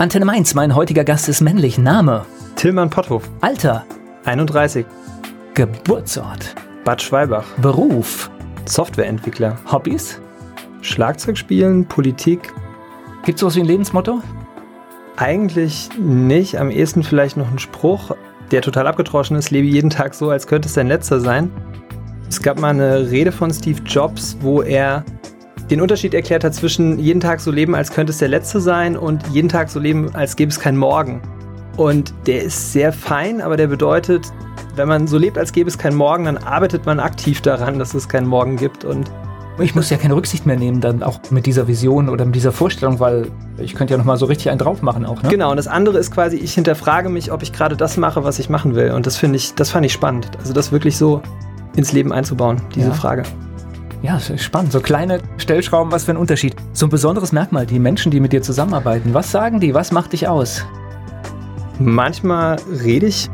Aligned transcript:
Antenne 0.00 0.24
Mainz, 0.24 0.54
mein 0.54 0.74
heutiger 0.74 1.04
Gast 1.04 1.28
ist 1.28 1.42
männlich. 1.42 1.76
Name? 1.76 2.24
Tillmann 2.56 2.88
Potthof. 2.88 3.28
Alter? 3.42 3.84
31. 4.24 4.86
Geburtsort? 5.52 6.54
Bad 6.86 7.02
Schwalbach. 7.02 7.44
Beruf? 7.58 8.30
Softwareentwickler. 8.64 9.58
Hobbys? 9.70 10.18
Schlagzeug 10.80 11.36
spielen, 11.36 11.84
Politik. 11.84 12.50
Gibt 13.26 13.36
es 13.36 13.40
sowas 13.40 13.56
wie 13.56 13.60
ein 13.60 13.66
Lebensmotto? 13.66 14.22
Eigentlich 15.18 15.90
nicht. 15.98 16.56
Am 16.56 16.70
ehesten 16.70 17.02
vielleicht 17.02 17.36
noch 17.36 17.52
ein 17.52 17.58
Spruch, 17.58 18.12
der 18.52 18.62
total 18.62 18.86
abgetroschen 18.86 19.36
ist. 19.36 19.50
Lebe 19.50 19.66
jeden 19.66 19.90
Tag 19.90 20.14
so, 20.14 20.30
als 20.30 20.46
könnte 20.46 20.68
es 20.68 20.72
dein 20.72 20.88
letzter 20.88 21.20
sein. 21.20 21.50
Es 22.26 22.40
gab 22.40 22.58
mal 22.58 22.70
eine 22.70 23.10
Rede 23.10 23.32
von 23.32 23.52
Steve 23.52 23.82
Jobs, 23.84 24.38
wo 24.40 24.62
er 24.62 25.04
den 25.70 25.80
Unterschied 25.80 26.14
erklärt 26.14 26.44
hat 26.44 26.54
zwischen 26.54 26.98
jeden 26.98 27.20
Tag 27.20 27.40
so 27.40 27.50
leben, 27.50 27.74
als 27.74 27.92
könnte 27.92 28.10
es 28.10 28.18
der 28.18 28.28
letzte 28.28 28.60
sein 28.60 28.96
und 28.96 29.26
jeden 29.28 29.48
Tag 29.48 29.70
so 29.70 29.78
leben, 29.78 30.14
als 30.14 30.36
gäbe 30.36 30.50
es 30.50 30.58
keinen 30.58 30.76
Morgen. 30.76 31.22
Und 31.76 32.12
der 32.26 32.42
ist 32.42 32.72
sehr 32.72 32.92
fein, 32.92 33.40
aber 33.40 33.56
der 33.56 33.68
bedeutet, 33.68 34.26
wenn 34.76 34.88
man 34.88 35.06
so 35.06 35.16
lebt, 35.16 35.38
als 35.38 35.52
gäbe 35.52 35.68
es 35.68 35.78
keinen 35.78 35.96
Morgen, 35.96 36.24
dann 36.24 36.36
arbeitet 36.38 36.86
man 36.86 36.98
aktiv 37.00 37.40
daran, 37.40 37.78
dass 37.78 37.94
es 37.94 38.08
keinen 38.08 38.26
Morgen 38.26 38.56
gibt. 38.56 38.84
Und 38.84 39.10
ich 39.60 39.74
muss 39.74 39.90
ja 39.90 39.96
keine 39.96 40.14
Rücksicht 40.16 40.44
mehr 40.44 40.56
nehmen, 40.56 40.80
dann 40.80 41.02
auch 41.02 41.20
mit 41.30 41.46
dieser 41.46 41.68
Vision 41.68 42.08
oder 42.08 42.24
mit 42.24 42.34
dieser 42.34 42.52
Vorstellung, 42.52 42.98
weil 42.98 43.28
ich 43.58 43.74
könnte 43.74 43.94
ja 43.94 43.98
nochmal 43.98 44.16
so 44.16 44.26
richtig 44.26 44.50
einen 44.50 44.58
drauf 44.58 44.82
machen 44.82 45.06
auch. 45.06 45.22
Ne? 45.22 45.28
Genau, 45.28 45.50
und 45.50 45.56
das 45.56 45.68
andere 45.68 45.98
ist 45.98 46.10
quasi, 46.10 46.36
ich 46.36 46.54
hinterfrage 46.54 47.08
mich, 47.08 47.30
ob 47.30 47.42
ich 47.42 47.52
gerade 47.52 47.76
das 47.76 47.96
mache, 47.96 48.24
was 48.24 48.38
ich 48.38 48.48
machen 48.48 48.74
will. 48.74 48.90
Und 48.90 49.06
das 49.06 49.16
finde 49.16 49.36
ich, 49.36 49.54
das 49.54 49.70
fand 49.70 49.86
ich 49.86 49.92
spannend. 49.92 50.30
Also 50.38 50.52
das 50.52 50.72
wirklich 50.72 50.96
so 50.96 51.22
ins 51.76 51.92
Leben 51.92 52.12
einzubauen, 52.12 52.60
diese 52.74 52.88
Ja. 52.88 52.94
Frage. 52.94 53.22
Ja, 54.02 54.18
spannend. 54.18 54.72
So 54.72 54.80
kleine 54.80 55.20
Stellschrauben, 55.36 55.92
was 55.92 56.04
für 56.04 56.12
ein 56.12 56.16
Unterschied. 56.16 56.56
So 56.72 56.86
ein 56.86 56.90
besonderes 56.90 57.32
Merkmal, 57.32 57.66
die 57.66 57.78
Menschen, 57.78 58.10
die 58.10 58.20
mit 58.20 58.32
dir 58.32 58.40
zusammenarbeiten. 58.40 59.12
Was 59.12 59.30
sagen 59.30 59.60
die? 59.60 59.74
Was 59.74 59.92
macht 59.92 60.14
dich 60.14 60.26
aus? 60.26 60.64
Manchmal 61.78 62.56
rede 62.82 63.06
ich 63.06 63.28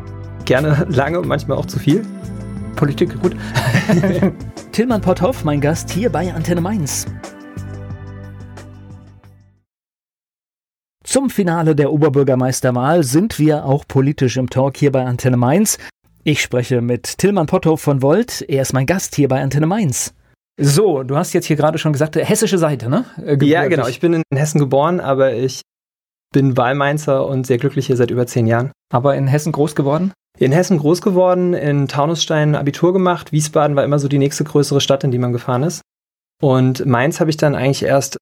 gerne 0.45 0.87
lange 0.91 1.21
und 1.21 1.29
manchmal 1.29 1.57
auch 1.57 1.67
zu 1.67 1.79
viel. 1.79 2.05
Politik, 2.75 3.21
gut. 3.23 3.37
Tillmann 4.73 5.01
Potthoff, 5.01 5.45
mein 5.45 5.61
Gast 5.61 5.91
hier 5.91 6.11
bei 6.11 6.33
Antenne 6.35 6.61
Mainz. 6.61 7.07
Zum 11.05 11.31
Finale 11.31 11.77
der 11.77 11.93
Oberbürgermeisterwahl 11.93 13.05
sind 13.05 13.39
wir 13.39 13.65
auch 13.65 13.85
politisch 13.87 14.37
im 14.37 14.51
Talk 14.51 14.77
hier 14.77 14.91
bei 14.91 15.05
Antenne 15.05 15.37
Mainz. 15.37 15.79
Ich 16.25 16.43
spreche 16.43 16.81
mit 16.81 17.19
Tillmann 17.19 17.47
Potthoff 17.47 17.81
von 17.81 18.03
Volt. 18.03 18.43
Er 18.49 18.63
ist 18.63 18.73
mein 18.73 18.87
Gast 18.87 19.15
hier 19.15 19.29
bei 19.29 19.41
Antenne 19.41 19.67
Mainz. 19.67 20.13
So, 20.59 21.03
du 21.03 21.17
hast 21.17 21.33
jetzt 21.35 21.47
hier 21.47 21.57
gerade 21.57 21.79
schon 21.79 21.93
gesagt, 21.93 22.17
äh, 22.17 22.25
hessische 22.25 22.59
Seite, 22.59 22.89
ne? 22.89 23.05
Äh, 23.19 23.31
Ja, 23.45 23.63
gebürtig. 23.63 23.71
genau. 23.71 23.87
Ich 23.89 24.01
bin 24.01 24.15
in 24.15 24.23
Hessen 24.35 24.59
geboren, 24.59 25.01
aber 25.01 25.35
ich 25.35 25.61
bin 26.33 26.57
Wahlmainzer 26.57 27.27
und 27.27 27.47
sehr 27.47 27.59
glücklich 27.59 27.87
hier 27.87 27.97
seit 27.97 28.11
über 28.11 28.27
zehn 28.27 28.47
Jahren. 28.47 28.73
Aber 28.93 29.17
in 29.17 29.27
Hessen 29.27 29.53
groß 29.53 29.75
geworden? 29.75 30.13
In 30.39 30.53
Hessen 30.53 30.79
groß 30.79 31.03
geworden, 31.03 31.55
in 31.55 31.89
Taunusstein 31.89 32.55
Abitur 32.55 32.93
gemacht. 32.93 33.33
Wiesbaden 33.33 33.77
war 33.77 33.85
immer 33.85 33.99
so 33.99 34.09
die 34.09 34.19
nächste 34.19 34.45
größere 34.45 34.81
Stadt, 34.81 35.05
in 35.05 35.11
die 35.11 35.19
man 35.19 35.33
gefahren 35.33 35.63
ist. 35.63 35.83
Und 36.43 36.85
Mainz 36.85 37.21
habe 37.21 37.31
ich 37.31 37.37
dann 37.39 37.55
eigentlich 37.55 37.83
erst 37.83 38.19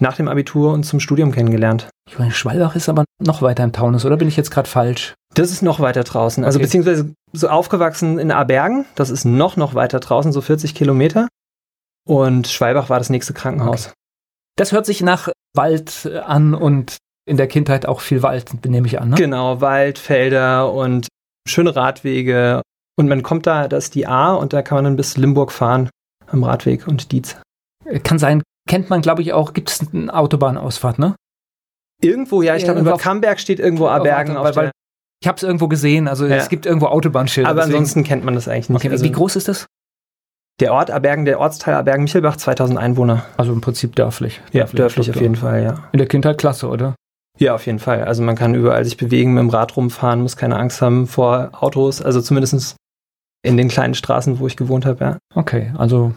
nach 0.00 0.16
dem 0.16 0.28
Abitur 0.28 0.72
und 0.72 0.84
zum 0.84 1.00
Studium 1.00 1.32
kennengelernt. 1.32 1.88
Ich 2.08 2.18
meine, 2.18 2.30
Schwalbach 2.30 2.76
ist 2.76 2.88
aber 2.88 3.04
noch 3.18 3.42
weiter 3.42 3.64
im 3.64 3.72
Taunus, 3.72 4.04
oder 4.04 4.16
bin 4.16 4.28
ich 4.28 4.36
jetzt 4.36 4.50
gerade 4.50 4.68
falsch? 4.68 5.14
Das 5.34 5.50
ist 5.50 5.62
noch 5.62 5.80
weiter 5.80 6.04
draußen. 6.04 6.44
Also 6.44 6.58
Okay. 6.58 6.66
beziehungsweise 6.66 7.12
so 7.32 7.48
aufgewachsen 7.48 8.18
in 8.18 8.30
Abergen. 8.30 8.84
Das 8.94 9.10
ist 9.10 9.24
noch, 9.24 9.56
noch 9.56 9.74
weiter 9.74 9.98
draußen, 10.00 10.32
so 10.32 10.40
40 10.40 10.74
Kilometer. 10.74 11.28
Und 12.06 12.46
Schwalbach 12.46 12.88
war 12.88 12.98
das 12.98 13.10
nächste 13.10 13.32
Krankenhaus. 13.34 13.92
Das 14.56 14.72
hört 14.72 14.86
sich 14.86 15.02
nach 15.02 15.28
Wald 15.54 16.06
an 16.24 16.54
und 16.54 16.96
in 17.28 17.36
der 17.36 17.48
Kindheit 17.48 17.86
auch 17.86 18.00
viel 18.00 18.22
Wald, 18.22 18.64
nehme 18.64 18.86
ich 18.86 19.00
an. 19.00 19.10
Ne? 19.10 19.16
Genau, 19.16 19.60
Wald, 19.60 19.98
Felder 19.98 20.72
und 20.72 21.08
schöne 21.48 21.74
Radwege. 21.74 22.62
Und 22.98 23.08
man 23.08 23.22
kommt 23.22 23.46
da, 23.46 23.68
da 23.68 23.76
ist 23.76 23.94
die 23.94 24.06
A 24.06 24.32
und 24.34 24.52
da 24.52 24.62
kann 24.62 24.76
man 24.76 24.84
dann 24.84 24.96
bis 24.96 25.16
Limburg 25.16 25.50
fahren 25.52 25.90
am 26.28 26.44
Radweg 26.44 26.86
und 26.86 27.10
Dietz. 27.12 27.36
Kann 28.04 28.18
sein, 28.18 28.42
kennt 28.68 28.88
man, 28.88 29.00
glaube 29.02 29.22
ich, 29.22 29.32
auch, 29.32 29.52
gibt 29.52 29.70
es 29.70 29.80
eine 29.92 30.12
Autobahnausfahrt, 30.14 30.98
ne? 30.98 31.14
Irgendwo, 32.02 32.42
ja, 32.42 32.56
ich 32.56 32.64
glaube, 32.64 32.78
in 32.80 32.86
Irgendwo 32.86 32.90
Bad 32.92 32.94
auf- 33.00 33.02
Camberg 33.02 33.40
steht 33.40 33.58
irgendwo 33.58 33.88
Abergen. 33.88 34.34
weil, 34.36 34.50
Auf 34.50 34.56
weil, 34.56 34.70
ich 35.22 35.28
habe 35.28 35.36
es 35.36 35.42
irgendwo 35.42 35.68
gesehen, 35.68 36.08
also 36.08 36.26
Ja. 36.26 36.36
es 36.36 36.48
gibt 36.48 36.66
irgendwo 36.66 36.86
Autobahnschilder. 36.86 37.48
aber 37.50 37.60
deswegen- 37.62 37.78
ansonsten 37.78 38.04
kennt 38.04 38.24
man 38.24 38.34
das 38.34 38.48
eigentlich 38.48 38.68
nicht. 38.68 38.76
Okay, 38.78 38.90
also 38.90 39.04
wie 39.04 39.12
groß 39.12 39.36
ist 39.36 39.48
das? 39.48 39.66
Der 40.60 40.72
Ort 40.72 40.90
Abergen, 40.90 41.24
der 41.24 41.38
Ortsteil 41.38 41.74
Abergen-Michelbach, 41.74 42.36
2000 42.36 42.78
Einwohner. 42.78 43.24
Also 43.36 43.52
im 43.52 43.60
Prinzip 43.60 43.94
dörflich. 43.96 44.40
Ja, 44.52 44.64
dörflich 44.64 45.10
auf 45.10 45.20
jeden 45.20 45.36
Fall, 45.36 45.62
ja. 45.62 45.88
In 45.92 45.98
der 45.98 46.08
Kindheit 46.08 46.38
klasse, 46.38 46.68
oder? 46.68 46.94
Ja, 47.38 47.54
auf 47.54 47.66
jeden 47.66 47.78
Fall. 47.78 48.04
Also 48.04 48.22
man 48.22 48.34
kann 48.36 48.54
überall 48.54 48.84
sich 48.84 48.96
bewegen, 48.96 49.34
mit 49.34 49.42
dem 49.42 49.50
Rad 49.50 49.76
rumfahren, 49.76 50.22
muss 50.22 50.36
keine 50.36 50.56
Angst 50.56 50.80
haben 50.80 51.06
vor 51.06 51.50
Autos. 51.52 52.00
Also 52.00 52.22
zumindest 52.22 52.76
in 53.42 53.56
den 53.56 53.68
kleinen 53.68 53.94
Straßen, 53.94 54.38
wo 54.38 54.46
ich 54.46 54.56
gewohnt 54.56 54.86
habe, 54.86 55.04
ja. 55.04 55.18
Okay, 55.34 55.72
also 55.76 56.14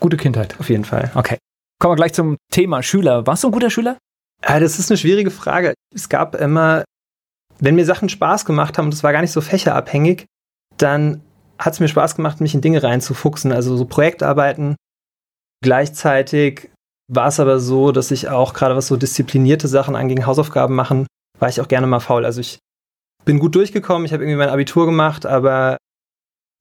gute 0.00 0.16
Kindheit. 0.16 0.58
Auf 0.58 0.68
jeden 0.68 0.84
Fall. 0.84 1.12
Okay. 1.14 1.38
Kommen 1.80 1.92
wir 1.92 1.96
gleich 1.96 2.14
zum 2.14 2.36
Thema 2.50 2.82
Schüler. 2.82 3.26
Warst 3.28 3.44
du 3.44 3.48
ein 3.48 3.52
guter 3.52 3.70
Schüler? 3.70 3.96
Ja, 4.46 4.58
das 4.58 4.78
ist 4.80 4.90
eine 4.90 4.98
schwierige 4.98 5.30
Frage. 5.30 5.74
Es 5.94 6.08
gab 6.08 6.34
immer, 6.34 6.84
wenn 7.60 7.76
mir 7.76 7.84
Sachen 7.84 8.08
Spaß 8.08 8.44
gemacht 8.44 8.76
haben, 8.76 8.86
und 8.86 8.94
das 8.94 9.04
war 9.04 9.12
gar 9.12 9.20
nicht 9.20 9.32
so 9.32 9.40
fächerabhängig, 9.40 10.26
dann 10.76 11.22
hat 11.58 11.72
es 11.72 11.80
mir 11.80 11.88
Spaß 11.88 12.16
gemacht, 12.16 12.40
mich 12.40 12.54
in 12.54 12.60
Dinge 12.60 12.82
reinzufuchsen, 12.82 13.52
also 13.52 13.76
so 13.76 13.84
Projektarbeiten. 13.84 14.76
Gleichzeitig 15.62 16.70
war 17.12 17.28
es 17.28 17.40
aber 17.40 17.58
so, 17.58 17.90
dass 17.90 18.10
ich 18.10 18.28
auch 18.28 18.54
gerade 18.54 18.76
was 18.76 18.86
so 18.86 18.96
disziplinierte 18.96 19.66
Sachen 19.66 19.96
anging, 19.96 20.26
Hausaufgaben 20.26 20.74
machen, 20.74 21.06
war 21.38 21.48
ich 21.48 21.60
auch 21.60 21.68
gerne 21.68 21.86
mal 21.86 22.00
faul. 22.00 22.24
Also 22.24 22.40
ich 22.40 22.58
bin 23.24 23.38
gut 23.38 23.54
durchgekommen, 23.54 24.04
ich 24.04 24.12
habe 24.12 24.22
irgendwie 24.22 24.38
mein 24.38 24.50
Abitur 24.50 24.86
gemacht, 24.86 25.26
aber 25.26 25.78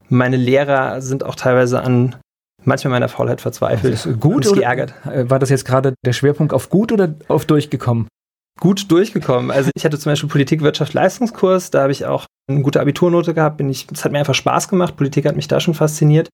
meine 0.09 0.37
Lehrer 0.37 1.01
sind 1.01 1.23
auch 1.23 1.35
teilweise 1.35 1.81
an 1.81 2.15
manchmal 2.63 2.91
meiner 2.91 3.09
Faulheit 3.09 3.41
verzweifelt. 3.41 3.93
Ist 3.93 4.19
gut 4.19 4.47
und 4.47 4.55
geärgert. 4.55 4.93
War 5.05 5.39
das 5.39 5.49
jetzt 5.49 5.65
gerade 5.65 5.93
der 6.05 6.13
Schwerpunkt 6.13 6.53
auf 6.53 6.69
gut 6.69 6.91
oder 6.91 7.13
auf 7.27 7.45
durchgekommen? 7.45 8.07
Gut 8.57 8.91
durchgekommen. 8.91 9.51
Also 9.51 9.69
ich 9.75 9.85
hatte 9.85 9.99
zum 9.99 10.11
Beispiel 10.11 10.29
Politik, 10.29 10.61
Wirtschaft, 10.61 10.93
Leistungskurs, 10.93 11.71
da 11.71 11.83
habe 11.83 11.91
ich 11.91 12.05
auch 12.05 12.25
eine 12.49 12.61
gute 12.61 12.81
Abiturnote 12.81 13.33
gehabt, 13.33 13.57
bin 13.57 13.69
ich, 13.69 13.87
es 13.91 14.03
hat 14.03 14.11
mir 14.11 14.19
einfach 14.19 14.35
Spaß 14.35 14.69
gemacht, 14.69 14.95
Politik 14.95 15.25
hat 15.25 15.35
mich 15.35 15.47
da 15.47 15.59
schon 15.59 15.73
fasziniert. 15.73 16.29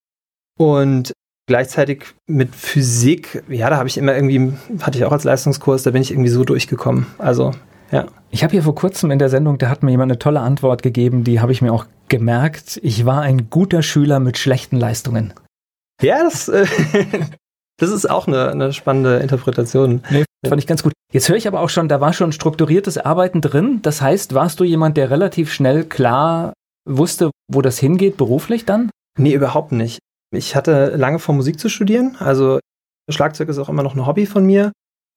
Und 0.57 1.13
gleichzeitig 1.47 2.05
mit 2.27 2.55
Physik, 2.55 3.43
ja, 3.49 3.69
da 3.69 3.77
habe 3.77 3.89
ich 3.89 3.97
immer 3.97 4.15
irgendwie, 4.15 4.53
hatte 4.81 4.97
ich 4.97 5.05
auch 5.05 5.11
als 5.11 5.23
Leistungskurs, 5.23 5.83
da 5.83 5.91
bin 5.91 6.01
ich 6.01 6.11
irgendwie 6.11 6.29
so 6.29 6.43
durchgekommen. 6.43 7.07
Also, 7.17 7.51
ja. 7.91 8.07
Ich 8.31 8.43
habe 8.43 8.51
hier 8.51 8.63
vor 8.63 8.75
kurzem 8.75 9.11
in 9.11 9.19
der 9.19 9.29
Sendung, 9.29 9.57
da 9.57 9.69
hat 9.69 9.83
mir 9.83 9.91
jemand 9.91 10.11
eine 10.11 10.19
tolle 10.19 10.39
Antwort 10.39 10.81
gegeben, 10.81 11.23
die 11.23 11.39
habe 11.39 11.51
ich 11.51 11.61
mir 11.61 11.71
auch 11.71 11.85
gemerkt. 12.07 12.79
Ich 12.83 13.05
war 13.05 13.21
ein 13.21 13.49
guter 13.49 13.83
Schüler 13.83 14.19
mit 14.19 14.37
schlechten 14.37 14.77
Leistungen. 14.77 15.33
Ja, 16.01 16.23
das, 16.23 16.47
äh, 16.49 16.65
das 17.83 17.91
ist 17.91 18.09
auch 18.09 18.27
eine, 18.27 18.49
eine 18.49 18.73
spannende 18.73 19.17
Interpretation. 19.17 20.01
Nee, 20.09 20.23
fand 20.47 20.61
ich 20.61 20.67
ganz 20.67 20.83
gut. 20.83 20.93
Jetzt 21.11 21.29
höre 21.29 21.35
ich 21.35 21.47
aber 21.47 21.59
auch 21.59 21.69
schon, 21.69 21.89
da 21.89 22.01
war 22.01 22.13
schon 22.13 22.31
strukturiertes 22.31 22.97
Arbeiten 22.97 23.41
drin. 23.41 23.79
Das 23.81 24.01
heißt, 24.01 24.33
warst 24.33 24.59
du 24.59 24.63
jemand, 24.63 24.97
der 24.97 25.11
relativ 25.11 25.51
schnell 25.51 25.83
klar 25.83 26.53
wusste, 26.89 27.31
wo 27.51 27.61
das 27.61 27.77
hingeht, 27.77 28.17
beruflich 28.17 28.65
dann? 28.65 28.89
Nee, 29.17 29.33
überhaupt 29.33 29.71
nicht. 29.71 29.99
Ich 30.33 30.55
hatte 30.55 30.95
lange 30.95 31.19
vor, 31.19 31.35
Musik 31.35 31.59
zu 31.59 31.69
studieren. 31.69 32.15
Also 32.19 32.59
Schlagzeug 33.09 33.49
ist 33.49 33.59
auch 33.59 33.69
immer 33.69 33.83
noch 33.83 33.95
ein 33.95 34.05
Hobby 34.05 34.25
von 34.25 34.45
mir. 34.45 34.71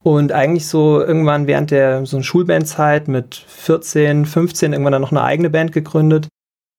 Und 0.05 0.33
eigentlich 0.33 0.67
so 0.67 1.01
irgendwann 1.01 1.47
während 1.47 1.71
der 1.71 2.05
so 2.05 2.21
Schulbandzeit 2.23 3.09
mit 3.09 3.35
14, 3.35 4.27
15 4.27 4.73
irgendwann 4.73 4.93
dann 4.93 5.03
noch 5.03 5.13
eine 5.13 5.23
eigene 5.23 5.51
Band 5.51 5.73
gegründet. 5.73 6.29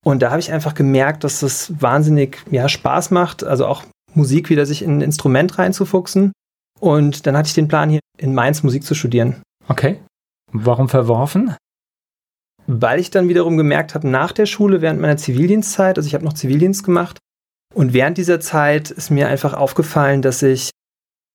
Und 0.05 0.21
da 0.21 0.29
habe 0.29 0.39
ich 0.39 0.51
einfach 0.51 0.75
gemerkt, 0.75 1.23
dass 1.23 1.41
das 1.41 1.73
wahnsinnig 1.81 2.37
ja, 2.51 2.69
Spaß 2.69 3.11
macht, 3.11 3.43
also 3.43 3.65
auch 3.65 3.83
Musik 4.13 4.49
wieder 4.49 4.65
sich 4.65 4.81
in 4.81 4.97
ein 4.97 5.01
Instrument 5.01 5.57
reinzufuchsen. 5.57 6.31
Und 6.79 7.25
dann 7.25 7.35
hatte 7.35 7.47
ich 7.47 7.55
den 7.55 7.67
Plan, 7.67 7.89
hier 7.89 7.99
in 8.17 8.33
Mainz 8.33 8.63
Musik 8.63 8.83
zu 8.83 8.95
studieren. 8.95 9.41
Okay. 9.67 9.99
Warum 10.51 10.89
verworfen? 10.89 11.55
weil 12.67 12.99
ich 12.99 13.09
dann 13.09 13.29
wiederum 13.29 13.57
gemerkt 13.57 13.95
habe, 13.95 14.07
nach 14.07 14.33
der 14.33 14.45
Schule, 14.45 14.81
während 14.81 14.99
meiner 14.99 15.17
Zivildienstzeit, 15.17 15.97
also 15.97 16.05
ich 16.05 16.13
habe 16.13 16.25
noch 16.25 16.33
Zivildienst 16.33 16.83
gemacht, 16.83 17.17
und 17.73 17.93
während 17.93 18.17
dieser 18.17 18.39
Zeit 18.39 18.91
ist 18.91 19.09
mir 19.09 19.27
einfach 19.27 19.53
aufgefallen, 19.53 20.21
dass 20.21 20.43
ich, 20.43 20.69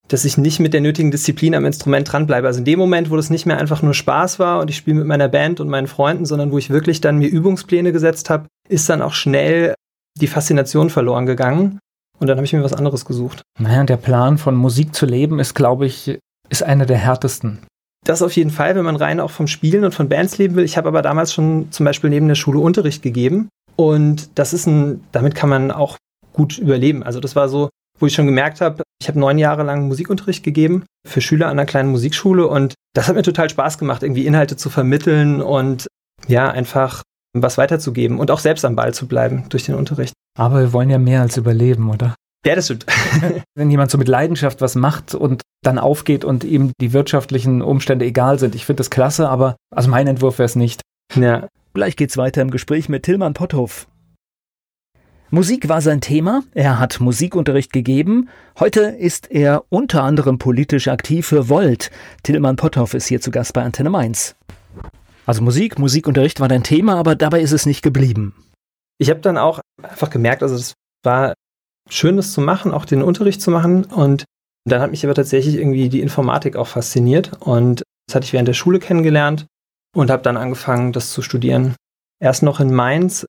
dass 0.09 0.25
ich 0.25 0.39
nicht 0.39 0.61
mit 0.61 0.75
der 0.75 0.81
nötigen 0.81 1.11
Disziplin 1.11 1.55
am 1.55 1.65
Instrument 1.65 2.11
dranbleibe. 2.11 2.47
Also 2.47 2.59
in 2.59 2.65
dem 2.65 2.79
Moment, 2.79 3.11
wo 3.11 3.17
das 3.17 3.31
nicht 3.31 3.47
mehr 3.47 3.59
einfach 3.59 3.83
nur 3.83 3.95
Spaß 3.95 4.39
war 4.39 4.61
und 4.61 4.69
ich 4.69 4.77
spiele 4.77 4.97
mit 4.97 5.07
meiner 5.07 5.29
Band 5.29 5.61
und 5.61 5.69
meinen 5.69 5.87
Freunden, 5.87 6.27
sondern 6.27 6.51
wo 6.51 6.59
ich 6.59 6.71
wirklich 6.71 7.01
dann 7.01 7.19
mir 7.19 7.29
Übungspläne 7.29 7.93
gesetzt 7.93 8.29
habe, 8.29 8.47
ist 8.69 8.89
dann 8.89 9.03
auch 9.03 9.13
schnell 9.13 9.75
die 10.21 10.27
Faszination 10.27 10.91
verloren 10.91 11.27
gegangen. 11.27 11.79
Und 12.23 12.29
dann 12.29 12.37
habe 12.37 12.45
ich 12.45 12.53
mir 12.53 12.63
was 12.63 12.73
anderes 12.73 13.05
gesucht. 13.05 13.43
Naja, 13.59 13.83
der 13.83 13.97
Plan 13.97 14.39
von 14.39 14.55
Musik 14.55 14.95
zu 14.95 15.07
leben 15.07 15.41
ist, 15.41 15.55
glaube 15.55 15.87
ich, 15.87 16.21
ist 16.51 16.63
einer 16.63 16.87
der 16.87 16.97
härtesten. 16.97 17.59
Das 18.07 18.23
auf 18.23 18.37
jeden 18.37 18.53
Fall, 18.53 18.77
wenn 18.77 18.85
man 18.85 18.95
rein 18.95 19.19
auch 19.19 19.33
vom 19.33 19.49
Spielen 19.49 19.83
und 19.83 19.93
von 19.93 20.09
Bands 20.09 20.39
leben 20.39 20.55
will. 20.55 20.63
Ich 20.63 20.77
habe 20.77 20.87
aber 20.87 21.03
damals 21.03 21.33
schon 21.33 21.73
zum 21.73 21.83
Beispiel 21.83 22.11
neben 22.11 22.29
der 22.29 22.37
Schule 22.37 22.61
Unterricht 22.61 23.03
gegeben. 23.03 23.49
Und 23.75 24.39
das 24.39 24.53
ist 24.53 24.67
ein, 24.67 25.03
damit 25.11 25.35
kann 25.35 25.49
man 25.49 25.73
auch 25.73 25.97
gut 26.33 26.59
überleben. 26.59 27.03
Also 27.03 27.19
das 27.19 27.35
war 27.35 27.49
so, 27.49 27.71
wo 27.99 28.07
ich 28.07 28.15
schon 28.15 28.27
gemerkt 28.27 28.61
habe, 28.61 28.85
ich 29.01 29.09
habe 29.09 29.19
neun 29.19 29.39
Jahre 29.39 29.65
lang 29.65 29.89
Musikunterricht 29.89 30.45
gegeben 30.45 30.85
für 31.05 31.21
Schüler 31.21 31.47
an 31.47 31.59
einer 31.59 31.67
kleinen 31.67 31.91
Musikschule 31.91 32.47
und 32.47 32.75
das 32.95 33.09
hat 33.09 33.17
mir 33.17 33.25
total 33.25 33.51
Spaß 33.51 33.79
gemacht, 33.79 34.05
irgendwie 34.05 34.27
Inhalte 34.27 34.57
zu 34.57 34.71
vermitteln 34.71 35.43
und 35.43 35.89
ja, 36.29 36.49
einfach 36.49 37.03
was 37.33 37.59
weiterzugeben 37.59 38.19
und 38.19 38.31
auch 38.31 38.39
selbst 38.39 38.65
am 38.65 38.77
Ball 38.77 38.95
zu 38.95 39.07
bleiben 39.07 39.45
durch 39.49 39.65
den 39.65 39.75
Unterricht. 39.75 40.15
Aber 40.39 40.61
wir 40.61 40.73
wollen 40.73 40.91
ja 40.91 40.99
mehr 40.99 41.23
als 41.23 41.37
überleben, 41.37 41.91
oder? 41.91 42.15
Ja, 42.45 42.57
das 42.57 42.67
stimmt. 42.67 42.87
Wenn 43.55 43.71
jemand 43.71 43.91
so 43.91 43.99
mit 43.99 44.09
Leidenschaft 44.09 44.61
was 44.61 44.75
macht 44.75 45.15
und 45.15 45.43
dann 45.63 45.79
aufgeht 45.79 46.25
und 46.25 46.43
ihm 46.45 46.73
die 46.81 46.93
wirtschaftlichen 46.93 47.63
Umstände 47.63 48.05
egal 48.05 48.39
sind, 48.39 48.55
ich 48.55 48.67
finde 48.67 48.81
das 48.81 48.91
klasse, 48.91 49.29
aber 49.29 49.57
also 49.71 49.89
mein 49.89 50.09
Entwurf 50.09 50.39
wäre 50.39 50.47
es 50.47 50.57
nicht. 50.57 50.83
Ja. 51.15 51.49
Gleich 51.75 51.97
geht's 51.97 52.17
weiter 52.17 52.43
im 52.43 52.51
Gespräch 52.51 52.89
mit 52.89 53.05
Tillmann 53.05 53.35
Potthoff. 53.35 53.87
Musik 55.31 55.71
war 55.71 55.81
sein 55.81 56.03
Thema, 56.03 56.43
er 56.53 56.79
hat 56.79 57.01
Musikunterricht 57.01 57.73
gegeben. 57.73 58.29
Heute 58.61 58.81
ist 58.83 59.31
er 59.31 59.65
unter 59.71 60.03
anderem 60.03 60.39
politisch 60.39 60.89
aktiv 60.89 61.27
für 61.27 61.49
Volt. 61.49 61.91
Tillmann 62.23 62.57
Potthoff 62.57 62.93
ist 62.93 63.07
hier 63.07 63.23
zu 63.23 63.31
Gast 63.31 63.55
bei 63.55 63.63
Antenne 63.63 63.89
Mainz. 63.89 64.37
Also 65.27 65.43
Musik, 65.43 65.79
Musikunterricht 65.79 66.41
war 66.41 66.49
dein 66.49 66.65
Thema, 66.65 66.97
aber 66.97 67.15
dabei 67.15 67.41
ist 67.41 67.53
es 67.53 67.67
nicht 67.67 67.83
geblieben. 67.83 68.35
Ich 68.99 69.11
habe 69.11 69.21
dann 69.21 69.39
auch 69.39 69.61
einfach 69.83 70.11
gemerkt, 70.11 70.43
also 70.43 70.55
es 70.55 70.75
war 71.05 71.35
schön, 71.89 72.17
das 72.17 72.33
zu 72.33 72.41
machen, 72.41 72.73
auch 72.73 72.85
den 72.85 73.03
Unterricht 73.03 73.41
zu 73.41 73.51
machen. 73.51 73.85
Und 73.85 74.25
dann 74.65 74.81
hat 74.81 74.91
mich 74.91 75.05
aber 75.05 75.15
tatsächlich 75.15 75.57
irgendwie 75.57 75.89
die 75.89 76.01
Informatik 76.01 76.57
auch 76.57 76.67
fasziniert. 76.67 77.33
Und 77.41 77.83
das 78.07 78.17
hatte 78.17 78.25
ich 78.25 78.33
während 78.33 78.49
der 78.49 78.55
Schule 78.55 78.79
kennengelernt 78.79 79.47
und 79.95 80.11
habe 80.11 80.23
dann 80.23 80.37
angefangen, 80.37 80.93
das 80.93 81.13
zu 81.13 81.23
studieren. 81.23 81.77
Erst 82.21 82.43
noch 82.43 82.61
in 82.61 82.73
Mainz 82.73 83.27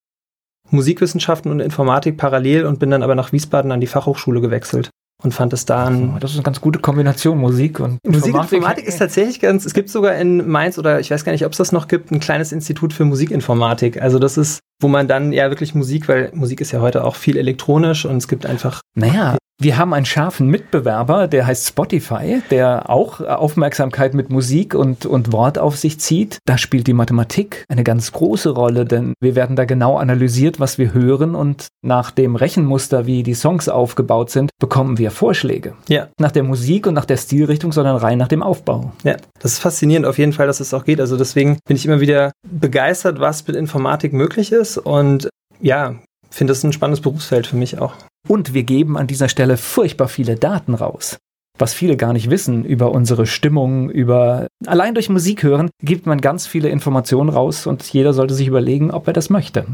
Musikwissenschaften 0.70 1.52
und 1.52 1.60
Informatik 1.60 2.18
parallel 2.18 2.66
und 2.66 2.80
bin 2.80 2.90
dann 2.90 3.04
aber 3.04 3.16
nach 3.16 3.32
Wiesbaden 3.32 3.72
an 3.72 3.82
die 3.82 3.88
Fachhochschule 3.88 4.42
gewechselt 4.42 4.90
und 5.24 5.34
fand 5.34 5.54
es 5.54 5.66
dann. 5.66 6.20
Das 6.20 6.32
ist 6.32 6.38
eine 6.38 6.44
ganz 6.44 6.62
gute 6.62 6.80
Kombination, 6.80 7.38
Musik 7.38 7.80
und 7.80 8.00
Musik 8.06 8.28
Informatik. 8.28 8.54
Informatik 8.54 8.86
ist 8.86 8.98
tatsächlich 8.98 9.40
ganz, 9.40 9.66
es 9.66 9.74
gibt 9.74 9.90
sogar 9.90 10.16
in 10.16 10.48
Mainz 10.48 10.78
oder 10.78 11.00
ich 11.00 11.10
weiß 11.10 11.24
gar 11.26 11.32
nicht, 11.32 11.46
ob 11.46 11.54
es 11.54 11.58
das 11.58 11.72
noch 11.72 11.88
gibt, 11.88 12.12
ein 12.12 12.20
kleines 12.20 12.52
Institut 12.52 12.94
für 12.94 13.06
Musikinformatik. 13.06 14.02
Also 14.02 14.20
das 14.20 14.38
ist, 14.38 14.60
wo 14.82 14.88
man 14.88 15.08
dann 15.08 15.32
ja 15.32 15.50
wirklich 15.50 15.74
Musik, 15.74 16.08
weil 16.08 16.32
Musik 16.34 16.62
ist 16.62 16.72
ja 16.72 16.82
heute 16.82 17.04
auch 17.04 17.16
viel 17.16 17.38
elektronisch 17.38 18.06
und 18.06 18.18
es 18.18 18.28
gibt 18.28 18.46
einfach. 18.46 18.82
Naja, 18.96 19.38
wir 19.64 19.78
haben 19.78 19.94
einen 19.94 20.06
scharfen 20.06 20.48
Mitbewerber, 20.48 21.28
der 21.28 21.48
heißt 21.48 21.68
Spotify, 21.68 22.42
der 22.52 22.90
auch 22.90 23.22
Aufmerksamkeit 23.22 24.14
mit 24.14 24.30
Musik 24.30 24.76
und, 24.76 25.06
und 25.06 25.32
Wort 25.32 25.58
auf 25.58 25.78
sich 25.78 26.00
zieht. 26.00 26.40
Da 26.46 26.58
spielt 26.58 26.86
die 26.88 26.94
Mathematik 26.94 27.64
eine 27.70 27.84
ganz 27.84 28.12
große 28.12 28.50
Rolle, 28.50 28.86
denn 28.86 29.14
wir 29.22 29.36
werden 29.36 29.56
da 29.56 29.66
genau 29.66 29.98
analysiert, 29.98 30.60
was 30.60 30.78
wir 30.78 30.94
hören 30.94 31.34
und 31.34 31.68
nach 31.82 32.12
dem 32.12 32.36
Rechenmuster, 32.36 33.06
wie 33.06 33.24
die 33.24 33.34
Songs 33.34 33.70
aufgebaut 33.70 34.30
sind, 34.30 34.52
bekommen 34.60 34.98
wir 34.98 35.12
Vorschläge. 35.12 35.76
Ja. 35.88 36.10
Nach 36.20 36.32
der 36.32 36.44
Musik 36.44 36.86
und 36.86 36.94
nach 36.94 37.06
der 37.06 37.18
Stilrichtung, 37.18 37.72
sondern 37.72 37.96
rein 37.96 38.18
nach 38.18 38.28
dem 38.28 38.44
Aufbau. 38.44 38.92
Ja, 39.04 39.16
das 39.40 39.54
ist 39.54 39.60
faszinierend 39.60 40.06
auf 40.06 40.18
jeden 40.18 40.34
Fall, 40.34 40.48
dass 40.48 40.60
es 40.60 40.74
auch 40.74 40.84
geht. 40.84 41.00
Also 41.00 41.18
deswegen 41.18 41.58
bin 41.66 41.78
ich 41.78 41.86
immer 41.86 42.02
wieder 42.02 42.32
begeistert, 42.46 43.20
was 43.20 43.48
mit 43.48 43.56
Informatik 43.56 44.12
möglich 44.12 44.52
ist 44.52 44.78
und 44.78 45.30
ja, 45.62 45.96
finde 46.30 46.52
das 46.52 46.64
ein 46.64 46.74
spannendes 46.74 47.02
Berufsfeld 47.02 47.48
für 47.48 47.56
mich 47.56 47.80
auch. 47.80 47.94
Und 48.28 48.54
wir 48.54 48.64
geben 48.64 48.98
an 48.98 49.08
dieser 49.08 49.30
Stelle 49.30 49.58
furchtbar 49.58 50.08
viele 50.08 50.36
Daten 50.36 50.74
raus. 50.74 51.18
Was 51.60 51.76
viele 51.76 51.98
gar 51.98 52.14
nicht 52.14 52.32
wissen 52.32 52.66
über 52.66 52.92
unsere 52.92 53.28
Stimmung, 53.28 53.92
über 53.92 54.48
allein 54.66 54.96
durch 54.96 55.10
Musik 55.10 55.44
hören, 55.44 55.70
gibt 55.84 56.08
man 56.08 56.20
ganz 56.20 56.48
viele 56.48 56.70
Informationen 56.70 57.30
raus 57.30 57.68
und 57.68 57.84
jeder 57.94 58.14
sollte 58.14 58.34
sich 58.34 58.48
überlegen, 58.48 58.90
ob 58.90 59.06
er 59.06 59.14
das 59.14 59.30
möchte. 59.30 59.66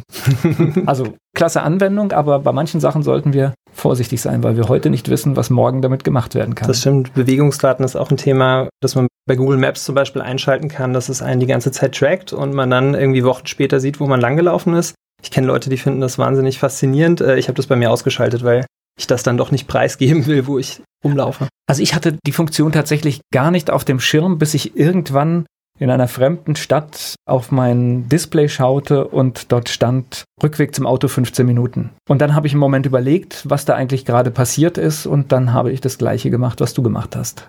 also 0.86 1.13
klasse 1.34 1.62
Anwendung, 1.62 2.12
aber 2.12 2.40
bei 2.40 2.51
manchen 2.51 2.81
Sachen 2.81 3.01
sollten 3.01 3.31
wir 3.31 3.54
vorsichtig 3.72 4.22
sein, 4.22 4.44
weil 4.44 4.57
wir 4.57 4.68
heute 4.68 4.90
nicht 4.90 5.07
wissen, 5.07 5.38
was 5.38 5.50
morgen 5.50 5.81
damit 5.81 6.04
gemacht 6.04 6.36
werden 6.36 6.54
kann. 6.54 6.68
Das 6.68 6.81
stimmt. 6.81 7.13
Bewegungsdaten 7.13 7.86
ist 7.86 7.95
auch 7.95 8.12
ein 8.12 8.18
Thema, 8.18 8.68
das 8.81 8.95
man 8.95 9.07
bei 9.25 9.38
Google 9.38 9.57
Maps 9.57 9.86
zum 9.86 9.95
Beispiel 9.95 10.22
einschalten 10.22 10.68
kann, 10.68 10.92
dass 10.92 11.07
es 11.07 11.22
einen 11.22 11.40
die 11.40 11.48
ganze 11.48 11.72
Zeit 11.72 11.95
trackt 11.95 12.34
und 12.34 12.54
man 12.54 12.69
dann 12.69 12.94
irgendwie 12.94 13.24
Wochen 13.24 13.48
später 13.48 13.80
sieht, 13.80 14.02
wo 14.02 14.07
man 14.07 14.19
langgelaufen 14.19 14.74
ist. 14.74 14.95
Ich 15.21 15.31
kenne 15.31 15.48
Leute, 15.48 15.69
die 15.69 15.77
finden 15.77 16.01
das 16.01 16.18
wahnsinnig 16.18 16.60
faszinierend. 16.60 17.21
Äh, 17.21 17.38
ich 17.38 17.48
habe 17.48 17.56
das 17.56 17.68
bei 17.68 17.75
mir 17.75 17.92
ausgeschaltet, 17.92 18.44
weil 18.44 18.66
ich 18.98 19.07
das 19.07 19.24
dann 19.24 19.38
doch 19.38 19.51
nicht 19.51 19.68
preisgeben 19.68 20.25
will, 20.25 20.48
wo 20.48 20.60
ich 20.60 20.81
rumlaufe. 21.04 21.48
Also 21.68 21.81
ich 21.81 21.95
hatte 21.95 22.18
die 22.25 22.31
Funktion 22.31 22.71
tatsächlich 22.71 23.21
gar 23.33 23.51
nicht 23.51 23.71
auf 23.71 23.86
dem 23.86 24.00
Schirm, 24.00 24.38
bis 24.38 24.54
ich 24.54 24.75
irgendwann 24.75 25.45
in 25.80 25.89
einer 25.89 26.10
fremden 26.10 26.57
Stadt 26.57 27.16
auf 27.25 27.51
mein 27.51 28.10
Display 28.10 28.50
schaute 28.50 29.07
und 29.07 29.51
dort 29.51 29.69
stand 29.69 30.25
Rückweg 30.44 30.75
zum 30.75 30.86
Auto 30.86 31.07
15 31.07 31.45
Minuten. 31.45 31.92
Und 32.10 32.21
dann 32.21 32.36
habe 32.36 32.48
ich 32.48 32.54
einen 32.54 32.60
Moment 32.60 32.86
überlegt, 32.86 33.50
was 33.50 33.63
da 33.63 33.75
eigentlich 33.75 34.04
gerade 34.04 34.30
passiert 34.30 34.77
ist 34.77 35.06
und 35.06 35.31
dann 35.31 35.54
habe 35.54 35.71
ich 35.71 35.80
das 35.80 35.98
gleiche 35.98 36.30
gemacht, 36.30 36.60
was 36.60 36.74
du 36.74 36.83
gemacht 36.83 37.16
hast. 37.16 37.48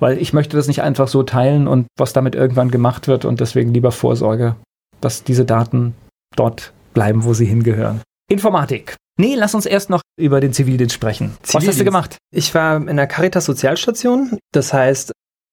Weil 0.00 0.18
ich 0.18 0.32
möchte 0.32 0.56
das 0.56 0.66
nicht 0.66 0.82
einfach 0.82 1.06
so 1.06 1.22
teilen 1.22 1.68
und 1.68 1.86
was 1.96 2.12
damit 2.12 2.34
irgendwann 2.34 2.72
gemacht 2.72 3.06
wird 3.06 3.24
und 3.24 3.38
deswegen 3.38 3.72
lieber 3.72 3.92
Vorsorge, 3.92 4.56
dass 5.00 5.22
diese 5.22 5.44
Daten 5.44 5.94
dort 6.34 6.72
bleiben, 6.94 7.24
wo 7.24 7.34
sie 7.34 7.46
hingehören. 7.46 8.00
Informatik. 8.30 8.96
Nee, 9.16 9.34
lass 9.36 9.54
uns 9.54 9.66
erst 9.66 9.90
noch 9.90 10.02
über 10.18 10.40
den 10.40 10.52
Zivildienst 10.52 10.94
sprechen. 10.94 11.36
Zivildienst. 11.42 11.54
Was 11.54 11.66
hast 11.68 11.80
du 11.80 11.84
gemacht? 11.84 12.16
Ich 12.32 12.54
war 12.54 12.76
in 12.88 12.96
der 12.96 13.06
Caritas 13.06 13.44
Sozialstation. 13.44 14.38
Das 14.52 14.72
heißt, 14.72 15.12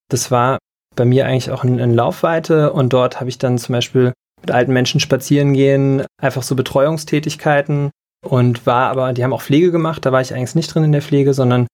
das 0.09 0.31
war 0.31 0.57
bei 0.95 1.05
mir 1.05 1.25
eigentlich 1.25 1.51
auch 1.51 1.63
in, 1.63 1.93
Laufweite 1.93 2.73
und 2.73 2.91
dort 2.93 3.19
habe 3.19 3.29
ich 3.29 3.37
dann 3.37 3.57
zum 3.57 3.73
Beispiel 3.73 4.13
mit 4.41 4.51
alten 4.51 4.73
Menschen 4.73 4.99
spazieren 4.99 5.53
gehen, 5.53 6.03
einfach 6.21 6.43
so 6.43 6.55
Betreuungstätigkeiten 6.55 7.91
und 8.25 8.65
war 8.65 8.89
aber, 8.89 9.13
die 9.13 9.23
haben 9.23 9.33
auch 9.33 9.41
Pflege 9.41 9.71
gemacht, 9.71 10.05
da 10.05 10.11
war 10.11 10.21
ich 10.21 10.33
eigentlich 10.33 10.55
nicht 10.55 10.73
drin 10.73 10.83
in 10.83 10.91
der 10.91 11.01
Pflege, 11.01 11.33
sondern 11.33 11.67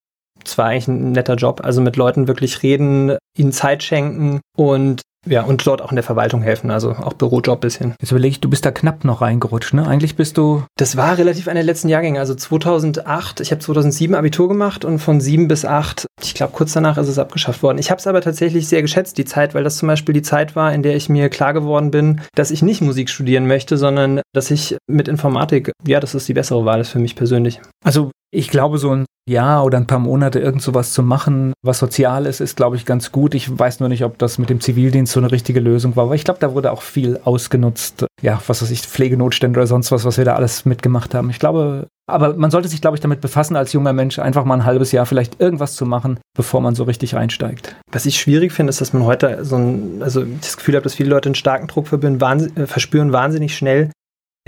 es 0.46 0.58
war 0.58 0.68
eigentlich 0.68 0.88
ein 0.88 1.14
netter 1.14 1.36
Job, 1.36 1.62
also 1.64 1.82
mit 1.82 1.96
Leuten 1.96 2.28
wirklich 2.28 2.62
reden, 2.64 3.18
ihnen 3.38 3.52
Zeit 3.52 3.84
schenken 3.84 4.42
und 4.56 5.02
ja, 5.26 5.44
und 5.44 5.66
dort 5.66 5.82
auch 5.82 5.92
in 5.92 5.96
der 5.96 6.04
Verwaltung 6.04 6.42
helfen, 6.42 6.72
also 6.72 6.92
auch 6.92 7.14
Bürojob 7.14 7.62
bisschen. 7.62 7.96
Jetzt 8.00 8.12
überlege 8.12 8.32
ich, 8.32 8.42
du 8.42 8.50
bist 8.50 8.66
da 8.66 8.72
knapp 8.72 9.04
noch 9.04 9.22
reingerutscht, 9.22 9.74
ne? 9.74 9.88
Eigentlich 9.88 10.16
bist 10.16 10.38
du. 10.38 10.64
Das 10.78 10.96
war 10.98 11.18
relativ 11.18 11.48
einer 11.48 11.60
der 11.60 11.66
letzten 11.66 11.90
Jahrgänge, 11.90 12.20
also 12.20 12.36
2008. 12.36 13.42
Ich 13.42 13.52
habe 13.52 13.60
2007 13.60 14.16
Abitur 14.16 14.48
gemacht 14.48 14.86
und 14.86 15.00
von 15.00 15.20
7 15.20 15.48
bis 15.48 15.66
8, 15.66 16.08
ich 16.22 16.34
glaube 16.34 16.54
kurz 16.54 16.74
danach 16.74 16.98
ist 16.98 17.08
es 17.08 17.20
abgeschafft 17.20 17.64
worden. 17.64 17.78
Ich 17.78 17.90
habe 17.90 18.00
es 18.00 18.08
aber 18.08 18.22
tatsächlich 18.22 18.68
sehr 18.68 18.82
geschätzt, 18.82 19.18
die 19.18 19.26
Zeit, 19.26 19.54
weil 19.54 19.64
das 19.64 19.78
zum 19.78 19.88
Beispiel 19.88 20.14
die 20.14 20.22
Zeit 20.22 20.56
war, 20.56 20.74
in 20.74 20.84
der 20.84 20.96
ich 20.96 21.10
mir 21.10 21.30
klar 21.30 21.54
geworden 21.54 21.92
bin, 21.92 22.22
dass 22.36 22.52
ich 22.52 22.62
nicht 22.62 22.82
Musik 22.82 23.10
studieren 23.10 23.48
möchte, 23.48 23.78
sondern 23.78 24.22
dass 24.34 24.52
ich 24.52 24.78
mit 24.88 25.08
Informatik, 25.08 25.72
ja, 25.86 26.00
das 26.00 26.16
ist 26.16 26.28
die 26.28 26.34
bessere 26.34 26.66
Wahl 26.66 26.82
ist 26.82 26.90
für 26.90 27.00
mich 27.00 27.16
persönlich. 27.16 27.60
Also 27.84 28.12
ich 28.38 28.50
glaube, 28.50 28.78
so 28.78 28.92
ein 28.92 29.06
Jahr 29.28 29.66
oder 29.66 29.78
ein 29.78 29.88
paar 29.88 30.00
Monate 30.00 30.40
irgend 30.40 30.62
sowas 30.62 30.94
zu 30.94 31.04
machen, 31.04 31.54
was 31.62 31.80
sozial 31.80 32.26
ist, 32.28 32.40
ist, 32.40 32.56
glaube 32.56 32.76
ich, 32.76 32.86
ganz 32.86 33.12
gut. 33.12 33.34
Ich 33.34 33.58
weiß 33.58 33.80
nur 33.80 33.90
nicht, 33.90 34.04
ob 34.04 34.18
das 34.20 34.38
mit 34.38 34.50
dem 34.50 34.62
Zivildienst 34.62 35.12
so 35.12 35.20
eine 35.20 35.32
richtige 35.32 35.60
Lösung 35.60 35.96
war. 35.96 36.06
Aber 36.06 36.16
ich 36.16 36.24
glaube, 36.24 36.40
da 36.40 36.54
wurde 36.54 36.72
auch 36.72 36.84
viel 36.84 37.20
ausgenutzt. 37.26 38.06
Ja, 38.22 38.42
was 38.48 38.62
weiß 38.62 38.70
ich, 38.70 38.82
Pflegenotstände 38.82 39.60
oder 39.60 39.68
sonst 39.68 39.92
was, 39.92 40.06
was 40.06 40.18
wir 40.18 40.24
da 40.24 40.36
alles 40.36 40.66
mitgemacht 40.66 41.14
haben. 41.14 41.30
Ich 41.30 41.40
glaube, 41.40 41.88
aber 42.10 42.36
man 42.36 42.52
sollte 42.52 42.70
sich, 42.70 42.80
glaube 42.80 42.96
ich, 42.96 43.02
damit 43.02 43.20
befassen, 43.20 43.58
als 43.58 43.74
junger 43.74 43.92
Mensch 43.92 44.18
einfach 44.20 44.46
mal 44.46 44.54
ein 44.54 44.66
halbes 44.66 44.94
Jahr 44.94 45.06
vielleicht 45.06 45.42
irgendwas 45.42 45.76
zu 45.76 45.86
machen, 45.86 46.20
bevor 46.36 46.62
man 46.62 46.76
so 46.76 46.84
richtig 46.84 47.16
reinsteigt. 47.16 47.76
Was 47.92 48.06
ich 48.06 48.20
schwierig 48.20 48.54
finde, 48.54 48.70
ist, 48.70 48.80
dass 48.80 48.94
man 48.94 49.04
heute 49.04 49.44
so 49.44 49.58
ein, 49.58 50.02
also 50.02 50.24
das 50.24 50.56
Gefühl 50.56 50.76
habe, 50.76 50.84
dass 50.84 50.96
viele 50.96 51.10
Leute 51.10 51.28
einen 51.28 51.36
starken 51.36 51.68
Druck 51.68 51.92
äh, 51.92 52.68
verspüren, 52.68 53.12
wahnsinnig 53.12 53.58
schnell 53.58 53.90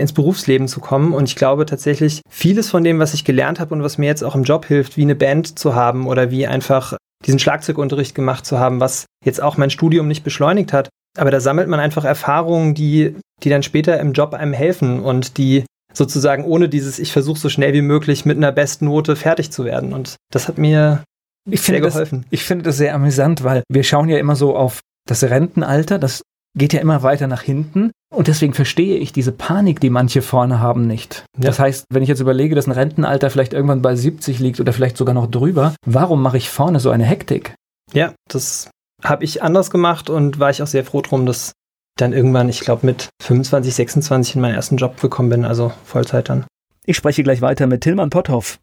ins 0.00 0.12
Berufsleben 0.12 0.68
zu 0.68 0.80
kommen. 0.80 1.12
Und 1.12 1.28
ich 1.28 1.36
glaube 1.36 1.66
tatsächlich, 1.66 2.22
vieles 2.28 2.70
von 2.70 2.84
dem, 2.84 2.98
was 2.98 3.14
ich 3.14 3.24
gelernt 3.24 3.60
habe 3.60 3.74
und 3.74 3.82
was 3.82 3.98
mir 3.98 4.06
jetzt 4.06 4.24
auch 4.24 4.34
im 4.34 4.44
Job 4.44 4.66
hilft, 4.66 4.96
wie 4.96 5.02
eine 5.02 5.14
Band 5.14 5.58
zu 5.58 5.74
haben 5.74 6.06
oder 6.06 6.30
wie 6.30 6.46
einfach 6.46 6.96
diesen 7.26 7.38
Schlagzeugunterricht 7.38 8.14
gemacht 8.14 8.46
zu 8.46 8.58
haben, 8.58 8.80
was 8.80 9.06
jetzt 9.24 9.42
auch 9.42 9.56
mein 9.56 9.70
Studium 9.70 10.08
nicht 10.08 10.24
beschleunigt 10.24 10.72
hat. 10.72 10.88
Aber 11.18 11.30
da 11.30 11.40
sammelt 11.40 11.68
man 11.68 11.80
einfach 11.80 12.04
Erfahrungen, 12.04 12.74
die, 12.74 13.16
die 13.42 13.50
dann 13.50 13.62
später 13.62 13.98
im 14.00 14.12
Job 14.12 14.32
einem 14.32 14.52
helfen 14.52 15.00
und 15.00 15.36
die 15.38 15.64
sozusagen 15.92 16.44
ohne 16.44 16.68
dieses, 16.68 16.98
ich 16.98 17.12
versuche 17.12 17.38
so 17.38 17.48
schnell 17.48 17.72
wie 17.72 17.82
möglich 17.82 18.24
mit 18.24 18.36
einer 18.36 18.52
Bestnote 18.52 19.16
fertig 19.16 19.50
zu 19.50 19.64
werden. 19.64 19.92
Und 19.92 20.16
das 20.32 20.48
hat 20.48 20.56
mir 20.56 21.02
ich 21.48 21.62
sehr 21.62 21.80
geholfen. 21.80 22.22
Das, 22.22 22.28
ich 22.30 22.44
finde 22.44 22.64
das 22.64 22.76
sehr 22.76 22.94
amüsant, 22.94 23.42
weil 23.44 23.62
wir 23.68 23.82
schauen 23.82 24.08
ja 24.08 24.18
immer 24.18 24.36
so 24.36 24.56
auf 24.56 24.80
das 25.06 25.24
Rentenalter, 25.24 25.98
das 25.98 26.22
geht 26.56 26.72
ja 26.72 26.80
immer 26.80 27.02
weiter 27.02 27.26
nach 27.26 27.42
hinten. 27.42 27.90
Und 28.12 28.26
deswegen 28.26 28.54
verstehe 28.54 28.98
ich 28.98 29.12
diese 29.12 29.30
Panik, 29.30 29.80
die 29.80 29.90
manche 29.90 30.20
vorne 30.20 30.58
haben, 30.58 30.86
nicht. 30.86 31.24
Ja. 31.36 31.46
Das 31.46 31.60
heißt, 31.60 31.86
wenn 31.90 32.02
ich 32.02 32.08
jetzt 32.08 32.20
überlege, 32.20 32.56
dass 32.56 32.66
ein 32.66 32.72
Rentenalter 32.72 33.30
vielleicht 33.30 33.52
irgendwann 33.52 33.82
bei 33.82 33.94
70 33.94 34.40
liegt 34.40 34.58
oder 34.58 34.72
vielleicht 34.72 34.96
sogar 34.96 35.14
noch 35.14 35.30
drüber, 35.30 35.74
warum 35.86 36.20
mache 36.20 36.36
ich 36.36 36.50
vorne 36.50 36.80
so 36.80 36.90
eine 36.90 37.04
Hektik? 37.04 37.54
Ja, 37.92 38.14
das 38.28 38.68
habe 39.02 39.24
ich 39.24 39.42
anders 39.42 39.70
gemacht 39.70 40.10
und 40.10 40.40
war 40.40 40.50
ich 40.50 40.62
auch 40.62 40.66
sehr 40.66 40.84
froh 40.84 41.02
drum, 41.02 41.24
dass 41.24 41.52
dann 41.96 42.12
irgendwann, 42.12 42.48
ich 42.48 42.60
glaube, 42.60 42.84
mit 42.84 43.10
25, 43.22 43.74
26 43.74 44.34
in 44.34 44.40
meinen 44.40 44.54
ersten 44.54 44.76
Job 44.76 45.00
gekommen 45.00 45.30
bin, 45.30 45.44
also 45.44 45.72
Vollzeit 45.84 46.28
dann. 46.28 46.44
Ich 46.86 46.96
spreche 46.96 47.22
gleich 47.22 47.42
weiter 47.42 47.66
mit 47.66 47.82
Tillmann 47.82 48.10
Potthoff. 48.10 48.58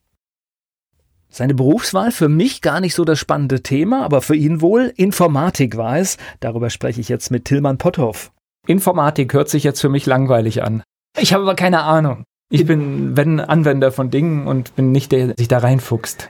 Seine 1.30 1.54
Berufswahl 1.54 2.12
für 2.12 2.30
mich 2.30 2.62
gar 2.62 2.80
nicht 2.80 2.96
so 2.96 3.06
das 3.06 3.20
spannende 3.20 3.62
Thema, 3.62 4.04
aber 4.04 4.22
für 4.22 4.36
ihn 4.36 4.62
wohl 4.62 4.94
Informatik 4.96 5.78
war 5.78 5.98
es. 5.98 6.18
Darüber 6.40 6.70
spreche 6.70 7.02
ich 7.02 7.10
jetzt 7.10 7.32
mit 7.32 7.46
Tillmann 7.46 7.78
Potthoff. 7.78 8.32
Informatik 8.68 9.34
hört 9.34 9.50
sich 9.50 9.64
jetzt 9.64 9.82
für 9.82 9.90
mich 9.90 10.06
langweilig 10.06 10.62
an. 10.62 10.84
Ich 11.20 11.34
habe 11.34 11.44
aber 11.44 11.56
keine 11.56 11.84
Ahnung. 11.84 12.24
Ich 12.50 12.66
bin, 12.66 13.18
wenn 13.18 13.40
Anwender 13.40 13.92
von 13.92 14.10
Dingen 14.10 14.48
und 14.48 14.76
bin 14.76 14.92
nicht 14.92 15.12
der, 15.12 15.28
der 15.28 15.36
sich 15.38 15.48
da 15.48 15.58
reinfuchst. 15.58 16.30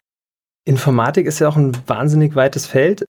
Informatik 0.65 1.27
ist 1.27 1.39
ja 1.39 1.47
auch 1.47 1.55
ein 1.55 1.77
wahnsinnig 1.87 2.35
weites 2.35 2.65
Feld. 2.65 3.05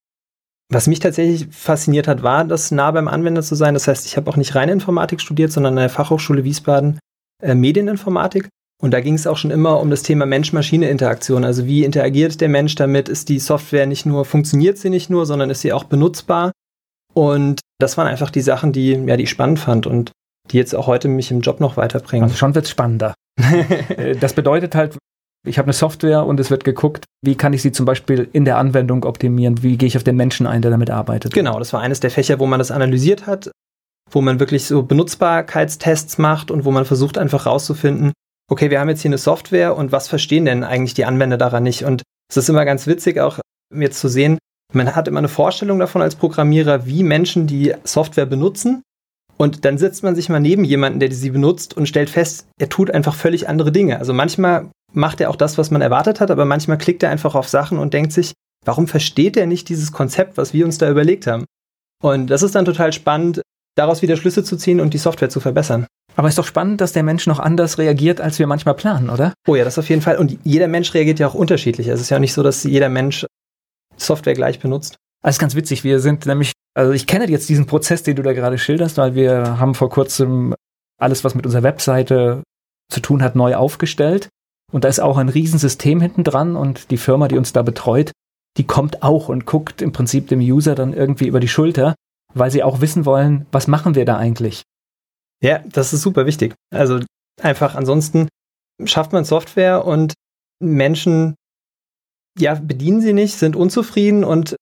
Was 0.71 0.87
mich 0.87 1.01
tatsächlich 1.01 1.49
fasziniert 1.51 2.09
hat, 2.09 2.23
war, 2.23 2.45
das 2.45 2.71
nah 2.71 2.91
beim 2.91 3.09
Anwender 3.09 3.43
zu 3.43 3.55
sein. 3.55 3.75
Das 3.75 3.89
heißt, 3.89 4.05
ich 4.07 4.17
habe 4.17 4.31
auch 4.31 4.37
nicht 4.37 4.55
reine 4.55 4.73
Informatik 4.73 5.21
studiert, 5.21 5.51
sondern 5.51 5.75
an 5.75 5.81
der 5.81 5.89
Fachhochschule 5.89 6.45
Wiesbaden 6.45 6.99
äh, 7.43 7.55
Medieninformatik. 7.55 8.49
Und 8.81 8.93
da 8.93 9.01
ging 9.01 9.15
es 9.15 9.27
auch 9.27 9.37
schon 9.37 9.51
immer 9.51 9.81
um 9.81 9.91
das 9.91 10.03
Thema 10.03 10.27
Mensch-Maschine-Interaktion. 10.27 11.45
Also 11.45 11.67
wie 11.67 11.85
interagiert 11.85 12.41
der 12.41 12.49
Mensch 12.49 12.75
damit? 12.75 13.09
Ist 13.09 13.29
die 13.29 13.39
Software 13.41 13.87
nicht 13.87 14.07
nur, 14.07 14.25
funktioniert 14.25 14.79
sie 14.79 14.91
nicht 14.91 15.11
nur, 15.11 15.27
sondern 15.27 15.51
ist 15.51 15.63
sie 15.63 15.73
auch 15.73 15.85
benutzbar? 15.85 16.53
Und 17.15 17.61
das 17.79 17.97
waren 17.97 18.07
einfach 18.07 18.31
die 18.31 18.41
Sachen, 18.41 18.73
die, 18.73 18.93
ja, 18.93 19.17
die 19.17 19.25
ich 19.25 19.31
spannend 19.31 19.59
fand 19.59 19.87
und 19.87 20.13
die 20.51 20.57
jetzt 20.57 20.75
auch 20.75 20.87
heute 20.87 21.09
mich 21.09 21.31
im 21.31 21.41
Job 21.41 21.61
noch 21.61 21.77
weiterbringen. 21.77 22.25
Also 22.25 22.37
schon 22.37 22.55
wird 22.55 22.65
es 22.65 22.71
spannender. 22.71 23.15
Äh, 23.97 24.17
das 24.17 24.35
bedeutet 24.35 24.75
halt, 24.75 24.99
ich 25.47 25.59
habe 25.59 25.67
eine 25.67 25.73
Software 25.73 26.27
und 26.27 26.41
es 26.41 26.51
wird 26.51 26.65
geguckt, 26.65 27.05
wie 27.25 27.37
kann 27.37 27.53
ich 27.53 27.63
sie 27.63 27.73
zum 27.73 27.87
Beispiel 27.87 28.29
in 28.33 28.45
der 28.45 28.59
Anwendung 28.59 29.05
optimieren, 29.05 29.63
wie 29.63 29.77
gehe 29.77 29.87
ich 29.87 29.97
auf 29.97 30.05
den 30.05 30.17
Menschen 30.17 30.47
ein, 30.47 30.63
der 30.63 30.71
damit 30.71 30.91
arbeitet. 30.91 31.33
Genau, 31.33 31.59
das 31.59 31.73
war 31.73 31.81
eines 31.81 32.01
der 32.01 32.11
Fächer, 32.11 32.39
wo 32.39 32.47
man 32.47 32.59
das 32.59 32.71
analysiert 32.71 33.27
hat, 33.27 33.51
wo 34.11 34.21
man 34.21 34.41
wirklich 34.41 34.67
so 34.67 34.83
Benutzbarkeitstests 34.83 36.19
macht 36.19 36.51
und 36.51 36.65
wo 36.65 36.71
man 36.71 36.85
versucht 36.85 37.17
einfach 37.17 37.47
rauszufinden, 37.47 38.13
okay, 38.51 38.71
wir 38.71 38.81
haben 38.81 38.89
jetzt 38.89 39.03
hier 39.03 39.11
eine 39.11 39.19
Software 39.19 39.77
und 39.77 39.93
was 39.93 40.09
verstehen 40.09 40.45
denn 40.45 40.65
eigentlich 40.65 40.95
die 40.95 41.05
Anwender 41.05 41.39
daran 41.39 41.63
nicht? 41.63 41.85
Und 41.85 42.03
es 42.31 42.37
ist 42.37 42.49
immer 42.49 42.65
ganz 42.65 42.87
witzig 42.87 43.21
auch 43.21 43.39
jetzt 43.75 44.01
zu 44.01 44.09
sehen, 44.09 44.39
man 44.73 44.95
hat 44.95 45.09
immer 45.09 45.19
eine 45.19 45.29
Vorstellung 45.29 45.79
davon 45.79 46.03
als 46.03 46.17
Programmierer, 46.17 46.87
wie 46.87 47.03
Menschen 47.03 47.47
die 47.47 47.75
Software 47.85 48.27
benutzen. 48.27 48.83
Und 49.37 49.65
dann 49.65 49.79
setzt 49.79 50.03
man 50.03 50.17
sich 50.17 50.29
mal 50.29 50.41
neben 50.41 50.65
jemanden, 50.65 50.99
der 50.99 51.13
sie 51.13 51.31
benutzt 51.31 51.77
und 51.77 51.87
stellt 51.89 52.11
fest, 52.11 52.47
er 52.59 52.69
tut 52.69 52.91
einfach 52.91 53.15
völlig 53.15 53.49
andere 53.49 53.71
Dinge. 53.71 53.99
Also 53.99 54.13
manchmal 54.13 54.71
macht 54.93 55.21
er 55.21 55.31
auch 55.31 55.37
das, 55.37 55.59
was 55.59 55.71
man 55.71 55.81
erwartet 55.81 56.21
hat, 56.21 56.31
aber 56.31 56.45
manchmal 56.45 56.79
klickt 56.79 57.03
er 57.03 57.11
einfach 57.11 57.35
auf 57.35 57.49
Sachen 57.49 57.79
und 57.79 57.95
denkt 57.95 58.13
sich, 58.13 58.33
warum 58.65 58.89
versteht 58.89 59.37
er 59.37 59.47
nicht 59.47 59.69
dieses 59.69 59.93
Konzept, 59.93 60.37
was 60.37 60.53
wir 60.53 60.65
uns 60.65 60.79
da 60.79 60.91
überlegt 60.91 61.27
haben? 61.27 61.45
Und 62.03 62.29
das 62.29 62.43
ist 62.43 62.55
dann 62.55 62.65
total 62.65 62.93
spannend, 62.93 63.43
daraus 63.77 64.03
wieder 64.03 64.17
Schlüsse 64.17 64.43
zu 64.43 64.57
ziehen 64.57 64.81
und 64.81 64.93
die 64.93 64.99
Software 64.99 65.31
zu 65.31 65.41
verbessern. 65.41 65.87
Aber 66.17 66.29
ist 66.29 66.39
doch 66.39 66.47
spannend, 66.47 66.81
dass 66.81 66.93
der 66.93 67.05
Mensch 67.05 67.29
noch 67.29 67.39
anders 67.39 67.79
reagiert, 67.79 68.21
als 68.21 68.41
wir 68.41 68.49
manchmal 68.49 68.75
planen, 68.75 69.09
oder? 69.09 69.35
Oh 69.47 69.55
ja, 69.55 69.63
das 69.63 69.79
auf 69.79 69.89
jeden 69.89 70.03
Fall. 70.03 70.17
Und 70.17 70.37
jeder 70.43 70.67
Mensch 70.67 70.93
reagiert 70.95 71.21
ja 71.21 71.29
auch 71.29 71.35
unterschiedlich. 71.35 71.87
Es 71.87 72.01
ist 72.01 72.11
ja 72.11 72.19
nicht 72.19 72.33
so, 72.33 72.43
dass 72.43 72.65
jeder 72.65 72.89
Mensch 72.89 73.25
Software 73.99 74.35
gleich 74.35 74.61
benutzt. 74.61 74.97
Das 75.23 75.37
ist 75.37 75.41
ganz 75.41 75.55
witzig. 75.55 75.85
Wir 75.85 76.01
sind 76.01 76.27
nämlich, 76.27 76.53
also 76.75 76.93
ich 76.93 77.07
kenne 77.07 77.29
jetzt 77.29 77.49
diesen 77.49 77.67
Prozess, 77.67 78.03
den 78.03 78.17
du 78.17 78.23
da 78.23 78.33
gerade 78.33 78.59
schilderst, 78.59 78.99
weil 78.99 79.15
wir 79.15 79.59
haben 79.59 79.75
vor 79.75 79.91
kurzem 79.91 80.55
alles, 81.01 81.25
was 81.25 81.35
mit 81.35 81.45
unserer 81.45 81.63
Webseite 81.63 82.43
zu 82.91 83.01
tun 83.01 83.23
hat, 83.23 83.37
neu 83.37 83.55
aufgestellt. 83.57 84.29
Und 84.73 84.85
da 84.85 84.89
ist 84.89 85.01
auch 85.01 85.17
ein 85.17 85.29
Riesensystem 85.29 86.01
hinten 86.01 86.25
dran 86.25 86.57
und 86.57 86.91
die 86.91 86.99
Firma, 86.99 87.29
die 87.29 87.39
uns 87.39 87.53
da 87.53 87.63
betreut, 87.63 88.13
die 88.57 88.67
kommt 88.67 89.03
auch 89.03 89.29
und 89.29 89.47
guckt 89.47 89.83
im 89.83 89.93
Prinzip 89.93 90.29
dem 90.29 90.41
User 90.41 90.75
dann 90.75 90.93
irgendwie 90.93 91.27
über 91.27 91.41
die 91.41 91.49
Schulter, 91.49 91.95
weil 92.35 92.51
sie 92.51 92.63
auch 92.63 92.81
wissen 92.81 93.07
wollen, 93.07 93.47
was 93.51 93.67
machen 93.67 93.95
wir 93.95 94.05
da 94.05 94.17
eigentlich? 94.17 94.63
Ja, 95.43 95.61
das 95.61 95.93
ist 95.93 96.03
super 96.03 96.27
wichtig. 96.27 96.55
Also 96.71 97.01
einfach 97.41 97.75
ansonsten 97.77 98.29
schafft 98.85 99.13
man 99.13 99.25
Software 99.25 99.85
und 99.85 100.15
Menschen 100.61 101.35
ja, 102.39 102.55
bedienen 102.55 103.01
sie 103.01 103.13
nicht, 103.13 103.39
sind 103.39 103.57
unzufrieden 103.57 104.25
und 104.25 104.57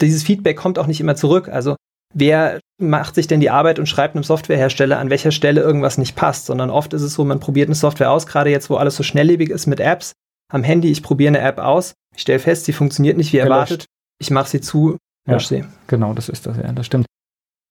dieses 0.00 0.22
Feedback 0.22 0.56
kommt 0.56 0.78
auch 0.78 0.86
nicht 0.86 1.00
immer 1.00 1.16
zurück. 1.16 1.48
Also 1.48 1.76
wer 2.14 2.60
macht 2.78 3.14
sich 3.14 3.26
denn 3.26 3.40
die 3.40 3.50
Arbeit 3.50 3.78
und 3.78 3.86
schreibt 3.86 4.14
einem 4.14 4.24
Softwarehersteller, 4.24 4.98
an 4.98 5.10
welcher 5.10 5.32
Stelle 5.32 5.60
irgendwas 5.60 5.98
nicht 5.98 6.16
passt, 6.16 6.46
sondern 6.46 6.70
oft 6.70 6.92
ist 6.92 7.02
es 7.02 7.14
so, 7.14 7.24
man 7.24 7.40
probiert 7.40 7.68
eine 7.68 7.74
Software 7.74 8.10
aus, 8.10 8.26
gerade 8.26 8.50
jetzt, 8.50 8.70
wo 8.70 8.76
alles 8.76 8.96
so 8.96 9.02
schnelllebig 9.02 9.50
ist 9.50 9.66
mit 9.66 9.80
Apps. 9.80 10.12
Am 10.52 10.62
Handy, 10.62 10.90
ich 10.90 11.02
probiere 11.02 11.28
eine 11.28 11.40
App 11.40 11.58
aus, 11.58 11.94
ich 12.14 12.22
stelle 12.22 12.38
fest, 12.38 12.66
sie 12.66 12.72
funktioniert 12.72 13.16
nicht 13.16 13.32
wie 13.32 13.38
erwartet, 13.38 13.86
ich 14.20 14.30
mache 14.30 14.48
sie 14.48 14.60
zu, 14.60 14.96
lösche 15.26 15.56
ja, 15.56 15.62
sie. 15.62 15.68
Genau, 15.88 16.12
das 16.14 16.28
ist 16.28 16.46
das, 16.46 16.56
ja, 16.56 16.72
das 16.72 16.86
stimmt. 16.86 17.06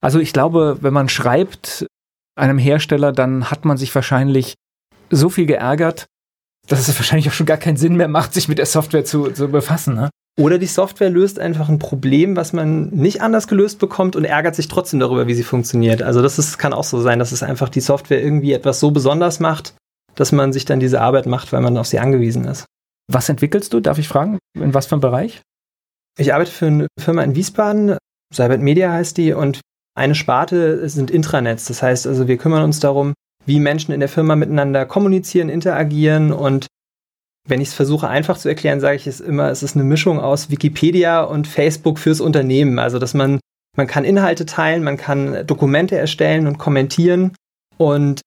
Also 0.02 0.20
ich 0.20 0.34
glaube, 0.34 0.80
wenn 0.82 0.94
man 0.94 1.10
schreibt 1.10 1.88
einem 2.38 2.58
Hersteller, 2.58 3.12
dann 3.14 3.50
hat 3.50 3.64
man 3.64 3.78
sich 3.78 3.96
wahrscheinlich 3.96 4.56
so 5.10 5.30
viel 5.30 5.46
geärgert, 5.46 6.06
dass 6.68 6.88
es 6.88 6.98
wahrscheinlich 6.98 7.28
auch 7.30 7.34
schon 7.34 7.46
gar 7.46 7.58
keinen 7.58 7.78
Sinn 7.78 7.96
mehr 7.96 8.08
macht, 8.08 8.34
sich 8.34 8.48
mit 8.48 8.58
der 8.58 8.66
Software 8.66 9.06
zu, 9.06 9.32
zu 9.32 9.48
befassen. 9.48 9.96
Ne? 9.96 10.10
Oder 10.40 10.58
die 10.58 10.66
Software 10.66 11.10
löst 11.10 11.40
einfach 11.40 11.70
ein 11.70 11.80
Problem, 11.80 12.36
was 12.36 12.52
man 12.52 12.90
nicht 12.90 13.22
anders 13.22 13.48
gelöst 13.48 13.80
bekommt 13.80 14.16
und 14.16 14.26
ärgert 14.26 14.56
sich 14.56 14.68
trotzdem 14.68 15.00
darüber, 15.00 15.28
wie 15.28 15.34
sie 15.34 15.44
funktioniert. 15.44 16.02
Also 16.02 16.22
das 16.22 16.38
ist, 16.38 16.58
kann 16.58 16.74
auch 16.74 16.84
so 16.84 17.00
sein, 17.00 17.20
dass 17.20 17.32
es 17.32 17.44
einfach 17.44 17.70
die 17.70 17.82
Software 17.82 18.22
irgendwie 18.22 18.54
etwas 18.54 18.80
so 18.80 18.92
besonders 18.92 19.40
macht, 19.40 19.76
dass 20.16 20.32
man 20.32 20.52
sich 20.52 20.66
dann 20.66 20.80
diese 20.80 21.02
Arbeit 21.02 21.26
macht, 21.26 21.54
weil 21.54 21.62
man 21.62 21.78
auf 21.78 21.88
sie 21.88 22.00
angewiesen 22.00 22.46
ist. 22.46 22.66
Was 23.12 23.30
entwickelst 23.30 23.72
du? 23.74 23.80
Darf 23.80 23.98
ich 23.98 24.08
fragen? 24.08 24.40
In 24.56 24.74
was 24.74 24.88
für 24.88 24.96
einem 24.96 25.02
Bereich? 25.02 25.42
Ich 26.18 26.34
arbeite 26.34 26.52
für 26.52 26.68
eine 26.68 26.88
Firma 27.00 27.24
in 27.24 27.36
Wiesbaden, 27.36 27.98
Cybert 28.34 28.62
Media 28.62 28.92
heißt 28.92 29.18
die, 29.18 29.34
und 29.34 29.62
eine 29.96 30.16
Sparte 30.16 30.88
sind 30.90 31.12
Intranets. 31.12 31.66
Das 31.66 31.82
heißt 31.82 32.08
also, 32.08 32.28
wir 32.28 32.38
kümmern 32.38 32.64
uns 32.64 32.80
darum, 32.80 33.14
wie 33.46 33.60
Menschen 33.60 33.94
in 33.94 34.00
der 34.00 34.10
Firma 34.10 34.36
miteinander 34.36 34.86
kommunizieren, 34.86 35.50
interagieren 35.50 36.32
und 36.32 36.68
wenn 37.48 37.62
ich 37.62 37.70
es 37.70 37.74
versuche 37.74 38.08
einfach 38.08 38.38
zu 38.38 38.50
erklären, 38.50 38.80
sage 38.80 38.96
ich 38.96 39.08
es 39.08 39.20
immer, 39.20 39.50
es 39.52 39.62
ist 39.62 39.76
eine 39.76 39.84
Mischung 39.84 40.20
aus 40.20 40.50
Wikipedia 40.50 41.22
und 41.22 41.48
Facebook 41.48 42.00
fürs 42.00 42.20
Unternehmen. 42.20 42.80
Also, 42.80 42.98
dass 42.98 43.14
man, 43.14 43.40
man 43.78 43.88
kann 43.88 44.04
Inhalte 44.04 44.46
teilen, 44.46 44.84
man 44.84 44.98
kann 44.98 45.46
Dokumente 45.46 45.96
erstellen 45.96 46.48
und 46.48 46.58
kommentieren 46.58 47.36
und 47.78 48.22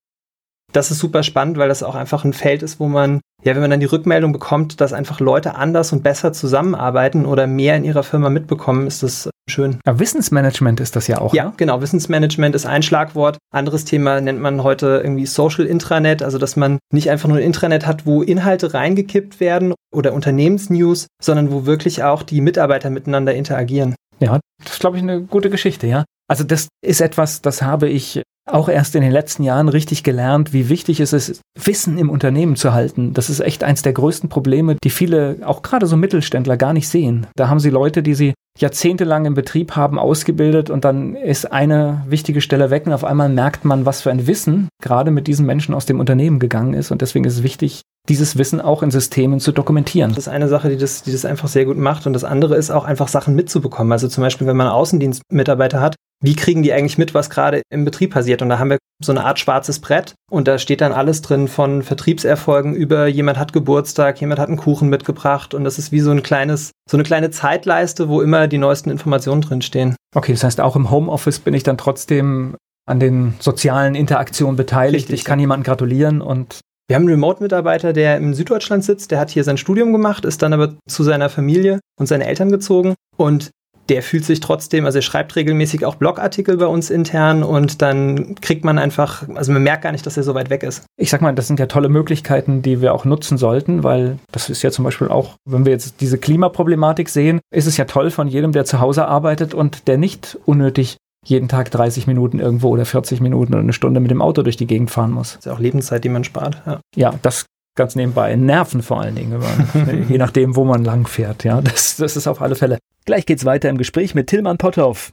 das 0.72 0.90
ist 0.90 0.98
super 0.98 1.22
spannend, 1.22 1.56
weil 1.56 1.68
das 1.68 1.82
auch 1.82 1.94
einfach 1.94 2.24
ein 2.24 2.32
Feld 2.32 2.62
ist, 2.62 2.78
wo 2.78 2.88
man, 2.88 3.20
ja, 3.42 3.54
wenn 3.54 3.62
man 3.62 3.70
dann 3.70 3.80
die 3.80 3.86
Rückmeldung 3.86 4.32
bekommt, 4.32 4.80
dass 4.80 4.92
einfach 4.92 5.20
Leute 5.20 5.54
anders 5.54 5.92
und 5.92 6.02
besser 6.02 6.32
zusammenarbeiten 6.32 7.24
oder 7.24 7.46
mehr 7.46 7.76
in 7.76 7.84
ihrer 7.84 8.02
Firma 8.02 8.28
mitbekommen, 8.28 8.86
ist 8.86 9.02
das 9.02 9.30
schön. 9.48 9.78
Ja, 9.86 9.98
Wissensmanagement 9.98 10.80
ist 10.80 10.94
das 10.94 11.06
ja 11.06 11.20
auch. 11.20 11.32
Ja, 11.32 11.46
ne? 11.46 11.52
genau. 11.56 11.80
Wissensmanagement 11.80 12.54
ist 12.54 12.66
ein 12.66 12.82
Schlagwort. 12.82 13.38
Anderes 13.50 13.84
Thema 13.84 14.20
nennt 14.20 14.40
man 14.40 14.62
heute 14.62 15.00
irgendwie 15.02 15.26
Social 15.26 15.64
Intranet, 15.64 16.22
also 16.22 16.38
dass 16.38 16.56
man 16.56 16.78
nicht 16.92 17.10
einfach 17.10 17.28
nur 17.28 17.38
ein 17.38 17.44
Intranet 17.44 17.86
hat, 17.86 18.04
wo 18.04 18.22
Inhalte 18.22 18.74
reingekippt 18.74 19.40
werden 19.40 19.74
oder 19.94 20.12
Unternehmensnews, 20.12 21.06
sondern 21.22 21.50
wo 21.50 21.64
wirklich 21.64 22.02
auch 22.02 22.22
die 22.22 22.42
Mitarbeiter 22.42 22.90
miteinander 22.90 23.34
interagieren. 23.34 23.94
Ja, 24.20 24.40
das 24.62 24.74
ist, 24.74 24.80
glaube 24.80 24.96
ich, 24.96 25.02
eine 25.02 25.22
gute 25.22 25.48
Geschichte, 25.48 25.86
ja. 25.86 26.04
Also 26.28 26.44
das 26.44 26.68
ist 26.84 27.00
etwas, 27.00 27.40
das 27.40 27.62
habe 27.62 27.88
ich 27.88 28.22
auch 28.52 28.68
erst 28.68 28.94
in 28.94 29.02
den 29.02 29.12
letzten 29.12 29.42
Jahren 29.42 29.68
richtig 29.68 30.02
gelernt, 30.02 30.52
wie 30.52 30.68
wichtig 30.68 31.00
es 31.00 31.12
ist, 31.12 31.40
Wissen 31.62 31.98
im 31.98 32.10
Unternehmen 32.10 32.56
zu 32.56 32.72
halten. 32.72 33.14
Das 33.14 33.30
ist 33.30 33.40
echt 33.40 33.64
eins 33.64 33.82
der 33.82 33.92
größten 33.92 34.28
Probleme, 34.28 34.76
die 34.82 34.90
viele, 34.90 35.36
auch 35.44 35.62
gerade 35.62 35.86
so 35.86 35.96
Mittelständler, 35.96 36.56
gar 36.56 36.72
nicht 36.72 36.88
sehen. 36.88 37.26
Da 37.36 37.48
haben 37.48 37.60
sie 37.60 37.70
Leute, 37.70 38.02
die 38.02 38.14
sie 38.14 38.34
jahrzehntelang 38.58 39.24
im 39.24 39.34
Betrieb 39.34 39.76
haben, 39.76 39.98
ausgebildet 39.98 40.68
und 40.68 40.84
dann 40.84 41.14
ist 41.14 41.52
eine 41.52 42.04
wichtige 42.08 42.40
Stelle 42.40 42.70
weg 42.70 42.86
und 42.86 42.92
auf 42.92 43.04
einmal 43.04 43.28
merkt 43.28 43.64
man, 43.64 43.86
was 43.86 44.02
für 44.02 44.10
ein 44.10 44.26
Wissen 44.26 44.68
gerade 44.82 45.10
mit 45.10 45.26
diesen 45.26 45.46
Menschen 45.46 45.74
aus 45.74 45.86
dem 45.86 46.00
Unternehmen 46.00 46.38
gegangen 46.38 46.74
ist. 46.74 46.90
Und 46.90 47.02
deswegen 47.02 47.24
ist 47.24 47.34
es 47.34 47.42
wichtig, 47.42 47.82
dieses 48.08 48.38
Wissen 48.38 48.60
auch 48.60 48.82
in 48.82 48.90
Systemen 48.90 49.40
zu 49.40 49.52
dokumentieren. 49.52 50.10
Das 50.10 50.26
ist 50.26 50.28
eine 50.28 50.48
Sache, 50.48 50.68
die 50.70 50.76
das, 50.76 51.02
die 51.02 51.12
das 51.12 51.24
einfach 51.24 51.48
sehr 51.48 51.64
gut 51.64 51.76
macht. 51.76 52.06
Und 52.06 52.12
das 52.12 52.24
andere 52.24 52.56
ist 52.56 52.70
auch 52.70 52.84
einfach 52.84 53.08
Sachen 53.08 53.34
mitzubekommen. 53.34 53.92
Also 53.92 54.08
zum 54.08 54.22
Beispiel, 54.22 54.46
wenn 54.46 54.56
man 54.56 54.68
Außendienstmitarbeiter 54.68 55.80
hat, 55.80 55.96
wie 56.22 56.34
kriegen 56.34 56.62
die 56.62 56.72
eigentlich 56.72 56.98
mit, 56.98 57.14
was 57.14 57.30
gerade 57.30 57.62
im 57.70 57.84
Betrieb 57.84 58.12
passiert? 58.12 58.42
Und 58.42 58.48
da 58.48 58.58
haben 58.58 58.70
wir 58.70 58.78
so 59.00 59.12
eine 59.12 59.24
Art 59.24 59.38
schwarzes 59.38 59.78
Brett 59.78 60.14
und 60.30 60.48
da 60.48 60.58
steht 60.58 60.80
dann 60.80 60.92
alles 60.92 61.22
drin 61.22 61.46
von 61.46 61.82
Vertriebserfolgen 61.82 62.74
über 62.74 63.06
jemand 63.06 63.38
hat 63.38 63.52
Geburtstag, 63.52 64.20
jemand 64.20 64.40
hat 64.40 64.48
einen 64.48 64.56
Kuchen 64.56 64.88
mitgebracht 64.88 65.54
und 65.54 65.62
das 65.62 65.78
ist 65.78 65.92
wie 65.92 66.00
so 66.00 66.10
ein 66.10 66.24
kleines, 66.24 66.72
so 66.90 66.96
eine 66.96 67.04
kleine 67.04 67.30
Zeitleiste, 67.30 68.08
wo 68.08 68.20
immer 68.20 68.48
die 68.48 68.58
neuesten 68.58 68.90
Informationen 68.90 69.42
drinstehen. 69.42 69.94
Okay, 70.16 70.32
das 70.32 70.42
heißt 70.42 70.60
auch 70.60 70.74
im 70.74 70.90
Homeoffice 70.90 71.38
bin 71.38 71.54
ich 71.54 71.62
dann 71.62 71.78
trotzdem 71.78 72.56
an 72.86 72.98
den 72.98 73.34
sozialen 73.38 73.94
Interaktionen 73.94 74.56
beteiligt. 74.56 75.04
Richtig, 75.04 75.20
ich 75.20 75.24
kann 75.24 75.38
jemandem 75.38 75.64
gratulieren 75.64 76.20
und 76.20 76.60
wir 76.88 76.96
haben 76.96 77.02
einen 77.02 77.10
Remote-Mitarbeiter, 77.10 77.92
der 77.92 78.16
in 78.16 78.32
Süddeutschland 78.32 78.82
sitzt, 78.82 79.10
der 79.10 79.20
hat 79.20 79.30
hier 79.30 79.44
sein 79.44 79.58
Studium 79.58 79.92
gemacht, 79.92 80.24
ist 80.24 80.42
dann 80.42 80.54
aber 80.54 80.74
zu 80.88 81.02
seiner 81.02 81.28
Familie 81.28 81.80
und 82.00 82.06
seinen 82.06 82.22
Eltern 82.22 82.50
gezogen 82.50 82.94
und 83.16 83.50
der 83.88 84.02
fühlt 84.02 84.24
sich 84.24 84.40
trotzdem, 84.40 84.84
also 84.84 84.98
er 84.98 85.02
schreibt 85.02 85.34
regelmäßig 85.36 85.84
auch 85.84 85.94
Blogartikel 85.94 86.58
bei 86.58 86.66
uns 86.66 86.90
intern 86.90 87.42
und 87.42 87.80
dann 87.80 88.34
kriegt 88.36 88.64
man 88.64 88.78
einfach, 88.78 89.26
also 89.34 89.52
man 89.52 89.62
merkt 89.62 89.82
gar 89.82 89.92
nicht, 89.92 90.04
dass 90.04 90.16
er 90.16 90.22
so 90.22 90.34
weit 90.34 90.50
weg 90.50 90.62
ist. 90.62 90.84
Ich 90.98 91.10
sag 91.10 91.22
mal, 91.22 91.34
das 91.34 91.46
sind 91.46 91.58
ja 91.58 91.66
tolle 91.66 91.88
Möglichkeiten, 91.88 92.60
die 92.62 92.82
wir 92.82 92.92
auch 92.94 93.04
nutzen 93.04 93.38
sollten, 93.38 93.84
weil 93.84 94.18
das 94.30 94.50
ist 94.50 94.62
ja 94.62 94.70
zum 94.70 94.84
Beispiel 94.84 95.08
auch, 95.08 95.36
wenn 95.48 95.64
wir 95.64 95.72
jetzt 95.72 96.00
diese 96.00 96.18
Klimaproblematik 96.18 97.08
sehen, 97.08 97.40
ist 97.50 97.66
es 97.66 97.76
ja 97.76 97.86
toll 97.86 98.10
von 98.10 98.28
jedem, 98.28 98.52
der 98.52 98.64
zu 98.64 98.80
Hause 98.80 99.06
arbeitet 99.06 99.54
und 99.54 99.88
der 99.88 99.96
nicht 99.96 100.38
unnötig 100.44 100.98
jeden 101.24 101.48
Tag 101.48 101.70
30 101.70 102.06
Minuten 102.06 102.38
irgendwo 102.38 102.68
oder 102.68 102.84
40 102.84 103.20
Minuten 103.20 103.52
oder 103.52 103.62
eine 103.62 103.72
Stunde 103.72 104.00
mit 104.00 104.10
dem 104.10 104.22
Auto 104.22 104.42
durch 104.42 104.56
die 104.56 104.66
Gegend 104.66 104.90
fahren 104.90 105.10
muss. 105.10 105.30
Das 105.30 105.38
ist 105.38 105.44
ja 105.46 105.52
auch 105.52 105.58
Lebenszeit, 105.58 106.04
die 106.04 106.08
man 106.08 106.24
spart. 106.24 106.62
Ja, 106.66 106.80
ja 106.94 107.14
das 107.22 107.46
ganz 107.76 107.96
nebenbei. 107.96 108.34
Nerven 108.36 108.82
vor 108.82 109.00
allen 109.00 109.14
Dingen, 109.14 109.42
je 110.08 110.18
nachdem, 110.18 110.56
wo 110.56 110.64
man 110.64 110.84
lang 110.84 111.06
fährt. 111.06 111.44
Ja, 111.44 111.60
das, 111.60 111.96
das 111.96 112.16
ist 112.16 112.26
auf 112.26 112.42
alle 112.42 112.56
Fälle. 112.56 112.78
Gleich 113.06 113.24
geht's 113.24 113.44
weiter 113.44 113.70
im 113.70 113.78
Gespräch 113.78 114.14
mit 114.14 114.26
Tillmann 114.26 114.58
Potthoff. 114.58 115.12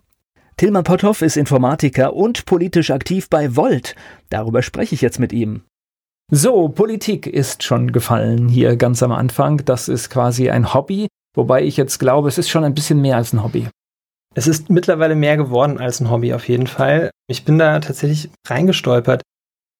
Tillmann 0.57 0.83
Potthoff 0.83 1.21
ist 1.21 1.38
Informatiker 1.38 2.13
und 2.13 2.45
politisch 2.45 2.91
aktiv 2.91 3.29
bei 3.29 3.55
Volt. 3.55 3.95
Darüber 4.29 4.62
spreche 4.62 4.95
ich 4.95 5.01
jetzt 5.01 5.19
mit 5.19 5.33
ihm. 5.33 5.62
So, 6.31 6.69
Politik 6.69 7.27
ist 7.27 7.63
schon 7.63 7.91
gefallen 7.91 8.47
hier 8.50 8.77
ganz 8.77 9.03
am 9.03 9.12
Anfang. 9.12 9.63
Das 9.65 9.88
ist 9.88 10.09
quasi 10.09 10.50
ein 10.50 10.74
Hobby, 10.74 11.07
wobei 11.35 11.63
ich 11.63 11.77
jetzt 11.77 12.00
glaube, 12.00 12.29
es 12.29 12.38
ist 12.38 12.50
schon 12.50 12.63
ein 12.63 12.74
bisschen 12.74 13.00
mehr 13.00 13.17
als 13.17 13.31
ein 13.31 13.43
Hobby. 13.43 13.67
Es 14.35 14.47
ist 14.47 14.69
mittlerweile 14.69 15.15
mehr 15.15 15.37
geworden 15.37 15.79
als 15.79 16.01
ein 16.01 16.11
Hobby 16.11 16.33
auf 16.33 16.47
jeden 16.47 16.67
Fall. 16.67 17.09
Ich 17.27 17.45
bin 17.45 17.57
da 17.57 17.79
tatsächlich 17.79 18.29
reingestolpert. 18.47 19.21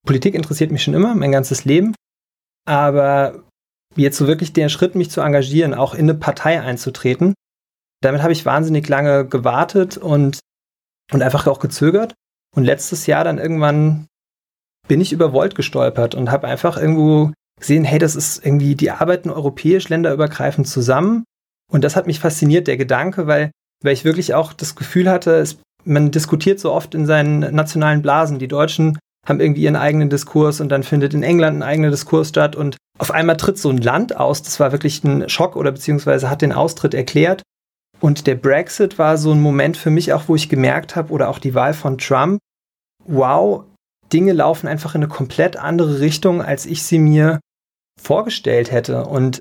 Politik 0.08 0.34
interessiert 0.34 0.72
mich 0.72 0.84
schon 0.84 0.94
immer, 0.94 1.14
mein 1.14 1.32
ganzes 1.32 1.66
Leben. 1.66 1.94
Aber 2.66 3.44
jetzt 3.96 4.18
so 4.18 4.28
wirklich 4.28 4.54
den 4.54 4.70
Schritt, 4.70 4.96
mich 4.96 5.12
zu 5.12 5.22
engagieren, 5.22 5.74
auch 5.74 5.94
in 5.94 6.10
eine 6.10 6.16
Partei 6.16 6.62
einzutreten, 6.62 7.34
damit 8.02 8.22
habe 8.22 8.34
ich 8.34 8.46
wahnsinnig 8.46 8.88
lange 8.88 9.28
gewartet 9.28 9.98
und, 9.98 10.40
und 11.12 11.22
einfach 11.22 11.48
auch 11.48 11.60
gezögert. 11.60 12.14
Und 12.56 12.64
letztes 12.64 13.08
Jahr 13.08 13.24
dann 13.24 13.38
irgendwann 13.38 14.08
bin 14.88 15.02
ich 15.02 15.12
über 15.12 15.34
Volt 15.34 15.56
gestolpert 15.56 16.16
und 16.16 16.32
habe 16.32 16.48
einfach 16.48 16.78
irgendwo 16.78 17.34
gesehen, 17.60 17.84
hey, 17.84 18.00
das 18.00 18.16
ist 18.16 18.46
irgendwie, 18.46 18.76
die 18.76 18.92
arbeiten 18.92 19.30
europäisch, 19.30 19.90
länderübergreifend 19.90 20.68
zusammen. 20.68 21.26
Und 21.72 21.84
das 21.84 21.96
hat 21.96 22.08
mich 22.08 22.20
fasziniert, 22.20 22.68
der 22.68 22.78
Gedanke, 22.78 23.28
weil, 23.28 23.52
weil 23.84 23.94
ich 23.94 24.06
wirklich 24.06 24.34
auch 24.34 24.54
das 24.54 24.76
Gefühl 24.76 25.10
hatte, 25.10 25.36
es, 25.36 25.58
man 25.84 26.12
diskutiert 26.12 26.60
so 26.60 26.72
oft 26.72 26.96
in 26.96 27.06
seinen 27.06 27.40
nationalen 27.54 28.02
Blasen. 28.02 28.40
Die 28.40 28.48
Deutschen 28.48 28.98
haben 29.28 29.40
irgendwie 29.40 29.64
ihren 29.64 29.76
eigenen 29.76 30.10
Diskurs 30.10 30.62
und 30.62 30.70
dann 30.70 30.84
findet 30.84 31.14
in 31.14 31.24
England 31.24 31.58
ein 31.58 31.64
eigener 31.64 31.90
Diskurs 31.90 32.30
statt 32.30 32.56
und 32.56 32.78
auf 32.98 33.12
einmal 33.12 33.38
tritt 33.38 33.58
so 33.58 33.70
ein 33.70 33.78
Land 33.78 34.16
aus. 34.18 34.44
Das 34.44 34.60
war 34.60 34.72
wirklich 34.72 35.04
ein 35.04 35.28
Schock 35.30 35.56
oder 35.56 35.72
beziehungsweise 35.72 36.30
hat 36.30 36.42
den 36.42 36.54
Austritt 36.54 36.94
erklärt. 36.94 37.42
Und 38.00 38.28
der 38.28 38.36
Brexit 38.36 39.00
war 39.00 39.18
so 39.18 39.32
ein 39.32 39.42
Moment 39.42 39.78
für 39.78 39.90
mich 39.90 40.14
auch, 40.14 40.28
wo 40.28 40.36
ich 40.36 40.50
gemerkt 40.50 40.96
habe, 40.96 41.12
oder 41.12 41.30
auch 41.30 41.40
die 41.40 41.56
Wahl 41.56 41.74
von 41.74 41.98
Trump, 41.98 42.40
wow, 43.06 43.64
Dinge 44.12 44.34
laufen 44.34 44.68
einfach 44.68 44.96
in 44.96 45.04
eine 45.04 45.08
komplett 45.12 45.58
andere 45.58 46.00
Richtung, 46.00 46.42
als 46.42 46.66
ich 46.66 46.84
sie 46.84 47.00
mir 47.00 47.40
vorgestellt 48.00 48.72
hätte. 48.72 49.06
Und 49.06 49.40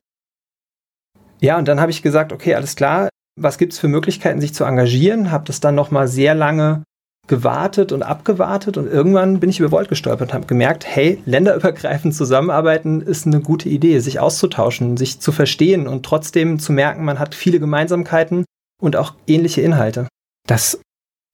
ja, 1.41 1.59
und 1.59 1.69
dann 1.69 1.81
habe 1.81 1.91
ich 1.91 2.03
gesagt, 2.03 2.33
okay, 2.33 2.55
alles 2.55 2.76
klar, 2.76 3.09
was 3.37 3.59
gibt 3.59 3.73
es 3.73 3.79
für 3.79 3.88
Möglichkeiten, 3.88 4.41
sich 4.41 4.55
zu 4.55 4.64
engagieren? 4.64 5.31
Habe 5.31 5.45
das 5.47 5.61
dann 5.61 5.75
nochmal 5.75 6.09
sehr 6.09 6.35
lange 6.35 6.85
gewartet 7.26 7.93
und 7.93 8.03
abgewartet 8.03 8.76
und 8.76 8.87
irgendwann 8.87 9.41
bin 9.41 9.49
ich 9.49 9.59
über 9.59 9.71
Volt 9.71 9.88
gestolpert 9.88 10.29
und 10.31 10.35
habe 10.35 10.47
gemerkt, 10.47 10.85
hey, 10.87 11.23
länderübergreifend 11.25 12.14
zusammenarbeiten 12.14 13.00
ist 13.00 13.26
eine 13.26 13.41
gute 13.41 13.69
Idee, 13.69 13.99
sich 14.00 14.21
auszutauschen, 14.21 14.97
sich 14.97 15.21
zu 15.21 15.33
verstehen 15.33 15.88
und 15.88 16.05
trotzdem 16.05 16.59
zu 16.59 16.73
merken, 16.73 17.05
man 17.05 17.19
hat 17.19 17.35
viele 17.35 17.61
Gemeinsamkeiten 17.61 18.45
und 18.81 18.97
auch 18.97 19.14
ähnliche 19.26 19.62
Inhalte. 19.62 20.07
Das 20.47 20.81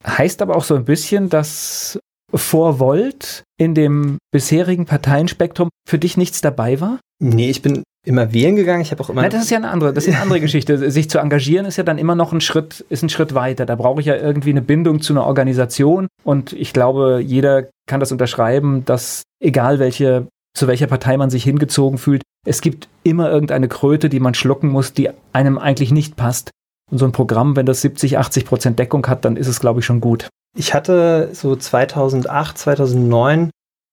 heißt 0.06 0.42
aber 0.42 0.56
auch 0.56 0.64
so 0.64 0.76
ein 0.76 0.84
bisschen, 0.84 1.28
dass 1.28 1.98
vor 2.32 2.78
Volt 2.78 3.42
in 3.58 3.74
dem 3.74 4.18
bisherigen 4.32 4.86
Parteienspektrum 4.86 5.68
für 5.88 5.98
dich 5.98 6.16
nichts 6.16 6.40
dabei 6.40 6.80
war? 6.80 7.00
Nee, 7.20 7.50
ich 7.50 7.62
bin 7.62 7.82
immer 8.06 8.32
wählen 8.32 8.56
gegangen. 8.56 8.82
Ich 8.82 8.90
habe 8.90 9.02
auch 9.02 9.10
immer. 9.10 9.22
Nein, 9.22 9.30
das 9.30 9.42
ist 9.42 9.50
ja 9.50 9.58
eine 9.58 9.70
andere, 9.70 9.92
das 9.92 10.06
ist 10.06 10.14
eine 10.14 10.22
andere 10.22 10.40
Geschichte. 10.40 10.90
Sich 10.90 11.10
zu 11.10 11.18
engagieren 11.18 11.66
ist 11.66 11.76
ja 11.76 11.84
dann 11.84 11.98
immer 11.98 12.14
noch 12.14 12.32
ein 12.32 12.40
Schritt, 12.40 12.84
ist 12.88 13.02
ein 13.02 13.08
Schritt 13.08 13.34
weiter. 13.34 13.66
Da 13.66 13.76
brauche 13.76 14.00
ich 14.00 14.06
ja 14.06 14.16
irgendwie 14.16 14.50
eine 14.50 14.62
Bindung 14.62 15.00
zu 15.00 15.12
einer 15.12 15.26
Organisation. 15.26 16.08
Und 16.24 16.52
ich 16.52 16.72
glaube, 16.72 17.22
jeder 17.24 17.68
kann 17.86 18.00
das 18.00 18.12
unterschreiben, 18.12 18.84
dass 18.84 19.22
egal 19.40 19.78
welche, 19.78 20.26
zu 20.56 20.66
welcher 20.66 20.86
Partei 20.86 21.16
man 21.16 21.30
sich 21.30 21.44
hingezogen 21.44 21.98
fühlt, 21.98 22.22
es 22.46 22.60
gibt 22.62 22.88
immer 23.02 23.30
irgendeine 23.30 23.68
Kröte, 23.68 24.08
die 24.08 24.20
man 24.20 24.34
schlucken 24.34 24.68
muss, 24.68 24.92
die 24.92 25.10
einem 25.32 25.58
eigentlich 25.58 25.92
nicht 25.92 26.16
passt. 26.16 26.50
Und 26.90 26.98
so 26.98 27.04
ein 27.04 27.12
Programm, 27.12 27.54
wenn 27.54 27.66
das 27.66 27.82
70, 27.82 28.18
80 28.18 28.44
Prozent 28.46 28.78
Deckung 28.78 29.06
hat, 29.06 29.24
dann 29.24 29.36
ist 29.36 29.46
es, 29.46 29.60
glaube 29.60 29.80
ich, 29.80 29.86
schon 29.86 30.00
gut. 30.00 30.28
Ich 30.56 30.74
hatte 30.74 31.28
so 31.32 31.54
2008, 31.54 32.58
2009 32.58 33.50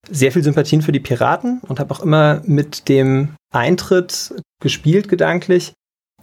sehr 0.10 0.32
viel 0.32 0.44
Sympathien 0.44 0.82
für 0.82 0.92
die 0.92 1.00
Piraten 1.00 1.60
und 1.68 1.80
habe 1.80 1.94
auch 1.94 2.00
immer 2.00 2.42
mit 2.46 2.89
dem 2.89 3.36
Eintritt 3.54 4.34
gespielt 4.62 5.10
gedanklich 5.10 5.74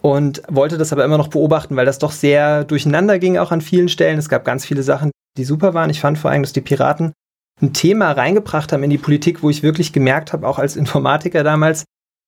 und 0.01 0.43
wollte 0.49 0.79
das 0.79 0.93
aber 0.93 1.05
immer 1.05 1.19
noch 1.19 1.29
beobachten, 1.29 1.77
weil 1.77 1.87
das 1.87 1.99
doch 1.99 2.13
sehr 2.13 2.65
durcheinander 2.65 3.19
ging 3.19 3.39
auch 3.39 3.53
an 3.53 3.61
vielen 3.61 3.89
Stellen. 3.89 4.19
Es 4.19 4.29
gab 4.29 4.45
ganz 4.45 4.65
viele 4.65 4.83
Sachen, 4.83 5.11
die 5.37 5.45
super 5.45 5.75
waren. 5.75 5.91
Ich 5.91 6.01
fand 6.01 6.19
vor 6.19 6.31
allem, 6.31 6.43
dass 6.43 6.53
die 6.53 6.61
Piraten 6.61 7.13
ein 7.63 7.73
Thema 7.73 8.13
reingebracht 8.13 8.73
haben 8.73 8.83
in 8.83 8.91
die 8.91 8.99
Politik, 8.99 9.43
wo 9.43 9.51
ich 9.51 9.63
wirklich 9.63 9.93
gemerkt 9.93 10.33
habe, 10.33 10.47
auch 10.47 10.59
als 10.59 10.77
Informatiker 10.77 11.45
damals, 11.45 11.85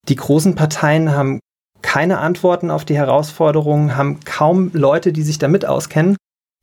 die 0.07 0.15
großen 0.15 0.55
Parteien 0.55 1.11
haben 1.11 1.39
keine 1.81 2.19
Antworten 2.19 2.71
auf 2.71 2.85
die 2.85 2.95
Herausforderungen, 2.95 3.95
haben 3.95 4.21
kaum 4.21 4.71
Leute, 4.73 5.13
die 5.13 5.23
sich 5.23 5.37
damit 5.37 5.65
auskennen. 5.65 6.15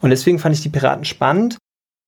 Und 0.02 0.11
deswegen 0.11 0.38
fand 0.38 0.54
ich 0.54 0.62
die 0.62 0.68
Piraten 0.68 1.04
spannend. 1.04 1.59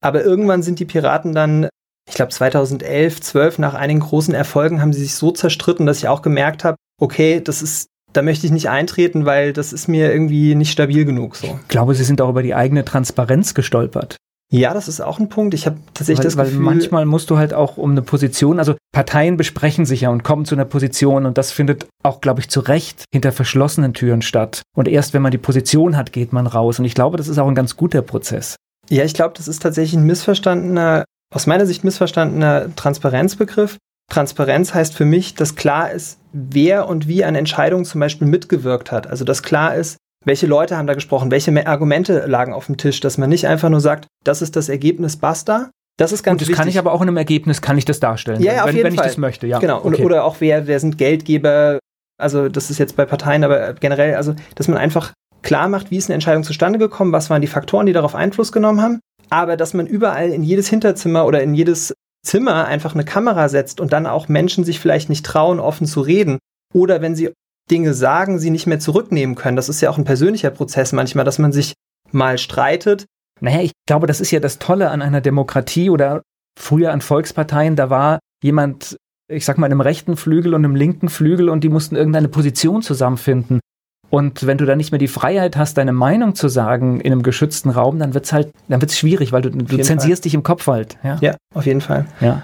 Aber 0.02 0.24
irgendwann 0.24 0.62
sind 0.62 0.80
die 0.80 0.84
Piraten 0.84 1.32
dann 1.32 1.68
ich 2.08 2.14
glaube 2.14 2.32
2011, 2.32 3.20
12 3.20 3.58
nach 3.58 3.74
einigen 3.74 4.00
großen 4.00 4.34
Erfolgen 4.34 4.80
haben 4.80 4.92
sie 4.92 5.02
sich 5.02 5.14
so 5.14 5.30
zerstritten, 5.30 5.86
dass 5.86 5.98
ich 5.98 6.08
auch 6.08 6.22
gemerkt 6.22 6.64
habe, 6.64 6.76
okay, 7.00 7.40
das 7.40 7.62
ist 7.62 7.88
da 8.12 8.22
möchte 8.22 8.46
ich 8.46 8.52
nicht 8.52 8.70
eintreten, 8.70 9.26
weil 9.26 9.52
das 9.52 9.72
ist 9.72 9.88
mir 9.88 10.10
irgendwie 10.10 10.54
nicht 10.54 10.72
stabil 10.72 11.04
genug 11.04 11.36
so. 11.36 11.58
Ich 11.62 11.68
glaube, 11.68 11.94
Sie 11.94 12.04
sind 12.04 12.22
auch 12.22 12.30
über 12.30 12.42
die 12.42 12.54
eigene 12.54 12.84
Transparenz 12.84 13.52
gestolpert. 13.52 14.16
Ja, 14.50 14.72
das 14.74 14.86
ist 14.86 15.00
auch 15.00 15.18
ein 15.18 15.28
Punkt. 15.28 15.54
Ich 15.54 15.66
habe 15.66 15.78
tatsächlich 15.92 16.18
weil, 16.18 16.24
das 16.24 16.36
Gefühl, 16.36 16.64
weil 16.64 16.74
manchmal 16.74 17.04
musst 17.04 17.30
du 17.30 17.36
halt 17.36 17.52
auch 17.52 17.76
um 17.76 17.90
eine 17.90 18.02
Position, 18.02 18.58
also 18.60 18.74
Parteien 18.92 19.36
besprechen 19.36 19.84
sich 19.84 20.02
ja 20.02 20.10
und 20.10 20.22
kommen 20.22 20.44
zu 20.44 20.54
einer 20.54 20.64
Position 20.64 21.26
und 21.26 21.36
das 21.36 21.50
findet 21.50 21.88
auch, 22.04 22.20
glaube 22.20 22.40
ich, 22.40 22.48
zu 22.48 22.60
Recht 22.60 23.04
hinter 23.12 23.32
verschlossenen 23.32 23.92
Türen 23.92 24.22
statt. 24.22 24.62
Und 24.76 24.86
erst 24.86 25.14
wenn 25.14 25.22
man 25.22 25.32
die 25.32 25.38
Position 25.38 25.96
hat, 25.96 26.12
geht 26.12 26.32
man 26.32 26.46
raus. 26.46 26.78
Und 26.78 26.84
ich 26.84 26.94
glaube, 26.94 27.16
das 27.16 27.26
ist 27.26 27.38
auch 27.38 27.48
ein 27.48 27.56
ganz 27.56 27.76
guter 27.76 28.02
Prozess. 28.02 28.54
Ja, 28.88 29.04
ich 29.04 29.14
glaube, 29.14 29.34
das 29.36 29.48
ist 29.48 29.62
tatsächlich 29.62 29.98
ein 29.98 30.06
missverstandener 30.06 31.04
aus 31.34 31.46
meiner 31.46 31.66
Sicht 31.66 31.84
missverstandener 31.84 32.74
Transparenzbegriff. 32.76 33.78
Transparenz 34.10 34.72
heißt 34.72 34.94
für 34.94 35.04
mich, 35.04 35.34
dass 35.34 35.56
klar 35.56 35.90
ist, 35.90 36.18
wer 36.32 36.88
und 36.88 37.08
wie 37.08 37.24
an 37.24 37.34
Entscheidungen 37.34 37.84
zum 37.84 38.00
Beispiel 38.00 38.26
mitgewirkt 38.26 38.92
hat. 38.92 39.06
Also 39.06 39.24
dass 39.24 39.42
klar 39.42 39.74
ist, 39.74 39.96
welche 40.24 40.46
Leute 40.46 40.76
haben 40.76 40.86
da 40.86 40.94
gesprochen, 40.94 41.30
welche 41.30 41.66
Argumente 41.66 42.26
lagen 42.26 42.52
auf 42.52 42.66
dem 42.66 42.76
Tisch, 42.76 43.00
dass 43.00 43.18
man 43.18 43.28
nicht 43.28 43.46
einfach 43.46 43.68
nur 43.68 43.80
sagt, 43.80 44.06
das 44.24 44.42
ist 44.42 44.56
das 44.56 44.68
Ergebnis, 44.68 45.16
basta. 45.16 45.70
Das 45.98 46.12
ist 46.12 46.22
ganz 46.22 46.34
und 46.34 46.40
das 46.42 46.48
wichtig. 46.48 46.58
kann 46.58 46.68
ich 46.68 46.78
aber 46.78 46.92
auch 46.92 47.00
in 47.00 47.08
einem 47.08 47.16
Ergebnis, 47.16 47.62
kann 47.62 47.78
ich 47.78 47.84
das 47.84 48.00
darstellen, 48.00 48.42
ja, 48.42 48.52
ja, 48.52 48.58
wenn, 48.58 48.68
auf 48.68 48.72
jeden 48.74 48.84
wenn 48.84 48.94
ich 48.94 49.00
Fall. 49.00 49.08
das 49.08 49.16
möchte. 49.16 49.46
Ja. 49.46 49.58
Genau, 49.60 49.82
okay. 49.82 50.04
oder 50.04 50.24
auch 50.24 50.36
wer, 50.40 50.66
wer 50.66 50.78
sind 50.78 50.98
Geldgeber, 50.98 51.78
also 52.18 52.48
das 52.48 52.70
ist 52.70 52.78
jetzt 52.78 52.96
bei 52.96 53.06
Parteien, 53.06 53.44
aber 53.44 53.72
generell, 53.74 54.14
also 54.14 54.34
dass 54.56 54.68
man 54.68 54.78
einfach 54.78 55.12
klar 55.42 55.68
macht, 55.68 55.90
wie 55.90 55.96
ist 55.96 56.08
eine 56.08 56.14
Entscheidung 56.14 56.42
zustande 56.42 56.78
gekommen, 56.78 57.12
was 57.12 57.30
waren 57.30 57.40
die 57.40 57.46
Faktoren, 57.46 57.86
die 57.86 57.92
darauf 57.92 58.14
Einfluss 58.14 58.52
genommen 58.52 58.82
haben 58.82 59.00
aber 59.30 59.56
dass 59.56 59.74
man 59.74 59.86
überall 59.86 60.30
in 60.30 60.42
jedes 60.42 60.68
Hinterzimmer 60.68 61.26
oder 61.26 61.42
in 61.42 61.54
jedes 61.54 61.94
Zimmer 62.24 62.66
einfach 62.66 62.94
eine 62.94 63.04
Kamera 63.04 63.48
setzt 63.48 63.80
und 63.80 63.92
dann 63.92 64.06
auch 64.06 64.28
Menschen 64.28 64.64
sich 64.64 64.80
vielleicht 64.80 65.08
nicht 65.08 65.24
trauen, 65.24 65.60
offen 65.60 65.86
zu 65.86 66.00
reden. 66.00 66.38
Oder 66.74 67.00
wenn 67.00 67.14
sie 67.14 67.32
Dinge 67.70 67.94
sagen, 67.94 68.38
sie 68.38 68.50
nicht 68.50 68.66
mehr 68.66 68.80
zurücknehmen 68.80 69.34
können. 69.34 69.56
Das 69.56 69.68
ist 69.68 69.80
ja 69.80 69.90
auch 69.90 69.98
ein 69.98 70.04
persönlicher 70.04 70.50
Prozess 70.50 70.92
manchmal, 70.92 71.24
dass 71.24 71.38
man 71.38 71.52
sich 71.52 71.74
mal 72.12 72.38
streitet. 72.38 73.06
Naja, 73.40 73.60
ich 73.60 73.72
glaube, 73.86 74.06
das 74.06 74.20
ist 74.20 74.30
ja 74.30 74.40
das 74.40 74.58
Tolle 74.58 74.90
an 74.90 75.02
einer 75.02 75.20
Demokratie 75.20 75.90
oder 75.90 76.22
früher 76.58 76.92
an 76.92 77.00
Volksparteien. 77.00 77.76
Da 77.76 77.90
war 77.90 78.18
jemand, 78.42 78.96
ich 79.28 79.44
sag 79.44 79.58
mal, 79.58 79.70
im 79.70 79.80
rechten 79.80 80.16
Flügel 80.16 80.54
und 80.54 80.64
im 80.64 80.76
linken 80.76 81.08
Flügel 81.08 81.48
und 81.48 81.64
die 81.64 81.68
mussten 81.68 81.96
irgendeine 81.96 82.28
Position 82.28 82.82
zusammenfinden. 82.82 83.60
Und 84.08 84.46
wenn 84.46 84.58
du 84.58 84.66
dann 84.66 84.78
nicht 84.78 84.92
mehr 84.92 84.98
die 84.98 85.08
Freiheit 85.08 85.56
hast, 85.56 85.78
deine 85.78 85.92
Meinung 85.92 86.34
zu 86.34 86.48
sagen 86.48 87.00
in 87.00 87.12
einem 87.12 87.22
geschützten 87.22 87.70
Raum, 87.70 87.98
dann 87.98 88.14
wird's 88.14 88.32
halt, 88.32 88.50
dann 88.68 88.80
wird's 88.80 88.96
schwierig, 88.96 89.32
weil 89.32 89.42
du, 89.42 89.50
du 89.50 89.78
zensierst 89.78 90.22
Fall. 90.22 90.26
dich 90.26 90.34
im 90.34 90.42
Kopf 90.42 90.66
halt. 90.66 90.96
Ja? 91.02 91.18
ja, 91.20 91.36
auf 91.54 91.66
jeden 91.66 91.80
Fall. 91.80 92.06
Ja. 92.20 92.42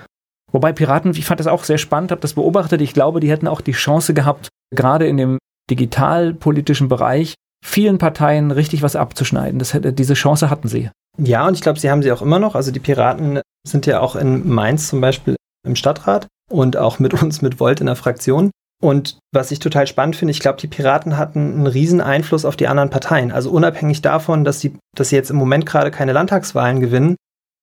Wobei 0.50 0.72
Piraten, 0.72 1.12
ich 1.12 1.24
fand 1.24 1.40
das 1.40 1.46
auch 1.46 1.64
sehr 1.64 1.78
spannend, 1.78 2.10
habe 2.10 2.20
das 2.20 2.34
beobachtet. 2.34 2.80
Ich 2.82 2.92
glaube, 2.92 3.20
die 3.20 3.30
hätten 3.30 3.48
auch 3.48 3.60
die 3.60 3.72
Chance 3.72 4.12
gehabt, 4.12 4.48
gerade 4.74 5.06
in 5.06 5.16
dem 5.16 5.38
digitalpolitischen 5.70 6.88
Bereich 6.88 7.34
vielen 7.64 7.98
Parteien 7.98 8.50
richtig 8.50 8.82
was 8.82 8.96
abzuschneiden. 8.96 9.58
Das 9.58 9.72
hätte, 9.72 9.92
diese 9.92 10.14
Chance 10.14 10.50
hatten 10.50 10.68
sie. 10.68 10.90
Ja, 11.18 11.46
und 11.46 11.54
ich 11.54 11.60
glaube, 11.60 11.78
sie 11.78 11.90
haben 11.90 12.02
sie 12.02 12.12
auch 12.12 12.22
immer 12.22 12.38
noch. 12.38 12.54
Also 12.54 12.70
die 12.70 12.80
Piraten 12.80 13.40
sind 13.66 13.86
ja 13.86 14.00
auch 14.00 14.16
in 14.16 14.48
Mainz 14.48 14.88
zum 14.88 15.00
Beispiel 15.00 15.36
im 15.66 15.76
Stadtrat 15.76 16.26
und 16.50 16.76
auch 16.76 16.98
mit 16.98 17.22
uns 17.22 17.40
mit 17.40 17.60
Volt 17.60 17.80
in 17.80 17.86
der 17.86 17.96
Fraktion. 17.96 18.50
Und 18.82 19.18
was 19.32 19.52
ich 19.52 19.60
total 19.60 19.86
spannend 19.86 20.16
finde, 20.16 20.32
ich 20.32 20.40
glaube, 20.40 20.60
die 20.60 20.66
Piraten 20.66 21.16
hatten 21.16 21.52
einen 21.52 21.66
riesen 21.68 22.00
Einfluss 22.00 22.44
auf 22.44 22.56
die 22.56 22.66
anderen 22.66 22.90
Parteien. 22.90 23.30
Also 23.30 23.50
unabhängig 23.50 24.02
davon, 24.02 24.42
dass, 24.44 24.58
die, 24.58 24.76
dass 24.96 25.10
sie 25.10 25.16
jetzt 25.16 25.30
im 25.30 25.36
Moment 25.36 25.66
gerade 25.66 25.92
keine 25.92 26.12
Landtagswahlen 26.12 26.80
gewinnen, 26.80 27.14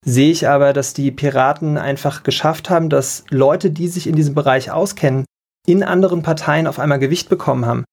sehe 0.06 0.32
ich 0.32 0.48
aber, 0.48 0.72
dass 0.72 0.94
die 0.94 1.12
Piraten 1.12 1.78
einfach 1.78 2.24
geschafft 2.24 2.70
haben, 2.70 2.90
dass 2.90 3.26
Leute, 3.30 3.70
die 3.70 3.90
sich 3.90 4.08
in 4.08 4.16
diesem 4.16 4.34
Bereich 4.34 4.72
auskennen, 4.72 5.26
in 5.68 5.84
anderen 5.84 6.24
Parteien 6.24 6.68
auf 6.68 6.80
einmal 6.80 7.00
Gewicht 7.00 7.28
bekommen 7.28 7.66
haben. 7.66 7.84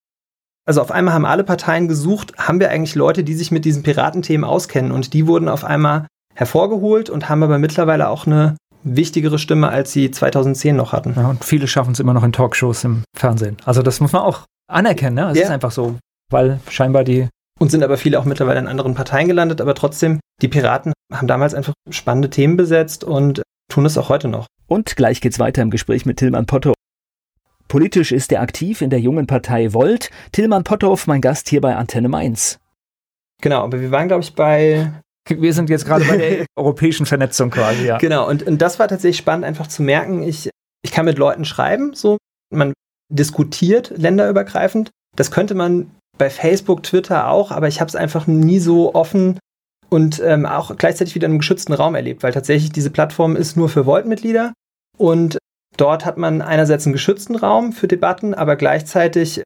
Also 0.64 0.80
auf 0.80 0.92
einmal 0.92 1.14
haben 1.14 1.24
alle 1.24 1.42
Parteien 1.42 1.88
gesucht, 1.88 2.32
haben 2.38 2.60
wir 2.60 2.70
eigentlich 2.70 2.94
Leute, 2.94 3.24
die 3.24 3.34
sich 3.34 3.50
mit 3.50 3.64
diesen 3.64 3.82
Piratenthemen 3.82 4.44
auskennen 4.44 4.92
und 4.92 5.14
die 5.14 5.26
wurden 5.26 5.48
auf 5.48 5.64
einmal 5.64 6.06
hervorgeholt 6.34 7.10
und 7.10 7.28
haben 7.28 7.42
aber 7.42 7.58
mittlerweile 7.58 8.08
auch 8.08 8.26
eine 8.26 8.56
wichtigere 8.86 9.38
Stimme, 9.38 9.68
als 9.68 9.92
sie 9.92 10.10
2010 10.10 10.76
noch 10.76 10.92
hatten. 10.92 11.14
Ja, 11.16 11.28
und 11.28 11.44
viele 11.44 11.66
schaffen 11.66 11.92
es 11.92 12.00
immer 12.00 12.14
noch 12.14 12.22
in 12.24 12.32
Talkshows 12.32 12.84
im 12.84 13.02
Fernsehen. 13.16 13.56
Also 13.64 13.82
das 13.82 14.00
muss 14.00 14.12
man 14.12 14.22
auch 14.22 14.44
anerkennen, 14.70 15.16
ne? 15.16 15.30
Es 15.30 15.38
Ja. 15.38 15.44
ist 15.44 15.50
einfach 15.50 15.72
so, 15.72 15.96
weil 16.30 16.60
scheinbar 16.70 17.04
die 17.04 17.28
Und 17.58 17.70
sind 17.70 17.82
aber 17.82 17.96
viele 17.96 18.18
auch 18.20 18.24
mittlerweile 18.24 18.60
in 18.60 18.66
anderen 18.68 18.94
Parteien 18.94 19.26
gelandet, 19.28 19.60
aber 19.60 19.74
trotzdem, 19.74 20.20
die 20.42 20.48
Piraten 20.48 20.92
haben 21.12 21.26
damals 21.26 21.54
einfach 21.54 21.72
spannende 21.90 22.30
Themen 22.30 22.56
besetzt 22.56 23.02
und 23.02 23.42
tun 23.70 23.86
es 23.86 23.96
auch 23.98 24.08
heute 24.08 24.28
noch. 24.28 24.46
Und 24.68 24.94
gleich 24.96 25.20
geht's 25.20 25.38
weiter 25.38 25.62
im 25.62 25.70
Gespräch 25.70 26.04
mit 26.06 26.18
Tilman 26.18 26.46
Potthoff. 26.46 26.74
Politisch 27.68 28.12
ist 28.12 28.30
er 28.32 28.40
aktiv 28.42 28.80
in 28.82 28.90
der 28.90 29.00
jungen 29.00 29.26
Partei 29.26 29.72
Volt. 29.72 30.10
Tilman 30.32 30.64
Potthoff, 30.64 31.06
mein 31.06 31.20
Gast 31.20 31.48
hier 31.48 31.60
bei 31.60 31.74
Antenne 31.76 32.08
Mainz. 32.08 32.58
Genau, 33.42 33.62
aber 33.62 33.80
wir 33.80 33.90
waren, 33.90 34.08
glaube 34.08 34.22
ich, 34.22 34.34
bei. 34.34 34.92
Wir 35.28 35.52
sind 35.52 35.70
jetzt 35.70 35.84
gerade 35.86 36.04
bei 36.04 36.16
der 36.16 36.46
europäischen 36.56 37.06
Vernetzung 37.06 37.50
quasi, 37.50 37.86
ja. 37.86 37.98
Genau, 37.98 38.28
und, 38.28 38.44
und 38.44 38.62
das 38.62 38.78
war 38.78 38.88
tatsächlich 38.88 39.18
spannend, 39.18 39.44
einfach 39.44 39.66
zu 39.66 39.82
merken, 39.82 40.22
ich, 40.22 40.50
ich 40.84 40.92
kann 40.92 41.04
mit 41.04 41.18
Leuten 41.18 41.44
schreiben, 41.44 41.94
so, 41.94 42.16
man 42.52 42.72
diskutiert 43.12 43.92
länderübergreifend. 43.96 44.90
Das 45.16 45.30
könnte 45.30 45.54
man 45.54 45.90
bei 46.18 46.30
Facebook, 46.30 46.82
Twitter 46.82 47.28
auch, 47.28 47.50
aber 47.50 47.68
ich 47.68 47.80
habe 47.80 47.88
es 47.88 47.96
einfach 47.96 48.26
nie 48.26 48.58
so 48.58 48.94
offen 48.94 49.38
und 49.88 50.20
ähm, 50.24 50.46
auch 50.46 50.76
gleichzeitig 50.76 51.14
wieder 51.14 51.26
in 51.26 51.32
einem 51.32 51.38
geschützten 51.38 51.72
Raum 51.72 51.94
erlebt, 51.94 52.22
weil 52.22 52.32
tatsächlich 52.32 52.72
diese 52.72 52.90
Plattform 52.90 53.36
ist 53.36 53.56
nur 53.56 53.68
für 53.68 53.86
Volt-Mitglieder 53.86 54.52
und 54.96 55.38
dort 55.76 56.04
hat 56.04 56.16
man 56.16 56.42
einerseits 56.42 56.86
einen 56.86 56.92
geschützten 56.92 57.36
Raum 57.36 57.72
für 57.72 57.88
Debatten, 57.88 58.34
aber 58.34 58.56
gleichzeitig 58.56 59.42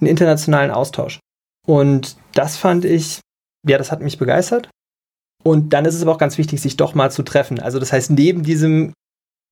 einen 0.00 0.08
internationalen 0.08 0.70
Austausch. 0.70 1.20
Und 1.66 2.16
das 2.32 2.56
fand 2.56 2.84
ich, 2.84 3.20
ja, 3.66 3.78
das 3.78 3.90
hat 3.90 4.00
mich 4.00 4.18
begeistert. 4.18 4.68
Und 5.46 5.72
dann 5.72 5.84
ist 5.84 5.94
es 5.94 6.02
aber 6.02 6.10
auch 6.10 6.18
ganz 6.18 6.38
wichtig, 6.38 6.60
sich 6.60 6.76
doch 6.76 6.96
mal 6.96 7.12
zu 7.12 7.22
treffen. 7.22 7.60
Also 7.60 7.78
das 7.78 7.92
heißt, 7.92 8.10
neben 8.10 8.42
diesem, 8.42 8.94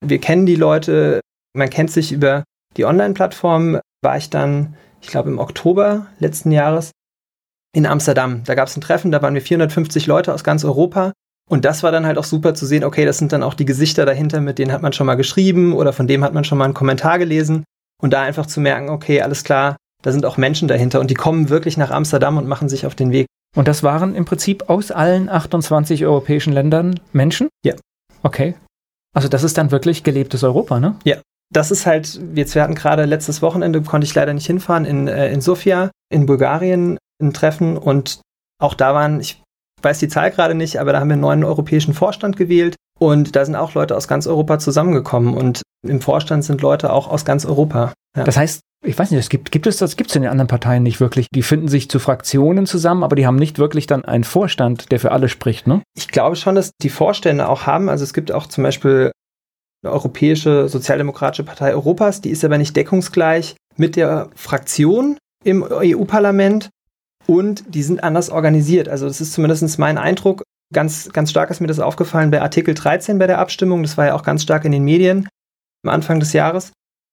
wir 0.05 0.19
kennen 0.19 0.45
die 0.45 0.57
Leute, 0.57 1.21
man 1.55 1.69
kennt 1.69 1.89
sich 1.89 2.11
über 2.11 2.43
die 2.75 2.83
Online-Plattform, 2.83 3.79
war 4.03 4.17
ich 4.17 4.29
dann, 4.29 4.75
ich 4.99 5.07
glaube 5.07 5.29
im 5.29 5.39
Oktober 5.39 6.07
letzten 6.19 6.51
Jahres 6.51 6.91
in 7.73 7.85
Amsterdam. 7.85 8.43
Da 8.43 8.55
gab 8.55 8.67
es 8.67 8.75
ein 8.75 8.81
Treffen, 8.81 9.13
da 9.13 9.21
waren 9.21 9.35
wir 9.35 9.41
450 9.41 10.05
Leute 10.05 10.33
aus 10.33 10.43
ganz 10.43 10.65
Europa. 10.65 11.13
Und 11.49 11.63
das 11.63 11.81
war 11.81 11.93
dann 11.93 12.05
halt 12.05 12.17
auch 12.17 12.25
super 12.25 12.55
zu 12.55 12.65
sehen, 12.65 12.83
okay, 12.83 13.05
das 13.05 13.17
sind 13.17 13.31
dann 13.31 13.41
auch 13.41 13.53
die 13.53 13.63
Gesichter 13.63 14.05
dahinter, 14.05 14.41
mit 14.41 14.59
denen 14.59 14.73
hat 14.73 14.81
man 14.81 14.91
schon 14.91 15.07
mal 15.07 15.15
geschrieben 15.15 15.71
oder 15.71 15.93
von 15.93 16.07
dem 16.07 16.25
hat 16.25 16.33
man 16.33 16.43
schon 16.43 16.57
mal 16.57 16.65
einen 16.65 16.73
Kommentar 16.73 17.19
gelesen. 17.19 17.63
Und 18.01 18.11
da 18.11 18.21
einfach 18.21 18.47
zu 18.47 18.59
merken, 18.59 18.89
okay, 18.89 19.21
alles 19.21 19.45
klar, 19.45 19.77
da 20.01 20.11
sind 20.11 20.25
auch 20.25 20.35
Menschen 20.35 20.67
dahinter 20.67 20.99
und 20.99 21.09
die 21.09 21.15
kommen 21.15 21.47
wirklich 21.47 21.77
nach 21.77 21.91
Amsterdam 21.91 22.35
und 22.35 22.49
machen 22.49 22.67
sich 22.67 22.85
auf 22.85 22.95
den 22.95 23.13
Weg. 23.13 23.27
Und 23.55 23.67
das 23.67 23.83
waren 23.83 24.15
im 24.15 24.25
Prinzip 24.25 24.69
aus 24.69 24.91
allen 24.91 25.29
28 25.29 26.05
europäischen 26.05 26.53
Ländern 26.53 26.99
Menschen? 27.13 27.49
Ja. 27.65 27.73
Okay. 28.21 28.55
Also 29.13 29.29
das 29.29 29.43
ist 29.43 29.57
dann 29.57 29.71
wirklich 29.71 30.03
gelebtes 30.03 30.43
Europa, 30.43 30.79
ne? 30.79 30.95
Ja. 31.05 31.17
Das 31.53 31.71
ist 31.71 31.85
halt, 31.85 32.19
jetzt, 32.33 32.55
wir 32.55 32.63
hatten 32.63 32.75
gerade 32.75 33.05
letztes 33.05 33.41
Wochenende, 33.41 33.81
konnte 33.81 34.05
ich 34.05 34.15
leider 34.15 34.33
nicht 34.33 34.47
hinfahren, 34.47 34.83
in, 34.83 35.07
äh, 35.07 35.31
in 35.31 35.41
Sofia, 35.41 35.91
in 36.11 36.25
Bulgarien, 36.25 36.97
ein 37.21 37.33
Treffen 37.33 37.77
und 37.77 38.19
auch 38.59 38.73
da 38.73 38.93
waren, 38.93 39.19
ich 39.19 39.41
weiß 39.81 39.99
die 39.99 40.07
Zahl 40.07 40.31
gerade 40.31 40.55
nicht, 40.55 40.79
aber 40.79 40.91
da 40.91 40.99
haben 40.99 41.07
wir 41.07 41.13
einen 41.13 41.21
neuen 41.21 41.43
europäischen 41.43 41.93
Vorstand 41.93 42.35
gewählt 42.35 42.75
und 42.99 43.35
da 43.35 43.45
sind 43.45 43.55
auch 43.55 43.73
Leute 43.73 43.95
aus 43.95 44.07
ganz 44.07 44.27
Europa 44.27 44.59
zusammengekommen 44.59 45.35
und 45.35 45.61
im 45.87 46.01
Vorstand 46.01 46.43
sind 46.43 46.61
Leute 46.61 46.91
auch 46.91 47.07
aus 47.07 47.25
ganz 47.25 47.45
Europa. 47.45 47.93
Ja. 48.17 48.23
Das 48.23 48.37
heißt, 48.37 48.61
ich 48.85 48.97
weiß 48.97 49.11
nicht, 49.11 49.19
es 49.19 49.29
gibt, 49.29 49.51
gibt 49.51 49.67
es 49.67 49.77
das, 49.77 49.97
gibt 49.97 50.09
es 50.09 50.15
in 50.15 50.21
den 50.21 50.31
anderen 50.31 50.47
Parteien 50.47 50.83
nicht 50.83 50.99
wirklich. 50.99 51.27
Die 51.33 51.43
finden 51.43 51.67
sich 51.67 51.89
zu 51.89 51.99
Fraktionen 51.99 52.65
zusammen, 52.65 53.03
aber 53.03 53.15
die 53.15 53.25
haben 53.25 53.35
nicht 53.35 53.59
wirklich 53.59 53.87
dann 53.87 54.05
einen 54.05 54.23
Vorstand, 54.23 54.91
der 54.91 54.99
für 54.99 55.11
alle 55.11 55.29
spricht, 55.29 55.67
ne? 55.67 55.81
Ich 55.95 56.07
glaube 56.09 56.35
schon, 56.35 56.55
dass 56.55 56.71
die 56.81 56.89
Vorstände 56.89 57.47
auch 57.49 57.65
haben. 57.65 57.89
Also 57.89 58.03
es 58.03 58.13
gibt 58.13 58.31
auch 58.31 58.47
zum 58.47 58.63
Beispiel 58.63 59.11
eine 59.83 59.93
Europäische 59.93 60.67
Sozialdemokratische 60.67 61.43
Partei 61.43 61.73
Europas, 61.73 62.21
die 62.21 62.29
ist 62.29 62.43
aber 62.43 62.57
nicht 62.57 62.75
deckungsgleich 62.75 63.55
mit 63.77 63.95
der 63.95 64.29
Fraktion 64.35 65.17
im 65.43 65.63
EU-Parlament 65.63 66.69
und 67.27 67.63
die 67.67 67.83
sind 67.83 68.03
anders 68.03 68.29
organisiert. 68.29 68.89
Also 68.89 69.07
das 69.07 69.21
ist 69.21 69.33
zumindest 69.33 69.79
mein 69.79 69.97
Eindruck. 69.97 70.43
Ganz, 70.73 71.11
ganz 71.13 71.29
stark 71.29 71.51
ist 71.51 71.61
mir 71.61 71.67
das 71.67 71.79
aufgefallen 71.79 72.31
bei 72.31 72.41
Artikel 72.41 72.73
13 72.73 73.19
bei 73.19 73.27
der 73.27 73.39
Abstimmung. 73.39 73.83
Das 73.83 73.97
war 73.97 74.07
ja 74.07 74.15
auch 74.15 74.23
ganz 74.23 74.43
stark 74.43 74.65
in 74.65 74.71
den 74.71 74.83
Medien 74.83 75.27
am 75.83 75.93
Anfang 75.93 76.19
des 76.19 76.33
Jahres. 76.33 76.71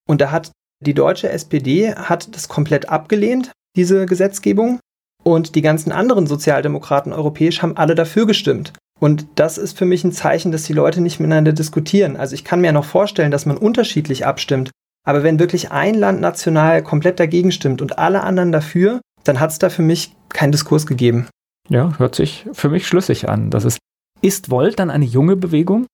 Und 0.08 0.20
da 0.20 0.30
hat 0.30 0.50
die 0.86 0.94
deutsche 0.94 1.28
SPD 1.28 1.94
hat 1.94 2.34
das 2.34 2.48
komplett 2.48 2.88
abgelehnt, 2.88 3.52
diese 3.76 4.06
Gesetzgebung. 4.06 4.80
Und 5.24 5.54
die 5.54 5.62
ganzen 5.62 5.92
anderen 5.92 6.26
Sozialdemokraten 6.26 7.12
europäisch 7.12 7.62
haben 7.62 7.76
alle 7.76 7.94
dafür 7.94 8.26
gestimmt. 8.26 8.72
Und 8.98 9.26
das 9.36 9.58
ist 9.58 9.78
für 9.78 9.84
mich 9.84 10.04
ein 10.04 10.12
Zeichen, 10.12 10.52
dass 10.52 10.64
die 10.64 10.72
Leute 10.72 11.00
nicht 11.00 11.20
miteinander 11.20 11.52
diskutieren. 11.52 12.16
Also 12.16 12.34
ich 12.34 12.44
kann 12.44 12.60
mir 12.60 12.72
noch 12.72 12.84
vorstellen, 12.84 13.30
dass 13.30 13.46
man 13.46 13.56
unterschiedlich 13.56 14.26
abstimmt. 14.26 14.70
Aber 15.04 15.22
wenn 15.22 15.38
wirklich 15.38 15.72
ein 15.72 15.94
Land 15.94 16.20
national 16.20 16.82
komplett 16.82 17.18
dagegen 17.18 17.50
stimmt 17.50 17.82
und 17.82 17.98
alle 17.98 18.22
anderen 18.22 18.52
dafür, 18.52 19.00
dann 19.24 19.40
hat 19.40 19.50
es 19.50 19.58
da 19.58 19.70
für 19.70 19.82
mich 19.82 20.14
keinen 20.28 20.52
Diskurs 20.52 20.86
gegeben. 20.86 21.28
Ja, 21.68 21.98
hört 21.98 22.14
sich 22.14 22.46
für 22.52 22.68
mich 22.68 22.86
schlüssig 22.86 23.28
an. 23.28 23.50
Das 23.50 23.64
ist, 23.64 23.78
ist 24.20 24.50
Volt 24.50 24.78
dann 24.78 24.90
eine 24.90 25.04
junge 25.04 25.36
Bewegung? 25.36 25.86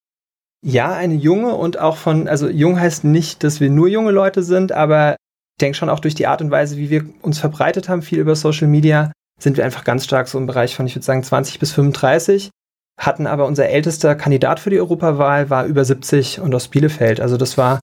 Ja, 0.64 0.92
eine 0.92 1.14
junge 1.14 1.55
und 1.55 1.79
auch 1.79 1.97
von, 1.97 2.29
also 2.29 2.49
jung 2.49 2.81
heißt 2.81 3.05
nicht, 3.05 3.44
dass 3.44 3.61
wir 3.61 3.71
nur 3.71 3.88
junge 3.88 4.11
Leute 4.11 4.42
sind, 4.42 4.73
aber 4.73 5.12
ich 5.12 5.61
denke 5.61 5.77
schon 5.77 5.88
auch 5.88 6.01
durch 6.01 6.14
die 6.14 6.27
Art 6.27 6.42
und 6.42 6.51
Weise, 6.51 6.77
wie 6.77 6.90
wir 6.90 7.05
uns 7.23 7.38
verbreitet 7.38 7.88
haben, 7.88 8.03
viel 8.03 8.18
über 8.18 8.35
Social 8.35 8.66
Media, 8.66 9.12
sind 9.40 9.57
wir 9.57 9.64
einfach 9.64 9.85
ganz 9.85 10.05
stark 10.05 10.29
so 10.29 10.38
im 10.38 10.47
Bereich 10.47 10.75
von, 10.75 10.87
ich 10.87 10.97
würde 10.97 11.05
sagen, 11.05 11.23
20 11.23 11.59
bis 11.61 11.73
35. 11.73 12.51
Hatten 12.99 13.29
aber 13.29 13.47
unser 13.47 13.68
ältester 13.68 14.16
Kandidat 14.16 14.59
für 14.59 14.71
die 14.71 14.81
Europawahl 14.81 15.51
war 15.51 15.66
über 15.66 15.85
70 15.85 16.40
und 16.40 16.53
aus 16.55 16.66
Bielefeld. 16.66 17.21
Also 17.21 17.37
das 17.37 17.57
war 17.57 17.79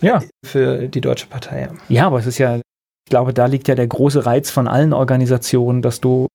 ja. 0.00 0.22
für 0.46 0.86
die 0.86 1.00
Deutsche 1.00 1.26
Partei. 1.26 1.62
Ja. 1.62 1.68
ja, 1.88 2.06
aber 2.06 2.20
es 2.20 2.26
ist 2.26 2.38
ja 2.38 2.60
ich 3.10 3.10
glaube, 3.10 3.34
da 3.34 3.46
liegt 3.46 3.66
ja 3.66 3.74
der 3.74 3.88
große 3.88 4.24
Reiz 4.24 4.52
von 4.52 4.68
allen 4.68 4.92
Organisationen, 4.92 5.82
dass 5.82 6.00
du 6.00 6.28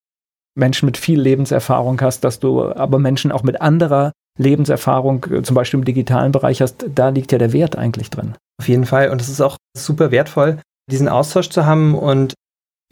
Menschen 0.56 0.88
mit 0.88 0.98
viel 0.98 1.22
Lebenserfahrung 1.22 2.02
hast, 2.02 2.26
dass 2.26 2.42
du 2.42 2.66
aber 2.66 3.00
Menschen 3.00 3.32
auch 3.32 3.44
mit 3.44 3.62
anderer 3.62 4.12
Lebenserfahrung, 4.38 5.26
äh, 5.32 5.41
zum 5.43 5.56
Beispiel 5.56 5.80
im 5.80 5.86
digitalen 5.86 6.32
Bereich 6.32 6.62
hast, 6.62 6.86
da 6.93 7.10
liegt 7.10 7.32
ja 7.32 7.38
der 7.38 7.54
Wert 7.54 7.78
eigentlich 7.78 8.10
drin. 8.10 8.36
Auf 8.60 8.67
jeden 8.67 8.86
Fall. 8.86 9.10
Und 9.10 9.21
es 9.21 9.30
ist 9.30 9.41
auch 9.41 9.58
super 9.78 10.12
wertvoll, 10.12 10.60
diesen 10.91 11.08
Austausch 11.08 11.50
zu 11.50 11.65
haben. 11.65 11.95
Und 11.95 12.34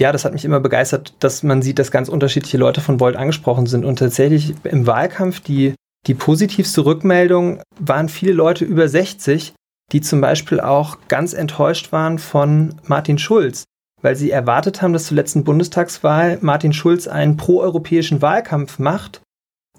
ja, 0.02 0.12
das 0.12 0.26
hat 0.26 0.34
mich 0.34 0.46
immer 0.46 0.60
begeistert, 0.60 1.14
dass 1.20 1.44
man 1.44 1.62
sieht, 1.62 1.80
dass 1.80 1.92
ganz 1.92 2.10
unterschiedliche 2.10 2.58
Leute 2.58 2.82
von 2.82 3.00
Volt 3.00 3.16
angesprochen 3.16 3.66
sind. 3.66 3.86
Und 3.86 4.00
tatsächlich 4.00 4.56
im 4.64 4.88
Wahlkampf, 4.88 5.40
die, 5.42 5.76
die 6.08 6.16
positivste 6.16 6.86
Rückmeldung 6.86 7.62
waren 7.80 8.10
viele 8.10 8.34
Leute 8.34 8.66
über 8.66 8.88
60, 8.88 9.54
die 9.92 10.02
zum 10.02 10.22
Beispiel 10.22 10.60
auch 10.60 10.98
ganz 11.08 11.34
enttäuscht 11.34 11.92
waren 11.92 12.20
von 12.20 12.76
Martin 12.86 13.18
Schulz, 13.18 13.64
weil 14.02 14.16
sie 14.16 14.32
erwartet 14.32 14.82
haben, 14.82 14.94
dass 14.94 15.06
zur 15.06 15.16
letzten 15.16 15.44
Bundestagswahl 15.44 16.40
Martin 16.42 16.74
Schulz 16.74 17.08
einen 17.08 17.38
proeuropäischen 17.38 18.22
Wahlkampf 18.22 18.80
macht. 18.80 19.22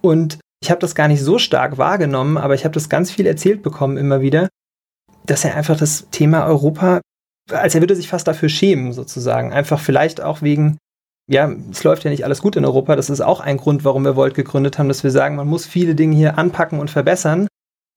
Und 0.00 0.38
ich 0.64 0.70
habe 0.70 0.80
das 0.80 0.94
gar 0.94 1.08
nicht 1.08 1.20
so 1.20 1.38
stark 1.38 1.76
wahrgenommen, 1.76 2.38
aber 2.38 2.54
ich 2.54 2.64
habe 2.64 2.72
das 2.72 2.88
ganz 2.88 3.10
viel 3.10 3.26
erzählt 3.26 3.62
bekommen 3.62 3.98
immer 3.98 4.22
wieder, 4.22 4.48
dass 5.26 5.44
er 5.44 5.56
einfach 5.56 5.76
das 5.76 6.08
Thema 6.10 6.46
Europa, 6.46 7.02
als 7.50 7.74
er 7.74 7.82
würde 7.82 7.94
sich 7.94 8.08
fast 8.08 8.26
dafür 8.26 8.48
schämen, 8.48 8.94
sozusagen. 8.94 9.52
Einfach 9.52 9.78
vielleicht 9.78 10.22
auch 10.22 10.40
wegen, 10.40 10.78
ja, 11.30 11.52
es 11.70 11.84
läuft 11.84 12.04
ja 12.04 12.10
nicht 12.10 12.24
alles 12.24 12.40
gut 12.40 12.56
in 12.56 12.64
Europa. 12.64 12.96
Das 12.96 13.10
ist 13.10 13.20
auch 13.20 13.40
ein 13.40 13.58
Grund, 13.58 13.84
warum 13.84 14.06
wir 14.06 14.16
Volt 14.16 14.32
gegründet 14.32 14.78
haben, 14.78 14.88
dass 14.88 15.04
wir 15.04 15.10
sagen, 15.10 15.36
man 15.36 15.48
muss 15.48 15.66
viele 15.66 15.94
Dinge 15.94 16.16
hier 16.16 16.38
anpacken 16.38 16.78
und 16.78 16.90
verbessern. 16.90 17.46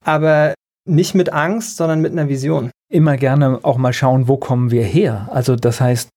Aber 0.03 0.53
nicht 0.85 1.15
mit 1.15 1.31
Angst, 1.31 1.77
sondern 1.77 2.01
mit 2.01 2.11
einer 2.11 2.27
Vision. 2.27 2.69
Immer 2.91 3.15
gerne 3.15 3.59
auch 3.63 3.77
mal 3.77 3.93
schauen, 3.93 4.27
wo 4.27 4.35
kommen 4.35 4.71
wir 4.71 4.83
her. 4.83 5.29
Also 5.31 5.55
das 5.55 5.79
heißt, 5.79 6.09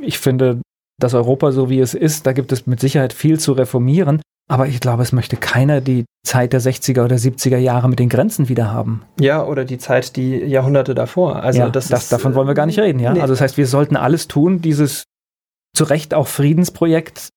ich 0.00 0.18
finde, 0.18 0.60
das 1.00 1.14
Europa 1.14 1.52
so 1.52 1.70
wie 1.70 1.78
es 1.78 1.94
ist, 1.94 2.26
da 2.26 2.32
gibt 2.32 2.50
es 2.50 2.66
mit 2.66 2.80
Sicherheit 2.80 3.12
viel 3.12 3.38
zu 3.38 3.52
reformieren. 3.52 4.20
Aber 4.48 4.66
ich 4.66 4.80
glaube, 4.80 5.02
es 5.02 5.12
möchte 5.12 5.36
keiner 5.36 5.80
die 5.80 6.04
Zeit 6.26 6.52
der 6.52 6.60
60er 6.60 7.04
oder 7.04 7.16
70er 7.16 7.56
Jahre 7.56 7.88
mit 7.88 7.98
den 7.98 8.08
Grenzen 8.08 8.48
wieder 8.48 8.70
haben. 8.70 9.02
Ja, 9.18 9.44
oder 9.44 9.64
die 9.64 9.78
Zeit, 9.78 10.16
die 10.16 10.36
Jahrhunderte 10.36 10.94
davor. 10.94 11.36
Also 11.36 11.60
ja, 11.60 11.70
das, 11.70 11.88
das 11.88 12.04
ist, 12.04 12.12
davon 12.12 12.34
wollen 12.34 12.48
wir 12.48 12.54
gar 12.54 12.66
nicht 12.66 12.78
reden, 12.78 12.98
ja. 12.98 13.12
Nee. 13.12 13.20
Also 13.20 13.32
das 13.32 13.40
heißt, 13.40 13.56
wir 13.56 13.66
sollten 13.66 13.96
alles 13.96 14.28
tun, 14.28 14.60
dieses 14.60 15.04
zu 15.76 15.84
Recht 15.84 16.14
auch 16.14 16.28
Friedensprojekt 16.28 17.30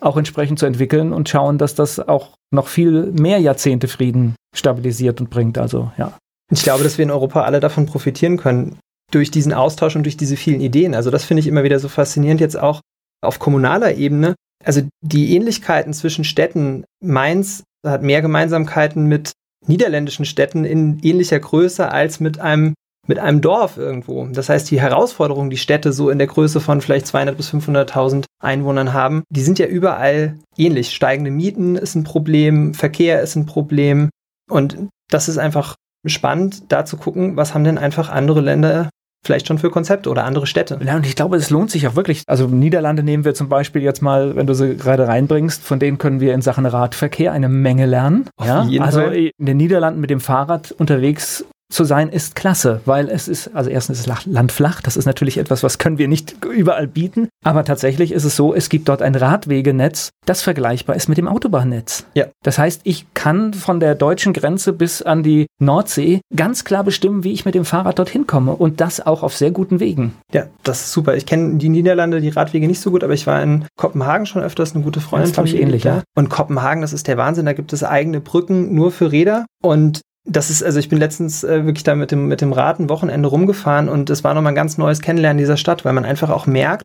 auch 0.00 0.16
entsprechend 0.16 0.58
zu 0.58 0.66
entwickeln 0.66 1.12
und 1.12 1.28
schauen, 1.28 1.58
dass 1.58 1.74
das 1.74 2.00
auch 2.00 2.30
noch 2.52 2.66
viel 2.66 3.12
mehr 3.12 3.38
Jahrzehnte 3.38 3.88
Frieden 3.88 4.34
stabilisiert 4.54 5.20
und 5.20 5.30
bringt. 5.30 5.58
Also 5.58 5.92
ja. 5.96 6.16
Ich 6.50 6.62
glaube, 6.62 6.84
dass 6.84 6.98
wir 6.98 7.04
in 7.04 7.10
Europa 7.10 7.42
alle 7.42 7.60
davon 7.60 7.86
profitieren 7.86 8.36
können 8.36 8.78
durch 9.10 9.30
diesen 9.30 9.52
Austausch 9.52 9.96
und 9.96 10.02
durch 10.04 10.16
diese 10.16 10.36
vielen 10.36 10.60
Ideen. 10.60 10.94
Also 10.94 11.10
das 11.10 11.24
finde 11.24 11.40
ich 11.40 11.46
immer 11.46 11.62
wieder 11.62 11.78
so 11.78 11.88
faszinierend 11.88 12.40
jetzt 12.40 12.58
auch 12.58 12.80
auf 13.22 13.38
kommunaler 13.38 13.94
Ebene. 13.94 14.34
Also 14.64 14.82
die 15.00 15.34
Ähnlichkeiten 15.34 15.92
zwischen 15.92 16.24
Städten, 16.24 16.84
Mainz 17.02 17.64
hat 17.86 18.02
mehr 18.02 18.22
Gemeinsamkeiten 18.22 19.06
mit 19.06 19.32
niederländischen 19.66 20.24
Städten 20.24 20.64
in 20.64 21.00
ähnlicher 21.02 21.38
Größe 21.38 21.90
als 21.90 22.20
mit 22.20 22.40
einem 22.40 22.74
mit 23.08 23.18
einem 23.18 23.40
Dorf 23.40 23.78
irgendwo. 23.78 24.26
Das 24.26 24.48
heißt, 24.48 24.70
die 24.70 24.80
Herausforderungen, 24.80 25.50
die 25.50 25.56
Städte 25.56 25.92
so 25.92 26.08
in 26.08 26.18
der 26.18 26.28
Größe 26.28 26.60
von 26.60 26.80
vielleicht 26.80 27.08
200 27.08 27.36
bis 27.36 27.52
500.000 27.52 28.24
Einwohnern 28.40 28.92
haben, 28.92 29.24
die 29.28 29.42
sind 29.42 29.58
ja 29.58 29.66
überall 29.66 30.38
ähnlich. 30.56 30.94
Steigende 30.94 31.32
Mieten 31.32 31.74
ist 31.74 31.96
ein 31.96 32.04
Problem, 32.04 32.74
Verkehr 32.74 33.20
ist 33.20 33.34
ein 33.34 33.46
Problem 33.46 34.10
und 34.48 34.76
das 35.10 35.28
ist 35.28 35.38
einfach 35.38 35.74
spannend, 36.06 36.64
da 36.68 36.84
zu 36.84 36.96
gucken, 36.96 37.36
was 37.36 37.54
haben 37.54 37.64
denn 37.64 37.78
einfach 37.78 38.08
andere 38.08 38.40
Länder 38.40 38.88
vielleicht 39.24 39.46
schon 39.46 39.58
für 39.58 39.70
Konzepte 39.70 40.10
oder 40.10 40.24
andere 40.24 40.46
Städte. 40.46 40.78
Ja, 40.84 40.96
und 40.96 41.06
ich 41.06 41.16
glaube, 41.16 41.36
es 41.36 41.50
lohnt 41.50 41.70
sich 41.70 41.86
auch 41.86 41.94
wirklich. 41.94 42.24
Also 42.26 42.46
Niederlande 42.46 43.02
nehmen 43.02 43.24
wir 43.24 43.34
zum 43.34 43.48
Beispiel 43.48 43.82
jetzt 43.82 44.02
mal, 44.02 44.34
wenn 44.36 44.46
du 44.46 44.54
sie 44.54 44.76
gerade 44.76 45.06
reinbringst, 45.06 45.62
von 45.62 45.78
denen 45.78 45.98
können 45.98 46.20
wir 46.20 46.34
in 46.34 46.42
Sachen 46.42 46.66
Radverkehr 46.66 47.32
eine 47.32 47.48
Menge 47.48 47.86
lernen. 47.86 48.28
Auf 48.36 48.46
ja? 48.46 48.66
also 48.80 49.02
in 49.02 49.30
den 49.38 49.56
Niederlanden 49.56 50.00
mit 50.00 50.10
dem 50.10 50.20
Fahrrad 50.20 50.72
unterwegs 50.72 51.44
zu 51.72 51.84
sein 51.84 52.08
ist 52.08 52.36
klasse, 52.36 52.80
weil 52.84 53.08
es 53.08 53.28
ist, 53.28 53.54
also 53.54 53.70
erstens 53.70 54.00
ist 54.00 54.08
das 54.08 54.26
Land 54.26 54.52
flach, 54.52 54.80
das 54.80 54.96
ist 54.96 55.06
natürlich 55.06 55.38
etwas, 55.38 55.62
was 55.62 55.78
können 55.78 55.98
wir 55.98 56.08
nicht 56.08 56.36
überall 56.44 56.86
bieten, 56.86 57.28
aber 57.44 57.64
tatsächlich 57.64 58.12
ist 58.12 58.24
es 58.24 58.36
so, 58.36 58.54
es 58.54 58.68
gibt 58.68 58.88
dort 58.88 59.02
ein 59.02 59.14
Radwegenetz, 59.14 60.10
das 60.26 60.42
vergleichbar 60.42 60.96
ist 60.96 61.08
mit 61.08 61.18
dem 61.18 61.28
Autobahnnetz. 61.28 62.06
Ja. 62.14 62.26
Das 62.42 62.58
heißt, 62.58 62.82
ich 62.84 63.06
kann 63.14 63.54
von 63.54 63.80
der 63.80 63.94
deutschen 63.94 64.32
Grenze 64.32 64.72
bis 64.72 65.02
an 65.02 65.22
die 65.22 65.46
Nordsee 65.58 66.20
ganz 66.34 66.64
klar 66.64 66.84
bestimmen, 66.84 67.24
wie 67.24 67.32
ich 67.32 67.44
mit 67.44 67.54
dem 67.54 67.64
Fahrrad 67.64 67.98
dorthin 67.98 68.26
komme 68.26 68.52
und 68.52 68.80
das 68.80 69.04
auch 69.04 69.22
auf 69.22 69.36
sehr 69.36 69.50
guten 69.50 69.80
Wegen. 69.80 70.14
Ja, 70.32 70.46
das 70.62 70.82
ist 70.82 70.92
super. 70.92 71.16
Ich 71.16 71.26
kenne 71.26 71.56
die 71.56 71.68
Niederlande, 71.68 72.20
die 72.20 72.28
Radwege 72.28 72.66
nicht 72.66 72.80
so 72.80 72.90
gut, 72.90 73.02
aber 73.02 73.14
ich 73.14 73.26
war 73.26 73.42
in 73.42 73.64
Kopenhagen 73.76 74.26
schon 74.26 74.42
öfters, 74.42 74.74
eine 74.74 74.84
gute 74.84 75.00
Freundin. 75.00 75.28
Das 75.28 75.34
glaube 75.34 75.48
ich 75.48 75.56
ähnlich, 75.56 75.84
ja. 75.84 76.02
Und 76.14 76.28
Kopenhagen, 76.28 76.82
das 76.82 76.92
ist 76.92 77.08
der 77.08 77.16
Wahnsinn, 77.16 77.46
da 77.46 77.52
gibt 77.52 77.72
es 77.72 77.82
eigene 77.82 78.20
Brücken 78.20 78.74
nur 78.74 78.92
für 78.92 79.10
Räder 79.10 79.46
und 79.62 80.02
das 80.24 80.50
ist, 80.50 80.62
also 80.62 80.78
ich 80.78 80.88
bin 80.88 80.98
letztens 80.98 81.42
äh, 81.42 81.64
wirklich 81.64 81.82
da 81.82 81.94
mit 81.94 82.10
dem, 82.10 82.28
mit 82.28 82.40
dem 82.40 82.52
Rad 82.52 82.78
ein 82.78 82.88
Wochenende 82.88 83.28
rumgefahren 83.28 83.88
und 83.88 84.08
es 84.10 84.22
war 84.22 84.34
nochmal 84.34 84.52
ein 84.52 84.56
ganz 84.56 84.78
neues 84.78 85.00
Kennenlernen 85.00 85.38
dieser 85.38 85.56
Stadt, 85.56 85.84
weil 85.84 85.92
man 85.92 86.04
einfach 86.04 86.30
auch 86.30 86.46
merkt, 86.46 86.84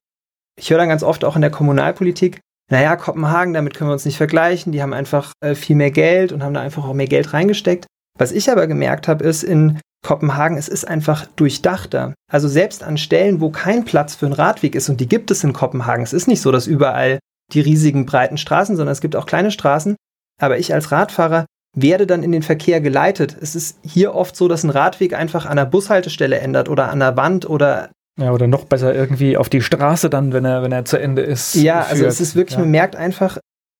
ich 0.59 0.71
höre 0.71 0.79
dann 0.79 0.89
ganz 0.89 1.03
oft 1.03 1.23
auch 1.23 1.35
in 1.35 1.41
der 1.41 1.51
Kommunalpolitik, 1.51 2.39
naja, 2.71 2.95
Kopenhagen, 2.95 3.53
damit 3.53 3.75
können 3.75 3.89
wir 3.89 3.93
uns 3.93 4.05
nicht 4.05 4.17
vergleichen, 4.17 4.71
die 4.71 4.81
haben 4.81 4.93
einfach 4.93 5.31
äh, 5.41 5.55
viel 5.55 5.75
mehr 5.75 5.91
Geld 5.91 6.31
und 6.31 6.43
haben 6.43 6.53
da 6.53 6.61
einfach 6.61 6.85
auch 6.85 6.93
mehr 6.93 7.07
Geld 7.07 7.33
reingesteckt. 7.33 7.85
Was 8.17 8.31
ich 8.31 8.51
aber 8.51 8.67
gemerkt 8.67 9.07
habe, 9.07 9.23
ist 9.23 9.43
in 9.43 9.79
Kopenhagen, 10.05 10.57
es 10.57 10.67
ist 10.67 10.87
einfach 10.87 11.27
durchdachter. 11.35 12.13
Also 12.31 12.47
selbst 12.47 12.83
an 12.83 12.97
Stellen, 12.97 13.39
wo 13.39 13.51
kein 13.51 13.85
Platz 13.85 14.15
für 14.15 14.25
einen 14.25 14.33
Radweg 14.33 14.75
ist, 14.75 14.89
und 14.89 14.99
die 14.99 15.07
gibt 15.07 15.31
es 15.31 15.43
in 15.43 15.53
Kopenhagen, 15.53 16.03
es 16.03 16.13
ist 16.13 16.27
nicht 16.27 16.41
so, 16.41 16.51
dass 16.51 16.67
überall 16.67 17.19
die 17.53 17.61
riesigen 17.61 18.05
breiten 18.05 18.37
Straßen, 18.37 18.75
sondern 18.75 18.91
es 18.91 19.01
gibt 19.01 19.15
auch 19.15 19.25
kleine 19.25 19.51
Straßen. 19.51 19.95
Aber 20.41 20.57
ich 20.57 20.73
als 20.73 20.91
Radfahrer 20.91 21.45
werde 21.79 22.07
dann 22.07 22.23
in 22.23 22.31
den 22.31 22.41
Verkehr 22.41 22.81
geleitet. 22.81 23.37
Es 23.39 23.55
ist 23.55 23.77
hier 23.83 24.15
oft 24.15 24.35
so, 24.35 24.47
dass 24.47 24.63
ein 24.63 24.71
Radweg 24.71 25.13
einfach 25.13 25.45
an 25.45 25.57
der 25.57 25.65
Bushaltestelle 25.65 26.39
ändert 26.39 26.69
oder 26.69 26.89
an 26.89 26.99
der 26.99 27.15
Wand 27.15 27.47
oder 27.47 27.89
ja, 28.19 28.31
oder 28.31 28.47
noch 28.47 28.65
besser 28.65 28.95
irgendwie 28.95 29.37
auf 29.37 29.47
die 29.47 29.61
Straße 29.61 30.09
dann, 30.09 30.33
wenn 30.33 30.43
er, 30.43 30.63
wenn 30.63 30.71
er 30.71 30.85
zu 30.85 30.97
Ende 30.97 31.21
ist. 31.21 31.53
Ja, 31.53 31.83
führt. 31.83 31.91
also 31.91 32.05
es 32.05 32.19
ist 32.19 32.35
wirklich, 32.35 32.55
ja. 32.55 32.61
man 32.61 32.71
merkt 32.71 32.95
einfach, 32.95 33.37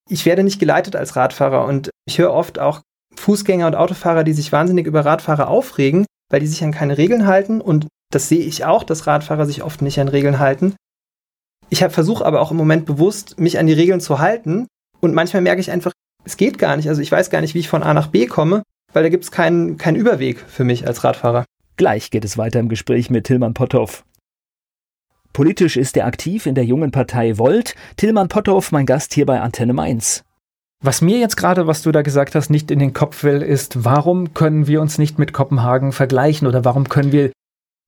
ich 0.10 0.28
werde 0.28 0.44
nicht 0.44 0.60
geleitet 0.60 0.96
als 0.96 1.16
Radfahrer 1.16 1.66
und 1.66 1.90
ich 2.06 2.20
höre 2.20 2.32
oft 2.32 2.60
auch 2.60 2.82
Fußgänger 3.16 3.66
und 3.66 3.76
Autofahrer, 3.76 4.24
die 4.24 4.34
sich 4.34 4.52
wahnsinnig 4.52 4.86
über 4.86 5.04
Radfahrer 5.04 5.48
aufregen, 5.48 6.06
weil 6.30 6.40
die 6.40 6.48
sich 6.48 6.64
an 6.64 6.72
keine 6.72 7.00
Regeln 7.00 7.26
halten 7.26 7.62
und 7.62 7.88
das 8.12 8.30
sehe 8.30 8.46
ich 8.46 8.64
auch, 8.64 8.84
dass 8.84 9.08
Radfahrer 9.08 9.48
sich 9.48 9.64
oft 9.64 9.82
nicht 9.82 10.00
an 10.00 10.08
Regeln 10.08 10.38
halten. 10.38 10.76
Ich 11.70 11.80
versuche 11.80 12.24
aber 12.24 12.40
auch 12.40 12.52
im 12.52 12.58
Moment 12.58 12.86
bewusst, 12.86 13.40
mich 13.40 13.58
an 13.58 13.66
die 13.66 13.74
Regeln 13.74 14.00
zu 14.00 14.20
halten 14.20 14.68
und 15.02 15.16
manchmal 15.16 15.42
merke 15.42 15.62
ich 15.62 15.72
einfach, 15.72 15.94
es 16.28 16.38
geht 16.38 16.60
gar 16.60 16.76
nicht. 16.76 16.90
Also 16.90 17.02
ich 17.02 17.12
weiß 17.12 17.30
gar 17.30 17.42
nicht, 17.42 17.54
wie 17.56 17.60
ich 17.60 17.70
von 17.70 17.84
A 17.84 17.94
nach 17.94 18.08
B 18.08 18.28
komme, 18.28 18.62
weil 18.94 19.04
da 19.04 19.10
gibt 19.10 19.24
es 19.24 19.32
keinen, 19.32 19.78
keinen 19.78 19.96
Überweg 19.96 20.40
für 20.40 20.66
mich 20.66 20.86
als 20.86 21.04
Radfahrer. 21.04 21.46
Gleich 21.78 22.12
geht 22.12 22.26
es 22.26 22.38
weiter 22.38 22.60
im 22.60 22.70
Gespräch 22.70 23.10
mit 23.10 23.26
Tilman 23.26 23.54
Potthoff. 23.54 24.04
Politisch 25.32 25.78
ist 25.78 25.96
er 25.96 26.06
aktiv 26.06 26.46
in 26.46 26.56
der 26.56 26.66
jungen 26.66 26.92
Partei 26.92 27.38
Volt. 27.38 27.76
Tilman 27.96 28.28
Potthoff, 28.28 28.72
mein 28.72 28.86
Gast 28.86 29.14
hier 29.14 29.26
bei 29.26 29.40
Antenne 29.40 29.74
Mainz. 29.74 30.24
Was 30.84 31.02
mir 31.02 31.18
jetzt 31.18 31.38
gerade, 31.38 31.66
was 31.66 31.82
du 31.82 31.92
da 31.92 32.02
gesagt 32.02 32.36
hast, 32.36 32.50
nicht 32.50 32.70
in 32.72 32.80
den 32.80 32.94
Kopf 32.94 33.24
will, 33.24 33.42
ist, 33.42 33.86
warum 33.86 34.34
können 34.34 34.68
wir 34.68 34.82
uns 34.82 34.98
nicht 34.98 35.18
mit 35.18 35.34
Kopenhagen 35.34 35.92
vergleichen 35.92 36.48
oder 36.48 36.66
warum 36.66 36.90
können 36.90 37.12
wir, 37.12 37.32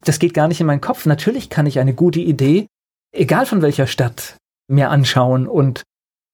das 0.06 0.19
geht 0.19 0.34
gar 0.34 0.47
nicht 0.47 0.62
in 0.62 0.67
meinen 0.67 0.82
Kopf. 0.82 1.06
Natürlich 1.06 1.49
kann 1.49 1.65
ich 1.65 1.80
eine 1.80 1.93
gute 1.93 2.19
Idee, 2.19 2.67
egal 3.12 3.45
von 3.45 3.62
welcher 3.62 3.86
Stadt, 3.86 4.38
mir 4.67 4.89
anschauen 4.89 5.47
und 5.47 5.84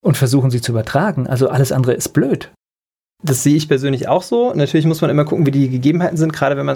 und 0.06 0.18
versuchen 0.18 0.52
sie 0.52 0.62
zu 0.62 0.72
übertragen. 0.72 1.26
Also 1.26 1.50
alles 1.50 1.72
andere 1.72 1.94
ist 1.94 2.10
blöd. 2.10 2.52
Das 3.24 3.41
sehe 3.41 3.56
ich 3.56 3.68
persönlich 3.68 4.08
auch 4.08 4.22
so. 4.22 4.54
Natürlich 4.54 4.86
muss 4.86 5.02
man 5.02 5.10
immer 5.10 5.26
gucken, 5.26 5.48
wie 5.48 5.52
die 5.52 5.68
Gegebenheiten 5.68 6.15
sind, 6.15 6.32
gerade 6.32 6.58
wenn 6.58 6.65
man 6.68 6.76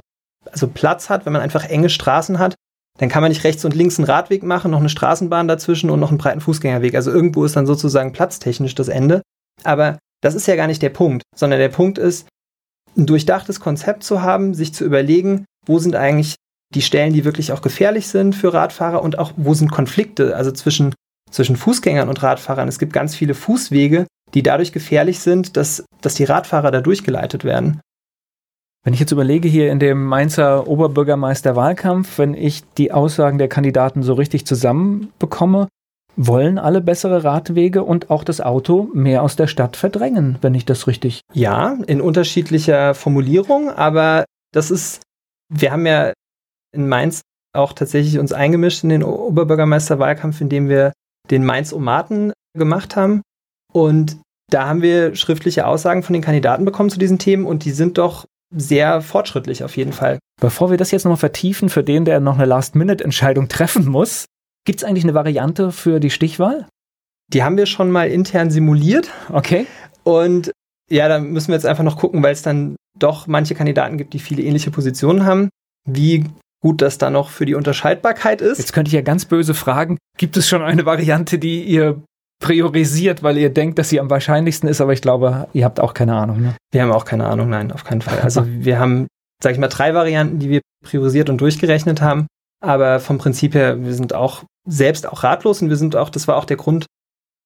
also 0.52 0.68
Platz 0.68 1.10
hat, 1.10 1.28
wenn 1.28 1.34
man 1.34 1.44
einfach 1.44 1.66
enge 1.66 1.90
Straßen 1.90 2.40
hat, 2.40 2.56
dann 2.98 3.08
kann 3.08 3.22
man 3.22 3.30
nicht 3.30 3.44
rechts 3.44 3.64
und 3.66 3.76
links 3.76 4.00
einen 4.00 4.08
Radweg 4.08 4.42
machen, 4.42 4.72
noch 4.72 4.80
eine 4.80 4.90
Straßenbahn 4.90 5.48
dazwischen 5.48 5.92
und 5.92 6.00
noch 6.00 6.10
einen 6.10 6.18
breiten 6.18 6.42
Fußgängerweg. 6.42 6.96
Also 6.96 7.12
irgendwo 7.12 7.46
ist 7.46 7.56
dann 7.56 7.68
sozusagen 7.68 8.14
platztechnisch 8.14 8.74
das 8.74 8.88
Ende. 8.88 9.22
Aber 9.64 10.00
das 10.22 10.34
ist 10.34 10.48
ja 10.48 10.56
gar 10.56 10.68
nicht 10.68 10.82
der 10.82 10.90
Punkt, 10.90 11.22
sondern 11.36 11.60
der 11.60 11.70
Punkt 11.70 12.00
ist, 12.00 12.28
ein 12.98 13.06
durchdachtes 13.06 13.60
Konzept 13.60 14.04
zu 14.04 14.24
haben, 14.24 14.56
sich 14.56 14.74
zu 14.74 14.84
überlegen, 14.84 15.46
wo 15.68 15.78
sind 15.78 15.96
eigentlich 15.96 16.34
die 16.74 16.82
Stellen, 16.82 17.14
die 17.14 17.26
wirklich 17.26 17.52
auch 17.52 17.62
gefährlich 17.62 18.08
sind 18.08 18.36
für 18.36 18.54
Radfahrer 18.54 19.04
und 19.04 19.20
auch 19.20 19.34
wo 19.38 19.54
sind 19.54 19.70
Konflikte, 19.70 20.36
also 20.36 20.52
zwischen 20.52 20.96
zwischen 21.32 21.56
Fußgängern 21.56 22.10
und 22.10 22.22
Radfahrern. 22.22 22.68
Es 22.68 22.80
gibt 22.80 22.94
ganz 22.94 23.16
viele 23.16 23.34
Fußwege, 23.34 24.08
die 24.34 24.44
dadurch 24.44 24.72
gefährlich 24.72 25.20
sind, 25.20 25.58
dass, 25.58 25.86
dass 26.02 26.16
die 26.16 26.24
Radfahrer 26.24 26.72
da 26.72 26.82
durchgeleitet 26.82 27.44
werden. 27.44 27.82
Wenn 28.84 28.94
ich 28.94 29.00
jetzt 29.00 29.12
überlege, 29.12 29.50
hier 29.50 29.72
in 29.72 29.80
dem 29.80 30.06
Mainzer 30.06 30.68
Oberbürgermeisterwahlkampf, 30.68 32.18
wenn 32.18 32.34
ich 32.34 32.64
die 32.78 32.92
Aussagen 32.92 33.38
der 33.38 33.50
Kandidaten 33.50 34.04
so 34.04 34.14
richtig 34.14 34.46
zusammenbekomme, 34.46 35.68
wollen 36.16 36.58
alle 36.58 36.82
bessere 36.82 37.24
Radwege 37.24 37.84
und 37.84 38.10
auch 38.10 38.24
das 38.24 38.42
Auto 38.42 38.90
mehr 38.94 39.24
aus 39.24 39.36
der 39.36 39.48
Stadt 39.48 39.76
verdrängen, 39.76 40.38
wenn 40.42 40.56
ich 40.56 40.66
das 40.66 40.88
richtig. 40.88 41.22
Ja, 41.34 41.78
in 41.88 42.02
unterschiedlicher 42.02 42.94
Formulierung, 42.94 43.70
aber 43.70 44.26
das 44.54 44.72
ist, 44.72 45.02
wir 45.50 45.72
haben 45.72 45.86
ja 45.86 46.14
in 46.74 46.88
Mainz 46.88 47.22
auch 47.54 47.74
tatsächlich 47.74 48.20
uns 48.20 48.34
eingemischt 48.34 48.84
in 48.84 48.90
den 48.90 49.04
Oberbürgermeisterwahlkampf, 49.04 50.42
indem 50.42 50.70
wir 50.70 50.94
den 51.32 51.46
Mainz-Omaten 51.46 52.34
gemacht 52.58 52.96
haben. 52.96 53.22
Und 53.72 54.18
da 54.50 54.68
haben 54.68 54.82
wir 54.82 55.16
schriftliche 55.16 55.68
Aussagen 55.68 56.04
von 56.04 56.14
den 56.14 56.24
Kandidaten 56.24 56.66
bekommen 56.66 56.90
zu 56.90 57.00
diesen 57.00 57.20
Themen 57.20 57.46
und 57.46 57.66
die 57.66 57.72
sind 57.72 57.98
doch 57.98 58.26
sehr 58.56 59.02
fortschrittlich 59.02 59.64
auf 59.64 59.78
jeden 59.78 59.94
Fall. 59.94 60.18
Bevor 60.42 60.72
wir 60.72 60.78
das 60.78 60.92
jetzt 60.92 61.04
nochmal 61.04 61.18
vertiefen, 61.18 61.70
für 61.70 61.84
den, 61.84 62.06
der 62.06 62.20
noch 62.20 62.36
eine 62.36 62.46
Last-Minute-Entscheidung 62.46 63.48
treffen 63.48 63.88
muss, 63.88 64.26
gibt 64.66 64.80
es 64.80 64.84
eigentlich 64.84 65.04
eine 65.04 65.14
Variante 65.14 65.72
für 65.72 66.00
die 66.00 66.10
Stichwahl? 66.10 66.68
Die 67.32 67.44
haben 67.44 67.58
wir 67.58 67.68
schon 67.68 67.92
mal 67.92 68.10
intern 68.10 68.50
simuliert. 68.50 69.12
Okay. 69.32 69.68
Und 70.04 70.52
ja, 70.90 71.08
da 71.08 71.20
müssen 71.20 71.50
wir 71.50 71.56
jetzt 71.56 71.68
einfach 71.68 71.84
noch 71.84 71.98
gucken, 71.98 72.24
weil 72.24 72.34
es 72.34 72.42
dann 72.42 72.76
doch 72.98 73.28
manche 73.28 73.54
Kandidaten 73.54 73.98
gibt, 74.00 74.14
die 74.14 74.20
viele 74.20 74.42
ähnliche 74.42 74.72
Positionen 74.72 75.26
haben. 75.26 75.50
Wie 75.88 76.26
gut 76.62 76.82
das 76.82 76.98
da 76.98 77.10
noch 77.10 77.30
für 77.30 77.46
die 77.46 77.56
Unterscheidbarkeit 77.56 78.42
ist. 78.42 78.58
Jetzt 78.58 78.74
könnte 78.74 78.90
ich 78.90 78.94
ja 78.94 79.02
ganz 79.02 79.26
böse 79.26 79.54
fragen, 79.54 79.98
gibt 80.18 80.38
es 80.38 80.48
schon 80.48 80.62
eine 80.62 80.86
Variante, 80.86 81.40
die 81.40 81.64
ihr 81.64 82.02
priorisiert, 82.42 83.22
weil 83.22 83.38
ihr 83.38 83.50
denkt, 83.50 83.80
dass 83.80 83.90
sie 83.90 84.00
am 84.00 84.10
wahrscheinlichsten 84.10 84.70
ist, 84.70 84.82
aber 84.82 84.94
ich 84.94 85.02
glaube, 85.02 85.48
ihr 85.54 85.66
habt 85.66 85.80
auch 85.80 85.94
keine 85.94 86.16
Ahnung. 86.16 86.42
Ne? 86.42 86.56
Wir 86.72 86.82
haben 86.82 86.92
auch 86.92 87.06
keine 87.06 87.28
Ahnung, 87.28 87.50
nein, 87.50 87.72
auf 87.72 87.84
keinen 87.84 88.02
Fall. 88.02 88.20
Also 88.20 88.46
wir 88.48 88.80
haben, 88.80 89.08
sag 89.44 89.54
ich 89.54 89.60
mal, 89.60 89.68
drei 89.68 89.94
Varianten, 89.94 90.40
die 90.40 90.50
wir 90.50 90.62
priorisiert 90.84 91.30
und 91.30 91.40
durchgerechnet 91.42 92.02
haben, 92.02 92.28
aber 92.62 93.00
vom 93.00 93.18
Prinzip 93.18 93.56
her, 93.56 93.84
wir 93.84 93.94
sind 93.94 94.14
auch 94.14 94.44
selbst 94.68 95.08
auch 95.08 95.24
ratlos 95.24 95.62
und 95.62 95.70
wir 95.70 95.76
sind 95.76 95.96
auch, 95.96 96.10
das 96.10 96.28
war 96.28 96.38
auch 96.38 96.46
der 96.46 96.58
Grund, 96.58 96.86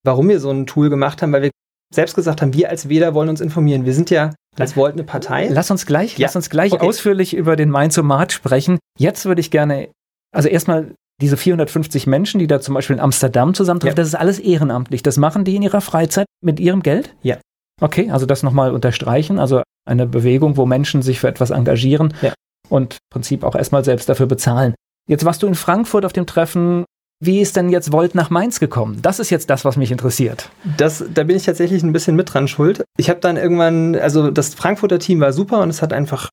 warum 0.04 0.28
wir 0.28 0.38
so 0.38 0.50
ein 0.50 0.66
Tool 0.66 0.90
gemacht 0.90 1.22
haben, 1.22 1.32
weil 1.32 1.42
wir 1.42 1.50
selbst 1.94 2.14
gesagt 2.14 2.42
haben, 2.42 2.54
wir 2.54 2.70
als 2.70 2.88
Wähler 2.88 3.14
wollen 3.14 3.28
uns 3.28 3.40
informieren. 3.40 3.84
Wir 3.84 3.94
sind 3.94 4.10
ja 4.10 4.34
als 4.58 4.76
Volt 4.76 4.94
eine 4.94 5.04
Partei. 5.04 5.48
Lass 5.50 5.70
uns 5.70 5.86
gleich, 5.86 6.18
ja. 6.18 6.26
lass 6.26 6.36
uns 6.36 6.50
gleich 6.50 6.72
okay. 6.72 6.86
ausführlich 6.86 7.34
über 7.34 7.56
den 7.56 7.70
Mainzomat 7.70 8.32
sprechen. 8.32 8.78
Jetzt 8.98 9.24
würde 9.24 9.40
ich 9.40 9.50
gerne, 9.50 9.88
also 10.32 10.48
erstmal 10.48 10.94
diese 11.20 11.36
450 11.36 12.06
Menschen, 12.06 12.38
die 12.38 12.46
da 12.46 12.60
zum 12.60 12.74
Beispiel 12.74 12.96
in 12.96 13.00
Amsterdam 13.00 13.54
zusammentreffen, 13.54 13.96
ja. 13.96 14.02
das 14.02 14.08
ist 14.08 14.14
alles 14.14 14.38
ehrenamtlich. 14.38 15.02
Das 15.02 15.16
machen 15.16 15.44
die 15.44 15.56
in 15.56 15.62
ihrer 15.62 15.80
Freizeit 15.80 16.26
mit 16.42 16.60
ihrem 16.60 16.82
Geld? 16.82 17.14
Ja. 17.22 17.38
Okay, 17.80 18.10
also 18.10 18.26
das 18.26 18.42
nochmal 18.42 18.72
unterstreichen. 18.72 19.38
Also 19.38 19.62
eine 19.86 20.06
Bewegung, 20.06 20.56
wo 20.56 20.66
Menschen 20.66 21.02
sich 21.02 21.20
für 21.20 21.28
etwas 21.28 21.50
engagieren 21.50 22.14
ja. 22.22 22.32
und 22.68 22.94
im 22.94 22.98
Prinzip 23.10 23.44
auch 23.44 23.54
erstmal 23.54 23.84
selbst 23.84 24.08
dafür 24.08 24.26
bezahlen. 24.26 24.74
Jetzt 25.08 25.24
warst 25.24 25.42
du 25.42 25.46
in 25.46 25.54
Frankfurt 25.54 26.04
auf 26.04 26.12
dem 26.12 26.26
Treffen 26.26 26.84
wie 27.20 27.40
ist 27.40 27.56
denn 27.56 27.68
jetzt 27.68 27.92
Volt 27.92 28.14
nach 28.14 28.30
Mainz 28.30 28.60
gekommen? 28.60 28.98
Das 29.00 29.18
ist 29.18 29.30
jetzt 29.30 29.48
das, 29.50 29.64
was 29.64 29.76
mich 29.76 29.90
interessiert. 29.90 30.50
Das, 30.76 31.04
da 31.12 31.24
bin 31.24 31.36
ich 31.36 31.44
tatsächlich 31.44 31.82
ein 31.82 31.92
bisschen 31.92 32.16
mit 32.16 32.32
dran 32.32 32.48
schuld. 32.48 32.84
Ich 32.98 33.08
habe 33.08 33.20
dann 33.20 33.36
irgendwann, 33.36 33.94
also 33.96 34.30
das 34.30 34.54
Frankfurter 34.54 34.98
Team 34.98 35.20
war 35.20 35.32
super 35.32 35.62
und 35.62 35.70
es 35.70 35.80
hat 35.80 35.92
einfach 35.92 36.28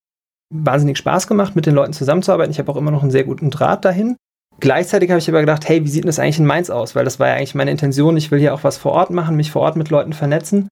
wahnsinnig 0.53 0.97
Spaß 0.97 1.27
gemacht, 1.27 1.55
mit 1.55 1.65
den 1.65 1.75
Leuten 1.75 1.93
zusammenzuarbeiten. 1.93 2.51
Ich 2.51 2.59
habe 2.59 2.71
auch 2.71 2.75
immer 2.75 2.91
noch 2.91 3.03
einen 3.03 3.11
sehr 3.11 3.23
guten 3.23 3.49
Draht 3.49 3.85
dahin. 3.85 4.17
Gleichzeitig 4.59 5.09
habe 5.09 5.19
ich 5.19 5.29
aber 5.29 5.39
gedacht, 5.39 5.67
hey, 5.67 5.83
wie 5.83 5.87
sieht 5.87 6.03
denn 6.03 6.09
das 6.09 6.19
eigentlich 6.19 6.39
in 6.39 6.45
Mainz 6.45 6.69
aus? 6.69 6.93
Weil 6.93 7.05
das 7.05 7.19
war 7.19 7.29
ja 7.29 7.35
eigentlich 7.35 7.55
meine 7.55 7.71
Intention. 7.71 8.17
Ich 8.17 8.29
will 8.29 8.39
hier 8.39 8.53
auch 8.53 8.63
was 8.63 8.77
vor 8.77 8.91
Ort 8.91 9.09
machen, 9.09 9.35
mich 9.35 9.51
vor 9.51 9.61
Ort 9.61 9.75
mit 9.75 9.89
Leuten 9.89 10.13
vernetzen. 10.13 10.67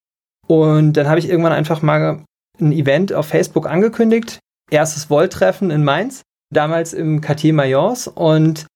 Und 0.47 0.93
dann 0.93 1.07
habe 1.07 1.19
ich 1.19 1.29
irgendwann 1.29 1.53
einfach 1.53 1.81
mal 1.81 2.23
ein 2.59 2.71
Event 2.71 3.13
auf 3.13 3.27
Facebook 3.27 3.67
angekündigt. 3.67 4.39
Erstes 4.69 5.09
Volt-Treffen 5.09 5.71
in 5.71 5.83
Mainz, 5.83 6.21
damals 6.53 6.93
im 6.93 7.21
Quartier 7.21 7.53
Mayence. 7.53 8.07
Und 8.07 8.67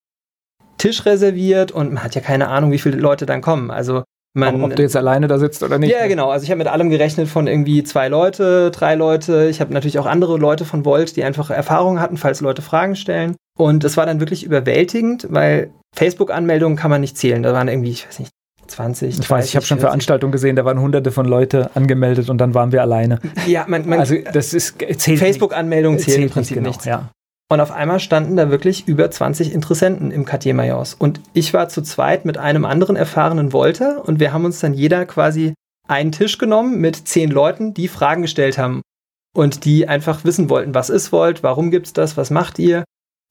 Tisch 0.84 1.06
reserviert 1.06 1.72
und 1.72 1.94
man 1.94 2.04
hat 2.04 2.14
ja 2.14 2.20
keine 2.20 2.50
Ahnung, 2.50 2.74
wie 2.74 2.78
viele 2.78 2.98
Leute 2.98 3.26
dann 3.26 3.40
kommen. 3.40 3.72
Also 3.72 4.04
man, 4.36 4.62
ob, 4.62 4.76
du 4.76 4.82
jetzt 4.82 4.98
alleine 4.98 5.30
da 5.30 5.40
sitzt 5.40 5.64
oder 5.64 5.80
nicht. 5.80 5.92
Ja, 5.92 6.08
genau. 6.08 6.30
Also 6.30 6.44
ich 6.44 6.50
habe 6.50 6.58
mit 6.58 6.68
allem 6.68 6.90
gerechnet 6.90 7.30
von 7.30 7.48
irgendwie 7.48 7.84
zwei 7.84 8.10
Leute, 8.10 8.70
drei 8.70 8.96
Leute. 8.96 9.48
Ich 9.50 9.62
habe 9.62 9.74
natürlich 9.74 9.98
auch 9.98 10.06
andere 10.06 10.38
Leute 10.38 10.66
von 10.66 10.84
Volt, 10.84 11.16
die 11.16 11.24
einfach 11.24 11.52
Erfahrungen 11.52 12.02
hatten, 12.02 12.18
falls 12.18 12.42
Leute 12.42 12.62
Fragen 12.62 12.98
stellen. 12.98 13.38
Und 13.58 13.86
das 13.86 13.96
war 13.96 14.06
dann 14.06 14.20
wirklich 14.20 14.44
überwältigend, 14.44 15.28
weil 15.30 15.72
Facebook-Anmeldungen 15.96 16.78
kann 16.78 16.92
man 16.92 17.00
nicht 17.00 17.18
zählen. 17.18 17.44
Da 17.44 17.54
waren 17.54 17.70
irgendwie, 17.70 17.92
ich 17.92 18.06
weiß 18.06 18.20
nicht, 18.20 18.32
20. 18.68 19.20
Ich 19.20 19.30
weiß, 19.30 19.46
ich 19.46 19.56
habe 19.56 19.66
schon 19.66 19.80
Veranstaltungen 19.80 20.34
gesehen, 20.34 20.58
da 20.58 20.66
waren 20.66 20.82
hunderte 20.82 21.12
von 21.12 21.26
Leute 21.26 21.70
angemeldet 21.76 22.30
und 22.30 22.40
dann 22.40 22.54
waren 22.54 22.74
wir 22.74 22.82
alleine. 22.82 23.20
Ja, 23.48 23.64
man, 23.70 23.88
man 23.88 24.00
also 24.00 24.16
das 24.34 24.54
ist 24.54 24.76
Facebook-Anmeldung 24.82 25.98
zählt, 25.98 26.16
zählt 26.16 26.28
im 26.28 26.30
Prinzip 26.30 26.58
genau, 26.58 26.68
nichts. 26.68 26.84
Ja. 26.84 27.10
Und 27.54 27.60
auf 27.60 27.70
einmal 27.70 28.00
standen 28.00 28.36
da 28.36 28.50
wirklich 28.50 28.88
über 28.88 29.12
20 29.12 29.54
Interessenten 29.54 30.10
im 30.10 30.26
Quartier 30.26 30.56
Mayors. 30.56 30.96
Und 30.96 31.22
ich 31.34 31.54
war 31.54 31.70
zu 31.70 31.84
zweit 31.84 32.26
mit 32.26 32.40
einem 32.40 32.66
anderen 32.66 32.96
erfahrenen 32.96 33.52
Volter 33.52 34.04
und 34.08 34.20
wir 34.20 34.34
haben 34.34 34.44
uns 34.44 34.60
dann 34.60 34.74
jeder 34.74 35.06
quasi 35.06 35.54
einen 35.88 36.12
Tisch 36.12 36.40
genommen 36.40 36.82
mit 36.82 37.08
zehn 37.08 37.30
Leuten, 37.30 37.76
die 37.76 37.88
Fragen 37.88 38.24
gestellt 38.24 38.58
haben 38.58 38.82
und 39.36 39.66
die 39.66 39.88
einfach 39.88 40.24
wissen 40.24 40.50
wollten, 40.50 40.74
was 40.74 40.90
ist 40.90 41.12
Volt, 41.12 41.44
warum 41.44 41.70
gibt's 41.70 41.94
das, 41.94 42.18
was 42.18 42.32
macht 42.32 42.58
ihr? 42.58 42.86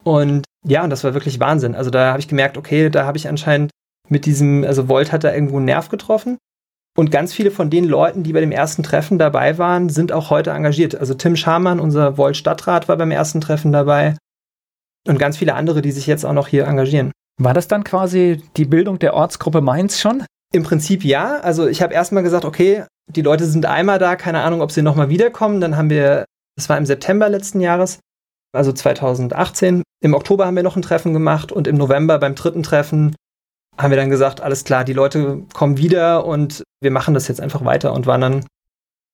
Und 0.05 0.45
ja, 0.65 0.85
und 0.85 0.91
das 0.91 1.03
war 1.03 1.15
wirklich 1.15 1.41
Wahnsinn. 1.41 1.75
Also 1.75 1.91
da 1.91 2.11
habe 2.11 2.21
ich 2.21 2.29
gemerkt, 2.29 2.57
okay, 2.57 2.91
da 2.91 3.05
habe 3.05 3.19
ich 3.19 3.27
anscheinend 3.27 3.73
mit 4.09 4.25
diesem, 4.25 4.63
also 4.63 4.89
Volt 4.89 5.11
hat 5.11 5.25
da 5.25 5.35
irgendwo 5.35 5.57
einen 5.57 5.65
Nerv 5.65 5.89
getroffen. 5.89 6.39
Und 6.97 7.11
ganz 7.11 7.33
viele 7.33 7.51
von 7.51 7.71
den 7.71 7.85
Leuten, 7.85 8.23
die 8.23 8.33
bei 8.33 8.41
dem 8.41 8.53
ersten 8.53 8.83
Treffen 8.83 9.19
dabei 9.19 9.57
waren, 9.57 9.89
sind 9.89 10.13
auch 10.13 10.29
heute 10.31 10.51
engagiert. 10.51 10.95
Also 10.95 11.15
Tim 11.15 11.37
Schamann, 11.37 11.81
unser 11.81 12.19
Volt-Stadtrat, 12.19 12.89
war 12.89 12.97
beim 12.97 13.11
ersten 13.11 13.41
Treffen 13.41 13.73
dabei. 13.73 14.17
Und 15.09 15.19
ganz 15.19 15.39
viele 15.39 15.55
andere, 15.55 15.81
die 15.81 15.93
sich 15.93 16.07
jetzt 16.07 16.25
auch 16.25 16.35
noch 16.35 16.49
hier 16.49 16.67
engagieren. 16.67 17.11
War 17.41 17.55
das 17.55 17.67
dann 17.67 17.83
quasi 17.83 18.43
die 18.57 18.67
Bildung 18.67 18.99
der 18.99 19.15
Ortsgruppe 19.15 19.63
Mainz 19.63 20.01
schon? 20.01 20.25
Im 20.53 20.65
Prinzip 20.65 21.03
ja. 21.03 21.39
Also 21.41 21.67
ich 21.67 21.81
habe 21.81 21.95
erstmal 21.95 22.23
gesagt, 22.23 22.45
okay, 22.45 22.85
die 23.09 23.23
Leute 23.23 23.47
sind 23.47 23.65
einmal 23.65 23.99
da, 23.99 24.17
keine 24.17 24.43
Ahnung, 24.43 24.61
ob 24.61 24.71
sie 24.71 24.83
nochmal 24.83 25.09
wiederkommen. 25.09 25.61
Dann 25.61 25.77
haben 25.77 25.91
wir, 25.91 26.27
das 26.57 26.69
war 26.69 26.77
im 26.77 26.87
September 26.87 27.31
letzten 27.31 27.61
Jahres, 27.61 28.01
also 28.55 28.71
2018. 28.71 29.83
Im 30.05 30.15
Oktober 30.15 30.47
haben 30.47 30.57
wir 30.57 30.63
noch 30.63 30.77
ein 30.77 30.83
Treffen 30.83 31.15
gemacht 31.15 31.53
und 31.53 31.67
im 31.67 31.77
November 31.77 32.19
beim 32.19 32.35
dritten 32.35 32.63
Treffen 32.63 33.17
haben 33.79 33.91
wir 33.91 33.97
dann 33.97 34.11
gesagt, 34.11 34.41
alles 34.41 34.65
klar, 34.65 34.85
die 34.85 34.93
Leute 34.93 35.43
kommen 35.55 35.79
wieder 35.79 36.25
und 36.27 36.63
wir 36.81 36.91
machen 36.91 37.15
das 37.15 37.29
jetzt 37.29 37.41
einfach 37.41 37.65
weiter 37.65 37.93
und 37.93 38.07
waren 38.07 38.21
dann 38.21 38.47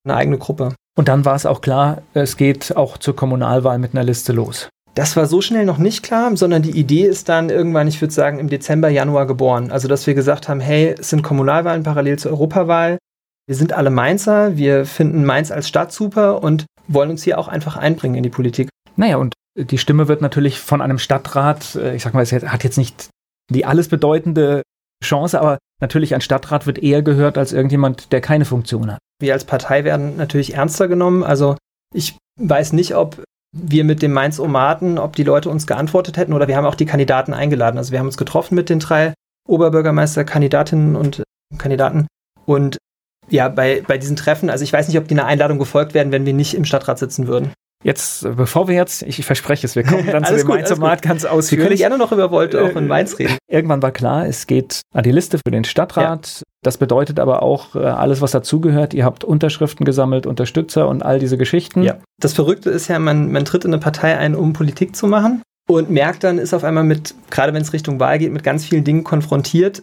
eine 0.05 0.16
eigene 0.16 0.38
Gruppe. 0.38 0.75
Und 0.97 1.09
dann 1.09 1.25
war 1.25 1.37
es 1.37 1.47
auch 1.47 1.61
klar, 1.61 2.03
es 2.14 2.37
geht 2.37 2.77
auch 2.77 2.99
zur 2.99 3.14
Kommunalwahl 3.14 3.79
mit 3.79 3.94
einer 3.94 4.05
Liste 4.05 4.33
los. 4.33 4.68
Das 4.94 5.16
war 5.16 5.27
so 5.27 5.40
schnell 5.40 5.64
noch 5.64 5.79
nicht 5.79 6.03
klar, 6.03 6.37
sondern 6.37 6.62
die 6.62 6.77
Idee 6.77 7.05
ist 7.05 7.29
dann 7.29 7.51
irgendwann, 7.51 7.87
ich 7.87 8.01
würde 8.01 8.12
sagen, 8.12 8.40
im 8.40 8.49
Dezember, 8.49 8.88
Januar 8.88 9.27
geboren. 9.27 9.71
Also, 9.71 9.87
dass 9.87 10.09
wir 10.09 10.14
gesagt 10.14 10.49
haben, 10.49 10.59
hey, 10.59 10.97
es 10.99 11.11
sind 11.11 11.23
Kommunalwahlen 11.23 11.85
parallel 11.85 12.18
zur 12.18 12.33
Europawahl. 12.33 12.99
Wir 13.47 13.55
sind 13.55 13.73
alle 13.73 13.90
Mainzer, 13.90 14.57
wir 14.57 14.87
finden 14.87 15.25
Mainz 15.25 15.53
als 15.53 15.68
Stadt 15.68 15.92
super 15.92 16.42
und 16.42 16.66
wollen 16.88 17.11
uns 17.11 17.23
hier 17.23 17.38
auch 17.38 17.47
einfach 17.47 17.77
einbringen 17.77 18.16
in 18.16 18.23
die 18.25 18.29
Politik. 18.29 18.71
Naja, 18.97 19.18
und 19.18 19.35
die 19.57 19.79
Stimme 19.79 20.09
wird 20.09 20.21
natürlich 20.21 20.59
von 20.59 20.81
einem 20.81 20.99
Stadtrat, 20.99 21.77
äh, 21.77 21.94
ich 21.94 22.03
sag 22.03 22.12
mal, 22.14 22.23
es 22.23 22.33
hat 22.33 22.64
jetzt 22.64 22.77
nicht 22.77 23.09
die 23.50 23.64
alles 23.64 23.88
bedeutende 23.88 24.62
Chance, 25.04 25.40
aber 25.40 25.58
natürlich 25.80 26.14
ein 26.14 26.20
Stadtrat 26.20 26.66
wird 26.66 26.78
eher 26.78 27.02
gehört 27.02 27.38
als 27.38 27.52
irgendjemand, 27.52 28.12
der 28.12 28.20
keine 28.20 28.44
Funktion 28.44 28.92
hat. 28.92 28.98
Wir 29.20 29.32
als 29.32 29.44
Partei 29.44 29.84
werden 29.84 30.16
natürlich 30.16 30.54
ernster 30.54 30.88
genommen. 30.88 31.22
Also 31.22 31.56
ich 31.94 32.16
weiß 32.40 32.72
nicht, 32.72 32.94
ob 32.94 33.22
wir 33.56 33.84
mit 33.84 34.02
dem 34.02 34.12
Mainz-Omaten, 34.12 34.98
ob 34.98 35.16
die 35.16 35.22
Leute 35.22 35.48
uns 35.48 35.66
geantwortet 35.66 36.16
hätten 36.16 36.32
oder 36.32 36.48
wir 36.48 36.56
haben 36.56 36.66
auch 36.66 36.74
die 36.74 36.87
Kandidaten 36.87 37.32
eingeladen. 37.32 37.78
Also 37.78 37.92
wir 37.92 37.98
haben 37.98 38.06
uns 38.06 38.16
getroffen 38.16 38.54
mit 38.54 38.68
den 38.68 38.80
drei 38.80 39.14
Oberbürgermeister-Kandidatinnen 39.48 40.96
und 40.96 41.22
Kandidaten 41.56 42.06
und 42.44 42.78
ja, 43.30 43.48
bei, 43.48 43.82
bei 43.87 43.98
diesen 43.98 44.16
Treffen, 44.16 44.50
also 44.50 44.64
ich 44.64 44.72
weiß 44.72 44.88
nicht, 44.88 44.98
ob 44.98 45.06
die 45.06 45.14
einer 45.14 45.26
Einladung 45.26 45.58
gefolgt 45.58 45.94
werden, 45.94 46.12
wenn 46.12 46.26
wir 46.26 46.32
nicht 46.32 46.54
im 46.54 46.64
Stadtrat 46.64 46.98
sitzen 46.98 47.26
würden. 47.26 47.52
Jetzt, 47.85 48.27
bevor 48.37 48.67
wir 48.67 48.75
jetzt, 48.75 49.03
ich 49.03 49.25
verspreche 49.25 49.67
es, 49.67 49.77
wir 49.77 49.85
kommen 49.85 50.07
dann 50.07 50.25
zu 50.25 50.37
dem 50.37 50.49
Mainzer 50.49 50.77
Markt 50.77 51.03
ganz 51.03 51.25
ausführlich. 51.25 51.64
Wir 51.64 51.69
können 51.69 51.79
gerne 51.79 51.99
noch 51.99 52.11
über 52.11 52.31
Volt 52.31 52.57
auch 52.57 52.75
in 52.75 52.88
Mainz 52.88 53.19
reden. 53.19 53.38
Irgendwann 53.49 53.83
war 53.83 53.93
klar, 53.93 54.27
es 54.27 54.47
geht 54.47 54.83
an 54.93 55.05
die 55.05 55.12
Liste 55.12 55.38
für 55.38 55.53
den 55.53 55.64
Stadtrat. 55.64 56.27
Ja. 56.27 56.43
Das 56.64 56.77
bedeutet 56.77 57.21
aber 57.21 57.43
auch 57.43 57.77
äh, 57.77 57.79
alles, 57.79 58.21
was 58.21 58.33
dazugehört. 58.33 58.95
Ihr 58.95 59.05
habt 59.05 59.23
Unterschriften 59.23 59.85
gesammelt, 59.85 60.27
Unterstützer 60.27 60.88
und 60.88 61.05
all 61.05 61.21
diese 61.21 61.38
Geschichten. 61.38 61.85
Ja. 61.85 61.99
Das 62.21 62.33
Verrückte 62.33 62.71
ist 62.71 62.88
ja, 62.88 62.99
man, 62.99 63.31
man 63.31 63.45
tritt 63.45 63.64
in 63.64 63.73
eine 63.73 63.81
Partei 63.81 64.19
ein, 64.19 64.35
um 64.35 64.55
Politik 64.55 64.97
zu 64.97 65.07
machen 65.07 65.43
und 65.69 65.91
merkt 65.91 66.25
dann, 66.25 66.38
ist 66.38 66.55
auf 66.55 66.64
einmal 66.64 66.83
mit, 66.83 67.14
gerade 67.31 67.55
wenn 67.55 67.62
es 67.62 67.73
Richtung 67.73 68.01
Wahl 68.01 68.19
geht, 68.19 68.33
mit 68.33 68.43
ganz 68.43 68.64
vielen 68.64 68.83
Dingen 68.83 69.05
konfrontiert, 69.05 69.83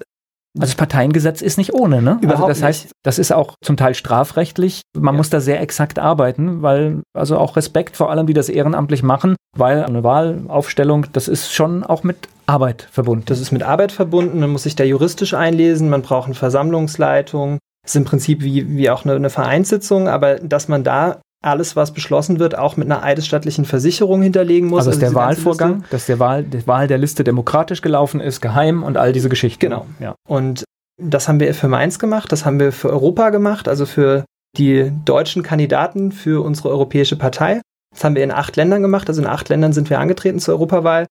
also 0.55 0.71
das 0.71 0.75
Parteiengesetz 0.75 1.41
ist 1.41 1.57
nicht 1.57 1.73
ohne, 1.73 2.01
ne? 2.01 2.17
Überhaupt 2.21 2.49
also 2.49 2.61
das 2.61 2.63
heißt, 2.63 2.83
nicht. 2.85 2.93
das 3.03 3.19
ist 3.19 3.31
auch 3.31 3.55
zum 3.61 3.77
Teil 3.77 3.93
strafrechtlich. 3.93 4.81
Man 4.97 5.13
ja. 5.13 5.17
muss 5.17 5.29
da 5.29 5.41
sehr 5.41 5.61
exakt 5.61 5.99
arbeiten, 5.99 6.61
weil 6.61 7.01
also 7.13 7.37
auch 7.37 7.57
Respekt 7.57 7.97
vor 7.97 8.09
allem, 8.09 8.25
die 8.27 8.33
das 8.33 8.49
ehrenamtlich 8.49 9.03
machen, 9.03 9.35
weil 9.57 9.83
eine 9.83 10.03
Wahlaufstellung, 10.03 11.07
das 11.13 11.27
ist 11.27 11.53
schon 11.53 11.83
auch 11.83 12.03
mit 12.03 12.29
Arbeit 12.45 12.87
verbunden. 12.91 13.25
Das 13.27 13.39
ist 13.39 13.51
mit 13.51 13.63
Arbeit 13.63 13.91
verbunden, 13.91 14.39
man 14.39 14.49
muss 14.49 14.63
sich 14.63 14.75
da 14.75 14.83
juristisch 14.83 15.33
einlesen, 15.33 15.89
man 15.89 16.01
braucht 16.01 16.25
eine 16.25 16.35
Versammlungsleitung. 16.35 17.59
Das 17.83 17.91
ist 17.91 17.95
im 17.97 18.05
Prinzip 18.05 18.41
wie, 18.41 18.77
wie 18.77 18.89
auch 18.89 19.03
eine, 19.03 19.15
eine 19.15 19.29
Vereinssitzung, 19.29 20.07
aber 20.07 20.35
dass 20.35 20.67
man 20.67 20.83
da 20.83 21.19
alles, 21.43 21.75
was 21.75 21.93
beschlossen 21.93 22.39
wird, 22.39 22.57
auch 22.57 22.75
mit 22.75 22.89
einer 22.89 23.03
eidesstattlichen 23.03 23.65
Versicherung 23.65 24.21
hinterlegen 24.21 24.69
muss. 24.69 24.79
Also, 24.79 24.91
dass 24.91 25.03
also 25.03 25.13
der 25.13 25.21
Wahlvorgang, 25.21 25.83
dass 25.91 26.05
der 26.07 26.19
Wahl, 26.19 26.43
die 26.43 26.65
Wahl 26.67 26.87
der 26.87 26.97
Liste 26.97 27.23
demokratisch 27.23 27.81
gelaufen 27.81 28.19
ist, 28.19 28.41
geheim 28.41 28.83
und 28.83 28.97
all 28.97 29.13
diese 29.13 29.29
Geschichten. 29.29 29.59
Genau. 29.59 29.85
Ja. 29.99 30.15
Und 30.27 30.63
das 31.01 31.27
haben 31.27 31.39
wir 31.39 31.53
für 31.53 31.67
Mainz 31.67 31.99
gemacht, 31.99 32.31
das 32.31 32.45
haben 32.45 32.59
wir 32.59 32.71
für 32.71 32.89
Europa 32.89 33.29
gemacht, 33.29 33.67
also 33.67 33.85
für 33.85 34.25
die 34.57 34.91
deutschen 35.03 35.43
Kandidaten 35.43 36.11
für 36.11 36.43
unsere 36.43 36.69
europäische 36.69 37.17
Partei. 37.17 37.61
Das 37.93 38.03
haben 38.03 38.15
wir 38.15 38.23
in 38.23 38.31
acht 38.31 38.55
Ländern 38.55 38.81
gemacht, 38.81 39.07
also 39.07 39.21
in 39.21 39.27
acht 39.27 39.49
Ländern 39.49 39.73
sind 39.73 39.89
wir 39.89 39.99
angetreten 39.99 40.39
zur 40.39 40.55
Europawahl. 40.55 41.05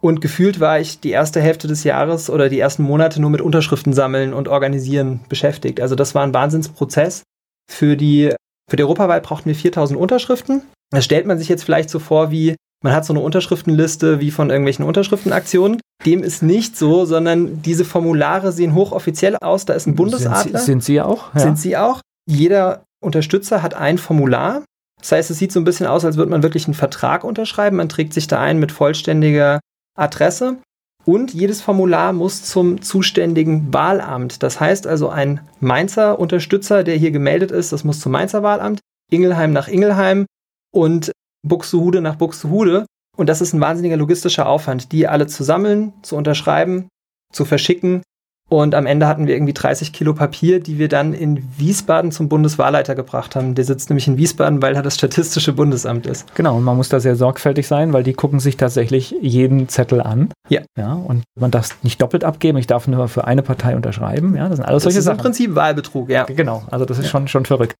Und 0.00 0.20
gefühlt 0.22 0.60
war 0.60 0.80
ich 0.80 1.00
die 1.00 1.10
erste 1.10 1.40
Hälfte 1.40 1.68
des 1.68 1.84
Jahres 1.84 2.30
oder 2.30 2.48
die 2.48 2.58
ersten 2.58 2.82
Monate 2.82 3.20
nur 3.20 3.30
mit 3.30 3.42
Unterschriften 3.42 3.92
sammeln 3.92 4.32
und 4.32 4.48
organisieren 4.48 5.20
beschäftigt. 5.28 5.80
Also 5.80 5.94
das 5.94 6.14
war 6.14 6.22
ein 6.22 6.32
Wahnsinnsprozess 6.32 7.22
für 7.70 7.96
die 7.96 8.34
für 8.70 8.76
die 8.76 8.84
Europawahl 8.84 9.20
brauchten 9.20 9.48
wir 9.48 9.56
4000 9.56 9.98
Unterschriften. 9.98 10.62
Das 10.90 11.04
stellt 11.04 11.26
man 11.26 11.38
sich 11.38 11.48
jetzt 11.48 11.64
vielleicht 11.64 11.90
so 11.90 11.98
vor, 11.98 12.30
wie 12.30 12.54
man 12.82 12.94
hat 12.94 13.04
so 13.04 13.12
eine 13.12 13.20
Unterschriftenliste 13.20 14.20
wie 14.20 14.30
von 14.30 14.48
irgendwelchen 14.48 14.84
Unterschriftenaktionen. 14.84 15.80
Dem 16.06 16.22
ist 16.22 16.42
nicht 16.42 16.78
so, 16.78 17.04
sondern 17.04 17.60
diese 17.62 17.84
Formulare 17.84 18.52
sehen 18.52 18.74
hochoffiziell 18.74 19.36
aus. 19.36 19.66
Da 19.66 19.74
ist 19.74 19.86
ein 19.86 19.96
Bundesadler. 19.96 20.60
Sind, 20.60 20.66
sind 20.66 20.84
sie 20.84 21.00
auch? 21.00 21.34
Ja. 21.34 21.40
Sind 21.40 21.58
sie 21.58 21.76
auch. 21.76 22.00
Jeder 22.26 22.84
Unterstützer 23.04 23.62
hat 23.62 23.74
ein 23.74 23.98
Formular. 23.98 24.62
Das 25.00 25.12
heißt, 25.12 25.30
es 25.30 25.38
sieht 25.38 25.52
so 25.52 25.60
ein 25.60 25.64
bisschen 25.64 25.86
aus, 25.86 26.04
als 26.04 26.16
würde 26.16 26.30
man 26.30 26.42
wirklich 26.42 26.66
einen 26.66 26.74
Vertrag 26.74 27.24
unterschreiben. 27.24 27.76
Man 27.76 27.88
trägt 27.88 28.14
sich 28.14 28.28
da 28.28 28.40
ein 28.40 28.58
mit 28.58 28.72
vollständiger 28.72 29.60
Adresse. 29.98 30.58
Und 31.04 31.32
jedes 31.32 31.62
Formular 31.62 32.12
muss 32.12 32.44
zum 32.44 32.82
zuständigen 32.82 33.72
Wahlamt. 33.72 34.42
Das 34.42 34.60
heißt 34.60 34.86
also, 34.86 35.08
ein 35.08 35.40
Mainzer 35.58 36.18
Unterstützer, 36.18 36.84
der 36.84 36.96
hier 36.96 37.10
gemeldet 37.10 37.50
ist, 37.50 37.72
das 37.72 37.84
muss 37.84 38.00
zum 38.00 38.12
Mainzer 38.12 38.42
Wahlamt, 38.42 38.80
Ingelheim 39.10 39.52
nach 39.52 39.68
Ingelheim 39.68 40.26
und 40.72 41.12
Buxtehude 41.46 42.00
nach 42.00 42.16
Buxtehude. 42.16 42.86
Und 43.16 43.28
das 43.28 43.40
ist 43.40 43.52
ein 43.52 43.60
wahnsinniger 43.60 43.96
logistischer 43.96 44.48
Aufwand, 44.48 44.92
die 44.92 45.08
alle 45.08 45.26
zu 45.26 45.42
sammeln, 45.42 45.94
zu 46.02 46.16
unterschreiben, 46.16 46.88
zu 47.32 47.44
verschicken 47.44 48.02
und 48.50 48.74
am 48.74 48.84
Ende 48.84 49.06
hatten 49.06 49.28
wir 49.28 49.34
irgendwie 49.34 49.52
30 49.52 49.92
Kilo 49.92 50.12
Papier, 50.12 50.58
die 50.58 50.76
wir 50.76 50.88
dann 50.88 51.14
in 51.14 51.40
Wiesbaden 51.56 52.10
zum 52.10 52.28
Bundeswahlleiter 52.28 52.96
gebracht 52.96 53.36
haben. 53.36 53.54
Der 53.54 53.64
sitzt 53.64 53.90
nämlich 53.90 54.08
in 54.08 54.16
Wiesbaden, 54.16 54.60
weil 54.60 54.74
da 54.74 54.82
das 54.82 54.96
Statistische 54.96 55.52
Bundesamt 55.52 56.04
ist. 56.04 56.34
Genau, 56.34 56.56
und 56.56 56.64
man 56.64 56.76
muss 56.76 56.88
da 56.88 56.98
sehr 56.98 57.14
sorgfältig 57.14 57.68
sein, 57.68 57.92
weil 57.92 58.02
die 58.02 58.12
gucken 58.12 58.40
sich 58.40 58.56
tatsächlich 58.56 59.14
jeden 59.22 59.68
Zettel 59.68 60.00
an. 60.00 60.32
Ja. 60.48 60.62
Ja, 60.76 60.94
und 60.94 61.22
man 61.38 61.52
darf 61.52 61.80
nicht 61.84 62.02
doppelt 62.02 62.24
abgeben. 62.24 62.58
Ich 62.58 62.66
darf 62.66 62.88
nur 62.88 63.06
für 63.06 63.24
eine 63.24 63.42
Partei 63.42 63.76
unterschreiben. 63.76 64.34
Ja, 64.34 64.48
das 64.48 64.56
sind 64.56 64.64
alles 64.64 64.82
das 64.82 64.82
solche 64.82 64.98
ist 64.98 65.04
Sachen. 65.04 65.18
im 65.18 65.22
Prinzip 65.22 65.54
Wahlbetrug, 65.54 66.10
ja. 66.10 66.24
Genau, 66.24 66.64
also 66.72 66.84
das 66.84 66.98
ist 66.98 67.04
ja. 67.04 67.10
schon, 67.12 67.28
schon 67.28 67.46
verrückt. 67.46 67.76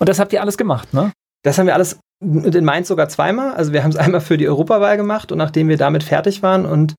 Und 0.00 0.08
das 0.08 0.18
habt 0.18 0.32
ihr 0.32 0.40
alles 0.40 0.56
gemacht, 0.56 0.94
ne? 0.94 1.12
Das 1.42 1.58
haben 1.58 1.66
wir 1.66 1.74
alles 1.74 1.98
in 2.22 2.64
Mainz 2.64 2.88
sogar 2.88 3.10
zweimal. 3.10 3.52
Also 3.52 3.74
wir 3.74 3.82
haben 3.82 3.90
es 3.90 3.96
einmal 3.96 4.22
für 4.22 4.38
die 4.38 4.48
Europawahl 4.48 4.96
gemacht 4.96 5.30
und 5.30 5.36
nachdem 5.36 5.68
wir 5.68 5.76
damit 5.76 6.02
fertig 6.04 6.42
waren 6.42 6.64
und 6.64 6.94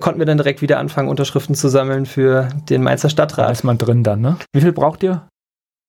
konnten 0.00 0.18
wir 0.20 0.26
dann 0.26 0.38
direkt 0.38 0.62
wieder 0.62 0.78
anfangen, 0.78 1.08
Unterschriften 1.08 1.54
zu 1.54 1.68
sammeln 1.68 2.06
für 2.06 2.48
den 2.68 2.82
Mainzer 2.82 3.10
Stadtrat. 3.10 3.48
Da 3.48 3.52
ist 3.52 3.64
man 3.64 3.78
drin 3.78 4.02
dann, 4.02 4.20
ne? 4.20 4.36
Wie 4.52 4.60
viel 4.60 4.72
braucht 4.72 5.02
ihr? 5.02 5.26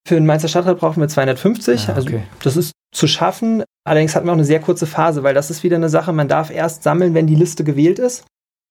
Für 0.08 0.15
den 0.15 0.26
Mainzer 0.26 0.48
Stadtrat 0.48 0.80
brauchen 0.80 1.02
wir 1.02 1.08
250. 1.08 1.89
Ah, 1.89 1.93
also 1.93 2.08
okay. 2.08 2.17
Also 2.17 2.43
das 2.43 2.58
ist 2.58 2.72
zu 2.91 3.08
schaffen. 3.08 3.63
Allerdings 3.86 4.15
hatten 4.15 4.26
wir 4.26 4.32
auch 4.32 4.38
eine 4.38 4.45
sehr 4.45 4.60
kurze 4.60 4.88
Phase, 4.88 5.24
weil 5.24 5.34
das 5.34 5.52
ist 5.52 5.63
wieder 5.63 5.76
eine 5.76 5.89
Sache, 5.89 6.13
man 6.13 6.28
darf 6.28 6.50
erst 6.50 6.84
sammeln, 6.84 7.13
wenn 7.13 7.28
die 7.28 7.36
Liste 7.36 7.63
gewählt 7.63 8.00
ist. 8.00 8.26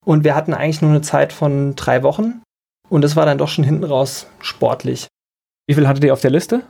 Und 0.04 0.24
wir 0.24 0.34
hatten 0.34 0.54
eigentlich 0.54 0.82
nur 0.82 0.90
eine 0.90 1.02
Zeit 1.02 1.32
von 1.32 1.76
drei 1.76 2.02
Wochen. 2.02 2.42
Und 2.88 3.02
das 3.02 3.14
war 3.14 3.26
dann 3.26 3.38
doch 3.38 3.48
schon 3.48 3.64
hinten 3.64 3.84
raus 3.84 4.26
sportlich. 4.40 5.08
Wie 5.68 5.74
viel 5.74 5.86
hattet 5.86 6.04
ihr 6.04 6.12
auf 6.12 6.20
der 6.20 6.30
Liste? 6.30 6.62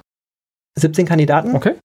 17 0.79 1.07
Kandidaten. 1.07 1.55
Okay. 1.55 1.77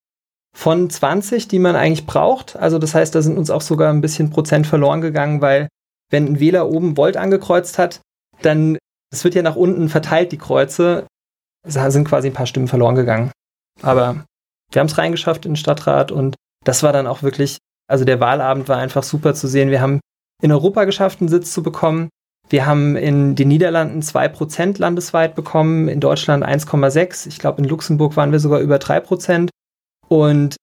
Von 0.56 0.90
20, 0.90 1.48
die 1.48 1.58
man 1.58 1.76
eigentlich 1.76 2.06
braucht. 2.06 2.56
Also 2.56 2.78
das 2.78 2.94
heißt, 2.94 3.14
da 3.14 3.22
sind 3.22 3.38
uns 3.38 3.50
auch 3.50 3.60
sogar 3.60 3.92
ein 3.92 4.00
bisschen 4.00 4.30
Prozent 4.30 4.66
verloren 4.66 5.00
gegangen, 5.00 5.40
weil 5.40 5.68
wenn 6.14 6.26
ein 6.26 6.40
Wähler 6.40 6.68
oben 6.68 6.96
Volt 6.96 7.16
angekreuzt 7.16 7.76
hat, 7.76 8.00
dann, 8.40 8.78
es 9.12 9.24
wird 9.24 9.34
ja 9.34 9.42
nach 9.42 9.56
unten 9.56 9.88
verteilt, 9.88 10.30
die 10.30 10.38
Kreuze, 10.38 11.08
da 11.66 11.90
sind 11.90 12.06
quasi 12.06 12.28
ein 12.28 12.34
paar 12.34 12.46
Stimmen 12.46 12.68
verloren 12.68 12.94
gegangen. 12.94 13.32
Aber 13.82 14.24
wir 14.70 14.78
haben 14.78 14.86
es 14.86 14.96
reingeschafft 14.96 15.44
in 15.44 15.52
den 15.52 15.56
Stadtrat 15.56 16.12
und 16.12 16.36
das 16.64 16.84
war 16.84 16.92
dann 16.92 17.08
auch 17.08 17.24
wirklich, 17.24 17.58
also 17.88 18.04
der 18.04 18.20
Wahlabend 18.20 18.68
war 18.68 18.76
einfach 18.76 19.02
super 19.02 19.34
zu 19.34 19.48
sehen. 19.48 19.70
Wir 19.70 19.80
haben 19.80 19.98
in 20.40 20.52
Europa 20.52 20.84
geschafft, 20.84 21.20
einen 21.20 21.28
Sitz 21.28 21.52
zu 21.52 21.64
bekommen. 21.64 22.10
Wir 22.48 22.64
haben 22.64 22.94
in 22.94 23.34
den 23.34 23.48
Niederlanden 23.48 24.00
2% 24.00 24.78
landesweit 24.78 25.34
bekommen, 25.34 25.88
in 25.88 25.98
Deutschland 25.98 26.44
1,6. 26.44 27.26
Ich 27.26 27.40
glaube, 27.40 27.60
in 27.60 27.68
Luxemburg 27.68 28.16
waren 28.16 28.30
wir 28.30 28.38
sogar 28.38 28.60
über 28.60 28.76
3%. 28.76 29.48
Und 30.06 30.54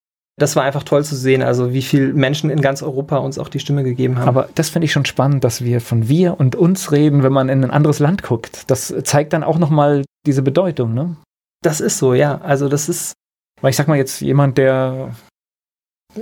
das 0.41 0.55
war 0.55 0.63
einfach 0.63 0.83
toll 0.83 1.03
zu 1.03 1.15
sehen, 1.15 1.41
also 1.43 1.73
wie 1.73 1.81
viele 1.81 2.13
Menschen 2.13 2.49
in 2.49 2.61
ganz 2.61 2.81
Europa 2.81 3.17
uns 3.17 3.37
auch 3.37 3.49
die 3.49 3.59
Stimme 3.59 3.83
gegeben 3.83 4.17
haben. 4.17 4.27
Aber 4.27 4.49
das 4.55 4.69
finde 4.69 4.85
ich 4.85 4.91
schon 4.91 5.05
spannend, 5.05 5.43
dass 5.43 5.63
wir 5.63 5.81
von 5.81 6.07
wir 6.07 6.39
und 6.39 6.55
uns 6.55 6.91
reden, 6.91 7.23
wenn 7.23 7.33
man 7.33 7.49
in 7.49 7.63
ein 7.63 7.71
anderes 7.71 7.99
Land 7.99 8.23
guckt. 8.23 8.69
Das 8.69 8.93
zeigt 9.03 9.33
dann 9.33 9.43
auch 9.43 9.59
nochmal 9.59 10.03
diese 10.25 10.41
Bedeutung, 10.41 10.93
ne? 10.93 11.15
Das 11.61 11.79
ist 11.79 11.97
so, 11.97 12.13
ja. 12.13 12.39
Also 12.41 12.69
das 12.69 12.89
ist. 12.89 13.13
Weil 13.61 13.69
ich 13.69 13.75
sag 13.75 13.87
mal 13.87 13.97
jetzt 13.97 14.21
jemand, 14.21 14.57
der 14.57 15.15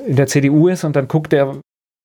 in 0.05 0.17
der 0.17 0.28
CDU 0.28 0.67
ist 0.67 0.84
und 0.84 0.95
dann 0.95 1.07
guckt 1.07 1.32
der 1.32 1.55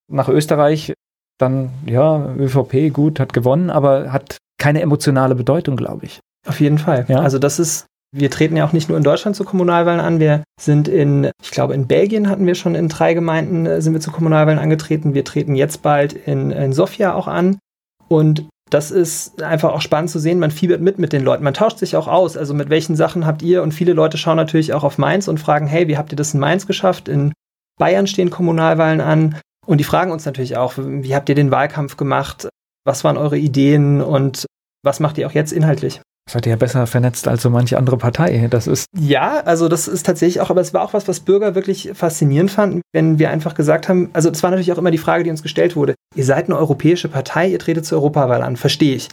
nach 0.09 0.29
Österreich, 0.29 0.93
dann 1.39 1.71
ja, 1.87 2.33
ÖVP 2.37 2.93
gut, 2.93 3.19
hat 3.19 3.33
gewonnen, 3.33 3.71
aber 3.71 4.13
hat 4.13 4.37
keine 4.59 4.81
emotionale 4.81 5.35
Bedeutung, 5.35 5.77
glaube 5.77 6.07
ich. 6.07 6.21
Auf 6.47 6.61
jeden 6.61 6.79
Fall. 6.79 7.07
Ja? 7.09 7.21
Also 7.21 7.41
das 7.41 7.59
ist 7.59 7.87
wir 8.17 8.31
treten 8.31 8.57
ja 8.57 8.65
auch 8.65 8.73
nicht 8.73 8.89
nur 8.89 8.97
in 8.97 9.03
Deutschland 9.03 9.35
zu 9.35 9.45
Kommunalwahlen 9.45 10.01
an. 10.01 10.21
Wir 10.21 10.45
sind 10.61 10.87
in, 10.87 11.31
ich 11.43 11.51
glaube, 11.51 11.75
in 11.75 11.89
Belgien 11.89 12.31
hatten 12.31 12.47
wir 12.47 12.55
schon 12.55 12.77
in 12.77 12.89
drei 12.89 13.13
Gemeinden 13.13 13.67
äh, 13.67 13.83
sind 13.83 13.93
wir 13.93 14.01
zu 14.01 14.13
Kommunalwahlen 14.13 14.61
angetreten. 14.61 15.15
Wir 15.15 15.25
treten 15.25 15.57
jetzt 15.57 15.83
bald 15.83 16.13
in, 16.13 16.53
in 16.53 16.73
Sofia 16.73 17.15
auch 17.15 17.27
an. 17.27 17.59
Und 18.07 18.47
das 18.71 18.93
ist 18.93 19.43
einfach 19.43 19.73
auch 19.73 19.81
spannend 19.81 20.11
zu 20.11 20.21
sehen. 20.21 20.39
Man 20.39 20.53
fiebert 20.53 20.81
mit 20.81 20.99
mit 20.99 21.13
den 21.13 21.25
Leuten. 21.25 21.43
Man 21.43 21.55
tauscht 21.55 21.79
sich 21.79 21.97
auch 21.97 22.07
aus. 22.07 22.37
Also 22.37 22.55
mit 22.55 22.71
welchen 22.71 22.95
Sachen 22.95 23.27
habt 23.27 23.43
ihr? 23.43 23.65
Und 23.65 23.75
viele 23.75 23.95
Leute 23.95 24.17
schauen 24.17 24.37
natürlich 24.37 24.73
auch 24.75 24.85
auf 24.85 24.97
Mainz 24.97 25.27
und 25.27 25.41
fragen, 25.41 25.67
hey, 25.67 25.89
wie 25.89 25.99
habt 25.99 26.13
ihr 26.13 26.17
das 26.17 26.35
in 26.35 26.41
Mainz 26.41 26.69
geschafft? 26.69 27.09
In 27.09 27.33
Bayern 27.81 28.07
stehen 28.07 28.31
Kommunalwahlen 28.31 29.01
an. 29.01 29.41
Und 29.67 29.79
die 29.79 29.85
fragen 29.85 30.13
uns 30.13 30.25
natürlich 30.25 30.57
auch, 30.57 30.75
wie 30.77 31.17
habt 31.17 31.29
ihr 31.29 31.35
den 31.35 31.51
Wahlkampf 31.51 31.97
gemacht? 31.97 32.49
Was 32.85 33.03
waren 33.03 33.17
eure 33.17 33.39
Ideen 33.39 34.01
und 34.01 34.47
was 34.85 35.01
macht 35.01 35.19
ihr 35.19 35.27
auch 35.27 35.33
jetzt 35.33 35.53
inhaltlich? 35.53 36.01
Seid 36.31 36.47
ihr 36.47 36.51
ja 36.51 36.57
besser 36.57 36.87
vernetzt 36.87 37.29
als 37.29 37.43
so 37.43 37.51
manche 37.51 37.77
andere 37.77 37.99
Partei. 37.99 38.49
Das 38.51 38.67
ist. 38.67 38.87
Ja, 38.99 39.41
also 39.41 39.69
das 39.69 39.89
ist 39.89 40.07
tatsächlich 40.07 40.41
auch, 40.41 40.51
aber 40.51 40.63
es 40.63 40.73
war 40.73 40.83
auch 40.83 40.95
was, 40.95 41.07
was 41.07 41.21
Bürger 41.21 41.55
wirklich 41.55 41.91
faszinierend 41.95 42.51
fanden, 42.51 42.81
wenn 42.93 43.19
wir 43.19 43.31
einfach 43.31 43.55
gesagt 43.55 43.89
haben, 43.89 44.09
also 44.15 44.31
das 44.31 44.43
war 44.43 44.51
natürlich 44.51 44.73
auch 44.73 44.79
immer 44.79 44.91
die 44.91 44.99
Frage, 44.99 45.25
die 45.25 45.31
uns 45.31 45.43
gestellt 45.43 45.77
wurde. 45.77 45.95
Ihr 46.15 46.25
seid 46.25 46.47
eine 46.47 46.57
europäische 46.57 47.09
Partei, 47.09 47.49
ihr 47.49 47.59
tretet 47.59 47.85
zur 47.85 47.99
Europawahl 47.99 48.43
an, 48.43 48.57
verstehe 48.57 48.97
ich. 48.97 49.09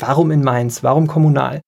Warum 0.00 0.30
in 0.30 0.42
Mainz? 0.42 0.82
Warum 0.82 1.06
kommunal? 1.06 1.60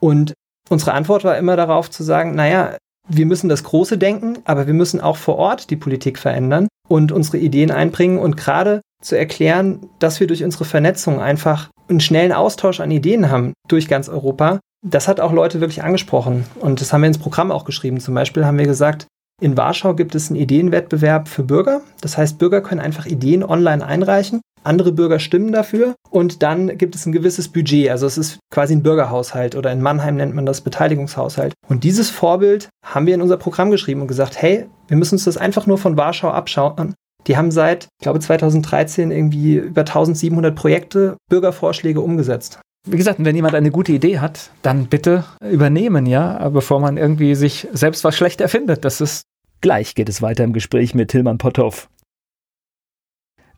Und 0.00 0.32
unsere 0.70 0.92
Antwort 0.92 1.24
war 1.24 1.36
immer 1.36 1.56
darauf 1.56 1.90
zu 1.90 2.02
sagen, 2.02 2.34
naja, 2.34 2.76
wir 3.08 3.26
müssen 3.26 3.48
das 3.48 3.64
Große 3.64 3.98
denken, 3.98 4.38
aber 4.44 4.66
wir 4.66 4.74
müssen 4.74 5.00
auch 5.00 5.16
vor 5.16 5.36
Ort 5.36 5.70
die 5.70 5.76
Politik 5.76 6.18
verändern 6.18 6.68
und 6.88 7.12
unsere 7.12 7.38
Ideen 7.38 7.70
einbringen 7.70 8.18
und 8.18 8.36
gerade 8.36 8.82
zu 9.02 9.16
erklären, 9.16 9.88
dass 9.98 10.20
wir 10.20 10.26
durch 10.26 10.44
unsere 10.44 10.64
Vernetzung 10.64 11.20
einfach 11.20 11.70
einen 11.88 12.00
schnellen 12.00 12.32
Austausch 12.32 12.80
an 12.80 12.90
Ideen 12.90 13.30
haben 13.30 13.52
durch 13.68 13.88
ganz 13.88 14.08
Europa. 14.08 14.60
Das 14.86 15.08
hat 15.08 15.20
auch 15.20 15.32
Leute 15.32 15.60
wirklich 15.60 15.82
angesprochen 15.82 16.44
und 16.60 16.80
das 16.80 16.92
haben 16.92 17.00
wir 17.00 17.08
ins 17.08 17.18
Programm 17.18 17.50
auch 17.50 17.64
geschrieben. 17.64 18.00
Zum 18.00 18.14
Beispiel 18.14 18.46
haben 18.46 18.58
wir 18.58 18.66
gesagt, 18.66 19.06
in 19.40 19.56
Warschau 19.56 19.94
gibt 19.94 20.14
es 20.14 20.30
einen 20.30 20.40
Ideenwettbewerb 20.40 21.28
für 21.28 21.44
Bürger. 21.44 21.82
Das 22.00 22.18
heißt, 22.18 22.38
Bürger 22.38 22.60
können 22.60 22.80
einfach 22.80 23.06
Ideen 23.06 23.44
online 23.44 23.84
einreichen. 23.84 24.40
Andere 24.64 24.90
Bürger 24.90 25.20
stimmen 25.20 25.52
dafür 25.52 25.94
und 26.10 26.42
dann 26.42 26.76
gibt 26.76 26.96
es 26.96 27.06
ein 27.06 27.12
gewisses 27.12 27.48
Budget. 27.48 27.90
Also 27.90 28.06
es 28.06 28.18
ist 28.18 28.38
quasi 28.52 28.74
ein 28.74 28.82
Bürgerhaushalt 28.82 29.54
oder 29.54 29.70
in 29.70 29.80
Mannheim 29.80 30.16
nennt 30.16 30.34
man 30.34 30.46
das 30.46 30.60
Beteiligungshaushalt. 30.60 31.54
Und 31.68 31.84
dieses 31.84 32.10
Vorbild 32.10 32.68
haben 32.84 33.06
wir 33.06 33.14
in 33.14 33.22
unser 33.22 33.36
Programm 33.36 33.70
geschrieben 33.70 34.00
und 34.00 34.08
gesagt, 34.08 34.42
hey, 34.42 34.66
wir 34.88 34.96
müssen 34.96 35.14
uns 35.14 35.24
das 35.24 35.36
einfach 35.36 35.66
nur 35.66 35.78
von 35.78 35.96
Warschau 35.96 36.30
abschauen 36.30 36.94
die 37.28 37.36
haben 37.36 37.50
seit, 37.50 37.84
ich 38.00 38.04
glaube, 38.04 38.20
2013 38.20 39.10
irgendwie 39.10 39.56
über 39.56 39.82
1700 39.82 40.56
Projekte, 40.56 41.16
Bürgervorschläge 41.30 42.00
umgesetzt. 42.00 42.60
Wie 42.86 42.96
gesagt, 42.96 43.22
wenn 43.22 43.36
jemand 43.36 43.54
eine 43.54 43.70
gute 43.70 43.92
Idee 43.92 44.18
hat, 44.18 44.50
dann 44.62 44.86
bitte 44.86 45.24
übernehmen, 45.42 46.06
ja, 46.06 46.48
bevor 46.48 46.80
man 46.80 46.96
irgendwie 46.96 47.34
sich 47.34 47.68
selbst 47.72 48.02
was 48.02 48.16
schlecht 48.16 48.40
erfindet. 48.40 48.84
Das 48.84 49.00
ist. 49.00 49.22
Gleich 49.60 49.94
geht 49.94 50.08
es 50.08 50.22
weiter 50.22 50.44
im 50.44 50.52
Gespräch 50.52 50.94
mit 50.94 51.10
Tilman 51.10 51.36
Potthoff. 51.36 51.90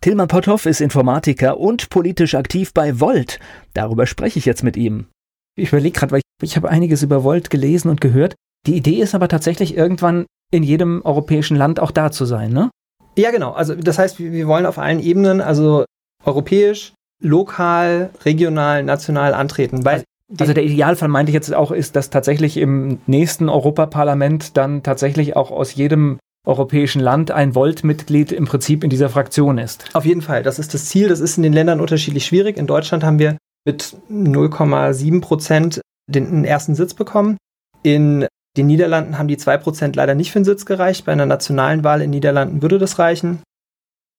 Tilman 0.01 0.29
Potthoff 0.29 0.65
ist 0.65 0.81
Informatiker 0.81 1.59
und 1.59 1.91
politisch 1.91 2.35
aktiv 2.35 2.73
bei 2.73 3.01
Volt. 3.01 3.39
Darüber 3.75 4.07
spreche 4.07 4.39
ich 4.39 4.47
jetzt 4.47 4.65
mit 4.65 4.79
ihm. 4.79 5.09
Ich 5.57 5.69
überlege 5.69 5.99
gerade, 5.99 6.13
weil 6.13 6.21
ich, 6.21 6.51
ich 6.51 6.57
habe 6.57 6.71
einiges 6.71 7.03
über 7.03 7.23
Volt 7.23 7.51
gelesen 7.51 7.91
und 7.91 8.01
gehört. 8.01 8.35
Die 8.67 8.77
Idee 8.77 9.03
ist 9.03 9.15
aber 9.15 9.29
tatsächlich 9.29 9.77
irgendwann 9.77 10.25
in 10.51 10.63
jedem 10.63 11.03
europäischen 11.05 11.57
Land 11.57 11.81
auch 11.81 11.91
da 11.91 12.11
zu 12.11 12.25
sein, 12.25 12.51
ne? 12.51 12.71
Ja, 13.17 13.31
genau. 13.31 13.53
Also 13.53 13.75
das 13.75 13.99
heißt, 13.99 14.19
wir 14.19 14.47
wollen 14.47 14.67
auf 14.67 14.79
allen 14.79 15.01
Ebenen, 15.01 15.41
also 15.41 15.85
europäisch, 16.25 16.93
lokal, 17.23 18.11
regional, 18.25 18.83
national 18.83 19.35
antreten. 19.35 19.85
Weil 19.85 20.05
also 20.39 20.53
der 20.53 20.65
Idealfall 20.65 21.09
meinte 21.09 21.31
ich 21.31 21.35
jetzt 21.35 21.53
auch, 21.53 21.73
ist, 21.73 21.97
dass 21.97 22.11
tatsächlich 22.11 22.57
im 22.57 23.01
nächsten 23.07 23.49
Europaparlament 23.49 24.57
dann 24.57 24.83
tatsächlich 24.83 25.37
auch 25.37 25.51
aus 25.51 25.75
jedem 25.75 26.19
europäischen 26.47 27.01
Land 27.01 27.31
ein 27.31 27.55
Volt-Mitglied 27.55 28.33
im 28.33 28.47
Prinzip 28.47 28.85
in 28.85 28.91
dieser 28.91 29.11
Fraktion 29.11 29.59
ist. 29.59 29.85
Auf 29.93 30.07
jeden 30.07 30.23
Fall, 30.23 30.43
das 30.43 30.59
ist 30.59 30.73
das 30.73 30.87
Ziel. 30.87 31.09
Das 31.09 31.21
ist 31.21 31.37
in 31.37 31.43
den 31.43 31.53
Ländern 31.53 31.81
unterschiedlich 31.81 32.25
schwierig. 32.25 32.57
In 32.57 32.67
Deutschland 32.67 33.05
haben 33.05 33.19
wir 33.19 33.37
mit 33.67 33.97
0,7 34.11 35.21
Prozent 35.21 35.81
den 36.07 36.45
ersten 36.45 36.75
Sitz 36.75 36.95
bekommen. 36.95 37.37
In 37.83 38.27
den 38.57 38.67
Niederlanden 38.67 39.19
haben 39.19 39.29
die 39.29 39.37
2% 39.37 39.95
leider 39.95 40.15
nicht 40.15 40.33
für 40.33 40.39
einen 40.39 40.45
Sitz 40.45 40.67
gereicht. 40.67 41.05
Bei 41.05 41.13
einer 41.13 41.27
nationalen 41.27 41.85
Wahl 41.85 42.01
in 42.01 42.11
den 42.11 42.19
Niederlanden 42.19 42.63
würde 42.63 42.79
das 42.79 42.99
reichen. 42.99 43.43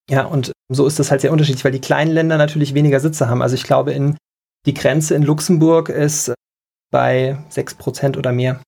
Ja, 0.09 0.25
und 0.25 0.51
so 0.69 0.87
ist 0.87 0.99
das 0.99 1.11
halt 1.11 1.21
sehr 1.21 1.31
unterschiedlich, 1.31 1.63
weil 1.63 1.71
die 1.71 1.81
kleinen 1.81 2.11
Länder 2.11 2.37
natürlich 2.37 2.73
weniger 2.73 2.99
Sitze 2.99 3.29
haben. 3.29 3.41
Also 3.41 3.55
ich 3.55 3.63
glaube, 3.63 3.91
in, 3.91 4.17
die 4.65 4.73
Grenze 4.73 5.15
in 5.15 5.23
Luxemburg 5.23 5.89
ist 5.89 6.33
bei 6.91 7.37
6% 7.51 8.17
oder 8.17 8.31
mehr. 8.31 8.61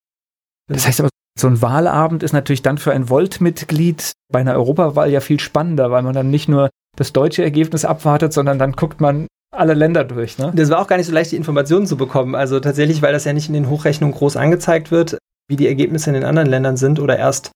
Das 0.68 0.88
heißt 0.88 1.00
aber, 1.00 1.10
so 1.38 1.48
ein 1.48 1.62
Wahlabend 1.62 2.24
ist 2.24 2.34
natürlich 2.34 2.62
dann 2.62 2.78
für 2.78 2.94
ein 2.94 3.10
Volt-Mitglied 3.10 4.12
bei 4.32 4.40
einer 4.40 4.54
Europawahl 4.54 5.10
ja 5.10 5.20
viel 5.20 5.40
spannender, 5.40 5.92
weil 5.92 6.04
man 6.04 6.14
dann 6.14 6.30
nicht 6.30 6.48
nur 6.48 6.70
das 6.96 7.12
deutsche 7.12 7.44
Ergebnis 7.44 7.86
abwartet, 7.86 8.34
sondern 8.34 8.60
dann 8.60 8.74
guckt 8.74 9.02
man 9.02 9.28
alle 9.52 9.74
Länder 9.74 10.04
durch. 10.04 10.38
Ne? 10.38 10.52
Das 10.56 10.70
war 10.70 10.80
auch 10.80 10.88
gar 10.88 10.98
nicht 10.98 11.08
so 11.08 11.14
leicht, 11.14 11.32
die 11.32 11.36
Informationen 11.36 11.88
zu 11.88 11.98
bekommen. 11.98 12.36
Also 12.36 12.60
tatsächlich, 12.60 13.02
weil 13.02 13.14
das 13.14 13.26
ja 13.26 13.34
nicht 13.34 13.48
in 13.48 13.54
den 13.54 13.70
Hochrechnungen 13.70 14.16
groß 14.16 14.38
angezeigt 14.38 14.92
wird, 14.92 15.18
wie 15.50 15.56
die 15.56 15.68
Ergebnisse 15.68 16.10
in 16.10 16.16
den 16.16 16.24
anderen 16.24 16.50
Ländern 16.50 16.78
sind 16.78 17.00
oder 17.00 17.18
erst 17.18 17.52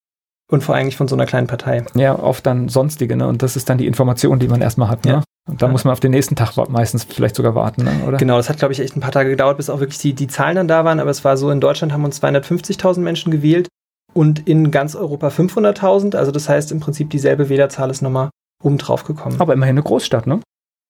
und 0.52 0.64
vor 0.64 0.76
allem 0.76 0.92
von 0.92 1.08
so 1.08 1.16
einer 1.16 1.26
kleinen 1.26 1.48
Partei. 1.48 1.84
Ja, 1.94 2.18
oft 2.18 2.46
dann 2.46 2.70
sonstige, 2.70 3.16
ne? 3.16 3.28
Und 3.28 3.44
das 3.44 3.56
ist 3.56 3.70
dann 3.70 3.78
die 3.78 3.88
Information, 3.88 4.40
die 4.40 4.48
man 4.48 4.62
erstmal 4.62 4.90
hat, 4.90 5.06
ne? 5.06 5.12
Ja. 5.12 5.24
Und 5.50 5.62
dann 5.62 5.70
ja. 5.70 5.72
muss 5.72 5.86
man 5.86 5.94
auf 5.94 6.00
den 6.00 6.12
nächsten 6.12 6.36
Tag 6.36 6.58
meistens 6.70 7.06
vielleicht 7.06 7.36
sogar 7.36 7.56
warten, 7.56 7.86
ne? 7.86 7.92
oder? 8.06 8.18
Genau, 8.18 8.36
das 8.36 8.50
hat, 8.50 8.58
glaube 8.58 8.74
ich, 8.74 8.82
echt 8.82 8.98
ein 8.98 9.00
paar 9.00 9.14
Tage 9.14 9.30
gedauert, 9.30 9.56
bis 9.56 9.70
auch 9.70 9.80
wirklich 9.80 9.98
die, 9.98 10.14
die 10.14 10.28
Zahlen 10.28 10.58
dann 10.58 10.68
da 10.68 10.84
waren. 10.84 11.00
Aber 11.00 11.10
es 11.10 11.24
war 11.24 11.38
so, 11.38 11.50
in 11.52 11.62
Deutschland 11.62 11.94
haben 11.94 12.04
uns 12.04 12.22
250.000 12.22 13.00
Menschen 13.00 13.32
gewählt 13.32 13.70
und 14.14 14.46
in 14.48 14.72
ganz 14.72 14.94
Europa 14.96 15.30
500.000. 15.30 16.18
Also 16.18 16.32
das 16.32 16.50
heißt 16.50 16.74
im 16.74 16.82
Prinzip 16.82 17.10
dieselbe 17.12 17.48
Wählerzahl 17.48 17.90
ist 17.90 18.02
nochmal 18.02 18.30
oben 18.62 18.78
drauf 18.78 19.06
gekommen. 19.06 19.40
Aber 19.40 19.54
immerhin 19.54 19.76
eine 19.76 19.84
Großstadt, 19.84 20.28
ne? 20.28 20.42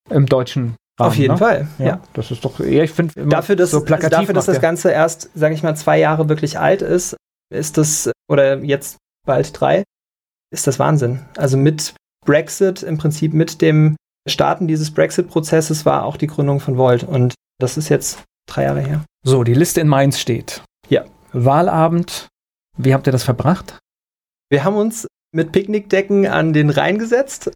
Im 0.09 0.25
deutschen 0.25 0.75
Rahmen, 0.99 1.11
Auf 1.11 1.15
jeden 1.15 1.33
ne? 1.33 1.37
Fall, 1.37 1.67
ja. 1.77 1.85
ja. 1.85 2.01
Das 2.13 2.31
ist 2.31 2.43
doch, 2.43 2.59
ja, 2.59 2.83
ich 2.83 2.91
finde, 2.91 3.27
dafür, 3.27 3.55
dass, 3.55 3.71
so 3.71 3.83
plakativ 3.83 4.17
dafür, 4.17 4.33
dass 4.33 4.47
das 4.47 4.61
Ganze 4.61 4.89
erst, 4.89 5.29
sage 5.35 5.53
ich 5.53 5.61
mal, 5.61 5.75
zwei 5.75 5.99
Jahre 5.99 6.27
wirklich 6.27 6.57
alt 6.57 6.81
ist, 6.81 7.15
ist 7.53 7.77
das, 7.77 8.11
oder 8.27 8.63
jetzt 8.63 8.97
bald 9.25 9.59
drei, 9.59 9.83
ist 10.51 10.65
das 10.65 10.79
Wahnsinn. 10.79 11.25
Also 11.35 11.55
mit 11.57 11.93
Brexit, 12.25 12.81
im 12.81 12.97
Prinzip 12.97 13.33
mit 13.33 13.61
dem 13.61 13.95
Starten 14.27 14.67
dieses 14.67 14.91
Brexit-Prozesses 14.91 15.85
war 15.85 16.03
auch 16.03 16.17
die 16.17 16.27
Gründung 16.27 16.59
von 16.59 16.77
Volt. 16.77 17.03
Und 17.03 17.35
das 17.59 17.77
ist 17.77 17.89
jetzt 17.89 18.23
drei 18.47 18.63
Jahre 18.63 18.81
her. 18.81 19.05
So, 19.23 19.43
die 19.43 19.53
Liste 19.53 19.81
in 19.81 19.87
Mainz 19.87 20.19
steht. 20.19 20.63
Ja. 20.89 21.05
Wahlabend. 21.31 22.27
Wie 22.77 22.93
habt 22.93 23.07
ihr 23.07 23.11
das 23.11 23.23
verbracht? 23.23 23.79
Wir 24.49 24.63
haben 24.63 24.75
uns 24.75 25.07
mit 25.33 25.51
Picknickdecken 25.51 26.27
an 26.27 26.53
den 26.53 26.69
Rhein 26.69 26.97
gesetzt 26.97 27.51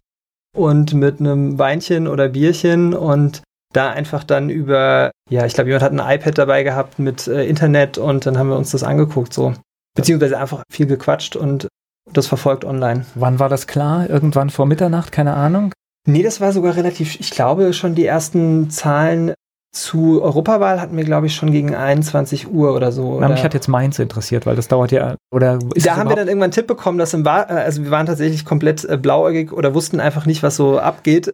und 0.56 0.94
mit 0.94 1.20
einem 1.20 1.58
Weinchen 1.58 2.06
oder 2.08 2.28
Bierchen 2.28 2.94
und 2.94 3.42
da 3.72 3.90
einfach 3.90 4.22
dann 4.24 4.50
über, 4.50 5.10
ja, 5.30 5.46
ich 5.46 5.54
glaube, 5.54 5.70
jemand 5.70 5.84
hat 5.84 5.92
ein 5.92 6.16
iPad 6.16 6.36
dabei 6.36 6.62
gehabt 6.62 6.98
mit 6.98 7.26
äh, 7.26 7.44
Internet 7.44 7.98
und 7.98 8.26
dann 8.26 8.38
haben 8.38 8.48
wir 8.48 8.56
uns 8.56 8.70
das 8.70 8.82
angeguckt 8.82 9.32
so. 9.32 9.54
Beziehungsweise 9.94 10.38
einfach 10.38 10.62
viel 10.70 10.86
gequatscht 10.86 11.36
und 11.36 11.68
das 12.12 12.26
verfolgt 12.26 12.64
online. 12.64 13.06
Wann 13.14 13.38
war 13.38 13.48
das 13.48 13.66
klar? 13.66 14.08
Irgendwann 14.08 14.50
vor 14.50 14.66
Mitternacht? 14.66 15.12
Keine 15.12 15.34
Ahnung? 15.34 15.72
Nee, 16.06 16.22
das 16.22 16.40
war 16.40 16.52
sogar 16.52 16.76
relativ, 16.76 17.18
ich 17.20 17.30
glaube 17.30 17.72
schon 17.72 17.94
die 17.94 18.06
ersten 18.06 18.70
Zahlen 18.70 19.34
zu 19.72 20.22
Europawahl 20.22 20.80
hatten 20.80 20.96
wir, 20.96 21.04
glaube 21.04 21.26
ich, 21.26 21.34
schon 21.34 21.50
gegen 21.50 21.74
21 21.74 22.52
Uhr 22.52 22.74
oder 22.74 22.92
so. 22.92 23.18
Na, 23.18 23.28
mich 23.28 23.42
hat 23.42 23.54
jetzt 23.54 23.68
Mainz 23.68 23.98
interessiert, 23.98 24.44
weil 24.44 24.54
das 24.54 24.68
dauert 24.68 24.92
ja, 24.92 25.16
oder 25.32 25.58
Da 25.58 25.96
haben 25.96 26.10
wir 26.10 26.16
dann 26.16 26.28
irgendwann 26.28 26.46
einen 26.46 26.52
Tipp 26.52 26.66
bekommen, 26.66 26.98
dass 26.98 27.14
im 27.14 27.24
Wahl, 27.24 27.44
also 27.44 27.82
wir 27.82 27.90
waren 27.90 28.04
tatsächlich 28.04 28.44
komplett 28.44 28.84
äh, 28.84 28.98
blauäugig 28.98 29.50
oder 29.52 29.74
wussten 29.74 29.98
einfach 29.98 30.26
nicht, 30.26 30.42
was 30.42 30.56
so 30.56 30.78
abgeht. 30.78 31.32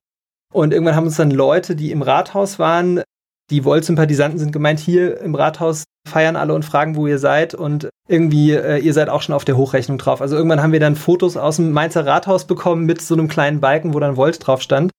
Und 0.52 0.72
irgendwann 0.72 0.94
haben 0.94 1.06
uns 1.06 1.16
dann 1.16 1.32
Leute, 1.32 1.74
die 1.74 1.90
im 1.90 2.00
Rathaus 2.00 2.58
waren, 2.58 3.02
die 3.50 3.64
Volt-Sympathisanten 3.64 4.38
sind 4.38 4.52
gemeint, 4.52 4.78
hier 4.78 5.20
im 5.20 5.34
Rathaus 5.34 5.84
feiern 6.08 6.36
alle 6.36 6.54
und 6.54 6.64
fragen, 6.64 6.96
wo 6.96 7.06
ihr 7.06 7.18
seid 7.18 7.54
und 7.54 7.88
irgendwie, 8.08 8.52
äh, 8.52 8.78
ihr 8.78 8.94
seid 8.94 9.08
auch 9.08 9.22
schon 9.22 9.34
auf 9.34 9.44
der 9.44 9.56
Hochrechnung 9.56 9.98
drauf. 9.98 10.22
Also 10.22 10.36
irgendwann 10.36 10.62
haben 10.62 10.72
wir 10.72 10.80
dann 10.80 10.96
Fotos 10.96 11.36
aus 11.36 11.56
dem 11.56 11.72
Mainzer 11.72 12.06
Rathaus 12.06 12.46
bekommen 12.46 12.86
mit 12.86 13.02
so 13.02 13.14
einem 13.14 13.28
kleinen 13.28 13.60
Balken, 13.60 13.94
wo 13.94 14.00
dann 14.00 14.16
Volt 14.16 14.46
drauf 14.46 14.62
stand. 14.62 14.92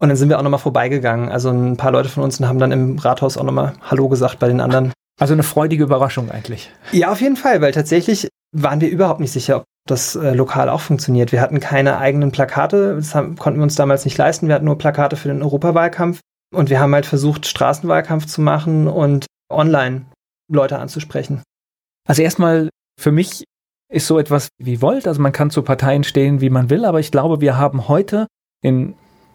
Und 0.00 0.08
dann 0.08 0.16
sind 0.16 0.28
wir 0.28 0.38
auch 0.38 0.42
nochmal 0.42 0.60
vorbeigegangen. 0.60 1.30
Also 1.30 1.50
ein 1.50 1.76
paar 1.76 1.92
Leute 1.92 2.08
von 2.08 2.22
uns 2.22 2.40
haben 2.40 2.58
dann 2.58 2.72
im 2.72 2.98
Rathaus 2.98 3.36
auch 3.36 3.44
nochmal 3.44 3.74
Hallo 3.82 4.08
gesagt 4.08 4.38
bei 4.38 4.48
den 4.48 4.60
anderen. 4.60 4.92
Also 5.20 5.32
eine 5.32 5.44
freudige 5.44 5.84
Überraschung 5.84 6.30
eigentlich. 6.30 6.70
Ja, 6.92 7.12
auf 7.12 7.20
jeden 7.20 7.36
Fall, 7.36 7.60
weil 7.60 7.72
tatsächlich 7.72 8.28
waren 8.52 8.80
wir 8.80 8.88
überhaupt 8.88 9.20
nicht 9.20 9.32
sicher, 9.32 9.58
ob 9.58 9.64
das 9.86 10.16
äh, 10.16 10.32
lokal 10.32 10.68
auch 10.68 10.80
funktioniert. 10.80 11.30
Wir 11.30 11.40
hatten 11.40 11.60
keine 11.60 11.98
eigenen 11.98 12.32
Plakate, 12.32 12.96
das 12.96 13.14
haben, 13.14 13.36
konnten 13.36 13.60
wir 13.60 13.64
uns 13.64 13.76
damals 13.76 14.04
nicht 14.04 14.18
leisten. 14.18 14.48
Wir 14.48 14.54
hatten 14.54 14.64
nur 14.64 14.78
Plakate 14.78 15.16
für 15.16 15.28
den 15.28 15.42
Europawahlkampf 15.42 16.20
und 16.54 16.70
wir 16.70 16.80
haben 16.80 16.94
halt 16.94 17.06
versucht, 17.06 17.46
Straßenwahlkampf 17.46 18.26
zu 18.26 18.40
machen 18.40 18.88
und 18.88 19.26
online 19.52 20.06
Leute 20.50 20.78
anzusprechen. 20.78 21.42
Also 22.08 22.22
erstmal 22.22 22.70
für 23.00 23.12
mich 23.12 23.44
ist 23.92 24.06
so 24.06 24.18
etwas 24.18 24.48
wie 24.58 24.80
Volt, 24.80 25.06
also 25.06 25.20
man 25.20 25.32
kann 25.32 25.50
zu 25.50 25.62
Parteien 25.62 26.04
stehen, 26.04 26.40
wie 26.40 26.50
man 26.50 26.70
will, 26.70 26.84
aber 26.84 27.00
ich 27.00 27.10
glaube, 27.10 27.40
wir 27.40 27.56
haben 27.56 27.88
heute 27.88 28.26
in 28.62 28.94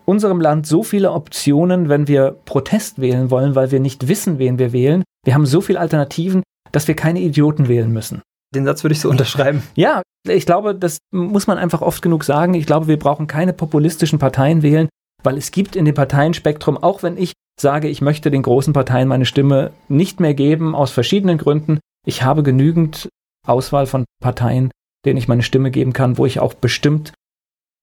unserem 0.10 0.42
Land 0.42 0.66
so 0.66 0.82
viele 0.82 1.12
Optionen, 1.12 1.88
wenn 1.88 2.08
wir 2.08 2.32
Protest 2.46 3.00
wählen 3.00 3.30
wollen, 3.30 3.54
weil 3.54 3.70
wir 3.72 3.80
nicht 3.80 4.08
wissen, 4.08 4.40
wen 4.40 4.58
wir 4.58 4.74
wählen. 4.74 5.04
Wir 5.24 5.36
haben 5.36 5.46
so 5.46 5.62
viele 5.62 5.80
Alternativen, 5.80 6.42
dass 6.72 6.88
wir 6.88 6.96
keine 6.96 7.22
Idioten 7.22 7.68
wählen 7.68 7.94
müssen. 7.94 8.24
Den 8.56 8.66
Satz 8.66 8.84
würde 8.84 8.94
ich 8.94 9.02
so 9.02 9.10
unterschreiben. 9.10 9.62
Ja, 9.76 10.02
ich 10.28 10.48
glaube, 10.48 10.74
das 10.74 10.98
muss 11.14 11.46
man 11.46 11.60
einfach 11.60 11.84
oft 11.84 12.02
genug 12.02 12.24
sagen. 12.24 12.56
Ich 12.56 12.66
glaube, 12.66 12.88
wir 12.88 12.98
brauchen 12.98 13.28
keine 13.28 13.54
populistischen 13.54 14.18
Parteien 14.18 14.64
wählen, 14.64 14.90
weil 15.24 15.38
es 15.38 15.52
gibt 15.52 15.76
in 15.76 15.86
dem 15.86 15.94
Parteienspektrum, 15.94 16.78
auch 16.78 17.04
wenn 17.04 17.16
ich 17.16 17.34
sage, 17.62 17.88
ich 17.88 18.02
möchte 18.02 18.32
den 18.32 18.42
großen 18.42 18.74
Parteien 18.74 19.08
meine 19.08 19.26
Stimme 19.26 19.72
nicht 19.90 20.20
mehr 20.20 20.34
geben, 20.34 20.74
aus 20.74 20.90
verschiedenen 20.90 21.38
Gründen, 21.38 21.80
ich 22.08 22.24
habe 22.24 22.42
genügend 22.42 23.10
Auswahl 23.46 23.86
von 23.86 24.06
Parteien, 24.22 24.72
denen 25.06 25.18
ich 25.18 25.28
meine 25.28 25.44
Stimme 25.44 25.70
geben 25.70 25.94
kann, 25.94 26.18
wo 26.18 26.26
ich 26.26 26.40
auch 26.40 26.56
bestimmt 26.56 27.14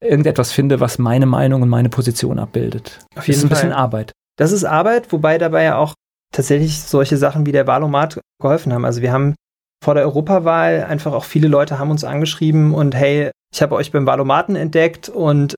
irgendetwas 0.03 0.53
finde, 0.53 0.81
was 0.81 0.99
meine 0.99 1.27
Meinung 1.27 1.63
und 1.63 1.69
meine 1.69 1.89
Position 1.89 2.39
abbildet. 2.39 3.01
Auf 3.17 3.27
jeden 3.29 3.37
das 3.37 3.37
ist 3.37 3.45
ein 3.45 3.49
bisschen 3.49 3.73
Arbeit. 3.73 4.13
Das 4.39 4.53
ist 4.53 4.65
Arbeit, 4.65 5.13
wobei 5.13 5.39
dabei 5.39 5.65
ja 5.65 5.79
auch 5.79 5.95
tatsächlich 6.33 6.81
solche 6.81 7.17
Sachen 7.17 7.47
wie 7.47 7.53
der 7.53 7.67
Wahlomat 7.67 8.21
geholfen 8.41 8.73
haben. 8.73 8.85
Also 8.85 9.01
wir 9.01 9.13
haben 9.13 9.35
vor 9.83 9.95
der 9.95 10.05
Europawahl 10.05 10.85
einfach 10.85 11.13
auch 11.13 11.25
viele 11.25 11.49
Leute 11.49 11.79
haben 11.79 11.91
uns 11.91 12.05
angeschrieben 12.05 12.75
und 12.75 12.95
hey, 12.95 13.31
ich 13.55 13.63
habe 13.63 13.75
euch 13.75 13.93
beim 13.93 14.07
Wahlomaten 14.07 14.57
entdeckt 14.57 15.09
und 15.09 15.55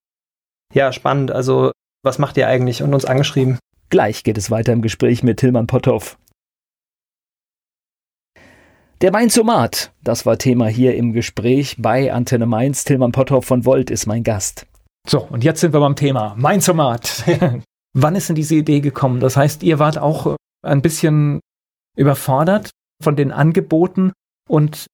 ja, 0.75 0.93
spannend. 0.93 1.31
Also 1.31 1.73
was 2.05 2.19
macht 2.19 2.37
ihr 2.37 2.47
eigentlich? 2.47 2.83
Und 2.83 2.95
uns 2.95 3.05
angeschrieben. 3.05 3.59
Gleich 3.91 4.23
geht 4.23 4.39
es 4.39 4.51
weiter 4.51 4.73
im 4.73 4.83
Gespräch 4.83 5.23
mit 5.23 5.39
Tilman 5.39 5.67
Potthoff. 5.67 6.19
Der 9.01 9.13
Mainzomat, 9.13 9.93
das 10.03 10.27
war 10.27 10.39
Thema 10.39 10.67
hier 10.67 10.97
im 10.97 11.13
Gespräch 11.13 11.77
bei 11.79 12.13
Antenne 12.13 12.47
Mainz. 12.47 12.83
Tilman 12.83 13.13
Potthoff 13.13 13.45
von 13.45 13.65
Volt 13.65 13.91
ist 13.91 14.07
mein 14.07 14.25
Gast. 14.25 14.67
So, 15.09 15.21
und 15.21 15.45
jetzt 15.45 15.61
sind 15.61 15.73
wir 15.73 15.79
beim 15.79 15.95
Thema 15.95 16.35
Mainzomat. 16.37 17.23
Wann 17.95 18.17
ist 18.17 18.29
denn 18.29 18.35
diese 18.35 18.57
Idee 18.57 18.81
gekommen? 18.81 19.21
Das 19.21 19.37
heißt, 19.37 19.63
ihr 19.63 19.79
wart 19.79 19.99
auch 19.99 20.35
ein 20.67 20.83
bisschen 20.83 21.39
überfordert 21.97 22.71
von 23.01 23.15
den 23.15 23.31
Angeboten 23.31 24.13
und 24.49 24.87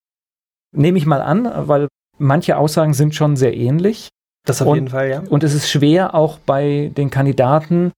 nehme 0.76 0.98
ich 0.98 1.06
mal 1.06 1.22
an, 1.22 1.50
weil 1.66 1.88
manche 2.18 2.58
Aussagen 2.58 2.92
sind 2.92 3.14
schon 3.14 3.36
sehr 3.36 3.56
ähnlich. 3.56 4.10
Das 4.44 4.60
auf 4.60 4.68
und, 4.68 4.74
jeden 4.74 4.88
Fall, 4.88 5.08
ja. 5.08 5.22
Und 5.30 5.44
es 5.44 5.54
ist 5.54 5.70
schwer 5.70 6.14
auch 6.14 6.36
bei 6.40 6.92
den 6.94 7.08
Kandidaten, 7.08 7.90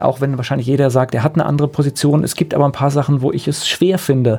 auch 0.00 0.20
wenn 0.20 0.36
wahrscheinlich 0.36 0.68
jeder 0.68 0.90
sagt, 0.90 1.16
er 1.16 1.24
hat 1.24 1.34
eine 1.34 1.46
andere 1.46 1.66
Position. 1.66 2.22
Es 2.22 2.36
gibt 2.36 2.54
aber 2.54 2.64
ein 2.64 2.70
paar 2.70 2.92
Sachen, 2.92 3.22
wo 3.22 3.32
ich 3.32 3.48
es 3.48 3.66
schwer 3.66 3.98
finde, 3.98 4.38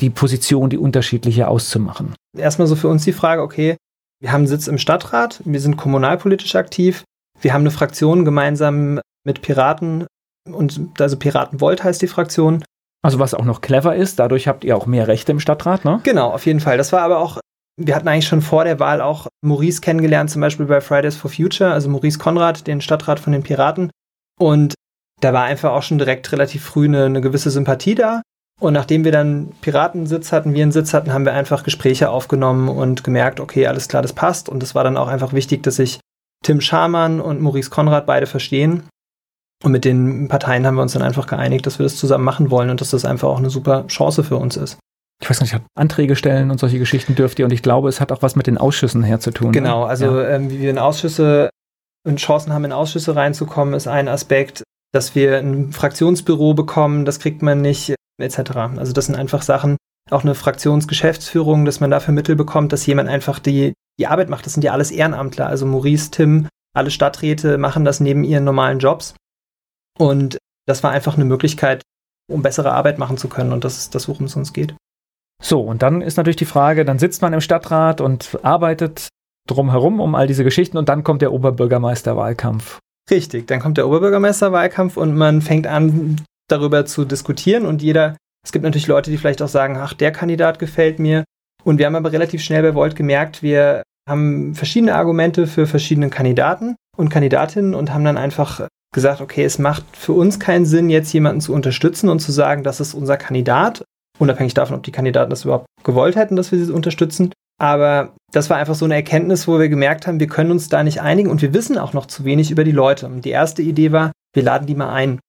die 0.00 0.10
Position, 0.10 0.70
die 0.70 0.78
unterschiedliche 0.78 1.48
auszumachen. 1.48 2.14
Erstmal 2.36 2.66
so 2.66 2.76
für 2.76 2.88
uns 2.88 3.04
die 3.04 3.12
Frage, 3.12 3.42
okay, 3.42 3.76
wir 4.20 4.32
haben 4.32 4.40
einen 4.40 4.48
Sitz 4.48 4.66
im 4.66 4.78
Stadtrat, 4.78 5.40
wir 5.44 5.60
sind 5.60 5.76
kommunalpolitisch 5.76 6.54
aktiv, 6.54 7.04
wir 7.40 7.54
haben 7.54 7.62
eine 7.62 7.70
Fraktion 7.70 8.24
gemeinsam 8.24 9.00
mit 9.24 9.42
Piraten 9.42 10.06
und 10.48 10.80
also 10.98 11.16
Piraten 11.16 11.60
Volt 11.60 11.84
heißt 11.84 12.02
die 12.02 12.06
Fraktion. 12.06 12.64
Also 13.02 13.18
was 13.18 13.34
auch 13.34 13.44
noch 13.44 13.62
clever 13.62 13.96
ist, 13.96 14.18
dadurch 14.18 14.46
habt 14.46 14.62
ihr 14.64 14.76
auch 14.76 14.86
mehr 14.86 15.08
Rechte 15.08 15.32
im 15.32 15.40
Stadtrat, 15.40 15.84
ne? 15.84 16.00
Genau, 16.02 16.30
auf 16.30 16.44
jeden 16.44 16.60
Fall. 16.60 16.76
Das 16.76 16.92
war 16.92 17.00
aber 17.00 17.18
auch, 17.18 17.38
wir 17.78 17.94
hatten 17.94 18.08
eigentlich 18.08 18.28
schon 18.28 18.42
vor 18.42 18.64
der 18.64 18.78
Wahl 18.78 19.00
auch 19.00 19.26
Maurice 19.42 19.80
kennengelernt, 19.80 20.30
zum 20.30 20.42
Beispiel 20.42 20.66
bei 20.66 20.82
Fridays 20.82 21.16
for 21.16 21.30
Future, 21.30 21.72
also 21.72 21.88
Maurice 21.88 22.18
Konrad, 22.18 22.66
den 22.66 22.82
Stadtrat 22.82 23.18
von 23.18 23.32
den 23.32 23.42
Piraten. 23.42 23.90
Und 24.38 24.74
da 25.20 25.32
war 25.32 25.44
einfach 25.44 25.72
auch 25.72 25.82
schon 25.82 25.98
direkt 25.98 26.30
relativ 26.32 26.62
früh 26.62 26.86
eine, 26.86 27.06
eine 27.06 27.20
gewisse 27.22 27.50
Sympathie 27.50 27.94
da. 27.94 28.20
Und 28.60 28.74
nachdem 28.74 29.04
wir 29.04 29.12
dann 29.12 29.52
Piratensitz 29.62 30.32
hatten, 30.32 30.52
wir 30.52 30.62
einen 30.62 30.70
Sitz 30.70 30.92
hatten, 30.92 31.12
haben 31.12 31.24
wir 31.24 31.32
einfach 31.32 31.64
Gespräche 31.64 32.10
aufgenommen 32.10 32.68
und 32.68 33.02
gemerkt, 33.02 33.40
okay, 33.40 33.66
alles 33.66 33.88
klar, 33.88 34.02
das 34.02 34.12
passt. 34.12 34.50
Und 34.50 34.62
es 34.62 34.74
war 34.74 34.84
dann 34.84 34.98
auch 34.98 35.08
einfach 35.08 35.32
wichtig, 35.32 35.62
dass 35.62 35.76
sich 35.76 35.98
Tim 36.44 36.60
Schamann 36.60 37.20
und 37.20 37.40
Maurice 37.40 37.70
Konrad 37.70 38.04
beide 38.06 38.26
verstehen. 38.26 38.84
Und 39.64 39.72
mit 39.72 39.84
den 39.84 40.28
Parteien 40.28 40.66
haben 40.66 40.74
wir 40.74 40.82
uns 40.82 40.92
dann 40.92 41.02
einfach 41.02 41.26
geeinigt, 41.26 41.66
dass 41.66 41.78
wir 41.78 41.84
das 41.84 41.96
zusammen 41.96 42.24
machen 42.24 42.50
wollen 42.50 42.70
und 42.70 42.80
dass 42.80 42.90
das 42.90 43.04
einfach 43.04 43.28
auch 43.28 43.38
eine 43.38 43.50
super 43.50 43.86
Chance 43.88 44.24
für 44.24 44.36
uns 44.36 44.56
ist. 44.56 44.78
Ich 45.22 45.28
weiß 45.28 45.40
nicht, 45.40 45.54
Anträge 45.74 46.16
stellen 46.16 46.50
und 46.50 46.58
solche 46.58 46.78
Geschichten 46.78 47.14
dürft 47.14 47.38
ihr. 47.38 47.46
Und 47.46 47.52
ich 47.52 47.62
glaube, 47.62 47.88
es 47.88 48.00
hat 48.00 48.12
auch 48.12 48.22
was 48.22 48.36
mit 48.36 48.46
den 48.46 48.58
Ausschüssen 48.58 49.02
herzutun. 49.02 49.48
Ne? 49.48 49.52
Genau, 49.52 49.84
also 49.84 50.20
ja. 50.20 50.30
ähm, 50.30 50.50
wie 50.50 50.60
wir 50.60 50.70
in 50.70 50.78
Ausschüsse 50.78 51.50
und 52.06 52.18
Chancen 52.18 52.52
haben, 52.52 52.64
in 52.64 52.72
Ausschüsse 52.72 53.16
reinzukommen, 53.16 53.74
ist 53.74 53.86
ein 53.86 54.08
Aspekt, 54.08 54.62
dass 54.92 55.14
wir 55.14 55.38
ein 55.38 55.72
Fraktionsbüro 55.72 56.54
bekommen, 56.54 57.04
das 57.04 57.20
kriegt 57.20 57.42
man 57.42 57.60
nicht, 57.60 57.94
etc. 58.22 58.56
Also 58.76 58.92
das 58.92 59.06
sind 59.06 59.16
einfach 59.16 59.42
Sachen, 59.42 59.76
auch 60.10 60.22
eine 60.22 60.34
Fraktionsgeschäftsführung, 60.34 61.64
dass 61.64 61.80
man 61.80 61.90
dafür 61.90 62.14
Mittel 62.14 62.36
bekommt, 62.36 62.72
dass 62.72 62.86
jemand 62.86 63.08
einfach 63.08 63.38
die, 63.38 63.74
die 63.98 64.06
Arbeit 64.06 64.28
macht. 64.28 64.46
Das 64.46 64.54
sind 64.54 64.62
ja 64.62 64.72
alles 64.72 64.90
Ehrenamtler. 64.90 65.46
Also 65.46 65.66
Maurice, 65.66 66.10
Tim, 66.10 66.48
alle 66.74 66.90
Stadträte 66.90 67.58
machen 67.58 67.84
das 67.84 68.00
neben 68.00 68.24
ihren 68.24 68.44
normalen 68.44 68.78
Jobs. 68.78 69.14
Und 69.98 70.38
das 70.66 70.82
war 70.82 70.90
einfach 70.90 71.16
eine 71.16 71.24
Möglichkeit, 71.24 71.82
um 72.30 72.42
bessere 72.42 72.72
Arbeit 72.72 72.98
machen 72.98 73.18
zu 73.18 73.28
können. 73.28 73.52
Und 73.52 73.64
das 73.64 73.78
ist 73.78 73.94
das, 73.94 74.08
worum 74.08 74.26
es 74.26 74.36
uns 74.36 74.52
geht. 74.52 74.74
So, 75.42 75.60
und 75.60 75.82
dann 75.82 76.02
ist 76.02 76.16
natürlich 76.16 76.36
die 76.36 76.44
Frage, 76.44 76.84
dann 76.84 76.98
sitzt 76.98 77.22
man 77.22 77.32
im 77.32 77.40
Stadtrat 77.40 78.00
und 78.00 78.38
arbeitet 78.42 79.08
drumherum 79.46 80.00
um 80.00 80.14
all 80.14 80.26
diese 80.26 80.44
Geschichten 80.44 80.76
und 80.76 80.88
dann 80.88 81.02
kommt 81.02 81.22
der 81.22 81.32
Oberbürgermeisterwahlkampf. 81.32 82.78
Richtig, 83.10 83.46
dann 83.46 83.60
kommt 83.60 83.78
der 83.78 83.88
Oberbürgermeisterwahlkampf 83.88 84.96
und 84.96 85.16
man 85.16 85.40
fängt 85.40 85.66
an, 85.66 86.20
darüber 86.50 86.86
zu 86.86 87.04
diskutieren 87.04 87.66
und 87.66 87.82
jeder, 87.82 88.16
es 88.44 88.52
gibt 88.52 88.64
natürlich 88.64 88.86
Leute, 88.86 89.10
die 89.10 89.18
vielleicht 89.18 89.42
auch 89.42 89.48
sagen, 89.48 89.76
ach, 89.76 89.92
der 89.92 90.12
Kandidat 90.12 90.58
gefällt 90.58 90.98
mir. 90.98 91.24
Und 91.62 91.78
wir 91.78 91.86
haben 91.86 91.96
aber 91.96 92.12
relativ 92.12 92.42
schnell 92.42 92.62
bei 92.62 92.74
Volt 92.74 92.96
gemerkt, 92.96 93.42
wir 93.42 93.82
haben 94.08 94.54
verschiedene 94.54 94.94
Argumente 94.94 95.46
für 95.46 95.66
verschiedene 95.66 96.08
Kandidaten 96.08 96.74
und 96.96 97.10
Kandidatinnen 97.10 97.74
und 97.74 97.92
haben 97.92 98.04
dann 98.04 98.16
einfach 98.16 98.66
gesagt, 98.92 99.20
okay, 99.20 99.44
es 99.44 99.58
macht 99.58 99.84
für 99.92 100.12
uns 100.12 100.40
keinen 100.40 100.66
Sinn, 100.66 100.90
jetzt 100.90 101.12
jemanden 101.12 101.40
zu 101.40 101.52
unterstützen 101.52 102.08
und 102.08 102.20
zu 102.20 102.32
sagen, 102.32 102.64
das 102.64 102.80
ist 102.80 102.94
unser 102.94 103.16
Kandidat, 103.16 103.84
unabhängig 104.18 104.54
davon, 104.54 104.76
ob 104.76 104.82
die 104.82 104.92
Kandidaten 104.92 105.30
das 105.30 105.44
überhaupt 105.44 105.66
gewollt 105.84 106.16
hätten, 106.16 106.36
dass 106.36 106.50
wir 106.50 106.64
sie 106.64 106.72
unterstützen. 106.72 107.32
Aber 107.60 108.14
das 108.32 108.48
war 108.48 108.56
einfach 108.56 108.74
so 108.74 108.86
eine 108.86 108.94
Erkenntnis, 108.94 109.46
wo 109.46 109.58
wir 109.58 109.68
gemerkt 109.68 110.06
haben, 110.06 110.18
wir 110.18 110.26
können 110.26 110.50
uns 110.50 110.68
da 110.68 110.82
nicht 110.82 111.02
einigen 111.02 111.30
und 111.30 111.42
wir 111.42 111.52
wissen 111.52 111.78
auch 111.78 111.92
noch 111.92 112.06
zu 112.06 112.24
wenig 112.24 112.50
über 112.50 112.64
die 112.64 112.72
Leute. 112.72 113.06
Und 113.06 113.24
die 113.24 113.30
erste 113.30 113.62
Idee 113.62 113.92
war, 113.92 114.12
wir 114.34 114.42
laden 114.42 114.66
die 114.66 114.74
mal 114.74 114.92
ein. 114.92 115.20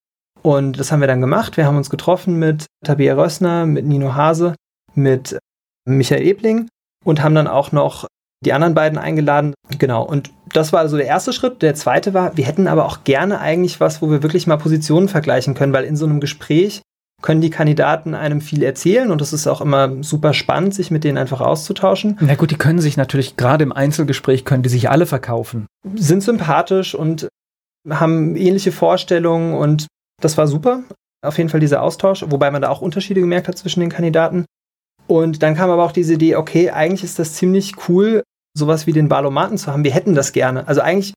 Und 0.41 0.79
das 0.79 0.91
haben 0.91 1.01
wir 1.01 1.07
dann 1.07 1.21
gemacht. 1.21 1.57
Wir 1.57 1.65
haben 1.65 1.77
uns 1.77 1.89
getroffen 1.89 2.39
mit 2.39 2.65
Tabea 2.83 3.15
Rössner, 3.15 3.65
mit 3.65 3.85
Nino 3.85 4.15
Hase, 4.15 4.55
mit 4.95 5.37
Michael 5.85 6.25
Ebling 6.25 6.67
und 7.03 7.23
haben 7.23 7.35
dann 7.35 7.47
auch 7.47 7.71
noch 7.71 8.07
die 8.43 8.53
anderen 8.53 8.73
beiden 8.73 8.97
eingeladen. 8.97 9.53
Genau. 9.77 10.03
Und 10.03 10.31
das 10.51 10.73
war 10.73 10.79
also 10.79 10.97
der 10.97 11.05
erste 11.05 11.31
Schritt. 11.31 11.61
Der 11.61 11.75
zweite 11.75 12.13
war, 12.13 12.35
wir 12.37 12.45
hätten 12.45 12.67
aber 12.67 12.85
auch 12.85 13.03
gerne 13.03 13.39
eigentlich 13.39 13.79
was, 13.79 14.01
wo 14.01 14.09
wir 14.09 14.23
wirklich 14.23 14.47
mal 14.47 14.57
Positionen 14.57 15.07
vergleichen 15.07 15.53
können, 15.53 15.73
weil 15.73 15.85
in 15.85 15.95
so 15.95 16.05
einem 16.05 16.19
Gespräch 16.19 16.81
können 17.21 17.41
die 17.41 17.51
Kandidaten 17.51 18.15
einem 18.15 18.41
viel 18.41 18.63
erzählen 18.63 19.11
und 19.11 19.21
es 19.21 19.31
ist 19.31 19.45
auch 19.45 19.61
immer 19.61 20.03
super 20.03 20.33
spannend, 20.33 20.73
sich 20.73 20.89
mit 20.89 21.03
denen 21.03 21.19
einfach 21.19 21.39
auszutauschen. 21.39 22.17
Na 22.19 22.33
gut, 22.33 22.49
die 22.49 22.57
können 22.57 22.79
sich 22.79 22.97
natürlich 22.97 23.37
gerade 23.37 23.63
im 23.63 23.71
Einzelgespräch 23.71 24.43
können 24.43 24.63
die 24.63 24.69
sich 24.69 24.89
alle 24.89 25.05
verkaufen. 25.05 25.67
Sind 25.95 26.23
sympathisch 26.23 26.95
und 26.95 27.27
haben 27.87 28.35
ähnliche 28.35 28.71
Vorstellungen 28.71 29.53
und 29.53 29.85
das 30.21 30.37
war 30.37 30.47
super. 30.47 30.83
Auf 31.23 31.37
jeden 31.37 31.49
Fall 31.49 31.59
dieser 31.59 31.83
Austausch, 31.83 32.25
wobei 32.27 32.49
man 32.49 32.61
da 32.61 32.69
auch 32.69 32.81
Unterschiede 32.81 33.21
gemerkt 33.21 33.47
hat 33.47 33.57
zwischen 33.57 33.79
den 33.79 33.89
Kandidaten. 33.89 34.45
Und 35.07 35.43
dann 35.43 35.55
kam 35.55 35.69
aber 35.69 35.83
auch 35.83 35.91
diese 35.91 36.13
Idee, 36.13 36.35
okay, 36.35 36.71
eigentlich 36.71 37.03
ist 37.03 37.19
das 37.19 37.33
ziemlich 37.33 37.73
cool, 37.89 38.23
sowas 38.57 38.87
wie 38.87 38.93
den 38.93 39.09
Balomaten 39.09 39.57
zu 39.57 39.71
haben. 39.71 39.83
Wir 39.83 39.91
hätten 39.91 40.15
das 40.15 40.33
gerne. 40.33 40.67
Also 40.67 40.81
eigentlich, 40.81 41.13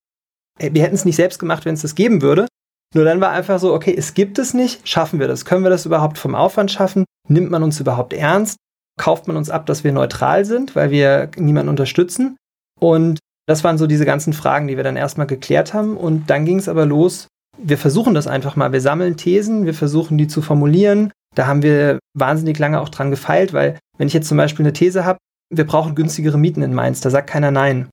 äh, 0.58 0.70
wir 0.72 0.82
hätten 0.82 0.94
es 0.94 1.04
nicht 1.04 1.16
selbst 1.16 1.38
gemacht, 1.38 1.64
wenn 1.64 1.74
es 1.74 1.82
das 1.82 1.94
geben 1.94 2.22
würde. 2.22 2.46
Nur 2.94 3.04
dann 3.04 3.20
war 3.20 3.30
einfach 3.30 3.58
so, 3.58 3.74
okay, 3.74 3.94
es 3.96 4.14
gibt 4.14 4.38
es 4.38 4.54
nicht, 4.54 4.88
schaffen 4.88 5.18
wir 5.18 5.26
das? 5.26 5.44
Können 5.44 5.64
wir 5.64 5.70
das 5.70 5.86
überhaupt 5.86 6.18
vom 6.18 6.34
Aufwand 6.34 6.70
schaffen? 6.70 7.04
Nimmt 7.28 7.50
man 7.50 7.62
uns 7.62 7.80
überhaupt 7.80 8.12
ernst? 8.12 8.56
Kauft 9.00 9.26
man 9.26 9.36
uns 9.36 9.50
ab, 9.50 9.66
dass 9.66 9.82
wir 9.82 9.92
neutral 9.92 10.44
sind, 10.44 10.76
weil 10.76 10.90
wir 10.90 11.30
niemanden 11.36 11.70
unterstützen? 11.70 12.36
Und 12.78 13.18
das 13.46 13.64
waren 13.64 13.78
so 13.78 13.86
diese 13.88 14.04
ganzen 14.04 14.32
Fragen, 14.32 14.68
die 14.68 14.76
wir 14.76 14.84
dann 14.84 14.96
erstmal 14.96 15.26
geklärt 15.26 15.74
haben. 15.74 15.96
Und 15.96 16.30
dann 16.30 16.44
ging 16.44 16.58
es 16.58 16.68
aber 16.68 16.86
los. 16.86 17.26
Wir 17.58 17.78
versuchen 17.78 18.14
das 18.14 18.26
einfach 18.26 18.56
mal. 18.56 18.72
Wir 18.72 18.80
sammeln 18.80 19.16
Thesen, 19.16 19.64
wir 19.64 19.74
versuchen 19.74 20.18
die 20.18 20.28
zu 20.28 20.42
formulieren. 20.42 21.12
Da 21.34 21.46
haben 21.46 21.62
wir 21.62 21.98
wahnsinnig 22.14 22.58
lange 22.58 22.80
auch 22.80 22.88
dran 22.88 23.10
gefeilt, 23.10 23.52
weil 23.52 23.78
wenn 23.98 24.06
ich 24.06 24.14
jetzt 24.14 24.28
zum 24.28 24.36
Beispiel 24.36 24.64
eine 24.64 24.72
These 24.72 25.04
habe, 25.04 25.18
wir 25.50 25.66
brauchen 25.66 25.94
günstigere 25.94 26.38
Mieten 26.38 26.62
in 26.62 26.74
Mainz, 26.74 27.00
da 27.00 27.10
sagt 27.10 27.30
keiner 27.30 27.50
nein. 27.50 27.88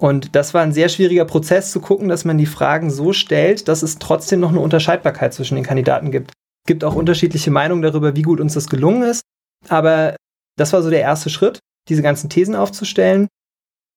Und 0.00 0.34
das 0.34 0.54
war 0.54 0.62
ein 0.62 0.72
sehr 0.72 0.88
schwieriger 0.88 1.24
Prozess 1.24 1.70
zu 1.70 1.80
gucken, 1.80 2.08
dass 2.08 2.24
man 2.24 2.38
die 2.38 2.46
Fragen 2.46 2.90
so 2.90 3.12
stellt, 3.12 3.68
dass 3.68 3.82
es 3.82 3.98
trotzdem 3.98 4.40
noch 4.40 4.50
eine 4.50 4.60
Unterscheidbarkeit 4.60 5.32
zwischen 5.34 5.54
den 5.54 5.64
Kandidaten 5.64 6.10
gibt. 6.10 6.32
Es 6.64 6.68
gibt 6.68 6.84
auch 6.84 6.94
unterschiedliche 6.94 7.50
Meinungen 7.50 7.82
darüber, 7.82 8.16
wie 8.16 8.22
gut 8.22 8.40
uns 8.40 8.54
das 8.54 8.68
gelungen 8.68 9.02
ist. 9.02 9.22
Aber 9.68 10.16
das 10.56 10.72
war 10.72 10.82
so 10.82 10.90
der 10.90 11.00
erste 11.00 11.30
Schritt, 11.30 11.60
diese 11.88 12.02
ganzen 12.02 12.30
Thesen 12.30 12.54
aufzustellen. 12.54 13.28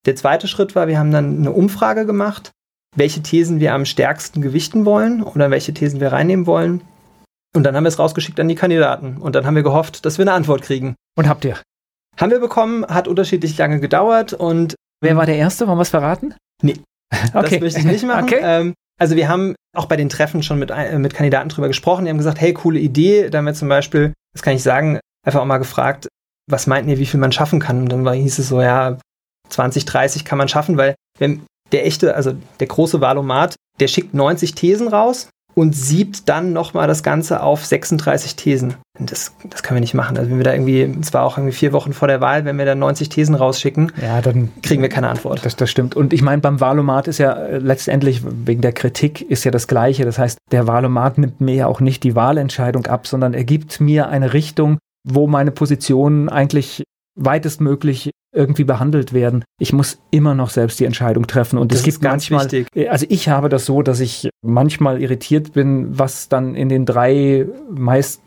Der 0.05 0.15
zweite 0.15 0.47
Schritt 0.47 0.75
war, 0.75 0.87
wir 0.87 0.99
haben 0.99 1.11
dann 1.11 1.39
eine 1.39 1.51
Umfrage 1.51 2.05
gemacht, 2.05 2.51
welche 2.95 3.21
Thesen 3.21 3.59
wir 3.59 3.73
am 3.73 3.85
stärksten 3.85 4.41
gewichten 4.41 4.85
wollen 4.85 5.21
oder 5.21 5.51
welche 5.51 5.73
Thesen 5.73 5.99
wir 5.99 6.11
reinnehmen 6.11 6.47
wollen. 6.47 6.81
Und 7.55 7.63
dann 7.63 7.75
haben 7.75 7.83
wir 7.83 7.89
es 7.89 7.99
rausgeschickt 7.99 8.39
an 8.39 8.47
die 8.47 8.55
Kandidaten. 8.55 9.17
Und 9.17 9.35
dann 9.35 9.45
haben 9.45 9.55
wir 9.55 9.63
gehofft, 9.63 10.05
dass 10.05 10.17
wir 10.17 10.23
eine 10.23 10.33
Antwort 10.33 10.61
kriegen. 10.61 10.95
Und 11.17 11.29
habt 11.29 11.45
ihr? 11.45 11.57
Haben 12.19 12.31
wir 12.31 12.39
bekommen, 12.39 12.85
hat 12.85 13.07
unterschiedlich 13.07 13.57
lange 13.57 13.79
gedauert 13.79 14.33
und. 14.33 14.75
Wer 15.01 15.17
war 15.17 15.25
der 15.25 15.37
Erste? 15.37 15.67
Wollen 15.67 15.77
wir 15.77 15.83
es 15.83 15.89
verraten? 15.89 16.35
Nee. 16.61 16.75
okay. 17.33 17.59
Das 17.59 17.59
möchte 17.59 17.79
ich 17.79 17.85
nicht 17.85 18.05
machen. 18.05 18.23
okay. 18.23 18.39
Ähm, 18.41 18.73
also 18.97 19.15
wir 19.15 19.27
haben 19.27 19.55
auch 19.75 19.87
bei 19.87 19.97
den 19.97 20.09
Treffen 20.09 20.41
schon 20.41 20.59
mit, 20.59 20.71
äh, 20.71 20.97
mit 20.97 21.13
Kandidaten 21.13 21.49
drüber 21.49 21.67
gesprochen. 21.67 22.05
Die 22.05 22.09
haben 22.09 22.17
gesagt, 22.17 22.39
hey, 22.39 22.53
coole 22.53 22.79
Idee. 22.79 23.29
Da 23.29 23.39
haben 23.39 23.45
wir 23.45 23.53
zum 23.53 23.67
Beispiel, 23.67 24.13
das 24.33 24.41
kann 24.41 24.55
ich 24.55 24.63
sagen, 24.63 24.99
einfach 25.25 25.41
auch 25.41 25.45
mal 25.45 25.57
gefragt, 25.57 26.07
was 26.49 26.67
meinten 26.67 26.89
ihr, 26.89 26.99
wie 26.99 27.05
viel 27.05 27.19
man 27.19 27.31
schaffen 27.31 27.59
kann? 27.59 27.81
Und 27.81 27.91
dann 27.91 28.05
war, 28.05 28.13
hieß 28.13 28.39
es 28.39 28.49
so, 28.49 28.61
ja, 28.61 28.97
20, 29.49 29.85
30 29.85 30.25
kann 30.25 30.37
man 30.37 30.47
schaffen, 30.47 30.77
weil 30.77 30.95
wenn 31.19 31.45
der 31.71 31.85
echte, 31.85 32.15
also 32.15 32.33
der 32.59 32.67
große 32.67 33.01
Valomat, 33.01 33.55
der 33.79 33.87
schickt 33.87 34.13
90 34.13 34.55
Thesen 34.55 34.87
raus 34.87 35.29
und 35.55 35.73
siebt 35.73 36.27
dann 36.27 36.53
nochmal 36.53 36.87
das 36.87 37.01
Ganze 37.01 37.41
auf 37.41 37.65
36 37.65 38.35
Thesen. 38.35 38.75
Das, 38.99 39.33
das 39.49 39.63
können 39.63 39.77
wir 39.77 39.81
nicht 39.81 39.93
machen. 39.93 40.17
Also 40.17 40.29
wenn 40.29 40.37
wir 40.37 40.43
da 40.43 40.53
irgendwie, 40.53 40.81
es 41.01 41.13
war 41.13 41.23
auch 41.23 41.37
irgendwie 41.37 41.55
vier 41.55 41.73
Wochen 41.73 41.93
vor 41.93 42.07
der 42.07 42.21
Wahl, 42.21 42.45
wenn 42.45 42.57
wir 42.57 42.65
da 42.65 42.75
90 42.75 43.09
Thesen 43.09 43.35
rausschicken, 43.35 43.91
ja, 44.01 44.21
dann 44.21 44.51
kriegen 44.61 44.81
wir 44.81 44.89
keine 44.89 45.09
Antwort. 45.09 45.45
Das, 45.45 45.55
das 45.55 45.69
stimmt. 45.71 45.95
Und 45.95 46.13
ich 46.13 46.21
meine, 46.21 46.41
beim 46.41 46.59
Valomat 46.59 47.07
ist 47.07 47.17
ja 47.17 47.33
äh, 47.33 47.57
letztendlich 47.57 48.21
wegen 48.23 48.61
der 48.61 48.73
Kritik 48.73 49.21
ist 49.21 49.45
ja 49.45 49.51
das 49.51 49.67
Gleiche. 49.67 50.03
Das 50.03 50.19
heißt, 50.19 50.37
der 50.51 50.67
Valomat 50.67 51.17
nimmt 51.17 51.39
mir 51.39 51.55
ja 51.55 51.67
auch 51.67 51.79
nicht 51.79 52.03
die 52.03 52.15
Wahlentscheidung 52.15 52.85
ab, 52.87 53.07
sondern 53.07 53.33
er 53.33 53.45
gibt 53.45 53.79
mir 53.79 54.09
eine 54.09 54.33
Richtung, 54.33 54.77
wo 55.07 55.25
meine 55.27 55.51
Positionen 55.51 56.27
eigentlich 56.27 56.83
weitestmöglich 57.15 58.11
irgendwie 58.33 58.65
behandelt 58.65 59.13
werden. 59.13 59.43
Ich 59.59 59.71
muss 59.71 59.99
immer 60.11 60.35
noch 60.35 60.49
selbst 60.49 60.79
die 60.79 60.85
Entscheidung 60.85 61.25
treffen. 61.25 61.57
Und 61.57 61.71
das 61.71 61.79
es 61.79 61.85
gibt 61.85 62.03
manchmal, 62.03 62.43
wichtig. 62.43 62.67
Äh, 62.75 62.89
also 62.89 63.05
ich 63.09 63.29
habe 63.29 63.49
das 63.49 63.65
so, 63.65 63.81
dass 63.81 64.01
ich 64.01 64.29
manchmal 64.43 65.01
irritiert 65.01 65.53
bin, 65.53 65.97
was 65.97 66.27
dann 66.27 66.53
in 66.55 66.69
den 66.69 66.85
drei 66.85 67.47
meist 67.69 68.21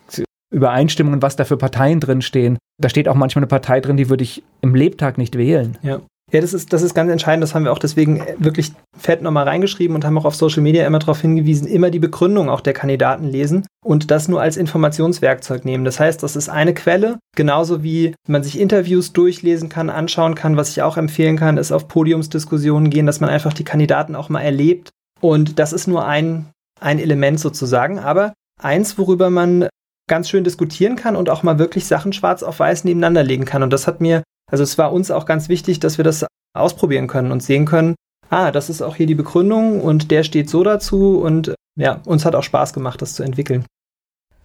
Übereinstimmungen, 0.51 1.21
was 1.21 1.37
da 1.37 1.45
für 1.45 1.59
Parteien 1.59 2.01
drin 2.01 2.23
stehen. 2.23 2.59
Da 2.81 2.89
steht 2.89 3.07
auch 3.07 3.15
manchmal 3.15 3.43
eine 3.43 3.49
Partei 3.49 3.81
drin, 3.81 3.99
die 3.99 4.09
würde 4.09 4.25
ich 4.25 4.43
im 4.63 4.75
Lebtag 4.75 5.19
nicht 5.19 5.37
wählen. 5.37 5.77
Ja. 5.83 6.01
Ja, 6.31 6.43
das 6.43 6.53
ist, 6.53 6.75
das 6.75 6.83
ist 6.83 6.95
ganz 6.95 7.11
entscheidend. 7.11 7.43
Das 7.43 7.55
haben 7.55 7.65
wir 7.65 7.73
auch 7.73 7.79
deswegen 7.79 8.23
wirklich 8.39 8.73
fett 8.97 9.23
nochmal 9.23 9.45
reingeschrieben 9.45 9.95
und 9.95 10.05
haben 10.05 10.19
auch 10.19 10.27
auf 10.27 10.35
Social 10.35 10.63
Media 10.63 10.87
immer 10.87 10.99
darauf 10.99 11.21
hingewiesen, 11.23 11.67
immer 11.67 11.91
die 11.91 11.99
Begründung 11.99 12.51
auch 12.51 12.61
der 12.61 12.75
Kandidaten 12.75 13.25
lesen 13.25 13.67
und 13.83 14.11
das 14.11 14.29
nur 14.29 14.43
als 14.43 14.59
Informationswerkzeug 14.59 15.65
nehmen. 15.65 15.87
Das 15.87 15.99
heißt, 15.99 16.23
das 16.23 16.37
ist 16.37 16.51
eine 16.51 16.75
Quelle, 16.75 17.19
genauso 17.35 17.83
wie 17.83 18.15
man 18.27 18.43
sich 18.43 18.61
Interviews 18.61 19.15
durchlesen 19.15 19.71
kann, 19.71 19.89
anschauen 19.89 20.35
kann. 20.35 20.59
Was 20.59 20.71
ich 20.71 20.83
auch 20.83 20.99
empfehlen 20.99 21.39
kann, 21.39 21.57
ist 21.57 21.73
auf 21.73 21.89
Podiumsdiskussionen 21.89 22.91
gehen, 22.91 23.07
dass 23.07 23.21
man 23.21 23.31
einfach 23.31 23.55
die 23.55 23.65
Kandidaten 23.65 24.15
auch 24.15 24.29
mal 24.29 24.43
erlebt. 24.43 24.91
Und 25.23 25.59
das 25.59 25.73
ist 25.73 25.87
nur 25.87 26.07
ein, 26.07 26.51
ein 26.79 26.99
Element 26.99 27.41
sozusagen. 27.41 27.99
Aber 27.99 28.35
eins, 28.61 28.99
worüber 28.99 29.31
man 29.31 29.69
ganz 30.09 30.29
schön 30.29 30.45
diskutieren 30.45 30.97
kann 30.97 31.17
und 31.17 31.31
auch 31.31 31.43
mal 31.43 31.59
wirklich 31.59 31.87
Sachen 31.87 32.13
schwarz 32.13 32.43
auf 32.43 32.61
weiß 32.61 32.85
nebeneinander 32.85 33.23
legen 33.23 33.47
kann. 33.47 33.63
Und 33.63 33.73
das 33.73 33.87
hat 33.87 34.01
mir 34.01 34.23
also 34.51 34.65
es 34.65 34.79
war 34.79 34.93
uns 34.93 35.11
auch 35.11 35.27
ganz 35.27 35.49
wichtig, 35.49 35.81
dass 35.81 35.99
wir 35.99 36.05
das 36.05 36.27
ausprobieren 36.55 37.07
können 37.07 37.33
und 37.33 37.43
sehen 37.43 37.67
können, 37.67 37.95
ah, 38.31 38.51
das 38.51 38.71
ist 38.71 38.83
auch 38.83 38.97
hier 38.97 39.07
die 39.07 39.15
Begründung 39.15 39.81
und 39.81 40.11
der 40.11 40.23
steht 40.23 40.51
so 40.51 40.63
dazu 40.65 41.19
und 41.21 41.55
ja, 41.77 42.01
uns 42.07 42.25
hat 42.25 42.35
auch 42.35 42.43
Spaß 42.43 42.73
gemacht, 42.73 43.01
das 43.03 43.15
zu 43.15 43.23
entwickeln. 43.23 43.65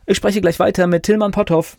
Ich 0.05 0.17
spreche 0.17 0.41
gleich 0.41 0.59
weiter 0.59 0.87
mit 0.87 1.03
Tillmann 1.03 1.31
Potthoff. 1.31 1.77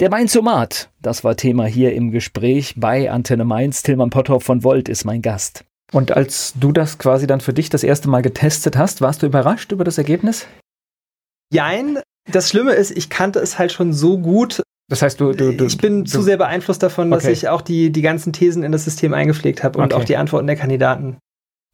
Der 0.00 0.10
Mainzomat, 0.10 0.90
das 1.00 1.22
war 1.22 1.36
Thema 1.36 1.66
hier 1.66 1.94
im 1.94 2.10
Gespräch 2.10 2.74
bei 2.76 3.12
Antenne 3.12 3.44
Mainz. 3.44 3.84
Tillmann 3.84 4.10
Potthoff 4.10 4.42
von 4.42 4.64
Volt 4.64 4.88
ist 4.88 5.04
mein 5.04 5.22
Gast. 5.22 5.64
Und 5.92 6.10
als 6.10 6.52
du 6.58 6.72
das 6.72 6.98
quasi 6.98 7.28
dann 7.28 7.40
für 7.40 7.52
dich 7.52 7.68
das 7.70 7.84
erste 7.84 8.08
Mal 8.08 8.22
getestet 8.22 8.76
hast, 8.76 9.00
warst 9.00 9.22
du 9.22 9.26
überrascht 9.26 9.70
über 9.70 9.84
das 9.84 9.96
Ergebnis? 9.96 10.48
Jein, 11.52 12.00
das 12.30 12.48
Schlimme 12.48 12.72
ist, 12.72 12.96
ich 12.96 13.10
kannte 13.10 13.38
es 13.38 13.58
halt 13.58 13.72
schon 13.72 13.92
so 13.92 14.18
gut. 14.18 14.62
Das 14.88 15.02
heißt, 15.02 15.20
du, 15.20 15.32
du, 15.32 15.52
du 15.52 15.64
ich 15.64 15.78
bin 15.78 16.04
du, 16.04 16.10
zu 16.10 16.22
sehr 16.22 16.36
beeinflusst 16.36 16.82
davon, 16.82 17.10
dass 17.10 17.24
okay. 17.24 17.32
ich 17.32 17.48
auch 17.48 17.62
die, 17.62 17.90
die 17.90 18.02
ganzen 18.02 18.32
Thesen 18.32 18.62
in 18.62 18.72
das 18.72 18.84
System 18.84 19.14
eingepflegt 19.14 19.62
habe 19.62 19.78
und 19.78 19.92
okay. 19.92 19.94
auch 20.02 20.04
die 20.04 20.16
Antworten 20.16 20.46
der 20.46 20.56
Kandidaten. 20.56 21.18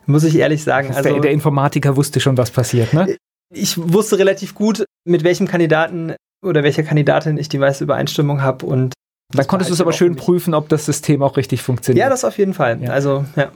Muss 0.07 0.25
ich 0.25 0.37
ehrlich 0.37 0.65
sagen. 0.65 0.95
Also, 0.95 1.11
der, 1.11 1.21
der 1.21 1.31
Informatiker 1.31 1.97
wusste 1.97 2.21
schon, 2.21 2.37
was 2.37 2.51
passiert, 2.51 2.93
ne? 2.93 3.17
Ich 3.53 3.77
wusste 3.77 4.19
relativ 4.19 4.55
gut, 4.55 4.85
mit 5.05 5.25
welchem 5.25 5.49
Kandidaten 5.49 6.15
oder 6.45 6.63
welcher 6.63 6.83
Kandidatin 6.83 7.37
ich 7.37 7.49
die 7.49 7.59
meiste 7.59 7.85
Übereinstimmung 7.85 8.43
habe 8.43 8.65
und 8.67 8.95
dann 9.33 9.47
konntest 9.47 9.71
du 9.71 9.75
es 9.75 9.81
aber 9.81 9.93
schön 9.93 10.17
prüfen, 10.17 10.55
ob 10.55 10.69
das 10.69 10.87
System 10.87 11.23
auch 11.23 11.37
richtig 11.37 11.63
funktioniert. 11.63 12.05
Ja, 12.05 12.11
das 12.11 12.25
auf 12.25 12.39
jeden 12.39 12.55
Fall. 12.55 12.83
Ja. 12.83 12.91
Also, 12.91 13.25
ja. 13.37 13.53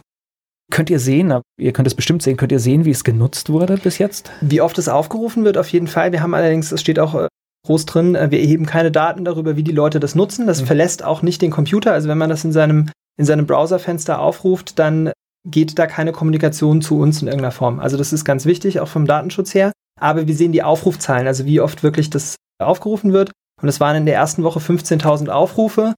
Könnt 0.71 0.91
ihr 0.91 0.99
sehen, 0.99 1.33
ihr 1.59 1.73
könnt 1.73 1.87
es 1.87 1.95
bestimmt 1.95 2.23
sehen, 2.23 2.37
könnt 2.37 2.53
ihr 2.53 2.59
sehen, 2.59 2.85
wie 2.85 2.91
es 2.91 3.05
genutzt 3.05 3.51
wurde 3.51 3.77
bis 3.77 3.99
jetzt? 3.99 4.31
Wie 4.41 4.61
oft 4.61 4.79
es 4.79 4.89
aufgerufen 4.89 5.45
wird, 5.45 5.59
auf 5.59 5.69
jeden 5.69 5.87
Fall. 5.87 6.13
Wir 6.13 6.23
haben 6.23 6.35
allerdings, 6.35 6.73
es 6.73 6.81
steht 6.81 6.99
auch 6.99 7.15
äh, 7.15 7.29
groß 7.67 7.87
drin, 7.87 8.15
äh, 8.15 8.31
wir 8.31 8.41
erheben 8.41 8.67
keine 8.67 8.91
Daten 8.91 9.25
darüber, 9.25 9.57
wie 9.57 9.63
die 9.63 9.73
Leute 9.73 10.01
das 10.01 10.15
nutzen. 10.15 10.47
Das 10.47 10.63
mhm. 10.63 10.67
verlässt 10.67 11.05
auch 11.05 11.23
nicht 11.23 11.43
den 11.43 11.51
Computer. 11.51 11.93
Also 11.93 12.09
wenn 12.09 12.19
man 12.19 12.31
das 12.31 12.45
in 12.45 12.53
seinem, 12.53 12.91
in 13.19 13.25
seinem 13.25 13.47
Browserfenster 13.47 14.19
aufruft, 14.19 14.79
dann 14.79 15.13
geht 15.47 15.79
da 15.79 15.87
keine 15.87 16.13
Kommunikation 16.13 16.81
zu 16.81 16.99
uns 16.99 17.21
in 17.21 17.29
irgendeiner 17.29 17.53
Form. 17.53 17.79
Also 17.79 17.97
das 17.97 18.13
ist 18.13 18.25
ganz 18.25 18.47
wichtig, 18.47 18.81
auch 18.81 18.89
vom 18.89 19.07
Datenschutz 19.07 19.55
her. 19.55 19.73
Aber 20.01 20.27
wir 20.27 20.35
sehen 20.35 20.53
die 20.53 20.63
Aufrufzahlen, 20.63 21.27
also 21.27 21.45
wie 21.45 21.61
oft 21.61 21.83
wirklich 21.83 22.11
das 22.11 22.37
aufgerufen 22.61 23.13
wird. 23.13 23.31
Und 23.61 23.69
es 23.69 23.81
waren 23.81 23.97
in 23.97 24.07
der 24.07 24.17
ersten 24.17 24.43
Woche 24.43 24.59
15.000 24.59 25.29
Aufrufe. 25.29 25.95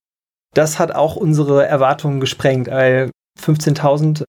Das 0.54 0.78
hat 0.78 0.92
auch 0.92 1.16
unsere 1.16 1.66
Erwartungen 1.66 2.20
gesprengt, 2.20 2.68
weil 2.68 3.10
15.000 3.40 4.24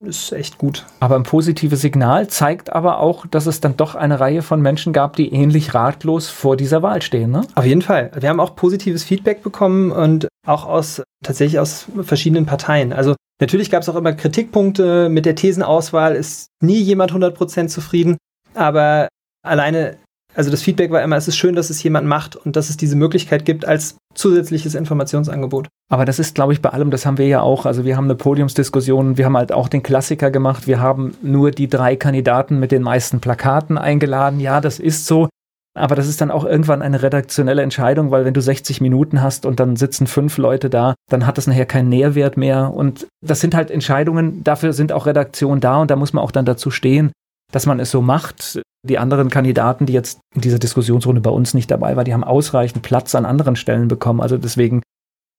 ist 0.00 0.32
echt 0.32 0.58
gut. 0.58 0.86
Aber 1.00 1.16
ein 1.16 1.24
positives 1.24 1.80
Signal 1.80 2.28
zeigt 2.28 2.72
aber 2.72 3.00
auch, 3.00 3.26
dass 3.26 3.46
es 3.46 3.60
dann 3.60 3.76
doch 3.76 3.94
eine 3.94 4.20
Reihe 4.20 4.42
von 4.42 4.62
Menschen 4.62 4.92
gab, 4.92 5.16
die 5.16 5.32
ähnlich 5.32 5.74
ratlos 5.74 6.28
vor 6.28 6.56
dieser 6.56 6.82
Wahl 6.82 7.02
stehen, 7.02 7.30
ne? 7.30 7.42
Auf 7.54 7.64
jeden 7.64 7.82
Fall. 7.82 8.10
Wir 8.18 8.28
haben 8.28 8.40
auch 8.40 8.54
positives 8.54 9.04
Feedback 9.04 9.42
bekommen 9.42 9.90
und 9.90 10.28
auch 10.46 10.66
aus 10.66 11.02
tatsächlich 11.24 11.58
aus 11.58 11.86
verschiedenen 12.02 12.46
Parteien. 12.46 12.92
Also 12.92 13.16
natürlich 13.40 13.70
gab 13.70 13.82
es 13.82 13.88
auch 13.88 13.96
immer 13.96 14.12
Kritikpunkte. 14.12 15.08
Mit 15.08 15.26
der 15.26 15.34
Thesenauswahl 15.34 16.14
ist 16.14 16.48
nie 16.62 16.80
jemand 16.80 17.12
100% 17.12 17.68
zufrieden. 17.68 18.16
Aber 18.54 19.08
alleine 19.44 19.96
also 20.34 20.50
das 20.50 20.62
Feedback 20.62 20.90
war 20.90 21.02
immer, 21.02 21.16
es 21.16 21.28
ist 21.28 21.36
schön, 21.36 21.54
dass 21.54 21.70
es 21.70 21.82
jemand 21.82 22.06
macht 22.06 22.36
und 22.36 22.56
dass 22.56 22.70
es 22.70 22.76
diese 22.76 22.96
Möglichkeit 22.96 23.44
gibt 23.44 23.64
als 23.64 23.96
zusätzliches 24.14 24.74
Informationsangebot. 24.74 25.68
Aber 25.90 26.04
das 26.04 26.18
ist, 26.18 26.34
glaube 26.34 26.52
ich, 26.52 26.60
bei 26.60 26.70
allem, 26.70 26.90
das 26.90 27.06
haben 27.06 27.18
wir 27.18 27.26
ja 27.26 27.40
auch. 27.40 27.66
Also 27.66 27.84
wir 27.84 27.96
haben 27.96 28.04
eine 28.04 28.14
Podiumsdiskussion, 28.14 29.16
wir 29.16 29.24
haben 29.24 29.36
halt 29.36 29.52
auch 29.52 29.68
den 29.68 29.82
Klassiker 29.82 30.30
gemacht, 30.30 30.66
wir 30.66 30.80
haben 30.80 31.16
nur 31.22 31.50
die 31.50 31.68
drei 31.68 31.96
Kandidaten 31.96 32.58
mit 32.58 32.72
den 32.72 32.82
meisten 32.82 33.20
Plakaten 33.20 33.78
eingeladen. 33.78 34.40
Ja, 34.40 34.60
das 34.60 34.78
ist 34.78 35.06
so. 35.06 35.28
Aber 35.74 35.94
das 35.94 36.08
ist 36.08 36.20
dann 36.20 36.30
auch 36.30 36.44
irgendwann 36.44 36.82
eine 36.82 37.02
redaktionelle 37.02 37.62
Entscheidung, 37.62 38.10
weil 38.10 38.24
wenn 38.24 38.34
du 38.34 38.40
60 38.40 38.80
Minuten 38.80 39.22
hast 39.22 39.46
und 39.46 39.60
dann 39.60 39.76
sitzen 39.76 40.06
fünf 40.08 40.36
Leute 40.36 40.70
da, 40.70 40.94
dann 41.08 41.24
hat 41.24 41.38
das 41.38 41.46
nachher 41.46 41.66
keinen 41.66 41.88
Nährwert 41.88 42.36
mehr. 42.36 42.74
Und 42.74 43.06
das 43.24 43.40
sind 43.40 43.54
halt 43.54 43.70
Entscheidungen, 43.70 44.42
dafür 44.42 44.72
sind 44.72 44.92
auch 44.92 45.06
Redaktionen 45.06 45.60
da 45.60 45.80
und 45.80 45.90
da 45.90 45.96
muss 45.96 46.12
man 46.12 46.24
auch 46.24 46.32
dann 46.32 46.46
dazu 46.46 46.70
stehen, 46.70 47.12
dass 47.52 47.66
man 47.66 47.80
es 47.80 47.90
so 47.90 48.02
macht. 48.02 48.60
Die 48.86 48.98
anderen 48.98 49.30
Kandidaten, 49.30 49.86
die 49.86 49.92
jetzt 49.92 50.20
in 50.34 50.40
dieser 50.40 50.58
Diskussionsrunde 50.58 51.20
bei 51.20 51.30
uns 51.30 51.54
nicht 51.54 51.70
dabei 51.70 51.96
waren, 51.96 52.04
die 52.04 52.14
haben 52.14 52.24
ausreichend 52.24 52.82
Platz 52.82 53.14
an 53.14 53.26
anderen 53.26 53.56
Stellen 53.56 53.88
bekommen. 53.88 54.20
Also 54.20 54.38
deswegen, 54.38 54.82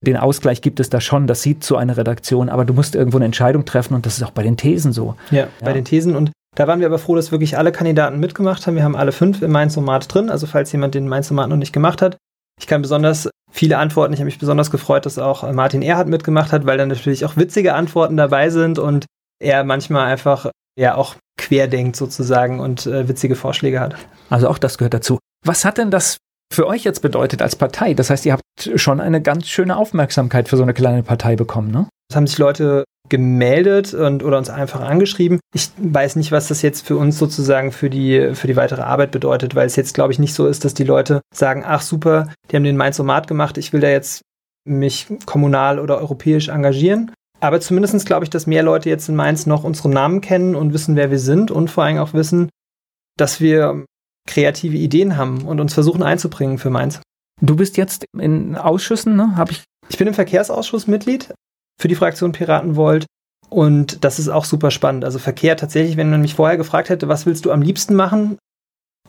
den 0.05 0.17
Ausgleich 0.17 0.61
gibt 0.61 0.79
es 0.79 0.89
da 0.89 0.99
schon. 0.99 1.27
Das 1.27 1.41
sieht 1.41 1.63
so 1.63 1.77
eine 1.77 1.95
Redaktion. 1.95 2.49
Aber 2.49 2.65
du 2.65 2.73
musst 2.73 2.95
irgendwo 2.95 3.17
eine 3.17 3.25
Entscheidung 3.25 3.65
treffen 3.65 3.93
und 3.93 4.05
das 4.05 4.17
ist 4.17 4.23
auch 4.23 4.31
bei 4.31 4.43
den 4.43 4.57
Thesen 4.57 4.91
so. 4.91 5.15
Ja, 5.31 5.37
ja. 5.37 5.47
bei 5.63 5.73
den 5.73 5.85
Thesen. 5.85 6.15
Und 6.15 6.31
da 6.55 6.67
waren 6.67 6.79
wir 6.79 6.87
aber 6.87 6.99
froh, 6.99 7.15
dass 7.15 7.31
wirklich 7.31 7.57
alle 7.57 7.71
Kandidaten 7.71 8.19
mitgemacht 8.19 8.67
haben. 8.67 8.75
Wir 8.75 8.83
haben 8.83 8.95
alle 8.95 9.11
fünf 9.11 9.41
im 9.41 9.51
Mainz-Format 9.51 10.13
drin. 10.13 10.29
Also 10.29 10.47
falls 10.47 10.71
jemand 10.71 10.95
den 10.95 11.07
Mainz-Format 11.07 11.49
noch 11.49 11.57
nicht 11.57 11.73
gemacht 11.73 12.01
hat. 12.01 12.17
Ich 12.59 12.67
kann 12.67 12.81
besonders 12.81 13.29
viele 13.51 13.77
Antworten. 13.77 14.13
Ich 14.13 14.19
habe 14.19 14.25
mich 14.25 14.39
besonders 14.39 14.69
gefreut, 14.69 15.05
dass 15.05 15.17
auch 15.17 15.49
Martin 15.53 15.81
Erhardt 15.81 16.09
mitgemacht 16.09 16.51
hat, 16.51 16.65
weil 16.65 16.77
da 16.77 16.85
natürlich 16.85 17.23
auch 17.23 17.37
witzige 17.37 17.73
Antworten 17.73 18.17
dabei 18.17 18.49
sind 18.49 18.79
und 18.79 19.05
er 19.41 19.63
manchmal 19.63 20.07
einfach 20.07 20.49
ja 20.79 20.95
auch 20.95 21.15
querdenkt 21.37 21.95
sozusagen 21.95 22.59
und 22.59 22.85
äh, 22.85 23.07
witzige 23.07 23.35
Vorschläge 23.35 23.79
hat. 23.79 23.95
Also 24.29 24.47
auch 24.47 24.57
das 24.57 24.77
gehört 24.77 24.93
dazu. 24.93 25.19
Was 25.45 25.65
hat 25.65 25.77
denn 25.77 25.91
das 25.91 26.17
für 26.53 26.67
euch 26.67 26.83
jetzt 26.83 27.01
bedeutet 27.01 27.41
als 27.41 27.55
Partei? 27.55 27.93
Das 27.93 28.09
heißt, 28.09 28.25
ihr 28.25 28.33
habt 28.33 28.43
schon 28.75 28.99
eine 28.99 29.21
ganz 29.21 29.47
schöne 29.47 29.77
Aufmerksamkeit 29.77 30.49
für 30.49 30.57
so 30.57 30.63
eine 30.63 30.73
kleine 30.73 31.03
Partei 31.03 31.35
bekommen, 31.35 31.71
ne? 31.71 31.87
Es 32.09 32.15
haben 32.15 32.27
sich 32.27 32.39
Leute 32.39 32.85
gemeldet 33.07 33.93
und 33.93 34.23
oder 34.23 34.37
uns 34.37 34.49
einfach 34.49 34.81
angeschrieben. 34.81 35.39
Ich 35.53 35.69
weiß 35.77 36.15
nicht, 36.15 36.31
was 36.31 36.47
das 36.47 36.61
jetzt 36.61 36.85
für 36.85 36.97
uns 36.97 37.17
sozusagen 37.17 37.71
für 37.71 37.89
die 37.89 38.33
für 38.33 38.47
die 38.47 38.55
weitere 38.55 38.81
Arbeit 38.81 39.11
bedeutet, 39.11 39.55
weil 39.55 39.67
es 39.67 39.75
jetzt 39.75 39.93
glaube 39.93 40.13
ich 40.13 40.19
nicht 40.19 40.33
so 40.33 40.47
ist, 40.47 40.65
dass 40.65 40.73
die 40.73 40.83
Leute 40.83 41.21
sagen, 41.33 41.63
ach 41.65 41.81
super, 41.81 42.31
die 42.49 42.55
haben 42.55 42.63
den 42.63 42.77
Mainz-Omat 42.77 43.27
gemacht, 43.27 43.57
ich 43.57 43.73
will 43.73 43.81
da 43.81 43.89
jetzt 43.89 44.21
mich 44.67 45.07
kommunal 45.25 45.79
oder 45.79 45.97
europäisch 45.97 46.49
engagieren. 46.49 47.11
Aber 47.39 47.61
zumindest 47.61 48.05
glaube 48.05 48.25
ich, 48.25 48.29
dass 48.29 48.47
mehr 48.47 48.63
Leute 48.63 48.89
jetzt 48.89 49.07
in 49.07 49.15
Mainz 49.15 49.45
noch 49.45 49.63
unsere 49.63 49.89
Namen 49.89 50.21
kennen 50.21 50.55
und 50.55 50.73
wissen, 50.73 50.95
wer 50.95 51.09
wir 51.09 51.19
sind 51.19 51.51
und 51.51 51.69
vor 51.69 51.83
allem 51.83 51.99
auch 51.99 52.13
wissen, 52.13 52.49
dass 53.17 53.39
wir 53.39 53.85
kreative 54.27 54.77
Ideen 54.77 55.17
haben 55.17 55.45
und 55.45 55.59
uns 55.59 55.73
versuchen 55.73 56.03
einzubringen 56.03 56.57
für 56.57 56.69
Mainz. 56.69 57.01
Du 57.41 57.55
bist 57.55 57.77
jetzt 57.77 58.05
in 58.17 58.55
Ausschüssen, 58.55 59.15
ne? 59.15 59.37
Hab 59.37 59.51
ich 59.51 59.63
ich 59.89 59.97
bin 59.97 60.07
im 60.07 60.13
Verkehrsausschuss 60.13 60.87
Mitglied 60.87 61.33
für 61.81 61.87
die 61.87 61.95
Fraktion 61.95 62.31
Piratenvolt 62.31 63.05
und 63.49 64.03
das 64.03 64.19
ist 64.19 64.29
auch 64.29 64.45
super 64.45 64.69
spannend. 64.71 65.03
Also 65.03 65.17
Verkehr 65.17 65.57
tatsächlich, 65.57 65.97
wenn 65.97 66.11
man 66.11 66.21
mich 66.21 66.35
vorher 66.35 66.57
gefragt 66.57 66.89
hätte, 66.89 67.07
was 67.07 67.25
willst 67.25 67.45
du 67.45 67.51
am 67.51 67.61
liebsten 67.61 67.95
machen? 67.95 68.37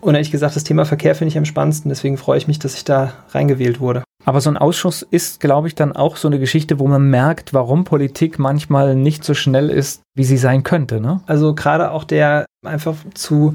Und 0.00 0.14
ehrlich 0.14 0.30
gesagt, 0.30 0.56
das 0.56 0.64
Thema 0.64 0.86
Verkehr 0.86 1.14
finde 1.14 1.30
ich 1.30 1.38
am 1.38 1.44
spannendsten. 1.44 1.90
Deswegen 1.90 2.16
freue 2.16 2.38
ich 2.38 2.48
mich, 2.48 2.58
dass 2.58 2.74
ich 2.74 2.84
da 2.84 3.12
reingewählt 3.28 3.80
wurde. 3.80 4.02
Aber 4.24 4.40
so 4.40 4.50
ein 4.50 4.56
Ausschuss 4.56 5.02
ist, 5.02 5.40
glaube 5.40 5.68
ich, 5.68 5.74
dann 5.74 5.96
auch 5.96 6.16
so 6.16 6.28
eine 6.28 6.38
Geschichte, 6.38 6.78
wo 6.78 6.86
man 6.86 7.08
merkt, 7.08 7.54
warum 7.54 7.84
Politik 7.84 8.38
manchmal 8.38 8.94
nicht 8.94 9.24
so 9.24 9.34
schnell 9.34 9.70
ist, 9.70 10.02
wie 10.14 10.24
sie 10.24 10.36
sein 10.36 10.62
könnte. 10.62 11.00
Ne? 11.00 11.20
Also 11.26 11.54
gerade 11.54 11.90
auch 11.90 12.04
der 12.04 12.44
einfach 12.64 12.96
zu, 13.14 13.54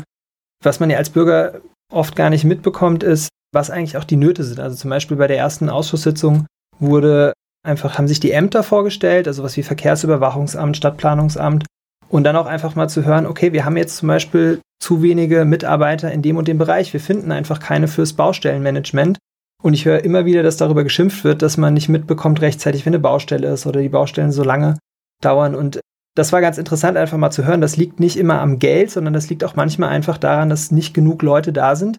was 0.63 0.79
man 0.79 0.89
ja 0.89 0.97
als 0.97 1.11
Bürger 1.11 1.61
oft 1.91 2.15
gar 2.15 2.29
nicht 2.29 2.45
mitbekommt, 2.45 3.03
ist, 3.03 3.29
was 3.53 3.69
eigentlich 3.69 3.97
auch 3.97 4.03
die 4.03 4.17
Nöte 4.17 4.43
sind. 4.43 4.59
Also 4.59 4.75
zum 4.75 4.89
Beispiel 4.89 5.17
bei 5.17 5.27
der 5.27 5.37
ersten 5.37 5.69
Ausschusssitzung 5.69 6.47
wurde 6.79 7.33
einfach, 7.65 7.97
haben 7.97 8.07
sich 8.07 8.19
die 8.19 8.31
Ämter 8.31 8.63
vorgestellt, 8.63 9.27
also 9.27 9.43
was 9.43 9.55
wie 9.57 9.63
Verkehrsüberwachungsamt, 9.63 10.77
Stadtplanungsamt, 10.77 11.65
und 12.09 12.23
dann 12.23 12.35
auch 12.35 12.45
einfach 12.45 12.75
mal 12.75 12.87
zu 12.87 13.03
hören, 13.05 13.25
okay, 13.25 13.53
wir 13.53 13.65
haben 13.65 13.77
jetzt 13.77 13.97
zum 13.97 14.07
Beispiel 14.07 14.61
zu 14.79 15.01
wenige 15.01 15.45
Mitarbeiter 15.45 16.11
in 16.11 16.21
dem 16.21 16.37
und 16.37 16.47
dem 16.47 16.57
Bereich. 16.57 16.93
Wir 16.93 16.99
finden 16.99 17.31
einfach 17.31 17.59
keine 17.59 17.87
fürs 17.87 18.13
Baustellenmanagement. 18.13 19.17
Und 19.65 19.73
ich 19.73 19.85
höre 19.85 20.03
immer 20.03 20.25
wieder, 20.25 20.43
dass 20.43 20.57
darüber 20.57 20.83
geschimpft 20.83 21.23
wird, 21.23 21.41
dass 21.41 21.57
man 21.57 21.73
nicht 21.73 21.89
mitbekommt 21.89 22.39
rechtzeitig, 22.39 22.85
wenn 22.85 22.93
eine 22.93 23.01
Baustelle 23.01 23.47
ist 23.51 23.65
oder 23.65 23.81
die 23.81 23.89
Baustellen 23.89 24.31
so 24.31 24.43
lange 24.43 24.77
dauern. 25.23 25.55
Und 25.55 25.79
das 26.15 26.31
war 26.31 26.39
ganz 26.39 26.59
interessant, 26.59 26.97
einfach 26.97 27.17
mal 27.17 27.31
zu 27.31 27.45
hören. 27.45 27.61
Das 27.61 27.75
liegt 27.75 27.99
nicht 27.99 28.15
immer 28.15 28.41
am 28.41 28.59
Geld, 28.59 28.91
sondern 28.91 29.15
das 29.15 29.27
liegt 29.27 29.43
auch 29.43 29.55
manchmal 29.55 29.89
einfach 29.89 30.19
daran, 30.19 30.51
dass 30.51 30.69
nicht 30.69 30.93
genug 30.93 31.23
Leute 31.23 31.51
da 31.51 31.75
sind, 31.75 31.97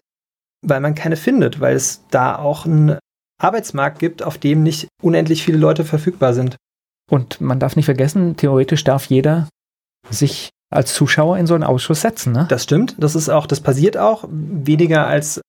weil 0.65 0.79
man 0.79 0.95
keine 0.95 1.17
findet, 1.17 1.59
weil 1.59 1.75
es 1.75 2.05
da 2.09 2.37
auch 2.37 2.65
einen 2.65 2.99
Arbeitsmarkt 3.37 3.99
gibt, 3.99 4.23
auf 4.23 4.37
dem 4.37 4.63
nicht 4.63 4.87
unendlich 5.03 5.43
viele 5.43 5.57
Leute 5.57 5.83
verfügbar 5.83 6.33
sind. 6.33 6.55
Und 7.11 7.41
man 7.41 7.59
darf 7.59 7.75
nicht 7.75 7.83
vergessen, 7.83 8.37
theoretisch 8.37 8.85
darf 8.85 9.07
jeder 9.07 9.49
sich 10.09 10.51
als 10.73 10.93
Zuschauer 10.93 11.37
in 11.37 11.47
so 11.47 11.53
einen 11.53 11.65
Ausschuss 11.65 11.99
setzen. 11.99 12.31
Ne? 12.31 12.45
Das 12.47 12.63
stimmt. 12.63 12.95
Das 12.97 13.13
ist 13.13 13.27
auch, 13.27 13.45
das 13.45 13.59
passiert 13.59 13.97
auch 13.97 14.23
weniger 14.31 15.05
als 15.05 15.41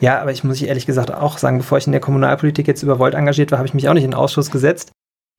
ja, 0.00 0.20
aber 0.20 0.32
ich 0.32 0.44
muss 0.44 0.60
ehrlich 0.62 0.86
gesagt 0.86 1.12
auch 1.12 1.38
sagen, 1.38 1.58
bevor 1.58 1.78
ich 1.78 1.86
in 1.86 1.92
der 1.92 2.00
Kommunalpolitik 2.00 2.66
jetzt 2.66 2.82
über 2.82 2.98
Volt 2.98 3.14
engagiert 3.14 3.50
war, 3.50 3.58
habe 3.58 3.68
ich 3.68 3.74
mich 3.74 3.88
auch 3.88 3.94
nicht 3.94 4.04
in 4.04 4.10
den 4.10 4.18
Ausschuss 4.18 4.50
gesetzt. 4.50 4.92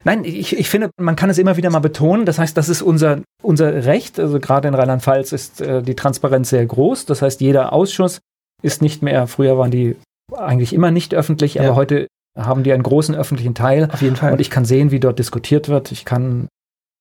Nein, 0.03 0.24
ich, 0.24 0.57
ich 0.57 0.70
finde, 0.70 0.89
man 0.97 1.16
kann 1.16 1.30
es 1.30 1.38
immer 1.38 1.57
wieder 1.57 1.70
mal 1.70 1.80
betonen. 1.80 2.26
Das 2.26 2.39
heißt, 2.39 2.57
das 2.57 2.70
ist 2.70 2.82
unser, 2.82 3.22
unser 3.43 3.86
Recht. 3.86 4.20
Also 4.20 4.39
gerade 4.39 4.68
in 4.68 4.74
Rheinland-Pfalz 4.74 5.32
ist 5.32 5.62
äh, 5.62 5.84
die 5.84 5.95
Transparenz 5.95 6.49
sehr 6.49 6.66
groß. 6.66 7.05
Das 7.05 7.22
heißt, 7.22 7.41
jeder 7.41 7.74
Ausschuss 7.74 8.20
ist 8.64 8.82
nicht 8.82 9.03
mehr, 9.03 9.28
früher 9.28 9.57
waren 9.57 9.72
die 9.72 9.95
eigentlich 10.36 10.74
immer 10.74 10.91
nicht 10.91 11.14
öffentlich, 11.14 11.59
aber 11.59 11.70
ja. 11.70 11.76
heute 11.76 12.07
haben 12.38 12.64
die 12.64 12.74
einen 12.74 12.84
großen 12.84 13.16
öffentlichen 13.16 13.53
Teil. 13.53 13.89
Auf 13.91 14.01
jeden 14.01 14.16
Fall. 14.16 14.32
Und 14.32 14.41
ich 14.41 14.49
kann 14.49 14.66
sehen, 14.66 14.91
wie 14.91 14.99
dort 14.99 15.20
diskutiert 15.20 15.70
wird. 15.70 15.91
Ich 15.91 16.05
kann, 16.05 16.47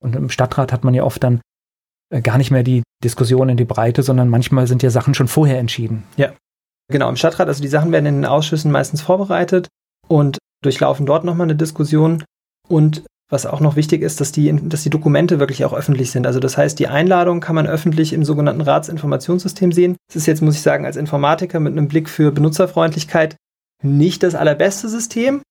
und 0.03 0.17
im 0.17 0.29
Stadtrat 0.29 0.73
hat 0.73 0.85
man 0.85 0.95
ja 0.95 1.05
oft 1.05 1.23
dann 1.23 1.41
äh, 2.11 2.21
gar 2.21 2.39
nicht 2.39 2.51
mehr 2.51 2.63
die 2.63 2.83
Diskussion 3.03 3.49
in 3.49 3.57
die 3.57 3.65
Breite, 3.65 4.03
sondern 4.03 4.29
manchmal 4.29 4.67
sind 4.67 4.83
ja 4.83 4.91
Sachen 4.91 5.15
schon 5.15 5.29
vorher 5.29 5.59
entschieden. 5.59 6.05
Ja. 6.17 6.33
Genau, 6.91 7.09
im 7.09 7.17
Stadtrat, 7.17 7.49
also 7.49 7.63
die 7.63 7.69
Sachen 7.69 7.93
werden 7.93 8.07
in 8.07 8.15
den 8.17 8.27
Ausschüssen 8.27 8.71
meistens 8.71 9.01
vorbereitet 9.01 9.69
und 10.09 10.39
durchlaufen 10.63 11.07
dort 11.07 11.25
nochmal 11.25 11.47
eine 11.47 11.57
Diskussion. 11.57 12.25
Und 12.69 13.05
was 13.31 13.47
auch 13.47 13.61
noch 13.61 13.77
wichtig 13.77 14.03
ist, 14.03 14.21
dass 14.21 14.33
die, 14.33 14.53
dass 14.69 14.83
die 14.83 14.91
Dokumente 14.91 15.39
wirklich 15.39 15.65
auch 15.65 15.73
öffentlich 15.73 16.11
sind. 16.11 16.27
Also 16.27 16.41
das 16.41 16.59
heißt, 16.59 16.79
die 16.79 16.89
Einladung 16.89 17.41
kann 17.41 17.55
man 17.55 17.69
öffentlich 17.69 18.13
im 18.13 18.25
sogenannten 18.25 18.61
Ratsinformationssystem 18.61 19.71
sehen. 19.71 19.97
Das 20.09 20.17
ist 20.17 20.27
jetzt, 20.27 20.43
muss 20.43 20.57
ich 20.57 20.63
sagen, 20.63 20.85
als 20.85 20.97
Informatiker 20.97 21.61
mit 21.61 21.73
einem 21.73 21.87
Blick 21.87 22.09
für 22.09 22.33
Benutzerfreundlichkeit 22.33 23.37
nicht 23.83 24.25
das 24.25 24.35
allerbeste 24.35 24.89
System. 24.89 25.43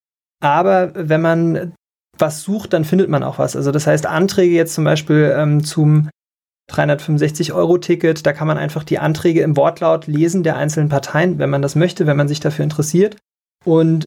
Aber 0.44 0.92
wenn 0.94 1.22
man 1.22 1.74
was 2.18 2.42
sucht, 2.42 2.74
dann 2.74 2.84
findet 2.84 3.10
man 3.10 3.24
auch 3.24 3.40
was. 3.40 3.56
Also 3.56 3.72
das 3.72 3.88
heißt, 3.88 4.06
Anträge 4.06 4.54
jetzt 4.54 4.74
zum 4.74 4.84
Beispiel 4.84 5.34
ähm, 5.36 5.64
zum 5.64 6.10
365-Euro-Ticket, 6.70 8.26
da 8.26 8.34
kann 8.34 8.48
man 8.48 8.58
einfach 8.58 8.84
die 8.84 9.00
Anträge 9.00 9.42
im 9.42 9.58
Wortlaut 9.58 10.08
lesen 10.08 10.44
der 10.44 10.56
einzelnen 10.56 10.90
Parteien, 10.90 11.40
wenn 11.40 11.50
man 11.50 11.62
das 11.62 11.76
möchte, 11.76 12.08
wenn 12.08 12.18
man 12.18 12.28
sich 12.28 12.40
dafür 12.40 12.64
interessiert. 12.64 13.18
Und 13.66 14.06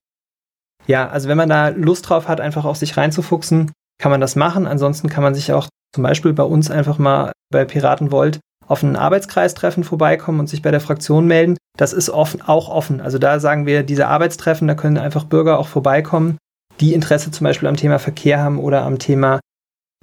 ja, 0.87 1.09
also 1.09 1.29
wenn 1.29 1.37
man 1.37 1.49
da 1.49 1.69
Lust 1.69 2.09
drauf 2.09 2.29
hat, 2.29 2.41
einfach 2.41 2.65
auch 2.65 2.77
sich 2.77 2.97
reinzufuchsen, 2.97 3.73
kann 3.99 4.11
man 4.11 4.21
das 4.21 4.37
machen. 4.37 4.67
Ansonsten 4.67 5.09
kann 5.09 5.23
man 5.23 5.35
sich 5.35 5.53
auch 5.53 5.69
zum 5.95 6.03
Beispiel 6.03 6.33
bei 6.33 6.43
uns 6.43 6.71
einfach 6.71 6.99
mal 6.99 7.33
bei 7.53 7.65
Piratenvolt 7.65 8.41
auf 8.67 8.83
einen 8.83 8.97
Arbeitskreistreffen 8.97 9.85
vorbeikommen 9.85 10.41
und 10.41 10.49
sich 10.49 10.63
bei 10.63 10.71
der 10.71 10.81
Fraktion 10.81 11.27
melden. 11.27 11.57
Das 11.77 11.93
ist 11.93 12.11
offen, 12.11 12.43
auch 12.43 12.69
offen. 12.69 13.01
Also 13.01 13.19
da 13.19 13.39
sagen 13.39 13.67
wir, 13.67 13.83
diese 13.83 14.09
Arbeitstreffen, 14.09 14.67
da 14.67 14.75
können 14.75 14.99
einfach 14.99 15.25
Bürger 15.25 15.59
auch 15.59 15.69
vorbeikommen, 15.69 16.39
die 16.81 16.95
Interesse 16.95 17.31
zum 17.31 17.45
Beispiel 17.45 17.69
am 17.69 17.77
Thema 17.77 17.99
Verkehr 17.99 18.41
haben 18.41 18.59
oder 18.59 18.83
am 18.83 18.99
Thema 18.99 19.41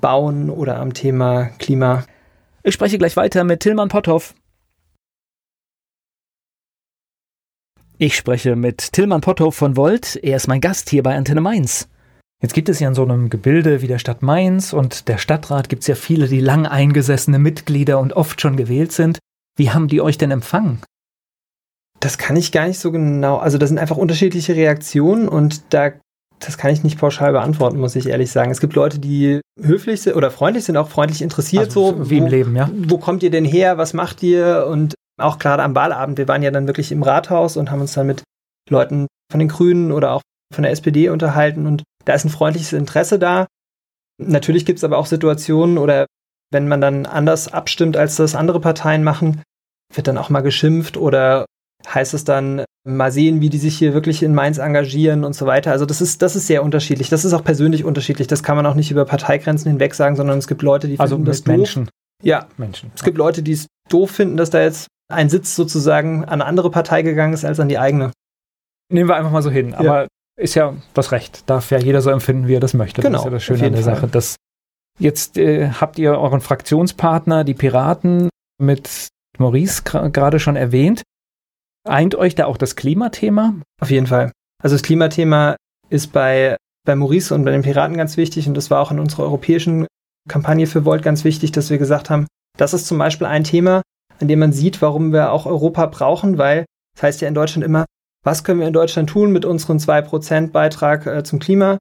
Bauen 0.02 0.50
oder 0.50 0.78
am 0.78 0.94
Thema 0.94 1.50
Klima. 1.58 2.04
Ich 2.64 2.74
spreche 2.74 2.98
gleich 2.98 3.16
weiter 3.16 3.44
mit 3.44 3.62
Tillmann 3.62 3.90
Potthoff. 3.90 4.36
Ich 7.98 8.16
spreche 8.16 8.56
mit 8.56 8.94
Tillmann 8.94 9.22
Potthoff 9.22 9.56
von 9.56 9.76
Volt. 9.76 10.18
Er 10.18 10.38
ist 10.38 10.48
mein 10.48 10.62
Gast 10.62 10.90
hier 10.90 11.04
bei 11.04 11.16
Antenne 11.16 11.42
Mainz. 11.42 11.90
Jetzt 12.42 12.54
gibt 12.54 12.70
es 12.70 12.80
ja 12.80 12.88
in 12.88 12.96
so 12.96 13.04
einem 13.04 13.30
Gebilde 13.30 13.82
wie 13.82 13.88
der 13.88 14.00
Stadt 14.00 14.22
Mainz 14.22 14.72
und 14.72 15.10
der 15.10 15.18
Stadtrat 15.18 15.68
gibt 15.68 15.82
es 15.84 15.88
ja 15.88 15.96
viele, 15.96 16.28
die 16.28 16.40
lang 16.40 16.66
eingesessene 16.66 17.40
Mitglieder 17.40 18.00
und 18.00 18.14
oft 18.14 18.40
schon 18.40 18.56
gewählt 18.56 18.94
sind. 18.94 19.20
Wie 19.58 19.72
haben 19.72 19.90
die 19.90 20.00
euch 20.00 20.18
denn 20.18 20.32
empfangen? 20.32 20.82
Das 22.00 22.18
kann 22.18 22.38
ich 22.38 22.54
gar 22.54 22.68
nicht 22.68 22.80
so 22.80 22.92
genau. 22.92 23.38
Also 23.38 23.58
das 23.58 23.70
sind 23.70 23.78
einfach 23.78 23.98
unterschiedliche 23.98 24.56
Reaktionen 24.56 25.28
und 25.28 25.74
da 25.74 25.92
das 26.40 26.58
kann 26.58 26.72
ich 26.72 26.84
nicht 26.84 26.98
pauschal 26.98 27.32
beantworten, 27.32 27.80
muss 27.80 27.96
ich 27.96 28.08
ehrlich 28.08 28.32
sagen. 28.32 28.52
Es 28.52 28.62
gibt 28.62 28.74
Leute, 28.74 29.00
die 29.00 29.42
höflich 29.62 30.02
sind 30.02 30.16
oder 30.16 30.32
freundlich 30.32 30.66
sind, 30.66 30.78
auch 30.78 30.90
freundlich 30.90 31.22
interessiert, 31.22 31.66
also, 31.66 31.90
so 31.90 32.10
wie 32.10 32.20
wo, 32.20 32.26
im 32.26 32.30
Leben, 32.30 32.56
ja. 32.56 32.70
Wo 32.74 32.98
kommt 32.98 33.24
ihr 33.24 33.32
denn 33.32 33.46
her? 33.46 33.78
Was 33.78 33.94
macht 33.94 34.24
ihr? 34.24 34.66
Und 34.70 34.96
auch 35.20 35.38
gerade 35.38 35.64
am 35.64 35.76
Wahlabend, 35.76 36.18
wir 36.18 36.28
waren 36.28 36.44
ja 36.44 36.52
dann 36.52 36.68
wirklich 36.68 36.92
im 36.92 37.04
Rathaus 37.04 37.58
und 37.58 37.72
haben 37.72 37.82
uns 37.82 37.94
dann 37.94 38.08
mit 38.08 38.24
Leuten 38.70 39.08
von 39.32 39.40
den 39.40 39.50
Grünen 39.50 39.92
oder 39.92 40.14
auch 40.14 40.22
von 40.54 40.64
der 40.64 40.72
SPD 40.72 41.10
unterhalten 41.10 41.68
und 41.68 41.84
da 42.06 42.14
ist 42.14 42.26
ein 42.26 42.30
freundliches 42.30 42.74
Interesse 42.74 43.20
da. 43.20 43.46
Natürlich 44.18 44.66
gibt 44.66 44.80
es 44.80 44.84
aber 44.84 44.98
auch 44.98 45.06
Situationen 45.06 45.78
oder 45.78 46.06
wenn 46.52 46.68
man 46.68 46.82
dann 46.82 47.06
anders 47.06 47.52
abstimmt, 47.54 47.98
als 47.98 48.16
das 48.16 48.36
andere 48.36 48.60
Parteien 48.60 49.04
machen, 49.04 49.44
wird 49.94 50.08
dann 50.08 50.18
auch 50.18 50.30
mal 50.30 50.42
geschimpft 50.42 50.98
oder 50.98 51.46
heißt 51.88 52.14
es 52.14 52.24
dann, 52.24 52.64
mal 52.86 53.12
sehen, 53.12 53.42
wie 53.42 53.50
die 53.50 53.58
sich 53.58 53.78
hier 53.78 53.94
wirklich 53.94 54.24
in 54.24 54.34
Mainz 54.34 54.58
engagieren 54.58 55.24
und 55.24 55.34
so 55.34 55.46
weiter. 55.46 55.72
Also 55.72 55.86
das 55.86 56.02
ist, 56.02 56.22
das 56.22 56.36
ist 56.36 56.48
sehr 56.48 56.64
unterschiedlich. 56.64 57.10
Das 57.10 57.26
ist 57.26 57.34
auch 57.34 57.44
persönlich 57.44 57.84
unterschiedlich. 57.84 58.28
Das 58.28 58.44
kann 58.44 58.56
man 58.56 58.66
auch 58.66 58.76
nicht 58.76 58.92
über 58.92 59.06
Parteigrenzen 59.06 59.70
hinweg 59.70 59.94
sagen, 59.96 60.16
sondern 60.16 60.38
es 60.38 60.48
gibt 60.48 60.62
Leute, 60.62 60.88
die 60.88 61.00
also 61.00 61.16
finden 61.16 61.26
das 61.26 61.46
Menschen. 61.46 61.86
doof. 61.86 61.94
Ja, 62.24 62.48
Menschen. 62.58 62.92
Es 62.96 63.04
gibt 63.04 63.18
Leute, 63.18 63.44
die 63.44 63.54
es 63.54 63.68
doof 63.90 64.12
finden, 64.12 64.38
dass 64.38 64.50
da 64.50 64.62
jetzt 64.62 64.88
ein 65.12 65.30
Sitz 65.30 65.56
sozusagen 65.56 66.24
an 66.26 66.42
eine 66.42 66.46
andere 66.46 66.70
Partei 66.70 67.02
gegangen 67.02 67.34
ist 67.34 67.46
als 67.46 67.60
an 67.60 67.70
die 67.70 67.80
eigene. 67.80 68.12
Nehmen 68.92 69.10
wir 69.10 69.16
einfach 69.16 69.32
mal 69.32 69.42
so 69.42 69.50
hin. 69.52 69.74
Aber 69.74 70.04
ja. 70.04 70.08
ist 70.38 70.56
ja 70.56 70.76
das 70.94 71.12
Recht. 71.12 71.50
Darf 71.50 71.72
ja 71.72 71.80
jeder 71.80 72.02
so 72.02 72.10
empfinden, 72.10 72.48
wie 72.48 72.56
er 72.56 72.60
das 72.60 72.74
möchte. 72.74 73.02
Genau, 73.02 73.18
das 73.18 73.22
ist 73.22 73.26
ja 73.26 73.32
das 73.32 73.44
Schöne 73.44 73.68
an 73.68 73.74
der 73.74 73.84
Fall. 73.84 73.96
Sache. 73.96 74.08
Das, 74.08 74.36
jetzt 75.00 75.38
äh, 75.38 75.70
habt 75.70 75.98
ihr 76.00 76.18
euren 76.18 76.42
Fraktionspartner, 76.42 77.44
die 77.44 77.54
Piraten, 77.54 78.30
mit 78.62 79.08
Maurice 79.38 79.84
gerade 79.84 80.40
schon 80.40 80.56
erwähnt. 80.56 81.04
Eint 81.88 82.16
euch 82.16 82.36
da 82.36 82.46
auch 82.46 82.58
das 82.58 82.76
Klimathema? 82.76 83.56
Auf 83.82 83.92
jeden 83.92 84.08
Fall. 84.08 84.32
Also 84.62 84.76
das 84.76 84.84
Klimathema 84.84 85.56
ist 85.90 86.12
bei, 86.12 86.58
bei 86.86 86.96
Maurice 86.96 87.34
und 87.34 87.46
bei 87.46 87.52
den 87.52 87.62
Piraten 87.62 87.98
ganz 87.98 88.18
wichtig 88.18 88.48
und 88.48 88.56
das 88.56 88.70
war 88.70 88.82
auch 88.82 88.92
in 88.92 89.00
unserer 89.00 89.24
europäischen 89.24 89.88
Kampagne 90.28 90.68
für 90.68 90.86
Volt 90.86 91.02
ganz 91.02 91.24
wichtig, 91.24 91.52
dass 91.52 91.70
wir 91.70 91.78
gesagt 91.78 92.10
haben, 92.10 92.28
das 92.58 92.74
ist 92.74 92.88
zum 92.88 92.98
Beispiel 92.98 93.28
ein 93.28 93.44
Thema, 93.44 93.82
an 94.20 94.28
dem 94.28 94.40
man 94.40 94.52
sieht, 94.52 94.82
warum 94.82 95.14
wir 95.14 95.32
auch 95.32 95.46
Europa 95.46 95.86
brauchen, 95.86 96.38
weil 96.38 96.66
das 96.96 97.04
heißt 97.04 97.22
ja 97.22 97.28
in 97.28 97.34
Deutschland 97.34 97.64
immer, 97.64 97.86
was 98.24 98.44
können 98.44 98.60
wir 98.60 98.68
in 98.68 98.74
Deutschland 98.74 99.10
tun 99.10 99.32
mit 99.32 99.46
unserem 99.46 99.78
2% 99.78 100.52
Beitrag 100.52 101.06
äh, 101.06 101.24
zum 101.24 101.40
Klima? 101.40 101.78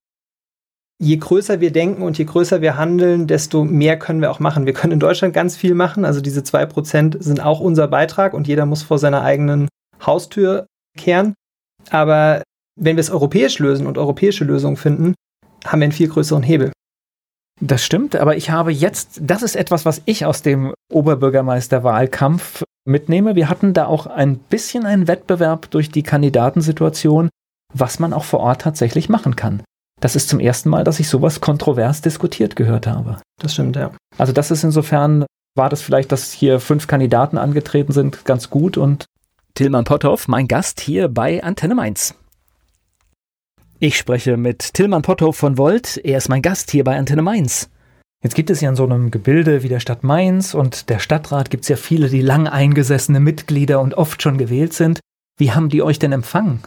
Je 1.01 1.17
größer 1.17 1.61
wir 1.61 1.73
denken 1.73 2.03
und 2.03 2.19
je 2.19 2.25
größer 2.25 2.61
wir 2.61 2.77
handeln, 2.77 3.27
desto 3.27 3.65
mehr 3.65 3.99
können 3.99 4.21
wir 4.21 4.31
auch 4.31 4.41
machen. 4.41 4.67
Wir 4.67 4.73
können 4.73 4.93
in 4.93 5.01
Deutschland 5.01 5.35
ganz 5.35 5.57
viel 5.57 5.75
machen. 5.75 6.05
Also 6.05 6.21
diese 6.21 6.41
2% 6.41 7.23
sind 7.23 7.41
auch 7.41 7.61
unser 7.61 7.89
Beitrag 7.89 8.35
und 8.35 8.49
jeder 8.49 8.67
muss 8.67 8.83
vor 8.83 8.99
seiner 8.99 9.23
eigenen 9.23 9.69
Haustür 10.05 10.67
kehren. 10.97 11.35
Aber 11.91 12.43
wenn 12.77 12.97
wir 12.97 13.01
es 13.01 13.11
europäisch 13.11 13.59
lösen 13.59 13.87
und 13.87 13.99
europäische 13.99 14.45
Lösungen 14.45 14.77
finden, 14.77 15.15
haben 15.65 15.81
wir 15.81 15.85
einen 15.85 15.93
viel 15.93 16.09
größeren 16.09 16.43
Hebel. 16.43 16.73
Das 17.61 17.85
stimmt, 17.85 18.15
aber 18.15 18.37
ich 18.37 18.51
habe 18.51 18.73
jetzt, 18.73 19.21
das 19.21 19.43
ist 19.43 19.57
etwas, 19.57 19.85
was 19.85 20.03
ich 20.05 20.25
aus 20.25 20.43
dem 20.43 20.73
Oberbürgermeisterwahlkampf 20.93 22.63
mitnehme. 22.85 23.35
Wir 23.35 23.49
hatten 23.49 23.75
da 23.75 23.87
auch 23.87 24.07
ein 24.07 24.39
bisschen 24.39 24.87
einen 24.87 25.09
Wettbewerb 25.09 25.71
durch 25.71 25.91
die 25.91 26.05
Kandidatensituation, 26.05 27.29
was 27.75 27.99
man 27.99 28.13
auch 28.13 28.25
vor 28.25 28.41
Ort 28.41 28.63
tatsächlich 28.63 29.09
machen 29.09 29.35
kann. 29.35 29.63
Das 30.01 30.15
ist 30.15 30.29
zum 30.29 30.39
ersten 30.39 30.69
Mal, 30.69 30.85
dass 30.85 31.01
ich 31.01 31.09
sowas 31.09 31.41
kontrovers 31.41 32.01
diskutiert 32.01 32.55
gehört 32.55 32.87
habe. 32.87 33.21
Das 33.41 33.55
stimmt, 33.55 33.75
ja. 33.75 33.91
Also 34.17 34.33
das 34.33 34.53
ist 34.53 34.63
insofern, 34.63 35.27
war 35.57 35.69
das 35.69 35.83
vielleicht, 35.83 36.13
dass 36.13 36.33
hier 36.33 36.61
fünf 36.61 36.87
Kandidaten 36.87 37.39
angetreten 37.39 37.93
sind, 37.93 38.25
ganz 38.25 38.51
gut 38.51 38.77
und 38.77 39.05
Tilman 39.59 39.83
Potthoff, 39.83 40.29
mein 40.29 40.47
Gast 40.47 40.79
hier 40.79 41.09
bei 41.09 41.43
Antenne 41.43 41.75
Mainz. 41.75 42.15
Ich 43.81 43.99
spreche 43.99 44.37
mit 44.37 44.73
Tilman 44.73 45.03
Potthoff 45.03 45.37
von 45.37 45.59
Volt, 45.59 45.97
er 45.97 46.19
ist 46.19 46.29
mein 46.29 46.43
Gast 46.43 46.71
hier 46.71 46.85
bei 46.85 46.97
Antenne 46.97 47.23
Mainz. 47.23 47.69
Jetzt 48.23 48.37
gibt 48.37 48.51
es 48.51 48.61
ja 48.61 48.69
in 48.69 48.77
so 48.77 48.85
einem 48.85 49.11
Gebilde 49.11 49.65
wie 49.65 49.69
der 49.69 49.81
Stadt 49.81 50.05
Mainz 50.05 50.55
und 50.55 50.89
der 50.91 51.01
Stadtrat 51.01 51.51
gibt 51.51 51.65
es 51.65 51.69
ja 51.71 51.75
viele, 51.75 52.09
die 52.09 52.21
lang 52.21 52.47
eingesessene 52.47 53.19
Mitglieder 53.19 53.81
und 53.81 53.95
oft 53.95 54.23
schon 54.23 54.39
gewählt 54.39 54.75
sind. 54.75 55.01
Wie 55.39 55.51
haben 55.51 55.71
die 55.71 55.83
euch 55.83 55.99
denn 55.99 56.13
empfangen? 56.13 56.63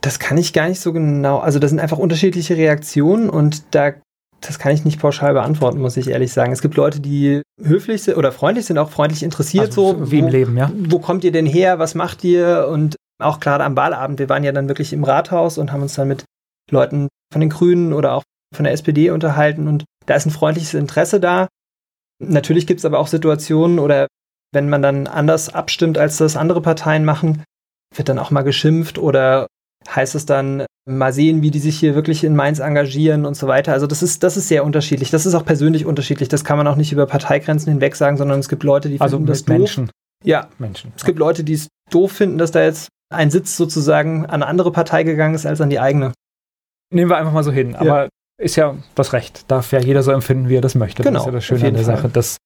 Das 0.00 0.18
kann 0.18 0.36
ich 0.36 0.52
gar 0.52 0.68
nicht 0.68 0.80
so 0.80 0.92
genau. 0.92 1.38
Also 1.38 1.60
das 1.60 1.70
sind 1.70 1.78
einfach 1.78 1.98
unterschiedliche 1.98 2.56
Reaktionen 2.56 3.30
und 3.30 3.72
da 3.72 3.92
das 4.40 4.58
kann 4.58 4.72
ich 4.72 4.84
nicht 4.84 5.00
pauschal 5.00 5.32
beantworten, 5.32 5.80
muss 5.80 5.96
ich 5.96 6.08
ehrlich 6.08 6.32
sagen. 6.32 6.52
Es 6.52 6.62
gibt 6.62 6.76
Leute, 6.76 7.00
die 7.00 7.42
höflich 7.60 8.02
sind 8.02 8.16
oder 8.16 8.32
freundlich 8.32 8.66
sind, 8.66 8.78
auch 8.78 8.90
freundlich 8.90 9.22
interessiert, 9.22 9.66
also, 9.66 9.94
so 9.94 10.10
wie 10.12 10.22
wo, 10.22 10.26
im 10.26 10.32
Leben, 10.32 10.56
ja. 10.56 10.70
Wo 10.74 10.98
kommt 10.98 11.24
ihr 11.24 11.32
denn 11.32 11.46
her? 11.46 11.78
Was 11.78 11.94
macht 11.94 12.22
ihr? 12.24 12.68
Und 12.70 12.96
auch 13.20 13.40
gerade 13.40 13.64
am 13.64 13.76
Wahlabend, 13.76 14.18
wir 14.18 14.28
waren 14.28 14.44
ja 14.44 14.52
dann 14.52 14.68
wirklich 14.68 14.92
im 14.92 15.04
Rathaus 15.04 15.58
und 15.58 15.72
haben 15.72 15.82
uns 15.82 15.94
dann 15.94 16.08
mit 16.08 16.24
Leuten 16.70 17.08
von 17.32 17.40
den 17.40 17.50
Grünen 17.50 17.92
oder 17.92 18.14
auch 18.14 18.22
von 18.54 18.64
der 18.64 18.72
SPD 18.72 19.10
unterhalten 19.10 19.68
und 19.68 19.84
da 20.06 20.14
ist 20.14 20.26
ein 20.26 20.30
freundliches 20.30 20.74
Interesse 20.74 21.20
da. 21.20 21.48
Natürlich 22.22 22.66
gibt 22.66 22.78
es 22.78 22.84
aber 22.84 22.98
auch 22.98 23.08
Situationen 23.08 23.78
oder 23.78 24.06
wenn 24.52 24.68
man 24.68 24.82
dann 24.82 25.06
anders 25.06 25.52
abstimmt, 25.52 25.98
als 25.98 26.16
das 26.16 26.36
andere 26.36 26.62
Parteien 26.62 27.04
machen, 27.04 27.44
wird 27.94 28.08
dann 28.08 28.18
auch 28.18 28.30
mal 28.30 28.42
geschimpft 28.42 28.98
oder 28.98 29.46
heißt 29.94 30.14
es 30.14 30.26
dann, 30.26 30.66
mal 30.88 31.12
sehen, 31.12 31.42
wie 31.42 31.50
die 31.50 31.58
sich 31.58 31.78
hier 31.78 31.94
wirklich 31.94 32.24
in 32.24 32.34
Mainz 32.34 32.60
engagieren 32.60 33.26
und 33.26 33.34
so 33.34 33.46
weiter. 33.46 33.72
Also 33.72 33.86
das 33.86 34.02
ist, 34.02 34.22
das 34.22 34.36
ist 34.36 34.48
sehr 34.48 34.64
unterschiedlich. 34.64 35.10
Das 35.10 35.26
ist 35.26 35.34
auch 35.34 35.44
persönlich 35.44 35.84
unterschiedlich. 35.84 36.28
Das 36.28 36.44
kann 36.44 36.56
man 36.56 36.66
auch 36.66 36.76
nicht 36.76 36.92
über 36.92 37.06
Parteigrenzen 37.06 37.70
hinweg 37.70 37.94
sagen, 37.94 38.16
sondern 38.16 38.40
es 38.40 38.48
gibt 38.48 38.62
Leute, 38.62 38.88
die 38.88 39.00
also 39.00 39.18
finden 39.18 39.26
das 39.26 39.46
Menschen. 39.46 39.86
doof. 39.86 39.92
Ja, 40.24 40.48
Menschen. 40.58 40.92
Es 40.96 41.04
gibt 41.04 41.18
Leute, 41.18 41.44
die 41.44 41.52
es 41.52 41.68
doof 41.90 42.12
finden, 42.12 42.38
dass 42.38 42.50
da 42.50 42.62
jetzt 42.62 42.88
ein 43.10 43.30
Sitz 43.30 43.56
sozusagen 43.56 44.24
an 44.26 44.42
eine 44.42 44.46
andere 44.46 44.72
Partei 44.72 45.02
gegangen 45.02 45.34
ist 45.34 45.46
als 45.46 45.60
an 45.60 45.70
die 45.70 45.78
eigene. 45.78 46.12
Nehmen 46.92 47.10
wir 47.10 47.18
einfach 47.18 47.32
mal 47.32 47.44
so 47.44 47.52
hin. 47.52 47.72
Ja. 47.72 47.80
Aber 47.80 48.08
ist 48.40 48.56
ja 48.56 48.76
das 48.94 49.12
Recht. 49.12 49.50
Darf 49.50 49.72
ja 49.72 49.80
jeder 49.80 50.02
so 50.02 50.10
empfinden, 50.10 50.48
wie 50.48 50.56
er 50.56 50.60
das 50.60 50.74
möchte. 50.74 51.02
Genau, 51.02 51.18
das 51.18 51.22
ist 51.22 51.26
ja 51.26 51.32
das 51.32 51.44
Schöne 51.44 51.68
an 51.68 51.74
der 51.74 51.84
Fall. 51.84 51.96
Sache. 51.96 52.08
Dass 52.08 52.36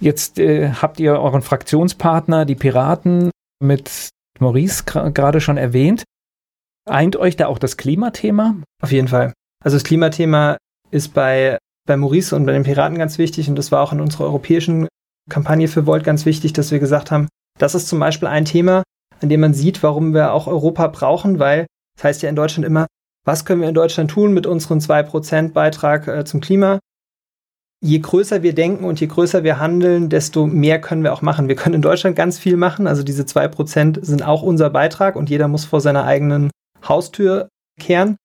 jetzt 0.00 0.38
äh, 0.38 0.70
habt 0.72 1.00
ihr 1.00 1.18
euren 1.18 1.42
Fraktionspartner, 1.42 2.44
die 2.44 2.54
Piraten, 2.54 3.30
mit 3.60 4.10
Maurice 4.38 4.84
gerade 4.84 5.40
schon 5.40 5.56
erwähnt. 5.56 6.04
Eint 6.88 7.16
euch 7.16 7.36
da 7.36 7.46
auch 7.46 7.58
das 7.58 7.76
Klimathema? 7.76 8.56
Auf 8.82 8.92
jeden 8.92 9.08
Fall. 9.08 9.32
Also 9.62 9.76
das 9.76 9.84
Klimathema 9.84 10.56
ist 10.90 11.14
bei, 11.14 11.58
bei 11.86 11.96
Maurice 11.96 12.34
und 12.34 12.46
bei 12.46 12.52
den 12.52 12.62
Piraten 12.62 12.98
ganz 12.98 13.18
wichtig 13.18 13.48
und 13.48 13.56
das 13.56 13.72
war 13.72 13.82
auch 13.82 13.92
in 13.92 14.00
unserer 14.00 14.24
europäischen 14.24 14.88
Kampagne 15.28 15.68
für 15.68 15.86
Volt 15.86 16.04
ganz 16.04 16.26
wichtig, 16.26 16.52
dass 16.52 16.70
wir 16.70 16.78
gesagt 16.78 17.10
haben, 17.10 17.28
das 17.58 17.74
ist 17.74 17.88
zum 17.88 17.98
Beispiel 17.98 18.28
ein 18.28 18.44
Thema, 18.44 18.82
an 19.20 19.28
dem 19.28 19.40
man 19.40 19.54
sieht, 19.54 19.82
warum 19.82 20.14
wir 20.14 20.32
auch 20.32 20.46
Europa 20.46 20.86
brauchen, 20.88 21.38
weil 21.38 21.66
das 21.96 22.04
heißt 22.04 22.22
ja 22.22 22.28
in 22.28 22.36
Deutschland 22.36 22.64
immer, 22.64 22.86
was 23.24 23.44
können 23.44 23.60
wir 23.60 23.68
in 23.68 23.74
Deutschland 23.74 24.10
tun 24.10 24.32
mit 24.32 24.46
unserem 24.46 24.78
2% 24.78 25.52
Beitrag 25.52 26.08
äh, 26.08 26.24
zum 26.24 26.40
Klima? 26.40 26.78
Je 27.84 27.98
größer 27.98 28.42
wir 28.42 28.54
denken 28.54 28.84
und 28.84 29.00
je 29.00 29.06
größer 29.06 29.44
wir 29.44 29.60
handeln, 29.60 30.08
desto 30.08 30.46
mehr 30.46 30.80
können 30.80 31.04
wir 31.04 31.12
auch 31.12 31.22
machen. 31.22 31.46
Wir 31.46 31.54
können 31.54 31.76
in 31.76 31.82
Deutschland 31.82 32.16
ganz 32.16 32.38
viel 32.38 32.56
machen. 32.56 32.86
Also 32.86 33.02
diese 33.02 33.22
2% 33.22 34.04
sind 34.04 34.24
auch 34.24 34.42
unser 34.42 34.70
Beitrag 34.70 35.14
und 35.14 35.30
jeder 35.30 35.46
muss 35.46 35.64
vor 35.64 35.80
seiner 35.80 36.04
eigenen 36.04 36.50
Haustür 36.86 37.48
kehren. 37.80 38.16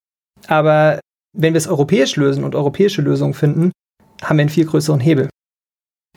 Aber 0.47 0.99
wenn 1.35 1.53
wir 1.53 1.57
es 1.57 1.67
europäisch 1.67 2.15
lösen 2.15 2.43
und 2.43 2.55
europäische 2.55 3.01
Lösungen 3.01 3.33
finden, 3.33 3.71
haben 4.21 4.37
wir 4.37 4.43
einen 4.43 4.49
viel 4.49 4.65
größeren 4.65 4.99
Hebel. 4.99 5.29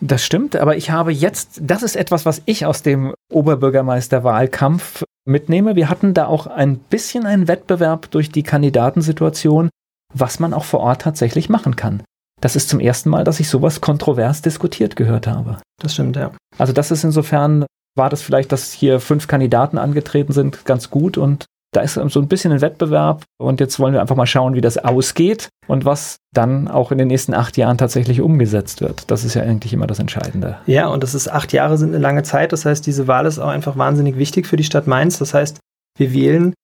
Das 0.01 0.25
stimmt, 0.25 0.57
aber 0.57 0.77
ich 0.77 0.91
habe 0.91 1.11
jetzt, 1.11 1.61
das 1.63 1.83
ist 1.83 1.97
etwas, 1.97 2.27
was 2.27 2.43
ich 2.45 2.67
aus 2.67 2.83
dem 2.83 3.15
Oberbürgermeisterwahlkampf 3.33 5.05
mitnehme. 5.27 5.75
Wir 5.75 5.89
hatten 5.89 6.13
da 6.13 6.27
auch 6.27 6.47
ein 6.47 6.77
bisschen 6.77 7.25
einen 7.25 7.49
Wettbewerb 7.49 8.11
durch 8.11 8.31
die 8.31 8.43
Kandidatensituation, 8.43 9.71
was 10.13 10.39
man 10.39 10.53
auch 10.53 10.65
vor 10.65 10.81
Ort 10.81 11.03
tatsächlich 11.03 11.49
machen 11.49 11.77
kann. 11.77 12.03
Das 12.43 12.57
ist 12.57 12.69
zum 12.69 12.81
ersten 12.81 13.09
Mal, 13.09 13.25
dass 13.25 13.41
ich 13.41 13.49
sowas 13.49 13.81
kontrovers 13.81 14.43
diskutiert 14.43 14.97
gehört 14.97 15.27
habe. 15.27 15.59
Das 15.81 15.95
stimmt, 15.95 16.17
ja. 16.17 16.33
Also 16.59 16.75
das 16.75 16.91
ist 16.91 17.03
insofern, 17.03 17.65
war 17.97 18.11
das 18.11 18.21
vielleicht, 18.21 18.53
dass 18.53 18.73
hier 18.73 19.01
fünf 19.01 19.27
Kandidaten 19.27 19.79
angetreten 19.79 20.35
sind, 20.35 20.67
ganz 20.67 20.91
gut 20.91 21.17
und 21.17 21.47
da 21.73 21.81
ist 21.83 21.95
so 21.95 22.21
ein 22.21 22.29
bisschen 22.29 22.53
ein 22.53 22.61
Wettbewerb 22.61 23.25
und 23.39 23.61
jetzt 23.61 23.79
wollen 23.79 23.93
wir 23.93 24.01
einfach 24.01 24.17
mal 24.17 24.27
schauen, 24.27 24.55
wie 24.55 24.61
das 24.61 24.79
ausgeht 24.79 25.49
und 25.67 25.85
was 25.85 26.17
dann 26.33 26.69
auch 26.69 26.91
in 26.91 26.99
den 26.99 27.09
nächsten 27.09 27.35
acht 27.35 27.57
Jahren 27.57 27.77
tatsächlich 27.77 28.21
umgesetzt 28.21 28.81
wird. 28.81 29.11
Das 29.11 29.25
ist 29.25 29.35
ja 29.35 29.43
eigentlich 29.43 29.73
immer 29.73 29.87
das 29.87 29.99
Entscheidende. 29.99 30.59
Ja, 30.67 30.89
und 30.89 31.03
das 31.03 31.15
ist 31.15 31.29
acht 31.29 31.53
Jahre 31.53 31.77
sind 31.77 31.91
eine 31.91 32.03
lange 32.03 32.23
Zeit. 32.23 32.53
Das 32.53 32.65
heißt, 32.65 32.87
diese 32.87 33.09
Wahl 33.09 33.27
ist 33.27 33.39
auch 33.39 33.49
einfach 33.49 33.77
wahnsinnig 33.77 34.17
wichtig 34.17 34.47
für 34.47 34.57
die 34.57 34.65
Stadt 34.65 34.87
Mainz. 34.87 35.19
Das 35.19 35.35
heißt, 35.35 35.59
wir 35.99 36.13
wählen 36.13 36.55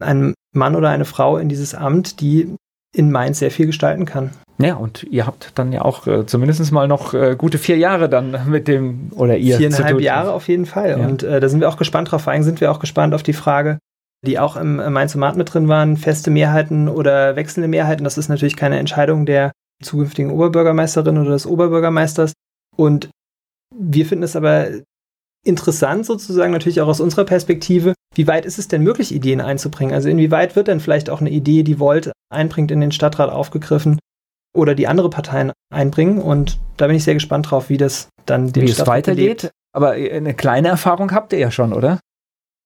einen 0.00 0.34
Mann 0.54 0.76
oder 0.76 0.90
eine 0.90 1.04
Frau 1.04 1.36
in 1.36 1.48
dieses 1.48 1.74
Amt, 1.74 2.20
die 2.20 2.54
in 2.94 3.10
Mainz 3.10 3.38
sehr 3.38 3.50
viel 3.50 3.66
gestalten 3.66 4.04
kann. 4.04 4.30
Ja, 4.58 4.74
und 4.74 5.04
ihr 5.04 5.26
habt 5.26 5.52
dann 5.54 5.72
ja 5.72 5.82
auch 5.82 6.06
äh, 6.06 6.26
zumindest 6.26 6.70
mal 6.70 6.86
noch 6.86 7.14
äh, 7.14 7.34
gute 7.36 7.58
vier 7.58 7.78
Jahre 7.78 8.08
dann 8.08 8.50
mit 8.50 8.68
dem, 8.68 9.10
oder 9.14 9.36
ihr. 9.36 9.56
Viereinhalb 9.56 10.00
Jahre 10.00 10.32
auf 10.32 10.48
jeden 10.48 10.66
Fall. 10.66 10.90
Ja. 10.90 11.06
Und 11.06 11.22
äh, 11.22 11.40
da 11.40 11.48
sind 11.48 11.60
wir 11.60 11.68
auch 11.68 11.78
gespannt 11.78 12.10
drauf. 12.10 12.22
Vor 12.22 12.32
allem 12.32 12.42
sind 12.42 12.60
wir 12.60 12.70
auch 12.70 12.80
gespannt 12.80 13.14
auf 13.14 13.22
die 13.22 13.32
Frage, 13.32 13.78
die 14.26 14.38
auch 14.38 14.56
im 14.56 14.76
Mainz-Mat 14.76 15.36
mit 15.36 15.52
drin 15.52 15.68
waren, 15.68 15.96
feste 15.96 16.30
Mehrheiten 16.30 16.88
oder 16.88 17.36
wechselnde 17.36 17.68
Mehrheiten. 17.68 18.04
Das 18.04 18.18
ist 18.18 18.28
natürlich 18.28 18.56
keine 18.56 18.78
Entscheidung 18.78 19.26
der 19.26 19.52
zukünftigen 19.82 20.30
Oberbürgermeisterin 20.30 21.18
oder 21.18 21.30
des 21.30 21.46
Oberbürgermeisters. 21.46 22.32
Und 22.76 23.10
wir 23.74 24.06
finden 24.06 24.24
es 24.24 24.36
aber 24.36 24.68
interessant 25.44 26.04
sozusagen 26.04 26.52
natürlich 26.52 26.80
auch 26.80 26.88
aus 26.88 27.00
unserer 27.00 27.24
Perspektive, 27.24 27.94
wie 28.14 28.26
weit 28.26 28.44
ist 28.44 28.58
es 28.58 28.68
denn 28.68 28.82
möglich, 28.82 29.14
Ideen 29.14 29.40
einzubringen? 29.40 29.94
Also 29.94 30.08
inwieweit 30.08 30.56
wird 30.56 30.68
denn 30.68 30.80
vielleicht 30.80 31.08
auch 31.08 31.20
eine 31.20 31.30
Idee, 31.30 31.62
die 31.62 31.78
Volt 31.78 32.12
einbringt, 32.30 32.70
in 32.70 32.80
den 32.80 32.92
Stadtrat 32.92 33.30
aufgegriffen 33.30 33.98
oder 34.54 34.74
die 34.74 34.86
andere 34.86 35.08
Parteien 35.08 35.52
einbringen? 35.72 36.20
Und 36.20 36.58
da 36.76 36.88
bin 36.88 36.96
ich 36.96 37.04
sehr 37.04 37.14
gespannt 37.14 37.50
drauf, 37.50 37.70
wie 37.70 37.78
das 37.78 38.08
dann 38.26 38.52
den 38.52 38.64
wie 38.64 38.68
Stadtrat 38.68 38.86
es 38.86 38.88
weitergeht. 38.88 39.42
Lebt. 39.44 39.50
Aber 39.72 39.92
eine 39.92 40.34
kleine 40.34 40.68
Erfahrung 40.68 41.12
habt 41.12 41.32
ihr 41.32 41.38
ja 41.38 41.50
schon, 41.50 41.72
oder? 41.72 42.00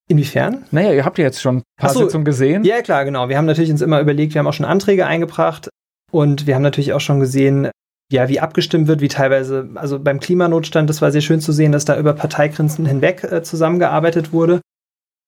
Inwiefern? 0.09 0.65
Naja, 0.71 0.93
ihr 0.93 1.05
habt 1.05 1.19
ja 1.19 1.25
jetzt 1.25 1.41
schon 1.41 1.59
ein 1.59 1.63
paar 1.79 1.91
so, 1.91 2.01
Sitzungen 2.01 2.25
gesehen. 2.25 2.65
Ja, 2.65 2.83
klar, 2.83 3.05
genau. 3.05 3.29
Wir 3.29 3.39
haben 3.39 3.47
natürlich 3.47 3.71
uns 3.71 3.81
immer 3.81 4.01
überlegt, 4.01 4.35
wir 4.35 4.41
haben 4.41 4.47
auch 4.47 4.53
schon 4.53 4.67
Anträge 4.67 5.07
eingebracht 5.07 5.71
und 6.11 6.47
wir 6.47 6.55
haben 6.55 6.63
natürlich 6.63 6.93
auch 6.93 7.01
schon 7.01 7.21
gesehen, 7.21 7.71
ja, 8.13 8.29
wie 8.29 8.41
abgestimmt 8.41 8.87
wird, 8.87 9.01
wie 9.01 9.09
teilweise, 9.09 9.71
also 9.77 9.99
beim 9.99 10.21
Klimanotstand, 10.21 10.91
das 10.91 11.01
war 11.01 11.11
sehr 11.11 11.23
schön 11.23 11.41
zu 11.41 11.53
sehen, 11.53 11.73
dass 11.73 11.87
da 11.87 11.99
über 11.99 12.13
Parteigrenzen 12.13 12.85
hinweg 12.85 13.25
äh, 13.25 13.43
zusammengearbeitet 13.43 14.33
wurde. 14.33 14.61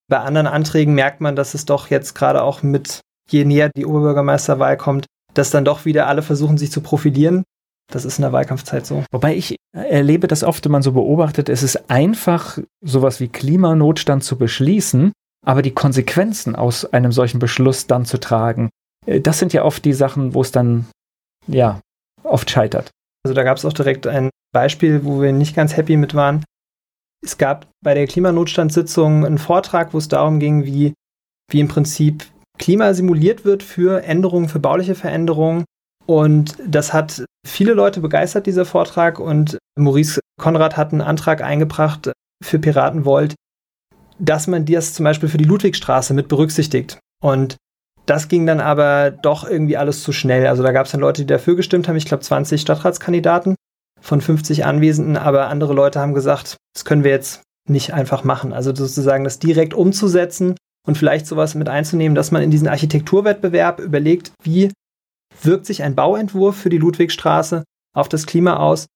Bei 0.09 0.19
anderen 0.19 0.47
Anträgen 0.47 0.95
merkt 0.95 1.21
man, 1.21 1.37
dass 1.37 1.55
es 1.55 1.65
doch 1.65 1.89
jetzt 1.89 2.15
gerade 2.15 2.43
auch 2.43 2.63
mit, 2.63 3.01
je 3.31 3.45
näher 3.45 3.71
die 3.75 3.87
Oberbürgermeisterwahl 3.87 4.77
kommt, 4.77 5.07
dass 5.35 5.51
dann 5.51 5.65
doch 5.65 5.85
wieder 5.85 6.07
alle 6.07 6.23
versuchen, 6.23 6.59
sich 6.59 6.71
zu 6.71 6.81
profilieren. 6.81 7.45
Das 7.93 8.05
ist 8.05 8.19
in 8.19 8.23
der 8.23 8.33
Wahlkampfzeit 8.33 8.85
so. 8.85 9.05
Wobei 9.13 9.37
ich 9.37 9.57
erlebe 9.73 10.27
das 10.27 10.43
oft, 10.43 10.65
wenn 10.65 10.73
man 10.73 10.83
so 10.83 10.93
beobachtet, 10.93 11.49
es 11.49 11.63
ist 11.63 11.89
einfach, 11.91 12.59
sowas 12.81 13.21
wie 13.21 13.29
Klimanotstand 13.29 14.25
zu 14.25 14.37
beschließen, 14.37 15.13
aber 15.45 15.63
die 15.63 15.75
Konsequenzen 15.75 16.57
aus 16.57 16.85
einem 16.85 17.13
solchen 17.13 17.39
Beschluss 17.39 17.87
dann 17.87 18.05
zu 18.05 18.19
tragen, 18.19 18.71
äh, 19.07 19.21
das 19.21 19.39
sind 19.39 19.53
ja 19.53 19.65
oft 19.65 19.85
die 19.85 19.93
Sachen, 19.93 20.35
wo 20.35 20.43
es 20.43 20.51
dann, 20.51 20.87
ja, 21.47 21.81
oft 22.25 22.51
scheitert. 22.51 22.91
Also 23.25 23.35
da 23.35 23.45
gab 23.45 23.57
es 23.57 23.65
auch 23.65 23.73
direkt 23.73 24.07
ein 24.07 24.31
Beispiel, 24.53 25.05
wo 25.05 25.21
wir 25.21 25.33
nicht 25.33 25.55
ganz 25.55 25.77
happy 25.77 25.97
mit 25.97 26.15
waren. 26.15 26.45
Es 27.25 27.39
gab 27.39 27.67
bei 27.83 27.95
der 27.95 28.07
Klimanotstandssitzung 28.07 29.25
einen 29.25 29.39
Vortrag, 29.39 29.95
wo 29.95 29.99
es 29.99 30.09
darum 30.09 30.39
ging, 30.39 30.65
wie, 30.65 30.95
wie 31.51 31.61
im 31.61 31.69
Prinzip 31.69 32.27
Klima 32.59 32.95
simuliert 32.95 33.45
wird 33.45 33.63
für 33.63 34.03
Änderungen, 34.03 34.49
für 34.49 34.61
bauliche 34.61 34.95
Veränderungen 34.95 35.65
und 36.07 36.57
das 36.65 36.93
hat 36.93 37.25
viele 37.47 37.75
Leute 37.75 38.01
begeistert, 38.01 38.47
dieser 38.47 38.65
Vortrag. 38.65 39.19
Und 39.19 39.59
Maurice 39.79 40.21
Konrad 40.41 40.77
hat 40.77 40.93
einen 40.93 41.03
Antrag 41.03 41.43
eingebracht 41.43 42.13
für 42.43 42.59
Piratenvolt, 42.59 43.35
dass 44.19 44.47
man 44.47 44.65
das 44.65 44.95
zum 44.95 45.05
Beispiel 45.05 45.29
für 45.29 45.39
die 45.39 45.45
Ludwigstraße 45.45 46.15
mit 46.15 46.29
berücksichtigt. 46.29 46.99
Und 47.23 47.57
das 48.07 48.29
ging 48.29 48.47
dann 48.47 48.61
aber 48.61 49.11
doch 49.11 49.49
irgendwie 49.49 49.77
alles 49.77 50.03
zu 50.03 50.13
schnell. 50.13 50.47
Also 50.47 50.63
da 50.63 50.71
gab 50.71 50.87
es 50.87 50.93
dann 50.93 51.01
Leute, 51.01 51.23
die 51.23 51.27
dafür 51.27 51.57
gestimmt 51.57 51.89
haben. 51.89 51.97
Ich 51.97 52.07
glaube 52.07 52.23
20 52.23 52.61
Stadtratskandidaten 52.61 53.57
von 54.01 54.21
50 54.21 54.65
Anwesenden. 54.65 55.17
Aber 55.17 55.49
andere 55.49 55.75
Leute 55.75 55.99
haben 55.99 56.15
gesagt, 56.15 56.57
das 56.75 56.85
können 56.85 57.03
wir 57.03 57.11
jetzt 57.11 57.43
nicht 57.69 57.93
einfach 57.93 58.23
machen. 58.23 58.53
Also 58.53 58.73
sozusagen 58.73 59.25
das 59.25 59.41
direkt 59.41 59.75
umzusetzen 59.75 60.55
und 60.87 60.97
vielleicht 60.97 61.27
sowas 61.27 61.57
mit 61.57 61.69
einzunehmen, 61.69 62.15
dass 62.15 62.31
man 62.31 62.43
in 62.43 62.53
diesen 62.53 62.69
Architekturwettbewerb 62.69 63.81
überlegt, 63.81 64.31
wie 64.45 64.71
wirkt 65.43 65.67
sich 65.67 65.83
ein 65.83 65.95
Bauentwurf 65.95 66.57
für 66.57 66.69
die 66.69 66.79
Ludwigstraße 66.79 67.65
auf 67.95 68.09
das 68.09 68.27
Klima 68.27 68.57
aus? 68.57 68.87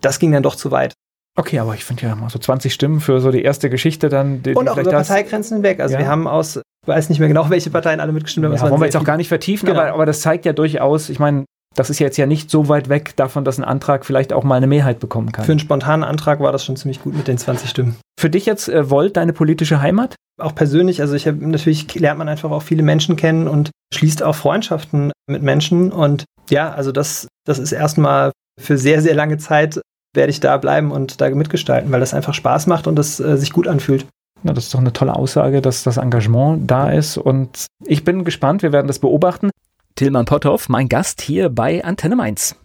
Das 0.00 0.18
ging 0.18 0.32
dann 0.32 0.42
doch 0.42 0.56
zu 0.56 0.70
weit. 0.70 0.94
Okay, 1.38 1.58
aber 1.58 1.74
ich 1.74 1.84
finde 1.84 2.02
ja 2.02 2.14
mal 2.14 2.28
so 2.28 2.38
20 2.38 2.74
Stimmen 2.74 3.00
für 3.00 3.20
so 3.20 3.30
die 3.30 3.42
erste 3.42 3.70
Geschichte 3.70 4.08
dann. 4.08 4.42
Die, 4.42 4.54
und 4.54 4.68
auch 4.68 4.76
über 4.76 4.90
Parteigrenzen 4.90 5.58
hinweg. 5.58 5.80
Also 5.80 5.94
ja. 5.94 6.00
wir 6.00 6.08
haben 6.08 6.26
aus 6.26 6.60
weiß 6.86 7.08
nicht 7.08 7.18
mehr 7.18 7.28
genau, 7.28 7.48
welche 7.50 7.70
Parteien 7.70 8.00
alle 8.00 8.12
mitgestimmt 8.12 8.46
haben. 8.46 8.54
Ja, 8.54 8.62
wollen 8.62 8.80
wir 8.80 8.86
jetzt 8.86 8.96
auch 8.96 9.04
gar 9.04 9.16
nicht 9.16 9.28
vertiefen, 9.28 9.66
genau. 9.66 9.80
aber, 9.80 9.92
aber 9.92 10.06
das 10.06 10.20
zeigt 10.20 10.44
ja 10.44 10.52
durchaus, 10.52 11.08
ich 11.08 11.18
meine, 11.18 11.44
das 11.74 11.90
ist 11.90 11.98
ja 11.98 12.06
jetzt 12.06 12.16
ja 12.16 12.26
nicht 12.26 12.50
so 12.50 12.68
weit 12.68 12.88
weg 12.88 13.16
davon, 13.16 13.44
dass 13.44 13.58
ein 13.58 13.64
Antrag 13.64 14.04
vielleicht 14.04 14.32
auch 14.32 14.44
mal 14.44 14.56
eine 14.56 14.66
Mehrheit 14.66 15.00
bekommen 15.00 15.32
kann. 15.32 15.44
Für 15.44 15.52
einen 15.52 15.58
spontanen 15.58 16.04
Antrag 16.04 16.40
war 16.40 16.52
das 16.52 16.64
schon 16.64 16.76
ziemlich 16.76 17.02
gut 17.02 17.14
mit 17.14 17.28
den 17.28 17.38
20 17.38 17.68
Stimmen. 17.68 17.96
Für 18.18 18.30
dich 18.30 18.46
jetzt 18.46 18.68
äh, 18.68 18.90
Volt 18.90 19.16
deine 19.16 19.32
politische 19.32 19.80
Heimat? 19.80 20.14
Auch 20.40 20.54
persönlich, 20.54 21.00
also 21.00 21.14
ich 21.14 21.26
habe 21.26 21.46
natürlich 21.46 21.92
lernt 21.94 22.18
man 22.18 22.28
einfach 22.28 22.50
auch 22.50 22.62
viele 22.62 22.82
Menschen 22.82 23.16
kennen 23.16 23.48
und 23.48 23.70
schließt 23.94 24.22
auch 24.22 24.34
Freundschaften 24.34 25.12
mit 25.28 25.42
Menschen 25.42 25.92
und 25.92 26.24
ja, 26.50 26.72
also 26.72 26.92
das 26.92 27.28
das 27.46 27.58
ist 27.58 27.72
erstmal 27.72 28.32
für 28.60 28.78
sehr 28.78 29.00
sehr 29.02 29.14
lange 29.14 29.38
Zeit 29.38 29.80
werde 30.14 30.30
ich 30.30 30.40
da 30.40 30.56
bleiben 30.58 30.90
und 30.90 31.20
da 31.20 31.30
mitgestalten, 31.30 31.90
weil 31.90 32.00
das 32.00 32.14
einfach 32.14 32.34
Spaß 32.34 32.66
macht 32.66 32.86
und 32.86 32.96
das 32.96 33.18
äh, 33.18 33.36
sich 33.36 33.52
gut 33.52 33.66
anfühlt. 33.66 34.06
Ja, 34.44 34.52
das 34.52 34.64
ist 34.64 34.74
doch 34.74 34.80
eine 34.80 34.92
tolle 34.92 35.14
Aussage, 35.14 35.62
dass 35.62 35.84
das 35.84 35.96
Engagement 35.96 36.70
da 36.70 36.90
ist 36.90 37.16
und 37.16 37.66
ich 37.84 38.04
bin 38.04 38.24
gespannt, 38.24 38.62
wir 38.62 38.72
werden 38.72 38.88
das 38.88 38.98
beobachten. 38.98 39.50
Tilman 39.94 40.24
Potthoff, 40.24 40.68
mein 40.68 40.88
Gast 40.88 41.20
hier 41.20 41.48
bei 41.48 41.84
Antenne 41.84 42.16
Mainz. 42.16 42.56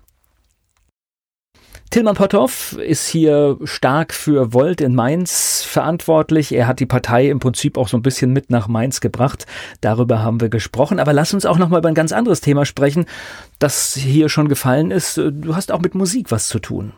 Tilman 1.89 2.15
Potthoff 2.15 2.73
ist 2.73 3.07
hier 3.07 3.57
stark 3.63 4.13
für 4.13 4.53
Volt 4.53 4.81
in 4.81 4.93
Mainz 4.93 5.63
verantwortlich. 5.63 6.53
Er 6.53 6.67
hat 6.67 6.81
die 6.81 6.85
Partei 6.85 7.29
im 7.29 7.39
Prinzip 7.39 7.77
auch 7.77 7.87
so 7.87 7.97
ein 7.97 8.01
bisschen 8.01 8.33
mit 8.33 8.49
nach 8.49 8.67
Mainz 8.67 8.99
gebracht. 8.99 9.45
Darüber 9.79 10.19
haben 10.19 10.41
wir 10.41 10.49
gesprochen. 10.49 10.99
Aber 10.99 11.13
lass 11.13 11.33
uns 11.33 11.45
auch 11.45 11.57
noch 11.57 11.69
mal 11.69 11.79
über 11.79 11.87
ein 11.87 11.95
ganz 11.95 12.11
anderes 12.11 12.41
Thema 12.41 12.65
sprechen, 12.65 13.05
das 13.59 13.93
hier 13.93 14.27
schon 14.27 14.49
gefallen 14.49 14.91
ist. 14.91 15.17
Du 15.17 15.55
hast 15.55 15.71
auch 15.71 15.79
mit 15.79 15.95
Musik 15.95 16.29
was 16.29 16.49
zu 16.49 16.59
tun. 16.59 16.91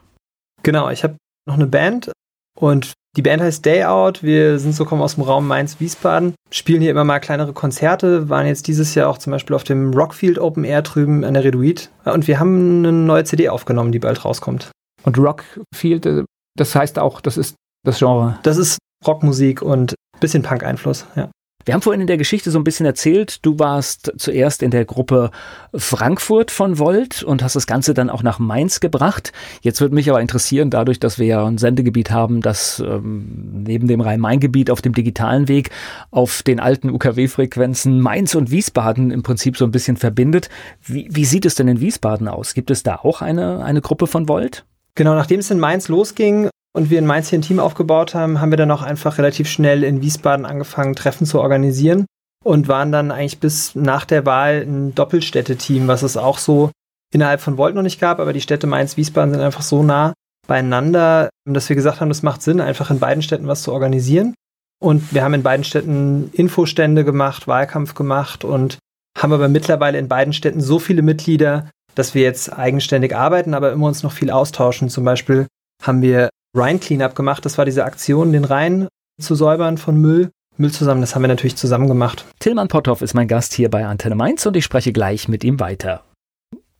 Genau, 0.63 0.89
ich 0.89 1.03
habe 1.03 1.17
noch 1.47 1.55
eine 1.55 1.67
Band 1.67 2.11
und 2.57 2.93
die 3.17 3.21
Band 3.21 3.41
heißt 3.41 3.65
Day 3.65 3.83
Out. 3.83 4.23
Wir 4.23 4.59
sind 4.59 4.75
so 4.75 4.85
kommen 4.85 5.01
aus 5.01 5.15
dem 5.15 5.23
Raum 5.23 5.47
Mainz-Wiesbaden, 5.47 6.35
spielen 6.51 6.81
hier 6.81 6.91
immer 6.91 7.03
mal 7.03 7.19
kleinere 7.19 7.53
Konzerte, 7.53 8.29
waren 8.29 8.45
jetzt 8.45 8.67
dieses 8.67 8.95
Jahr 8.95 9.09
auch 9.09 9.17
zum 9.17 9.31
Beispiel 9.31 9.55
auf 9.55 9.63
dem 9.63 9.93
Rockfield 9.93 10.39
Open 10.39 10.63
Air 10.63 10.83
drüben 10.83 11.23
an 11.23 11.33
der 11.33 11.43
Reduit. 11.43 11.89
Und 12.05 12.27
wir 12.27 12.39
haben 12.39 12.79
eine 12.79 12.91
neue 12.91 13.23
CD 13.23 13.49
aufgenommen, 13.49 13.91
die 13.91 13.99
bald 13.99 14.23
rauskommt. 14.23 14.71
Und 15.03 15.17
Rockfield, 15.17 16.05
äh, 16.05 16.23
das 16.57 16.75
heißt 16.75 16.99
auch, 16.99 17.21
das 17.21 17.37
ist 17.37 17.55
das 17.85 17.99
Genre. 17.99 18.37
Das 18.43 18.57
ist 18.57 18.77
Rockmusik 19.05 19.61
und 19.61 19.95
bisschen 20.19 20.43
Punk-Einfluss, 20.43 21.05
ja. 21.15 21.29
Wir 21.69 21.75
haben 21.75 21.83
vorhin 21.83 22.01
in 22.01 22.07
der 22.07 22.17
Geschichte 22.17 22.49
so 22.49 22.57
ein 22.57 22.63
bisschen 22.63 22.87
erzählt, 22.87 23.45
du 23.45 23.59
warst 23.59 24.11
zuerst 24.17 24.63
in 24.63 24.71
der 24.71 24.85
Gruppe 24.85 25.29
Frankfurt 25.75 26.49
von 26.49 26.79
Volt 26.79 27.21
und 27.21 27.43
hast 27.43 27.55
das 27.55 27.67
Ganze 27.67 27.93
dann 27.93 28.09
auch 28.09 28.23
nach 28.23 28.39
Mainz 28.39 28.79
gebracht. 28.79 29.33
Jetzt 29.61 29.79
würde 29.79 29.93
mich 29.93 30.09
aber 30.09 30.19
interessieren, 30.19 30.71
dadurch, 30.71 30.99
dass 30.99 31.19
wir 31.19 31.27
ja 31.27 31.45
ein 31.45 31.59
Sendegebiet 31.59 32.09
haben, 32.09 32.41
das 32.41 32.79
ähm, 32.79 33.65
neben 33.67 33.87
dem 33.87 34.01
Rhein-Main-Gebiet 34.01 34.71
auf 34.71 34.81
dem 34.81 34.93
digitalen 34.93 35.47
Weg 35.47 35.69
auf 36.09 36.41
den 36.41 36.59
alten 36.59 36.89
UKW-Frequenzen 36.89 38.01
Mainz 38.01 38.33
und 38.33 38.49
Wiesbaden 38.49 39.11
im 39.11 39.21
Prinzip 39.21 39.55
so 39.55 39.63
ein 39.63 39.69
bisschen 39.69 39.95
verbindet. 39.95 40.49
Wie, 40.81 41.07
wie 41.11 41.25
sieht 41.25 41.45
es 41.45 41.53
denn 41.53 41.67
in 41.67 41.81
Wiesbaden 41.81 42.27
aus? 42.27 42.55
Gibt 42.55 42.71
es 42.71 42.81
da 42.81 42.95
auch 42.95 43.21
eine, 43.21 43.63
eine 43.63 43.81
Gruppe 43.81 44.07
von 44.07 44.27
Volt? 44.27 44.65
Genau, 44.95 45.13
nachdem 45.13 45.39
es 45.39 45.51
in 45.51 45.59
Mainz 45.59 45.87
losging, 45.87 46.49
und 46.79 46.89
wir 46.89 46.99
in 46.99 47.05
Mainz 47.05 47.27
hier 47.29 47.39
ein 47.39 47.43
Team 47.43 47.59
aufgebaut 47.59 48.15
haben, 48.15 48.39
haben 48.39 48.51
wir 48.51 48.57
dann 48.57 48.71
auch 48.71 48.81
einfach 48.81 49.17
relativ 49.17 49.49
schnell 49.49 49.83
in 49.83 50.01
Wiesbaden 50.01 50.45
angefangen, 50.45 50.95
Treffen 50.95 51.27
zu 51.27 51.41
organisieren 51.41 52.05
und 52.45 52.69
waren 52.69 52.93
dann 52.93 53.11
eigentlich 53.11 53.41
bis 53.41 53.75
nach 53.75 54.05
der 54.05 54.25
Wahl 54.25 54.65
ein 54.65 54.95
Doppelstädte-Team, 54.95 55.89
was 55.89 56.03
es 56.03 56.15
auch 56.15 56.37
so 56.37 56.71
innerhalb 57.13 57.41
von 57.41 57.57
Volt 57.57 57.75
noch 57.75 57.81
nicht 57.81 57.99
gab, 57.99 58.19
aber 58.19 58.31
die 58.31 58.39
Städte 58.39 58.65
Mainz, 58.65 58.95
Wiesbaden 58.95 59.33
sind 59.33 59.43
einfach 59.43 59.61
so 59.61 59.83
nah 59.83 60.13
beieinander, 60.47 61.29
dass 61.45 61.67
wir 61.67 61.75
gesagt 61.75 61.99
haben, 61.99 62.11
es 62.11 62.23
macht 62.23 62.41
Sinn, 62.41 62.61
einfach 62.61 62.89
in 62.91 62.99
beiden 62.99 63.23
Städten 63.23 63.47
was 63.47 63.61
zu 63.61 63.73
organisieren. 63.73 64.33
Und 64.81 65.13
wir 65.13 65.21
haben 65.21 65.33
in 65.33 65.43
beiden 65.43 65.65
Städten 65.65 66.29
Infostände 66.31 67.03
gemacht, 67.03 67.45
Wahlkampf 67.45 67.93
gemacht 67.93 68.45
und 68.45 68.79
haben 69.17 69.33
aber 69.33 69.49
mittlerweile 69.49 69.99
in 69.99 70.07
beiden 70.07 70.31
Städten 70.31 70.61
so 70.61 70.79
viele 70.79 71.01
Mitglieder, 71.01 71.69
dass 71.95 72.13
wir 72.13 72.21
jetzt 72.21 72.57
eigenständig 72.57 73.13
arbeiten, 73.13 73.53
aber 73.53 73.73
immer 73.73 73.87
uns 73.87 74.01
noch 74.01 74.13
viel 74.13 74.31
austauschen. 74.31 74.87
Zum 74.87 75.03
Beispiel 75.03 75.47
haben 75.83 76.01
wir 76.01 76.29
Rhein 76.55 76.79
Cleanup 76.79 77.15
gemacht. 77.15 77.45
Das 77.45 77.57
war 77.57 77.65
diese 77.65 77.85
Aktion, 77.85 78.31
den 78.31 78.45
Rhein 78.45 78.87
zu 79.21 79.35
säubern 79.35 79.77
von 79.77 79.99
Müll. 79.99 80.31
Müll 80.57 80.71
zusammen, 80.71 81.01
das 81.01 81.15
haben 81.15 81.21
wir 81.21 81.27
natürlich 81.29 81.55
zusammen 81.55 81.87
gemacht. 81.87 82.25
Tillmann 82.39 82.67
Potthoff 82.67 83.01
ist 83.01 83.13
mein 83.13 83.27
Gast 83.27 83.53
hier 83.53 83.69
bei 83.69 83.85
Antenne 83.85 84.15
Mainz 84.15 84.45
und 84.45 84.57
ich 84.57 84.65
spreche 84.65 84.91
gleich 84.91 85.27
mit 85.27 85.43
ihm 85.43 85.59
weiter. 85.59 86.03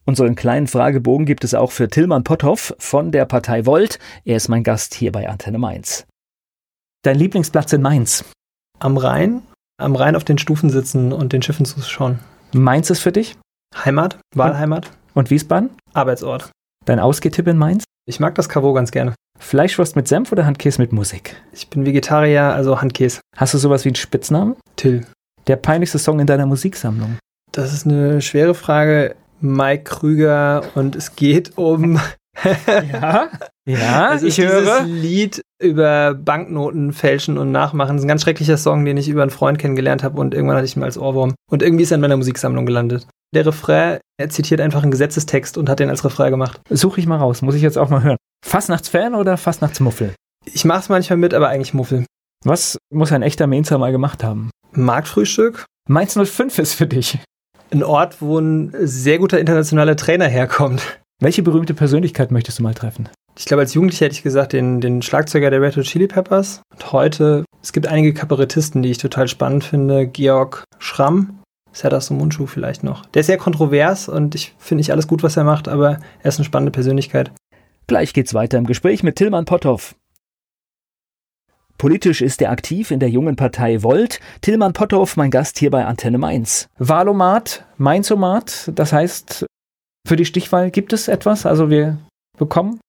Unseren 0.06 0.36
kleinen 0.36 0.68
Fragebogen 0.68 1.26
gibt 1.26 1.44
es 1.44 1.54
auch 1.54 1.72
für 1.72 1.88
Tillmann 1.88 2.24
Potthoff 2.24 2.76
von 2.80 3.12
der 3.12 3.26
Partei 3.26 3.66
Volt. 3.66 4.00
Er 4.26 4.38
ist 4.38 4.50
mein 4.50 4.64
Gast 4.64 4.96
hier 4.96 5.12
bei 5.12 5.30
Antenne 5.30 5.60
Mainz. 5.60 6.06
Dein 7.04 7.18
Lieblingsplatz 7.18 7.72
in 7.72 7.82
Mainz? 7.82 8.26
Am 8.80 8.98
Rhein. 8.98 9.44
Am 9.78 9.96
Rhein 9.96 10.16
auf 10.16 10.26
den 10.26 10.38
Stufen 10.38 10.70
sitzen 10.70 11.14
und 11.14 11.32
den 11.32 11.42
Schiffen 11.42 11.66
zuschauen. 11.66 12.20
Mainz 12.54 12.90
ist 12.90 13.00
für 13.00 13.14
dich? 13.14 13.38
Heimat, 13.86 14.18
Wahlheimat. 14.36 14.92
Und 15.14 15.30
Wiesbaden? 15.30 15.70
Arbeitsort. 15.94 16.52
Dein 16.86 17.00
Ausgehtipp 17.00 17.48
in 17.48 17.58
Mainz? 17.58 17.86
Ich 18.10 18.20
mag 18.20 18.34
das 18.34 18.50
Kavo 18.50 18.74
ganz 18.74 18.90
gerne. 18.90 19.14
Fleischwurst 19.38 19.96
mit 19.96 20.08
Senf 20.08 20.32
oder 20.32 20.48
Handkäse 20.48 20.82
mit 20.82 20.92
Musik? 20.92 21.36
Ich 21.54 21.70
bin 21.70 21.86
Vegetarier, 21.86 22.42
also 22.42 22.82
Handkäse. 22.82 23.22
Hast 23.38 23.54
du 23.54 23.60
sowas 23.60 23.86
wie 23.86 23.90
einen 23.90 23.96
Spitznamen? 23.98 24.56
Till. 24.78 25.06
Der 25.46 25.58
peinlichste 25.58 26.00
Song 26.00 26.20
in 26.20 26.26
deiner 26.26 26.48
Musiksammlung? 26.48 27.20
Das 27.52 27.72
ist 27.72 27.86
eine 27.86 28.20
schwere 28.24 28.56
Frage. 28.56 29.16
Mike 29.42 29.84
Krüger 29.84 30.64
und 30.74 30.96
es 30.96 31.16
geht 31.16 31.56
um. 31.56 32.00
ja, 32.92 33.30
ja, 33.68 34.20
ich 34.20 34.40
höre. 34.40 34.86
Lied 34.86 35.44
über 35.62 36.16
Banknoten 36.16 36.94
fälschen 36.94 37.38
und 37.38 37.52
nachmachen. 37.52 37.98
Das 37.98 38.02
ist 38.02 38.06
ein 38.06 38.10
ganz 38.10 38.24
schrecklicher 38.24 38.58
Song, 38.58 38.86
den 38.86 38.98
ich 38.98 39.08
über 39.08 39.22
einen 39.22 39.30
Freund 39.30 39.60
kennengelernt 39.60 40.02
habe 40.02 40.20
und 40.20 40.34
irgendwann 40.34 40.58
hatte 40.58 40.66
ich 40.66 40.76
ihn 40.76 40.82
als 40.82 40.98
Ohrwurm. 40.98 41.36
Und 41.52 41.62
irgendwie 41.62 41.84
ist 41.84 41.92
er 41.92 41.96
in 41.96 42.02
meiner 42.02 42.18
Musiksammlung 42.18 42.66
gelandet. 42.66 43.06
Der 43.34 43.46
Refrain, 43.46 44.00
er 44.20 44.30
zitiert 44.30 44.60
einfach 44.60 44.82
einen 44.82 44.92
Gesetzestext 44.92 45.58
und 45.58 45.70
hat 45.70 45.80
den 45.80 45.90
als 45.90 46.04
Refrain 46.04 46.32
gemacht. 46.32 46.62
Suche 46.70 47.00
ich 47.00 47.08
mal 47.08 47.18
raus, 47.18 47.42
muss 47.42 47.56
ich 47.56 47.62
jetzt 47.62 47.78
auch 47.78 47.90
mal 47.90 48.04
hören. 48.04 48.18
Fastnachtsfan 48.44 49.14
oder 49.14 49.38
Fastnachtsmuffel? 49.38 50.14
Ich 50.46 50.66
mach's 50.66 50.90
manchmal 50.90 51.18
mit, 51.18 51.34
aber 51.34 51.50
eigentlich 51.50 51.74
Muffel. 51.74 52.06
Was 52.44 52.78
muss 52.92 53.12
ein 53.12 53.22
echter 53.22 53.48
Mainzer 53.48 53.78
mal 53.78 53.92
gemacht 53.92 54.24
haben? 54.24 54.50
Marktfrühstück. 54.72 55.66
Mainz 55.88 56.18
05 56.18 56.58
ist 56.60 56.74
für 56.74 56.88
dich. 56.88 57.20
Ein 57.72 57.84
Ort, 57.84 58.22
wo 58.22 58.40
ein 58.40 58.74
sehr 58.80 59.20
guter 59.20 59.40
internationaler 59.40 59.96
Trainer 59.96 60.28
herkommt. 60.28 61.00
Welche 61.22 61.44
berühmte 61.44 61.74
Persönlichkeit 61.74 62.32
möchtest 62.32 62.60
du 62.60 62.64
mal 62.64 62.74
treffen? 62.74 63.10
Ich 63.38 63.46
glaube, 63.46 63.62
als 63.62 63.74
Jugendlicher 63.74 64.06
hätte 64.06 64.16
ich 64.16 64.24
gesagt, 64.24 64.54
den, 64.54 64.82
den 64.82 65.02
Schlagzeuger 65.02 65.50
der 65.50 65.62
Red 65.62 65.78
Hot 65.78 65.86
Chili 65.86 66.08
Peppers. 66.08 66.62
Und 66.72 66.92
heute, 66.92 67.46
es 67.62 67.74
gibt 67.74 67.88
einige 67.88 68.14
Kabarettisten, 68.14 68.82
die 68.82 68.92
ich 68.92 68.98
total 68.98 69.28
spannend 69.28 69.64
finde. 69.64 70.08
Georg 70.08 70.64
Schramm, 70.80 71.39
Serdar 71.72 72.02
Mundschuh 72.10 72.48
vielleicht 72.48 72.84
noch. 72.84 73.06
Der 73.08 73.22
ist 73.22 73.28
sehr 73.28 73.38
kontrovers 73.38 74.10
und 74.10 74.36
ich 74.36 74.56
finde 74.58 74.80
nicht 74.80 74.92
alles 74.92 75.08
gut, 75.08 75.24
was 75.24 75.38
er 75.38 75.44
macht, 75.44 75.68
aber 75.68 76.00
er 76.22 76.30
ist 76.30 76.38
eine 76.38 76.46
spannende 76.46 76.72
Persönlichkeit. 76.72 77.32
Gleich 77.88 78.14
geht's 78.14 78.34
weiter 78.34 78.58
im 78.58 78.66
Gespräch 78.66 79.04
mit 79.04 79.16
Tilman 79.16 79.46
Potthoff. 79.46 79.96
Politisch 81.78 82.22
ist 82.22 82.42
er 82.42 82.52
aktiv 82.52 82.92
in 82.92 83.00
der 83.00 83.10
jungen 83.10 83.38
Partei 83.38 83.84
Volt. 83.84 84.20
Tilman 84.42 84.74
Potthoff, 84.74 85.16
mein 85.16 85.32
Gast 85.32 85.58
hier 85.58 85.72
bei 85.72 85.86
Antenne 85.86 86.18
Mainz. 86.18 86.68
Wahlomat, 86.78 87.66
Mainzomat, 87.78 88.72
das 88.76 88.92
heißt, 88.92 89.46
für 90.06 90.16
die 90.16 90.26
Stichwahl 90.26 90.72
gibt 90.72 90.92
es 90.92 91.08
etwas? 91.08 91.46
Also 91.46 91.70
wir 91.70 91.98
bekommen 92.38 92.80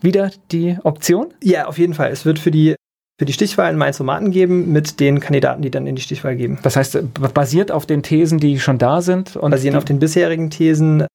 wieder 0.00 0.30
die 0.50 0.78
Option? 0.82 1.32
Ja, 1.42 1.66
auf 1.66 1.78
jeden 1.78 1.94
Fall. 1.94 2.10
Es 2.10 2.24
wird 2.24 2.38
für 2.38 2.50
die 2.50 2.74
für 3.20 3.26
die 3.26 3.34
Stichwahl 3.34 3.66
einen 3.66 3.76
Mainzomaten 3.76 4.30
geben 4.30 4.72
mit 4.72 4.98
den 4.98 5.20
Kandidaten, 5.20 5.60
die 5.60 5.70
dann 5.70 5.86
in 5.86 5.94
die 5.94 6.00
Stichwahl 6.00 6.36
geben. 6.36 6.58
Das 6.62 6.76
heißt, 6.76 7.12
basiert 7.34 7.70
auf 7.70 7.84
den 7.84 8.02
Thesen, 8.02 8.38
die 8.38 8.58
schon 8.58 8.78
da 8.78 9.02
sind? 9.02 9.36
Und 9.36 9.50
Basieren 9.50 9.76
auf 9.76 9.84
den 9.84 9.98
bisherigen 9.98 10.48
Thesen. 10.48 11.06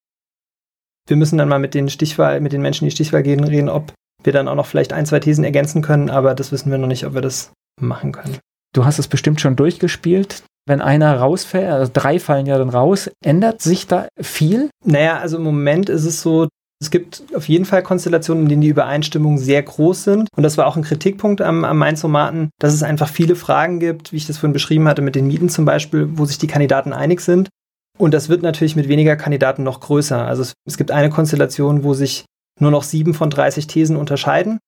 Wir 1.07 1.17
müssen 1.17 1.39
dann 1.39 1.49
mal 1.49 1.57
mit 1.57 1.73
den 1.73 1.89
Stichwahl, 1.89 2.41
mit 2.41 2.53
den 2.53 2.61
Menschen, 2.61 2.85
die 2.85 2.91
Stichwahl 2.91 3.23
gehen, 3.23 3.43
reden, 3.43 3.69
ob 3.69 3.91
wir 4.21 4.33
dann 4.33 4.47
auch 4.47 4.53
noch 4.53 4.67
vielleicht 4.67 4.93
ein, 4.93 5.07
zwei 5.07 5.19
Thesen 5.19 5.43
ergänzen 5.43 5.81
können, 5.81 6.11
aber 6.11 6.35
das 6.35 6.51
wissen 6.51 6.69
wir 6.69 6.77
noch 6.77 6.87
nicht, 6.87 7.07
ob 7.07 7.15
wir 7.15 7.21
das 7.21 7.53
machen 7.81 8.11
können. 8.11 8.37
Du 8.75 8.85
hast 8.85 8.99
es 8.99 9.07
bestimmt 9.07 9.41
schon 9.41 9.55
durchgespielt. 9.55 10.43
Wenn 10.67 10.81
einer 10.81 11.17
rausfällt, 11.17 11.71
also 11.71 11.91
drei 11.91 12.19
fallen 12.19 12.45
ja 12.45 12.59
dann 12.59 12.69
raus, 12.69 13.09
ändert 13.23 13.63
sich 13.63 13.87
da 13.87 14.09
viel? 14.21 14.69
Naja, 14.83 15.17
also 15.17 15.37
im 15.37 15.43
Moment 15.43 15.89
ist 15.89 16.05
es 16.05 16.21
so, 16.21 16.49
es 16.81 16.91
gibt 16.91 17.23
auf 17.33 17.47
jeden 17.47 17.65
Fall 17.65 17.83
Konstellationen, 17.83 18.43
in 18.43 18.49
denen 18.49 18.61
die 18.61 18.67
Übereinstimmungen 18.67 19.37
sehr 19.37 19.63
groß 19.63 20.03
sind. 20.03 20.29
Und 20.35 20.43
das 20.43 20.57
war 20.57 20.67
auch 20.67 20.75
ein 20.75 20.83
Kritikpunkt 20.83 21.41
am, 21.41 21.63
am 21.63 21.77
Mainz-Romaten, 21.77 22.49
dass 22.59 22.73
es 22.73 22.83
einfach 22.83 23.07
viele 23.07 23.35
Fragen 23.35 23.79
gibt, 23.79 24.11
wie 24.11 24.17
ich 24.17 24.27
das 24.27 24.37
vorhin 24.37 24.53
beschrieben 24.53 24.87
hatte, 24.87 25.01
mit 25.01 25.15
den 25.15 25.27
Mieten 25.27 25.49
zum 25.49 25.65
Beispiel, 25.65 26.09
wo 26.17 26.25
sich 26.25 26.37
die 26.37 26.47
Kandidaten 26.47 26.91
einig 26.91 27.21
sind. 27.21 27.49
Und 27.97 28.13
das 28.13 28.27
wird 28.27 28.41
natürlich 28.41 28.75
mit 28.75 28.89
weniger 28.89 29.15
Kandidaten 29.15 29.63
noch 29.63 29.79
größer. 29.79 30.25
Also 30.25 30.41
es, 30.41 30.53
es 30.65 30.77
gibt 30.77 30.91
eine 30.91 31.09
Konstellation, 31.09 31.83
wo 31.83 31.93
sich 31.93 32.25
nur 32.59 32.71
noch 32.71 32.83
sieben 32.83 33.13
von 33.13 33.29
30 33.29 33.67
Thesen 33.67 33.95
unterscheiden. 33.95 34.59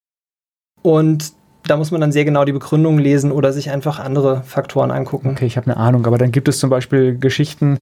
Und 0.82 1.34
da 1.66 1.76
muss 1.76 1.92
man 1.92 2.00
dann 2.00 2.14
sehr 2.14 2.24
genau 2.24 2.46
die 2.46 2.54
Begründung 2.54 2.98
lesen 2.98 3.32
oder 3.32 3.52
sich 3.52 3.70
einfach 3.70 4.00
andere 4.00 4.44
Faktoren 4.44 4.92
angucken. 4.92 5.32
Okay, 5.32 5.46
ich 5.46 5.58
habe 5.58 5.70
eine 5.70 5.78
Ahnung, 5.78 6.06
aber 6.06 6.18
dann 6.18 6.32
gibt 6.32 6.48
es 6.48 6.60
zum 6.60 6.70
Beispiel 6.70 7.18
Geschichten, 7.18 7.78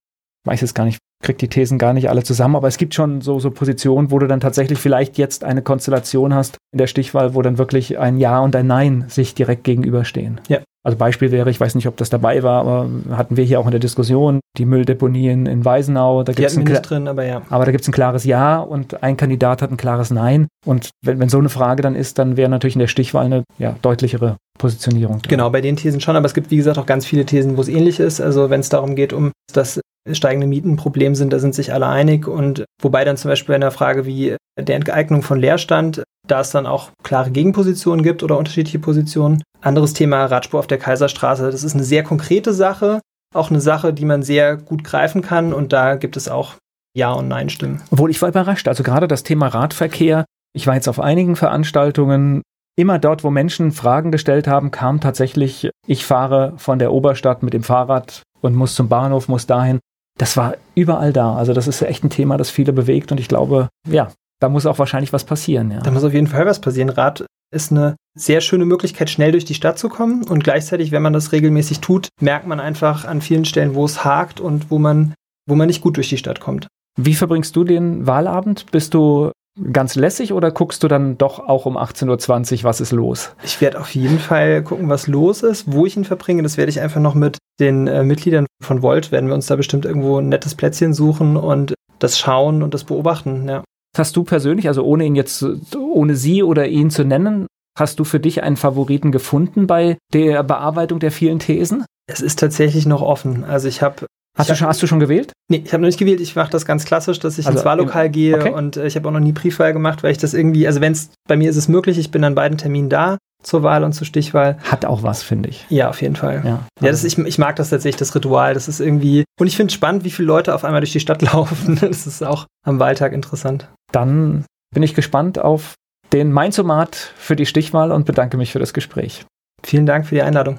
weiß 0.45 0.61
jetzt 0.61 0.75
gar 0.75 0.85
nicht, 0.85 0.99
kriegt 1.23 1.41
die 1.41 1.49
Thesen 1.49 1.77
gar 1.77 1.93
nicht 1.93 2.09
alle 2.09 2.23
zusammen, 2.23 2.55
aber 2.55 2.67
es 2.67 2.77
gibt 2.77 2.93
schon 2.93 3.21
so, 3.21 3.39
so 3.39 3.51
Positionen, 3.51 4.11
wo 4.11 4.19
du 4.19 4.27
dann 4.27 4.39
tatsächlich 4.39 4.79
vielleicht 4.79 5.17
jetzt 5.17 5.43
eine 5.43 5.61
Konstellation 5.61 6.33
hast 6.33 6.57
in 6.71 6.77
der 6.77 6.87
Stichwahl, 6.87 7.33
wo 7.33 7.41
dann 7.41 7.57
wirklich 7.57 7.97
ein 7.97 8.17
Ja 8.17 8.39
und 8.39 8.55
ein 8.55 8.67
Nein 8.67 9.05
sich 9.07 9.33
direkt 9.33 9.63
gegenüberstehen. 9.63 10.41
Ja. 10.47 10.59
Also 10.85 10.99
Beispiel 10.99 11.31
wäre, 11.31 11.49
ich 11.49 11.59
weiß 11.59 11.73
nicht, 11.73 11.87
ob 11.87 11.97
das 11.97 12.11
dabei 12.11 12.43
war, 12.43 12.61
aber 12.61 12.87
hatten 13.09 13.37
wir 13.37 13.43
hier 13.43 13.59
auch 13.59 13.65
in 13.65 13.71
der 13.71 13.79
Diskussion, 13.79 14.39
die 14.55 14.65
Mülldeponien 14.65 15.47
in 15.47 15.65
Weisenau. 15.65 16.21
Da 16.21 16.31
gibt's 16.33 16.55
ein, 16.55 16.63
drin, 16.65 17.07
aber 17.07 17.25
ja. 17.25 17.41
aber 17.49 17.65
da 17.65 17.71
gibt 17.71 17.81
es 17.81 17.87
ein 17.87 17.91
klares 17.91 18.23
Ja 18.23 18.59
und 18.59 19.01
ein 19.01 19.17
Kandidat 19.17 19.63
hat 19.63 19.71
ein 19.71 19.77
klares 19.77 20.11
Nein. 20.11 20.47
Und 20.63 20.91
wenn, 21.03 21.19
wenn 21.19 21.29
so 21.29 21.39
eine 21.39 21.49
Frage 21.49 21.81
dann 21.81 21.95
ist, 21.95 22.19
dann 22.19 22.37
wäre 22.37 22.49
natürlich 22.49 22.75
in 22.75 22.81
der 22.81 22.87
Stichwahl 22.87 23.25
eine 23.25 23.43
ja, 23.57 23.75
deutlichere 23.81 24.37
Positionierung. 24.59 25.23
drin. 25.23 25.29
Genau, 25.29 25.49
bei 25.49 25.61
den 25.61 25.75
Thesen 25.75 26.01
schon, 26.01 26.15
aber 26.15 26.27
es 26.27 26.35
gibt, 26.35 26.51
wie 26.51 26.57
gesagt, 26.57 26.77
auch 26.77 26.85
ganz 26.85 27.05
viele 27.07 27.25
Thesen, 27.25 27.57
wo 27.57 27.61
es 27.61 27.67
ähnlich 27.67 27.99
ist. 27.99 28.21
Also 28.21 28.51
wenn 28.51 28.59
es 28.59 28.69
darum 28.69 28.95
geht, 28.95 29.11
um 29.11 29.31
das 29.53 29.81
steigende 30.11 30.45
Mieten 30.45 30.73
ein 30.73 30.77
Problem 30.77 31.15
sind, 31.15 31.33
da 31.33 31.39
sind 31.39 31.55
sich 31.55 31.73
alle 31.73 31.87
einig. 31.87 32.27
Und 32.27 32.63
wobei 32.79 33.05
dann 33.05 33.17
zum 33.17 33.29
Beispiel 33.29 33.53
bei 33.53 33.55
einer 33.55 33.71
Frage 33.71 34.05
wie 34.05 34.35
der 34.59 34.75
Enteignung 34.75 35.23
von 35.23 35.39
Leerstand, 35.39 36.03
da 36.27 36.41
es 36.41 36.51
dann 36.51 36.65
auch 36.65 36.89
klare 37.03 37.31
Gegenpositionen 37.31 38.03
gibt 38.03 38.23
oder 38.23 38.37
unterschiedliche 38.37 38.79
Positionen. 38.79 39.43
Anderes 39.61 39.93
Thema 39.93 40.25
Radspur 40.25 40.59
auf 40.59 40.67
der 40.67 40.77
Kaiserstraße. 40.77 41.49
Das 41.51 41.63
ist 41.63 41.73
eine 41.73 41.83
sehr 41.83 42.03
konkrete 42.03 42.53
Sache, 42.53 43.01
auch 43.33 43.49
eine 43.49 43.61
Sache, 43.61 43.93
die 43.93 44.05
man 44.05 44.23
sehr 44.23 44.57
gut 44.57 44.83
greifen 44.83 45.21
kann. 45.21 45.53
Und 45.53 45.73
da 45.73 45.95
gibt 45.95 46.17
es 46.17 46.27
auch 46.27 46.53
Ja- 46.95 47.13
und 47.13 47.27
Nein-Stimmen. 47.27 47.81
Obwohl 47.91 48.11
ich 48.11 48.21
war 48.21 48.29
überrascht. 48.29 48.67
Also 48.67 48.83
gerade 48.83 49.07
das 49.07 49.23
Thema 49.23 49.47
Radverkehr. 49.47 50.25
Ich 50.53 50.67
war 50.67 50.75
jetzt 50.75 50.87
auf 50.87 50.99
einigen 50.99 51.35
Veranstaltungen. 51.35 52.41
Immer 52.77 52.99
dort, 52.99 53.23
wo 53.23 53.29
Menschen 53.29 53.71
Fragen 53.71 54.11
gestellt 54.11 54.47
haben, 54.47 54.71
kam 54.71 54.99
tatsächlich, 54.99 55.69
ich 55.87 56.05
fahre 56.05 56.53
von 56.57 56.77
der 56.79 56.91
Oberstadt 56.91 57.41
mit 57.41 57.53
dem 57.53 57.63
Fahrrad 57.63 58.23
und 58.41 58.55
muss 58.55 58.75
zum 58.75 58.89
Bahnhof, 58.89 59.27
muss 59.27 59.47
dahin. 59.47 59.79
Das 60.17 60.37
war 60.37 60.55
überall 60.75 61.13
da. 61.13 61.35
Also 61.35 61.53
das 61.53 61.67
ist 61.67 61.81
echt 61.81 62.03
ein 62.03 62.09
Thema, 62.09 62.37
das 62.37 62.49
viele 62.49 62.73
bewegt 62.73 63.11
und 63.11 63.19
ich 63.19 63.27
glaube, 63.27 63.69
ja, 63.87 64.11
da 64.39 64.49
muss 64.49 64.65
auch 64.65 64.79
wahrscheinlich 64.79 65.13
was 65.13 65.23
passieren. 65.23 65.71
Ja. 65.71 65.79
Da 65.81 65.91
muss 65.91 66.03
auf 66.03 66.13
jeden 66.13 66.27
Fall 66.27 66.45
was 66.45 66.59
passieren. 66.59 66.89
Rad 66.89 67.25
ist 67.53 67.71
eine 67.71 67.95
sehr 68.17 68.41
schöne 68.41 68.65
Möglichkeit, 68.65 69.09
schnell 69.09 69.31
durch 69.31 69.45
die 69.45 69.53
Stadt 69.53 69.79
zu 69.79 69.89
kommen. 69.89 70.23
Und 70.23 70.43
gleichzeitig, 70.43 70.91
wenn 70.91 71.01
man 71.01 71.13
das 71.13 71.31
regelmäßig 71.31 71.79
tut, 71.79 72.09
merkt 72.19 72.47
man 72.47 72.59
einfach 72.59 73.05
an 73.05 73.21
vielen 73.21 73.45
Stellen, 73.45 73.75
wo 73.75 73.85
es 73.85 74.03
hakt 74.03 74.39
und 74.39 74.71
wo 74.71 74.79
man, 74.79 75.13
wo 75.47 75.55
man 75.55 75.67
nicht 75.67 75.81
gut 75.81 75.97
durch 75.97 76.09
die 76.09 76.17
Stadt 76.17 76.39
kommt. 76.39 76.67
Wie 76.97 77.13
verbringst 77.13 77.55
du 77.55 77.63
den 77.63 78.07
Wahlabend? 78.07 78.71
Bist 78.71 78.93
du 78.93 79.31
ganz 79.71 79.95
lässig 79.95 80.33
oder 80.33 80.51
guckst 80.51 80.83
du 80.83 80.87
dann 80.87 81.17
doch 81.17 81.39
auch 81.39 81.65
um 81.65 81.77
18.20 81.77 82.57
Uhr, 82.57 82.63
was 82.65 82.81
ist 82.81 82.91
los? 82.91 83.35
Ich 83.43 83.61
werde 83.61 83.79
auf 83.79 83.93
jeden 83.95 84.19
Fall 84.19 84.63
gucken, 84.63 84.89
was 84.89 85.07
los 85.07 85.43
ist, 85.43 85.71
wo 85.71 85.85
ich 85.85 85.95
ihn 85.95 86.03
verbringe. 86.03 86.43
Das 86.43 86.57
werde 86.57 86.69
ich 86.69 86.81
einfach 86.81 87.01
noch 87.01 87.15
mit 87.15 87.37
den 87.59 87.87
äh, 87.87 88.03
Mitgliedern 88.03 88.47
von 88.61 88.81
Volt, 88.81 89.11
werden 89.11 89.27
wir 89.27 89.35
uns 89.35 89.47
da 89.47 89.55
bestimmt 89.55 89.85
irgendwo 89.85 90.19
ein 90.19 90.29
nettes 90.29 90.55
Plätzchen 90.55 90.93
suchen 90.93 91.37
und 91.37 91.73
das 91.99 92.19
schauen 92.19 92.63
und 92.63 92.73
das 92.73 92.83
beobachten. 92.83 93.47
Ja. 93.47 93.63
Hast 93.97 94.15
du 94.15 94.23
persönlich, 94.23 94.67
also 94.67 94.83
ohne 94.83 95.05
ihn 95.05 95.15
jetzt, 95.15 95.45
ohne 95.75 96.15
sie 96.15 96.43
oder 96.43 96.67
ihn 96.67 96.89
zu 96.89 97.03
nennen, 97.03 97.47
hast 97.77 97.99
du 97.99 98.03
für 98.03 98.19
dich 98.19 98.43
einen 98.43 98.57
Favoriten 98.57 99.11
gefunden 99.11 99.67
bei 99.67 99.97
der 100.13 100.43
Bearbeitung 100.43 100.99
der 100.99 101.11
vielen 101.11 101.39
Thesen? 101.39 101.85
Es 102.07 102.21
ist 102.21 102.39
tatsächlich 102.39 102.85
noch 102.85 103.01
offen. 103.01 103.43
Also 103.43 103.67
ich 103.67 103.81
habe 103.81 104.05
Hast, 104.37 104.49
Ich 104.49 104.53
du 104.53 104.57
schon, 104.57 104.67
hast 104.67 104.83
du 104.83 104.87
schon 104.87 104.99
gewählt? 104.99 105.31
Nee, 105.49 105.61
ich 105.63 105.71
habe 105.71 105.81
noch 105.81 105.87
nicht 105.87 105.97
gewählt. 105.97 106.19
Ich 106.19 106.35
mache 106.35 106.51
das 106.51 106.65
ganz 106.65 106.83
klassisch, 106.83 107.19
dass 107.19 107.37
ich 107.37 107.45
Also 107.45 107.57
ins 107.57 107.65
Wahllokal 107.65 108.09
gehe 108.09 108.35
okay. 108.35 108.51
und 108.51 108.75
äh, 108.75 108.85
ich 108.85 108.97
habe 108.97 109.07
auch 109.07 109.13
noch 109.13 109.21
nie 109.21 109.31
Briefwahl 109.31 109.71
gemacht, 109.71 110.03
weil 110.03 110.11
ich 110.11 110.17
das 110.17 110.33
irgendwie, 110.33 110.67
also 110.67 110.81
wenn 110.81 110.91
es 110.91 111.09
bei 111.27 111.37
mir 111.37 111.49
ist 111.49 111.55
es 111.55 111.69
möglich, 111.69 111.97
ich 111.97 112.11
bin 112.11 112.23
an 112.25 112.35
beiden 112.35 112.57
Terminen 112.57 112.89
da, 112.89 113.17
zur 113.45 113.63
Wahl 113.63 113.83
und 113.83 113.93
zur 113.93 114.05
Stichwahl. 114.05 114.57
Hat 114.63 114.85
auch 114.85 115.03
was, 115.03 115.23
finde 115.23 115.49
ich. 115.49 115.65
Ja, 115.69 115.89
auf 115.89 116.01
jeden 116.01 116.15
Fall. 116.15 116.41
Ja, 116.43 116.65
Ja, 116.81 116.91
das, 116.91 117.03
ich, 117.03 117.17
ich 117.17 117.37
mag 117.37 117.55
das 117.55 117.69
tatsächlich, 117.69 117.97
das 117.97 118.13
Ritual. 118.13 118.53
Das 118.53 118.67
ist 118.67 118.79
irgendwie. 118.81 119.23
Und 119.39 119.47
ich 119.47 119.55
finde 119.55 119.69
es 119.69 119.75
spannend, 119.75 120.03
wie 120.03 120.11
viele 120.11 120.27
Leute 120.27 120.53
auf 120.53 120.65
einmal 120.65 120.81
durch 120.81 120.91
die 120.91 120.99
Stadt 120.99 121.21
laufen. 121.33 121.77
Das 121.79 122.05
ist 122.05 122.23
auch 122.23 122.45
am 122.65 122.79
Wahltag 122.79 123.13
interessant. 123.13 123.69
Dann 123.95 124.43
bin 124.73 124.83
ich 124.83 124.93
gespannt 124.93 125.39
auf 125.39 125.75
den 126.11 126.33
Mainzomat 126.33 126.95
für 126.95 127.37
die 127.37 127.45
Stichwahl 127.45 127.93
und 127.93 128.05
bedanke 128.05 128.35
mich 128.35 128.51
für 128.51 128.59
das 128.59 128.73
Gespräch. 128.73 129.25
Vielen 129.63 129.85
Dank 129.85 130.05
für 130.05 130.15
die 130.15 130.21
Einladung. 130.21 130.57